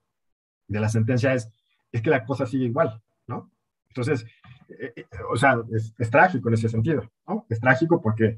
de 0.69 0.81
la 0.81 0.89
sentencia 0.89 1.35
es, 1.35 1.51
es 1.91 2.03
que 2.03 2.11
la 2.11 2.25
cosa 2.25 2.47
sigue 2.47 2.67
igual, 2.67 3.03
¿no? 3.27 3.51
Entonces, 3.89 4.27
eh, 4.69 4.93
eh, 4.97 5.07
o 5.31 5.37
sea, 5.37 5.57
es, 5.73 6.11
trágico 6.11 6.49
en 6.49 6.55
ese 6.55 6.69
sentido, 6.69 7.11
¿no? 7.27 7.47
Es 7.49 7.61
trágico 7.61 8.01
porque 8.01 8.37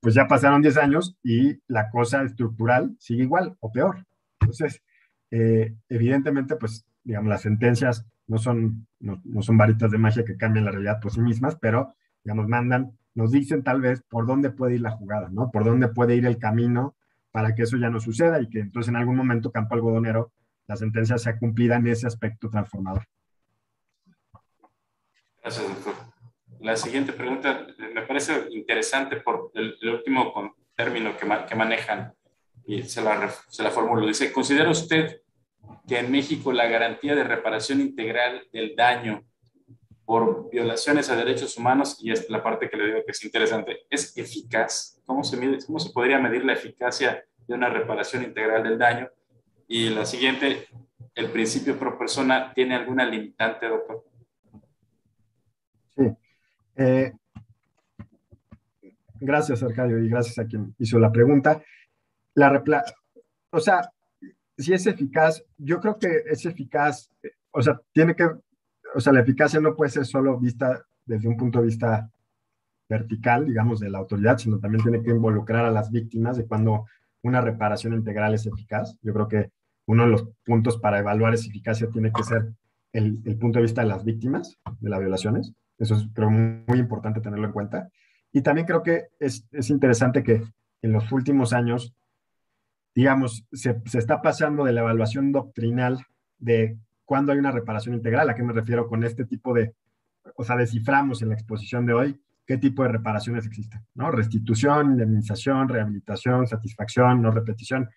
pues 0.00 0.14
ya 0.14 0.26
pasaron 0.26 0.60
10 0.60 0.76
años 0.76 1.16
y 1.22 1.58
la 1.66 1.90
cosa 1.90 2.22
estructural 2.22 2.94
sigue 2.98 3.22
igual 3.22 3.56
o 3.60 3.72
peor. 3.72 4.06
Entonces, 4.40 4.82
eh, 5.30 5.74
evidentemente, 5.88 6.56
pues, 6.56 6.86
digamos, 7.02 7.28
las 7.28 7.42
sentencias 7.42 8.06
no 8.26 8.38
son, 8.38 8.86
no, 9.00 9.20
son 9.42 9.56
varitas 9.56 9.90
de 9.90 9.98
magia 9.98 10.24
que 10.24 10.36
cambian 10.36 10.64
la 10.64 10.70
realidad 10.70 11.00
por 11.00 11.12
sí 11.12 11.20
mismas, 11.20 11.56
pero, 11.60 11.94
digamos, 12.22 12.48
mandan, 12.48 12.96
nos 13.14 13.30
dicen 13.30 13.62
tal 13.62 13.80
vez 13.80 14.02
por 14.08 14.26
dónde 14.26 14.50
puede 14.50 14.74
ir 14.74 14.80
la 14.80 14.92
jugada, 14.92 15.28
¿no? 15.30 15.50
Por 15.50 15.64
dónde 15.64 15.88
puede 15.88 16.16
ir 16.16 16.26
el 16.26 16.38
camino 16.38 16.96
para 17.30 17.54
que 17.54 17.62
eso 17.62 17.76
ya 17.76 17.90
no 17.90 18.00
suceda 18.00 18.40
y 18.40 18.48
que 18.48 18.60
entonces 18.60 18.88
en 18.90 18.96
algún 18.96 19.16
momento 19.16 19.50
Campo 19.50 19.74
Algodonero 19.74 20.32
la 20.66 20.76
sentencia 20.76 21.18
sea 21.18 21.38
cumplida 21.38 21.76
en 21.76 21.86
ese 21.86 22.06
aspecto 22.06 22.48
transformador. 22.48 23.06
Gracias, 25.42 25.68
doctor. 25.68 25.94
La 26.60 26.76
siguiente 26.76 27.12
pregunta 27.12 27.66
me 27.94 28.02
parece 28.02 28.46
interesante 28.50 29.16
por 29.16 29.50
el, 29.54 29.76
último 29.82 30.54
término 30.74 31.16
que, 31.16 31.26
que, 31.46 31.54
manejan 31.54 32.14
y 32.66 32.82
se 32.82 33.02
la, 33.02 33.32
se 33.48 33.70
formulo. 33.70 34.06
Dice, 34.06 34.32
¿considera 34.32 34.70
usted 34.70 35.20
que 35.86 35.98
en 35.98 36.10
México 36.10 36.52
la 36.52 36.66
garantía 36.66 37.14
de 37.14 37.24
reparación 37.24 37.80
integral 37.80 38.46
del 38.52 38.74
daño 38.74 39.24
por 40.04 40.50
violaciones 40.50 41.08
a 41.08 41.16
derechos 41.16 41.56
humanos, 41.56 41.98
y 42.02 42.10
es 42.10 42.28
la 42.28 42.42
parte 42.42 42.68
que 42.68 42.76
le 42.76 42.86
digo 42.86 42.98
que 43.04 43.12
es 43.12 43.24
interesante, 43.24 43.80
¿es 43.88 44.16
eficaz? 44.16 45.00
¿Cómo 45.06 45.24
se, 45.24 45.36
mide, 45.38 45.58
cómo 45.66 45.78
se 45.78 45.90
podría 45.92 46.18
medir 46.18 46.44
la 46.44 46.52
eficacia 46.52 47.24
de 47.46 47.54
una 47.54 47.70
reparación 47.70 48.22
integral 48.22 48.62
del 48.62 48.78
daño? 48.78 49.08
Y 49.66 49.88
la 49.88 50.04
siguiente, 50.04 50.66
¿el 51.14 51.30
principio 51.30 51.78
pro 51.78 51.98
persona 51.98 52.52
tiene 52.54 52.74
alguna 52.74 53.06
limitante, 53.06 53.66
doctor? 53.66 54.04
Sí. 55.96 56.04
Eh, 56.76 57.12
gracias, 59.20 59.62
Arcadio, 59.62 59.98
y 59.98 60.08
gracias 60.10 60.38
a 60.38 60.46
quien 60.46 60.74
hizo 60.78 60.98
la 60.98 61.10
pregunta. 61.10 61.62
La 62.34 62.62
o 63.50 63.60
sea, 63.60 63.90
si 64.58 64.72
es 64.72 64.86
eficaz, 64.86 65.44
yo 65.56 65.80
creo 65.80 65.98
que 65.98 66.24
es 66.26 66.44
eficaz, 66.46 67.10
o 67.52 67.62
sea, 67.62 67.80
tiene 67.92 68.14
que 68.14 68.28
o 68.94 69.00
sea, 69.00 69.12
la 69.12 69.20
eficacia 69.20 69.60
no 69.60 69.74
puede 69.74 69.90
ser 69.90 70.06
solo 70.06 70.38
vista 70.38 70.84
desde 71.04 71.28
un 71.28 71.36
punto 71.36 71.58
de 71.58 71.66
vista 71.66 72.10
vertical, 72.88 73.46
digamos, 73.46 73.80
de 73.80 73.90
la 73.90 73.98
autoridad, 73.98 74.38
sino 74.38 74.58
también 74.58 74.82
tiene 74.82 75.02
que 75.02 75.10
involucrar 75.10 75.64
a 75.64 75.70
las 75.70 75.90
víctimas 75.90 76.36
de 76.36 76.46
cuando 76.46 76.86
una 77.22 77.40
reparación 77.40 77.94
integral 77.94 78.34
es 78.34 78.46
eficaz. 78.46 78.96
Yo 79.02 79.12
creo 79.12 79.28
que 79.28 79.50
uno 79.86 80.04
de 80.04 80.10
los 80.10 80.28
puntos 80.44 80.78
para 80.78 80.98
evaluar 80.98 81.34
esa 81.34 81.48
eficacia 81.48 81.88
tiene 81.88 82.12
que 82.12 82.22
ser 82.22 82.52
el, 82.92 83.18
punto 83.38 83.58
de 83.58 83.64
vista 83.64 83.82
de 83.82 83.88
las 83.88 84.04
víctimas 84.04 84.56
de 84.80 84.90
las 84.90 85.00
violaciones. 85.00 85.52
Eso 85.78 85.96
es, 85.96 86.06
creo, 86.14 86.30
muy, 86.30 86.78
importante 86.78 87.20
tenerlo 87.20 87.46
en 87.46 87.52
cuenta. 87.52 87.88
Y 88.32 88.42
también 88.42 88.66
creo 88.66 88.82
que 88.82 89.08
es, 89.18 89.44
interesante 89.70 90.22
que 90.22 90.42
en 90.82 90.92
los 90.92 91.10
últimos 91.10 91.52
años, 91.52 91.94
digamos, 92.94 93.46
se, 93.52 93.80
se 93.86 93.98
está 93.98 94.22
pasando 94.22 94.64
de 94.64 94.72
la 94.72 94.80
evaluación 94.80 95.32
doctrinal 95.32 96.04
de 96.38 96.78
cuándo 97.04 97.32
hay 97.32 97.38
una 97.38 97.50
reparación 97.50 97.94
integral. 97.94 98.30
¿A 98.30 98.34
qué 98.34 98.42
me 98.42 98.52
refiero 98.52 98.88
con 98.88 99.04
este 99.04 99.24
tipo 99.24 99.52
de, 99.54 99.74
o 100.36 100.44
sea, 100.44 100.56
desciframos 100.56 101.22
en 101.22 101.28
la 101.30 101.34
exposición 101.34 101.86
de 101.86 101.94
hoy 101.94 102.20
qué 102.46 102.58
tipo 102.58 102.82
de 102.82 102.90
reparaciones 102.90 103.46
existen, 103.46 103.80
¿no? 103.94 104.10
Restitución, 104.10 104.92
indemnización, 104.92 105.68
rehabilitación, 105.68 106.46
satisfacción, 106.46 107.22
no 107.22 107.30
repetición. 107.30 107.88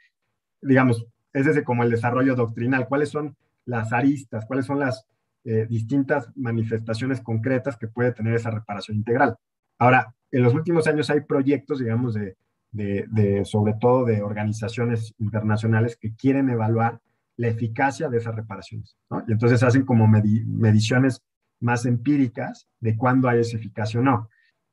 Digamos, 0.61 1.05
es 1.33 1.47
ese 1.47 1.63
como 1.63 1.83
el 1.83 1.91
desarrollo 1.91 2.35
doctrinal. 2.35 2.87
¿Cuáles 2.87 3.09
son 3.09 3.35
las 3.65 3.91
aristas? 3.91 4.45
¿Cuáles 4.45 4.65
son 4.65 4.79
las 4.79 5.05
eh, 5.43 5.67
distintas 5.69 6.29
manifestaciones 6.35 7.21
concretas 7.21 7.77
que 7.77 7.87
puede 7.87 8.13
tener 8.13 8.33
esa 8.35 8.51
reparación 8.51 8.97
integral? 8.97 9.35
Ahora, 9.77 10.15
en 10.31 10.43
los 10.43 10.53
últimos 10.53 10.87
años 10.87 11.09
hay 11.09 11.21
proyectos, 11.21 11.79
digamos, 11.79 12.13
de, 12.13 12.37
de, 12.71 13.43
sobre 13.45 13.73
todo 13.79 14.05
de 14.05 14.21
organizaciones 14.21 15.13
internacionales 15.19 15.97
que 15.99 16.15
quieren 16.15 16.49
evaluar 16.49 17.01
la 17.35 17.47
eficacia 17.47 18.09
de 18.09 18.17
esas 18.17 18.35
reparaciones. 18.35 18.97
¿no? 19.09 19.23
Y 19.27 19.31
entonces 19.31 19.63
hacen 19.63 19.85
como 19.85 20.07
mediciones 20.07 21.23
más 21.59 21.85
empíricas 21.85 22.67
de 22.79 22.95
cuándo 22.97 23.29
hay 23.29 23.39
esa 23.39 23.57
eficacia 23.57 23.99
o 23.99 24.03
no. 24.03 24.29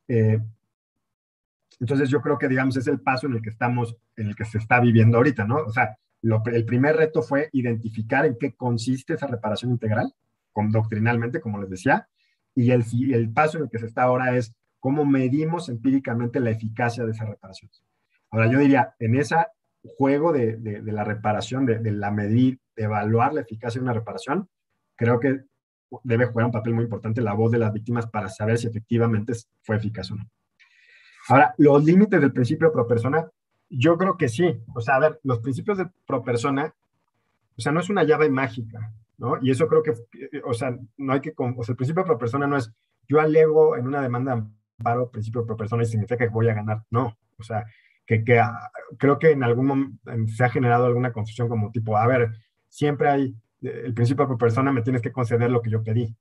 Eh, 0.08 0.38
entonces 1.80 2.08
yo 2.08 2.20
creo 2.20 2.38
que, 2.38 2.48
digamos, 2.48 2.76
es 2.76 2.86
el 2.86 3.00
paso 3.00 3.26
en 3.26 3.34
el 3.34 3.42
que 3.42 3.50
estamos, 3.50 3.96
en 4.16 4.28
el 4.28 4.36
que 4.36 4.44
se 4.44 4.58
está 4.58 4.80
viviendo 4.80 5.16
ahorita, 5.16 5.44
¿no? 5.44 5.56
O 5.56 5.72
sea, 5.72 5.96
el 6.22 6.64
primer 6.64 6.96
reto 6.96 7.22
fue 7.22 7.50
identificar 7.52 8.24
en 8.24 8.36
qué 8.38 8.54
consiste 8.54 9.14
esa 9.14 9.26
reparación 9.26 9.72
integral, 9.72 10.12
con, 10.52 10.70
doctrinalmente, 10.70 11.40
como 11.40 11.60
les 11.60 11.68
decía, 11.68 12.08
y 12.54 12.70
el, 12.70 12.84
el 13.12 13.30
paso 13.30 13.58
en 13.58 13.64
el 13.64 13.70
que 13.70 13.78
se 13.78 13.86
está 13.86 14.04
ahora 14.04 14.36
es 14.36 14.54
cómo 14.84 15.06
medimos 15.06 15.70
empíricamente 15.70 16.40
la 16.40 16.50
eficacia 16.50 17.06
de 17.06 17.12
esa 17.12 17.24
reparación. 17.24 17.70
Ahora 18.30 18.52
yo 18.52 18.58
diría, 18.58 18.94
en 18.98 19.16
esa 19.16 19.48
juego 19.96 20.30
de, 20.30 20.58
de, 20.58 20.92
la 20.92 21.04
reparación, 21.04 21.64
de, 21.64 21.78
de, 21.78 21.90
la 21.90 22.10
medir, 22.10 22.60
de 22.76 22.84
evaluar 22.84 23.32
la 23.32 23.40
eficacia 23.40 23.78
de 23.80 23.84
una 23.84 23.94
reparación, 23.94 24.46
creo 24.94 25.18
que 25.20 25.40
debe 26.02 26.26
jugar 26.26 26.44
un 26.44 26.52
papel 26.52 26.74
muy 26.74 26.84
importante 26.84 27.22
la 27.22 27.32
voz 27.32 27.50
de 27.50 27.60
las 27.60 27.72
víctimas 27.72 28.06
para 28.06 28.28
saber 28.28 28.58
si 28.58 28.66
efectivamente 28.66 29.32
fue 29.62 29.76
eficaz 29.76 30.10
o 30.10 30.16
no. 30.16 30.28
Ahora, 31.30 31.54
los 31.56 31.82
límites 31.82 32.20
del 32.20 32.34
principio 32.34 32.70
pro 32.70 32.86
persona, 32.86 33.26
yo 33.70 33.96
creo 33.96 34.18
que 34.18 34.28
sí. 34.28 34.54
O 34.74 34.82
sea, 34.82 34.96
a 34.96 35.00
ver, 35.00 35.18
los 35.22 35.38
principios 35.38 35.78
de 35.78 35.88
pro 36.04 36.22
persona, 36.22 36.74
o 37.56 37.60
sea, 37.62 37.72
no 37.72 37.80
es 37.80 37.88
una 37.88 38.04
llave 38.04 38.28
mágica, 38.28 38.92
¿no? 39.16 39.38
Y 39.40 39.50
eso 39.50 39.66
creo 39.66 39.82
que, 39.82 39.94
o 40.44 40.52
sea, 40.52 40.78
no 40.98 41.14
hay 41.14 41.22
que, 41.22 41.32
o 41.34 41.64
sea, 41.64 41.72
el 41.72 41.76
principio 41.78 42.04
pro 42.04 42.18
persona 42.18 42.46
no 42.46 42.58
es, 42.58 42.70
yo 43.08 43.18
alego 43.18 43.78
en 43.78 43.86
una 43.86 44.02
demanda 44.02 44.46
de 44.78 44.82
amparo 44.82 45.10
principio 45.10 45.44
pro 45.46 45.56
persona 45.56 45.82
y 45.82 45.86
significa 45.86 46.24
que 46.24 46.28
voy 46.28 46.48
a 46.48 46.54
ganar. 46.54 46.82
No, 46.90 47.16
o 47.38 47.42
sea, 47.42 47.64
que, 48.06 48.22
ah, 48.38 48.70
creo 48.98 49.18
que 49.18 49.30
en 49.30 49.42
algún 49.42 49.66
momento 49.66 49.98
se 50.34 50.44
ha 50.44 50.50
generado 50.50 50.86
alguna 50.86 51.12
confusión 51.12 51.48
como 51.48 51.70
tipo, 51.70 51.96
a 51.96 52.06
ver, 52.06 52.32
siempre 52.68 53.08
hay 53.08 53.34
el 53.62 53.94
principio 53.94 54.26
por 54.26 54.36
persona, 54.36 54.72
me 54.72 54.82
tienes 54.82 55.00
que 55.00 55.12
conceder 55.12 55.50
lo 55.50 55.62
que 55.62 55.70
yo 55.70 55.82
pedí. 55.82 56.14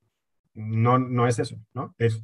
No, 0.53 0.97
no 0.97 1.27
es 1.27 1.39
eso, 1.39 1.57
¿no? 1.73 1.93
Es, 1.97 2.23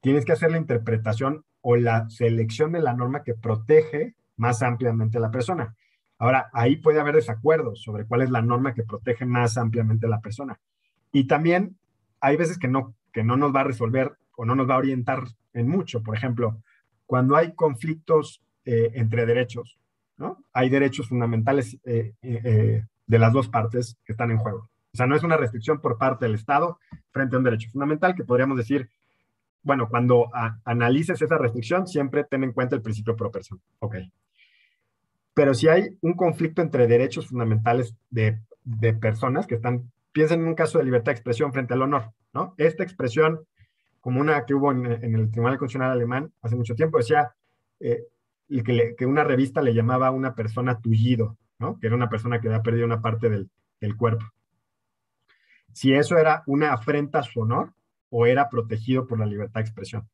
tienes 0.00 0.24
que 0.24 0.32
hacer 0.32 0.50
la 0.50 0.58
interpretación 0.58 1.44
o 1.62 1.76
la 1.76 2.08
selección 2.10 2.72
de 2.72 2.80
la 2.80 2.92
norma 2.92 3.22
que 3.22 3.34
protege 3.34 4.14
más 4.36 4.62
ampliamente 4.62 5.18
a 5.18 5.20
la 5.20 5.30
persona. 5.30 5.74
Ahora, 6.18 6.48
ahí 6.52 6.76
puede 6.76 7.00
haber 7.00 7.14
desacuerdos 7.14 7.82
sobre 7.82 8.06
cuál 8.06 8.22
es 8.22 8.30
la 8.30 8.42
norma 8.42 8.74
que 8.74 8.82
protege 8.82 9.26
más 9.26 9.56
ampliamente 9.56 10.06
a 10.06 10.10
la 10.10 10.20
persona. 10.20 10.58
Y 11.12 11.26
también 11.26 11.76
hay 12.20 12.36
veces 12.36 12.58
que 12.58 12.68
no, 12.68 12.94
que 13.12 13.24
no 13.24 13.36
nos 13.36 13.54
va 13.54 13.60
a 13.60 13.64
resolver 13.64 14.16
o 14.36 14.44
no 14.44 14.54
nos 14.54 14.68
va 14.68 14.74
a 14.74 14.78
orientar 14.78 15.24
en 15.52 15.68
mucho. 15.68 16.02
Por 16.02 16.16
ejemplo, 16.16 16.62
cuando 17.06 17.36
hay 17.36 17.54
conflictos 17.54 18.42
eh, 18.68 18.90
entre 18.94 19.26
derechos. 19.26 19.78
¿no? 20.16 20.42
Hay 20.52 20.68
derechos 20.68 21.08
fundamentales 21.08 21.78
eh, 21.84 22.14
eh, 22.20 22.84
de 23.06 23.18
las 23.18 23.32
dos 23.32 23.48
partes 23.48 23.96
que 24.04 24.10
están 24.10 24.32
en 24.32 24.38
juego. 24.38 24.68
O 24.92 24.96
sea, 24.96 25.06
no 25.06 25.14
es 25.14 25.22
una 25.22 25.36
restricción 25.36 25.80
por 25.80 25.98
parte 25.98 26.24
del 26.24 26.34
Estado 26.34 26.80
frente 27.12 27.36
a 27.36 27.38
un 27.38 27.44
derecho 27.44 27.70
fundamental 27.70 28.16
que 28.16 28.24
podríamos 28.24 28.56
decir, 28.56 28.90
bueno, 29.62 29.88
cuando 29.88 30.30
analices 30.64 31.22
esa 31.22 31.38
restricción, 31.38 31.86
siempre 31.86 32.24
ten 32.24 32.42
en 32.42 32.52
cuenta 32.52 32.74
el 32.74 32.82
principio 32.82 33.14
pro 33.14 33.30
persona. 33.30 33.60
Pero 35.32 35.54
si 35.54 35.68
hay 35.68 35.96
un 36.00 36.14
conflicto 36.14 36.60
entre 36.60 36.88
derechos 36.88 37.28
fundamentales 37.28 37.94
de, 38.10 38.40
de 38.64 38.94
personas 38.94 39.46
que 39.46 39.54
están, 39.54 39.92
piensen 40.10 40.40
en 40.40 40.48
un 40.48 40.54
caso 40.56 40.78
de 40.78 40.84
libertad 40.84 41.12
de 41.12 41.16
expresión 41.16 41.52
frente 41.52 41.74
al 41.74 41.82
honor, 41.82 42.10
¿no? 42.32 42.54
Esta 42.56 42.82
expresión, 42.82 43.46
una 44.14 44.44
que 44.44 44.54
hubo 44.54 44.70
en, 44.70 44.86
el 44.86 45.30
Tribunal 45.30 45.58
Constitucional 45.58 45.90
Alemán 45.90 46.32
hace 46.42 46.54
mucho 46.54 46.74
tiempo, 46.74 46.98
decía, 46.98 47.34
eh, 47.80 48.04
que, 48.48 48.94
que, 48.96 49.06
una 49.06 49.24
revista 49.24 49.60
le 49.62 49.74
llamaba 49.74 50.12
una 50.12 50.34
persona 50.34 50.80
tullido, 50.80 51.36
¿no? 51.58 51.78
Que 51.80 51.88
era 51.88 51.96
una 51.96 52.08
persona 52.08 52.40
que 52.40 52.46
había 52.46 52.62
perdido 52.62 52.86
una 52.86 53.02
parte 53.02 53.28
del, 53.28 53.50
del 53.80 53.96
cuerpo. 53.96 54.24
Si 55.72 55.92
eso 55.92 56.16
era 56.16 56.42
una 56.46 56.72
afrenta 56.72 57.18
a 57.18 57.22
su 57.22 57.40
honor 57.40 57.74
o 58.08 58.26
era 58.26 58.48
protegido 58.48 59.06
por 59.06 59.18
la 59.18 59.26
libertad 59.26 59.60
de 59.60 59.66
expresión. 59.66 60.08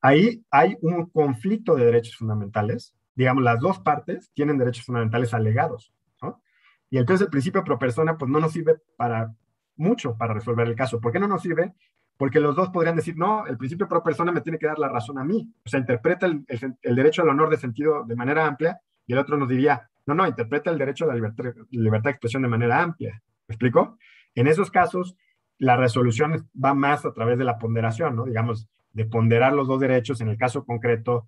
Ahí 0.00 0.44
hay 0.50 0.76
un 0.80 1.06
conflicto 1.06 1.76
de 1.76 1.84
derechos 1.84 2.16
fundamentales. 2.16 2.94
Digamos, 3.14 3.44
las 3.44 3.60
dos 3.60 3.78
partes 3.80 4.30
tienen 4.34 4.58
derechos 4.58 4.84
fundamentales 4.84 5.32
alegados, 5.34 5.92
¿no? 6.22 6.42
Y 6.88 6.98
entonces 6.98 7.26
el 7.26 7.30
principio 7.30 7.62
pro 7.62 7.78
persona, 7.78 8.18
pues 8.18 8.30
no 8.30 8.40
nos 8.40 8.52
sirve 8.52 8.80
para 8.96 9.34
mucho 9.76 10.16
para 10.16 10.34
resolver 10.34 10.66
el 10.66 10.74
caso. 10.74 11.00
¿Por 11.00 11.12
qué 11.12 11.20
no 11.20 11.28
nos 11.28 11.42
sirve? 11.42 11.72
Porque 12.20 12.38
los 12.38 12.54
dos 12.54 12.68
podrían 12.68 12.96
decir, 12.96 13.16
no, 13.16 13.46
el 13.46 13.56
principio 13.56 13.88
pro 13.88 14.02
persona 14.02 14.30
me 14.30 14.42
tiene 14.42 14.58
que 14.58 14.66
dar 14.66 14.78
la 14.78 14.90
razón 14.90 15.18
a 15.18 15.24
mí. 15.24 15.50
O 15.64 15.68
sea, 15.70 15.80
interpreta 15.80 16.26
el, 16.26 16.44
derecho 16.82 17.22
al 17.22 17.30
honor 17.30 17.48
de 17.48 17.56
sentido 17.56 18.04
de 18.04 18.14
manera 18.14 18.46
amplia 18.46 18.78
y 19.06 19.14
el 19.14 19.18
otro 19.18 19.38
nos 19.38 19.48
diría, 19.48 19.88
no, 20.04 20.14
no, 20.14 20.26
interpreta 20.26 20.70
el 20.70 20.76
derecho 20.76 21.06
a 21.06 21.08
la 21.08 21.14
libertad, 21.14 21.44
de 21.50 22.10
expresión 22.10 22.42
de 22.42 22.48
manera 22.48 22.82
amplia. 22.82 23.22
¿Me 23.48 23.54
explico? 23.54 23.96
En 24.34 24.48
esos 24.48 24.70
casos, 24.70 25.16
la 25.56 25.78
resolución 25.78 26.46
va 26.62 26.74
más 26.74 27.06
a 27.06 27.14
través 27.14 27.38
de 27.38 27.44
la 27.44 27.56
ponderación, 27.56 28.16
¿no? 28.16 28.26
Digamos, 28.26 28.68
de 28.92 29.06
ponderar 29.06 29.54
los 29.54 29.66
dos 29.66 29.80
derechos, 29.80 30.20
en 30.20 30.28
el 30.28 30.36
caso 30.36 30.66
concreto, 30.66 31.26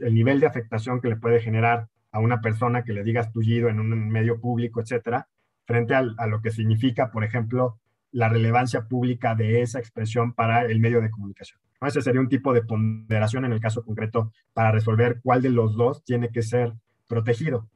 el 0.00 0.14
nivel 0.14 0.38
de 0.38 0.46
afectación 0.46 1.00
que 1.00 1.08
le 1.08 1.16
puede 1.16 1.40
generar 1.40 1.88
a 2.12 2.20
una 2.20 2.40
persona 2.40 2.84
que 2.84 2.92
le 2.92 3.02
digas 3.02 3.32
tullido 3.32 3.68
en 3.68 3.80
un 3.80 4.08
medio 4.10 4.40
público, 4.40 4.80
etcétera, 4.80 5.26
frente 5.66 5.96
a 5.96 6.26
lo 6.28 6.40
que 6.40 6.52
significa, 6.52 7.10
por 7.10 7.24
ejemplo, 7.24 7.80
la 8.14 8.28
relevancia 8.28 8.86
pública 8.86 9.34
de 9.34 9.60
esa 9.60 9.80
expresión 9.80 10.34
para 10.34 10.66
el 10.66 10.78
medio 10.78 11.00
de 11.00 11.10
comunicación. 11.10 11.58
Ese 11.80 12.00
sería 12.00 12.20
un 12.20 12.28
tipo 12.28 12.52
de 12.52 12.62
ponderación 12.62 13.44
en 13.44 13.52
el 13.52 13.58
caso 13.58 13.84
concreto 13.84 14.32
para 14.52 14.70
resolver 14.70 15.20
cuál 15.20 15.42
de 15.42 15.50
los 15.50 15.76
dos 15.76 16.04
tiene 16.04 16.30
que 16.30 16.42
ser 16.42 16.74
protegido. 17.08 17.68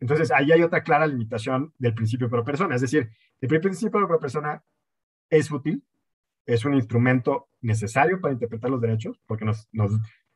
Entonces, 0.00 0.32
ahí 0.32 0.50
hay 0.50 0.62
otra 0.62 0.82
clara 0.82 1.06
limitación 1.06 1.72
del 1.78 1.94
principio 1.94 2.28
pro 2.28 2.44
persona. 2.44 2.74
Es 2.74 2.80
decir, 2.80 3.08
el 3.40 3.48
principio 3.60 3.90
pro 3.92 4.18
persona 4.18 4.64
es 5.30 5.48
útil, 5.52 5.84
es 6.44 6.64
un 6.64 6.74
instrumento 6.74 7.46
necesario 7.60 8.20
para 8.20 8.34
interpretar 8.34 8.68
los 8.68 8.80
derechos, 8.80 9.20
porque 9.28 9.44
nos, 9.44 9.68
nos, 9.70 9.92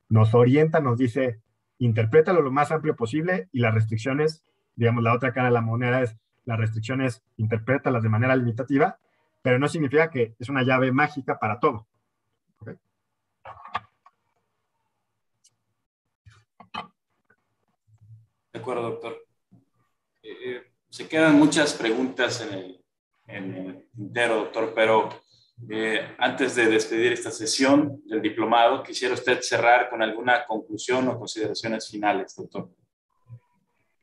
nos 0.09 0.35
orienta, 0.35 0.79
nos 0.79 0.99
dice, 0.99 1.41
interprétalo 1.79 2.43
lo 2.43 2.53
más 2.53 2.71
amplio 2.71 2.95
posible 2.95 3.49
y 3.51 3.59
las 3.59 3.75
restricciones, 3.75 4.45
digamos, 4.77 5.03
la 5.03 5.15
otra 5.15 5.33
cara 5.33 5.49
de 5.49 5.55
la 5.55 5.63
moneda 5.63 6.01
es, 6.01 6.17
las 6.49 6.59
restricciones 6.59 7.23
interprétalas 7.37 8.03
de 8.03 8.09
manera 8.09 8.35
limitativa, 8.35 8.99
pero 9.43 9.59
no 9.59 9.69
significa 9.69 10.11
que 10.11 10.35
es 10.39 10.49
una 10.49 10.63
llave 10.63 10.91
mágica 10.91 11.39
para 11.39 11.61
todo. 11.61 11.87
De 18.53 18.59
acuerdo, 18.59 18.83
doctor. 18.83 19.15
Eh, 20.23 20.63
se 20.89 21.07
quedan 21.07 21.39
muchas 21.39 21.75
preguntas 21.75 22.41
en 22.41 22.55
el, 22.55 22.85
en 23.27 23.55
el 23.55 24.13
doctor, 24.29 24.73
pero 24.75 25.09
Eh, 25.69 26.15
antes 26.19 26.55
de 26.55 26.67
despedir 26.67 27.13
esta 27.13 27.33
sesión 27.33 28.01
del 28.07 28.23
diplomado, 28.23 28.81
quisiera 28.81 29.15
usted 29.15 29.41
cerrar 29.43 29.91
con 29.91 30.01
alguna 30.01 30.47
conclusión 30.47 31.09
o 31.09 31.19
consideraciones 31.19 31.91
finales, 31.91 32.33
doctor. 32.37 32.71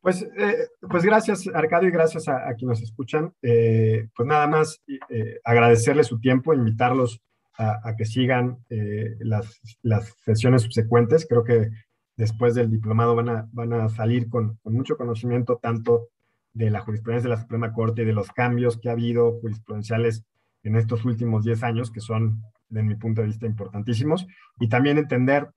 Pues, 0.06 0.22
eh, 0.22 0.68
pues 0.88 1.02
gracias, 1.02 1.48
Arcadio, 1.52 1.88
y 1.88 1.90
gracias 1.90 2.28
a, 2.28 2.54
quienes 2.54 2.78
nos 2.78 2.82
escuchan. 2.82 3.32
Eh, 3.42 4.06
pues 4.14 4.24
nada 4.28 4.46
más 4.46 4.80
agradecerles 5.42 6.06
su 6.06 6.20
tiempo, 6.20 6.54
invitarlos 6.54 7.20
a, 7.58 7.92
que 7.96 8.04
sigan 8.04 8.58
las, 9.18 9.60
las, 9.82 10.14
sesiones 10.24 10.62
subsecuentes. 10.62 11.26
Creo 11.28 11.42
que 11.42 11.70
después 12.16 12.54
del 12.54 12.70
diplomado 12.70 13.16
van 13.16 13.30
a, 13.30 13.48
van 13.50 13.72
a 13.72 13.88
salir 13.88 14.28
con, 14.28 14.54
con 14.62 14.74
mucho 14.74 14.96
conocimiento 14.96 15.58
tanto 15.60 16.06
de 16.52 16.70
la 16.70 16.82
jurisprudencia 16.82 17.28
de 17.28 17.34
la 17.34 17.42
Suprema 17.42 17.72
Corte 17.72 18.02
y 18.02 18.04
de 18.04 18.12
los 18.12 18.30
cambios 18.30 18.78
que 18.78 18.90
ha 18.90 18.92
habido 18.92 19.40
jurisprudenciales 19.40 20.22
en 20.62 20.76
estos 20.76 21.04
últimos 21.04 21.42
10 21.42 21.64
años, 21.64 21.90
que 21.90 22.00
son, 22.00 22.44
de 22.68 22.84
mi 22.84 22.94
punto 22.94 23.22
de 23.22 23.26
vista, 23.26 23.46
importantísimos, 23.46 24.28
y 24.60 24.68
también 24.68 24.98
entender 24.98 25.48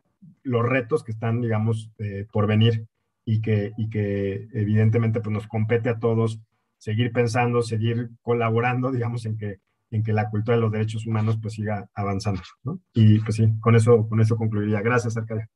los 0.42 0.68
retos 0.68 1.04
que 1.04 1.12
están, 1.12 1.40
digamos, 1.40 1.92
eh, 2.00 2.26
por 2.32 2.48
venir 2.48 2.88
y 3.32 3.42
que, 3.42 3.74
y 3.78 3.90
que 3.90 4.48
evidentemente 4.54 5.20
pues, 5.22 5.34
nos 5.34 5.48
compete 5.48 5.90
a 5.90 6.00
todos 6.00 6.40
seguir 6.78 7.12
pensando, 7.12 7.62
seguir 7.62 8.10
colaborando, 8.22 8.92
digamos, 8.92 9.26
en 9.26 9.38
que, 9.38 9.60
en 9.92 10.04
que 10.04 10.14
la 10.14 10.30
cultura 10.30 10.56
de 10.56 10.62
los 10.62 10.72
derechos 10.72 11.06
humanos 11.06 11.38
pues 11.42 11.56
siga 11.56 11.90
avanzando. 11.94 12.42
¿no? 12.64 12.80
Y 12.94 13.20
pues 13.20 13.36
sí, 13.36 13.48
con 13.60 13.76
eso, 13.76 14.08
con 14.08 14.22
eso 14.22 14.38
concluiría. 14.38 14.82
Gracias, 14.82 15.18
Arcadio. 15.18 15.48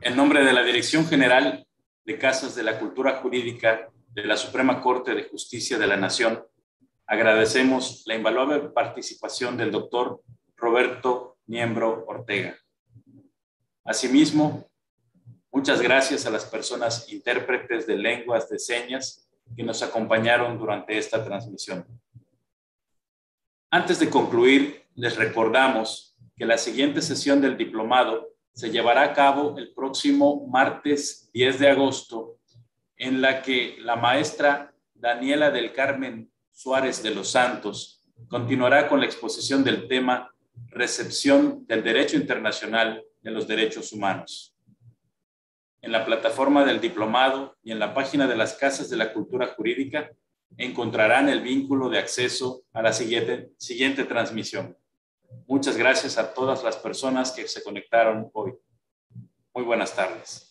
En 0.00 0.16
nombre 0.16 0.44
de 0.44 0.52
la 0.52 0.62
Dirección 0.62 1.06
General 1.06 1.66
de 2.04 2.18
Casas 2.18 2.56
de 2.56 2.62
la 2.62 2.78
Cultura 2.78 3.16
Jurídica 3.16 3.88
de 4.08 4.24
la 4.24 4.36
Suprema 4.36 4.80
Corte 4.80 5.14
de 5.14 5.24
Justicia 5.24 5.78
de 5.78 5.86
la 5.86 5.96
Nación, 5.96 6.40
Agradecemos 7.10 8.04
la 8.06 8.14
invaluable 8.14 8.60
participación 8.68 9.56
del 9.56 9.72
doctor 9.72 10.22
Roberto 10.56 11.38
Miembro 11.46 12.04
Ortega. 12.06 12.56
Asimismo, 13.84 14.69
muchas 15.50 15.80
gracias 15.80 16.26
a 16.26 16.30
las 16.30 16.44
personas 16.44 17.10
intérpretes 17.12 17.86
de 17.86 17.96
lenguas 17.96 18.48
de 18.48 18.58
señas 18.58 19.28
que 19.56 19.62
nos 19.62 19.82
acompañaron 19.82 20.58
durante 20.58 20.96
esta 20.96 21.24
transmisión. 21.24 21.84
Antes 23.70 23.98
de 23.98 24.10
concluir, 24.10 24.86
les 24.94 25.16
recordamos 25.16 26.16
que 26.36 26.44
la 26.44 26.58
siguiente 26.58 27.02
sesión 27.02 27.40
del 27.40 27.56
diplomado 27.56 28.28
se 28.52 28.70
llevará 28.70 29.02
a 29.02 29.12
cabo 29.12 29.56
el 29.58 29.72
próximo 29.72 30.46
martes 30.48 31.30
10 31.32 31.58
de 31.58 31.70
agosto, 31.70 32.38
en 32.96 33.22
la 33.22 33.42
que 33.42 33.76
la 33.80 33.96
maestra 33.96 34.74
Daniela 34.94 35.50
del 35.50 35.72
Carmen 35.72 36.30
Suárez 36.50 37.02
de 37.02 37.14
los 37.14 37.30
Santos 37.30 38.02
continuará 38.28 38.88
con 38.88 39.00
la 39.00 39.06
exposición 39.06 39.64
del 39.64 39.88
tema 39.88 40.34
Recepción 40.68 41.66
del 41.66 41.82
Derecho 41.82 42.16
Internacional 42.16 43.02
de 43.22 43.30
los 43.30 43.46
Derechos 43.46 43.92
Humanos. 43.92 44.49
En 45.82 45.92
la 45.92 46.04
plataforma 46.04 46.64
del 46.64 46.80
diplomado 46.80 47.56
y 47.62 47.72
en 47.72 47.78
la 47.78 47.94
página 47.94 48.26
de 48.26 48.36
las 48.36 48.54
Casas 48.54 48.90
de 48.90 48.96
la 48.96 49.12
Cultura 49.12 49.46
Jurídica 49.48 50.10
encontrarán 50.56 51.28
el 51.28 51.40
vínculo 51.40 51.88
de 51.88 51.98
acceso 51.98 52.64
a 52.72 52.82
la 52.82 52.92
siguiente, 52.92 53.52
siguiente 53.56 54.04
transmisión. 54.04 54.76
Muchas 55.46 55.76
gracias 55.76 56.18
a 56.18 56.34
todas 56.34 56.62
las 56.62 56.76
personas 56.76 57.32
que 57.32 57.48
se 57.48 57.62
conectaron 57.62 58.30
hoy. 58.34 58.54
Muy 59.54 59.64
buenas 59.64 59.94
tardes. 59.94 60.49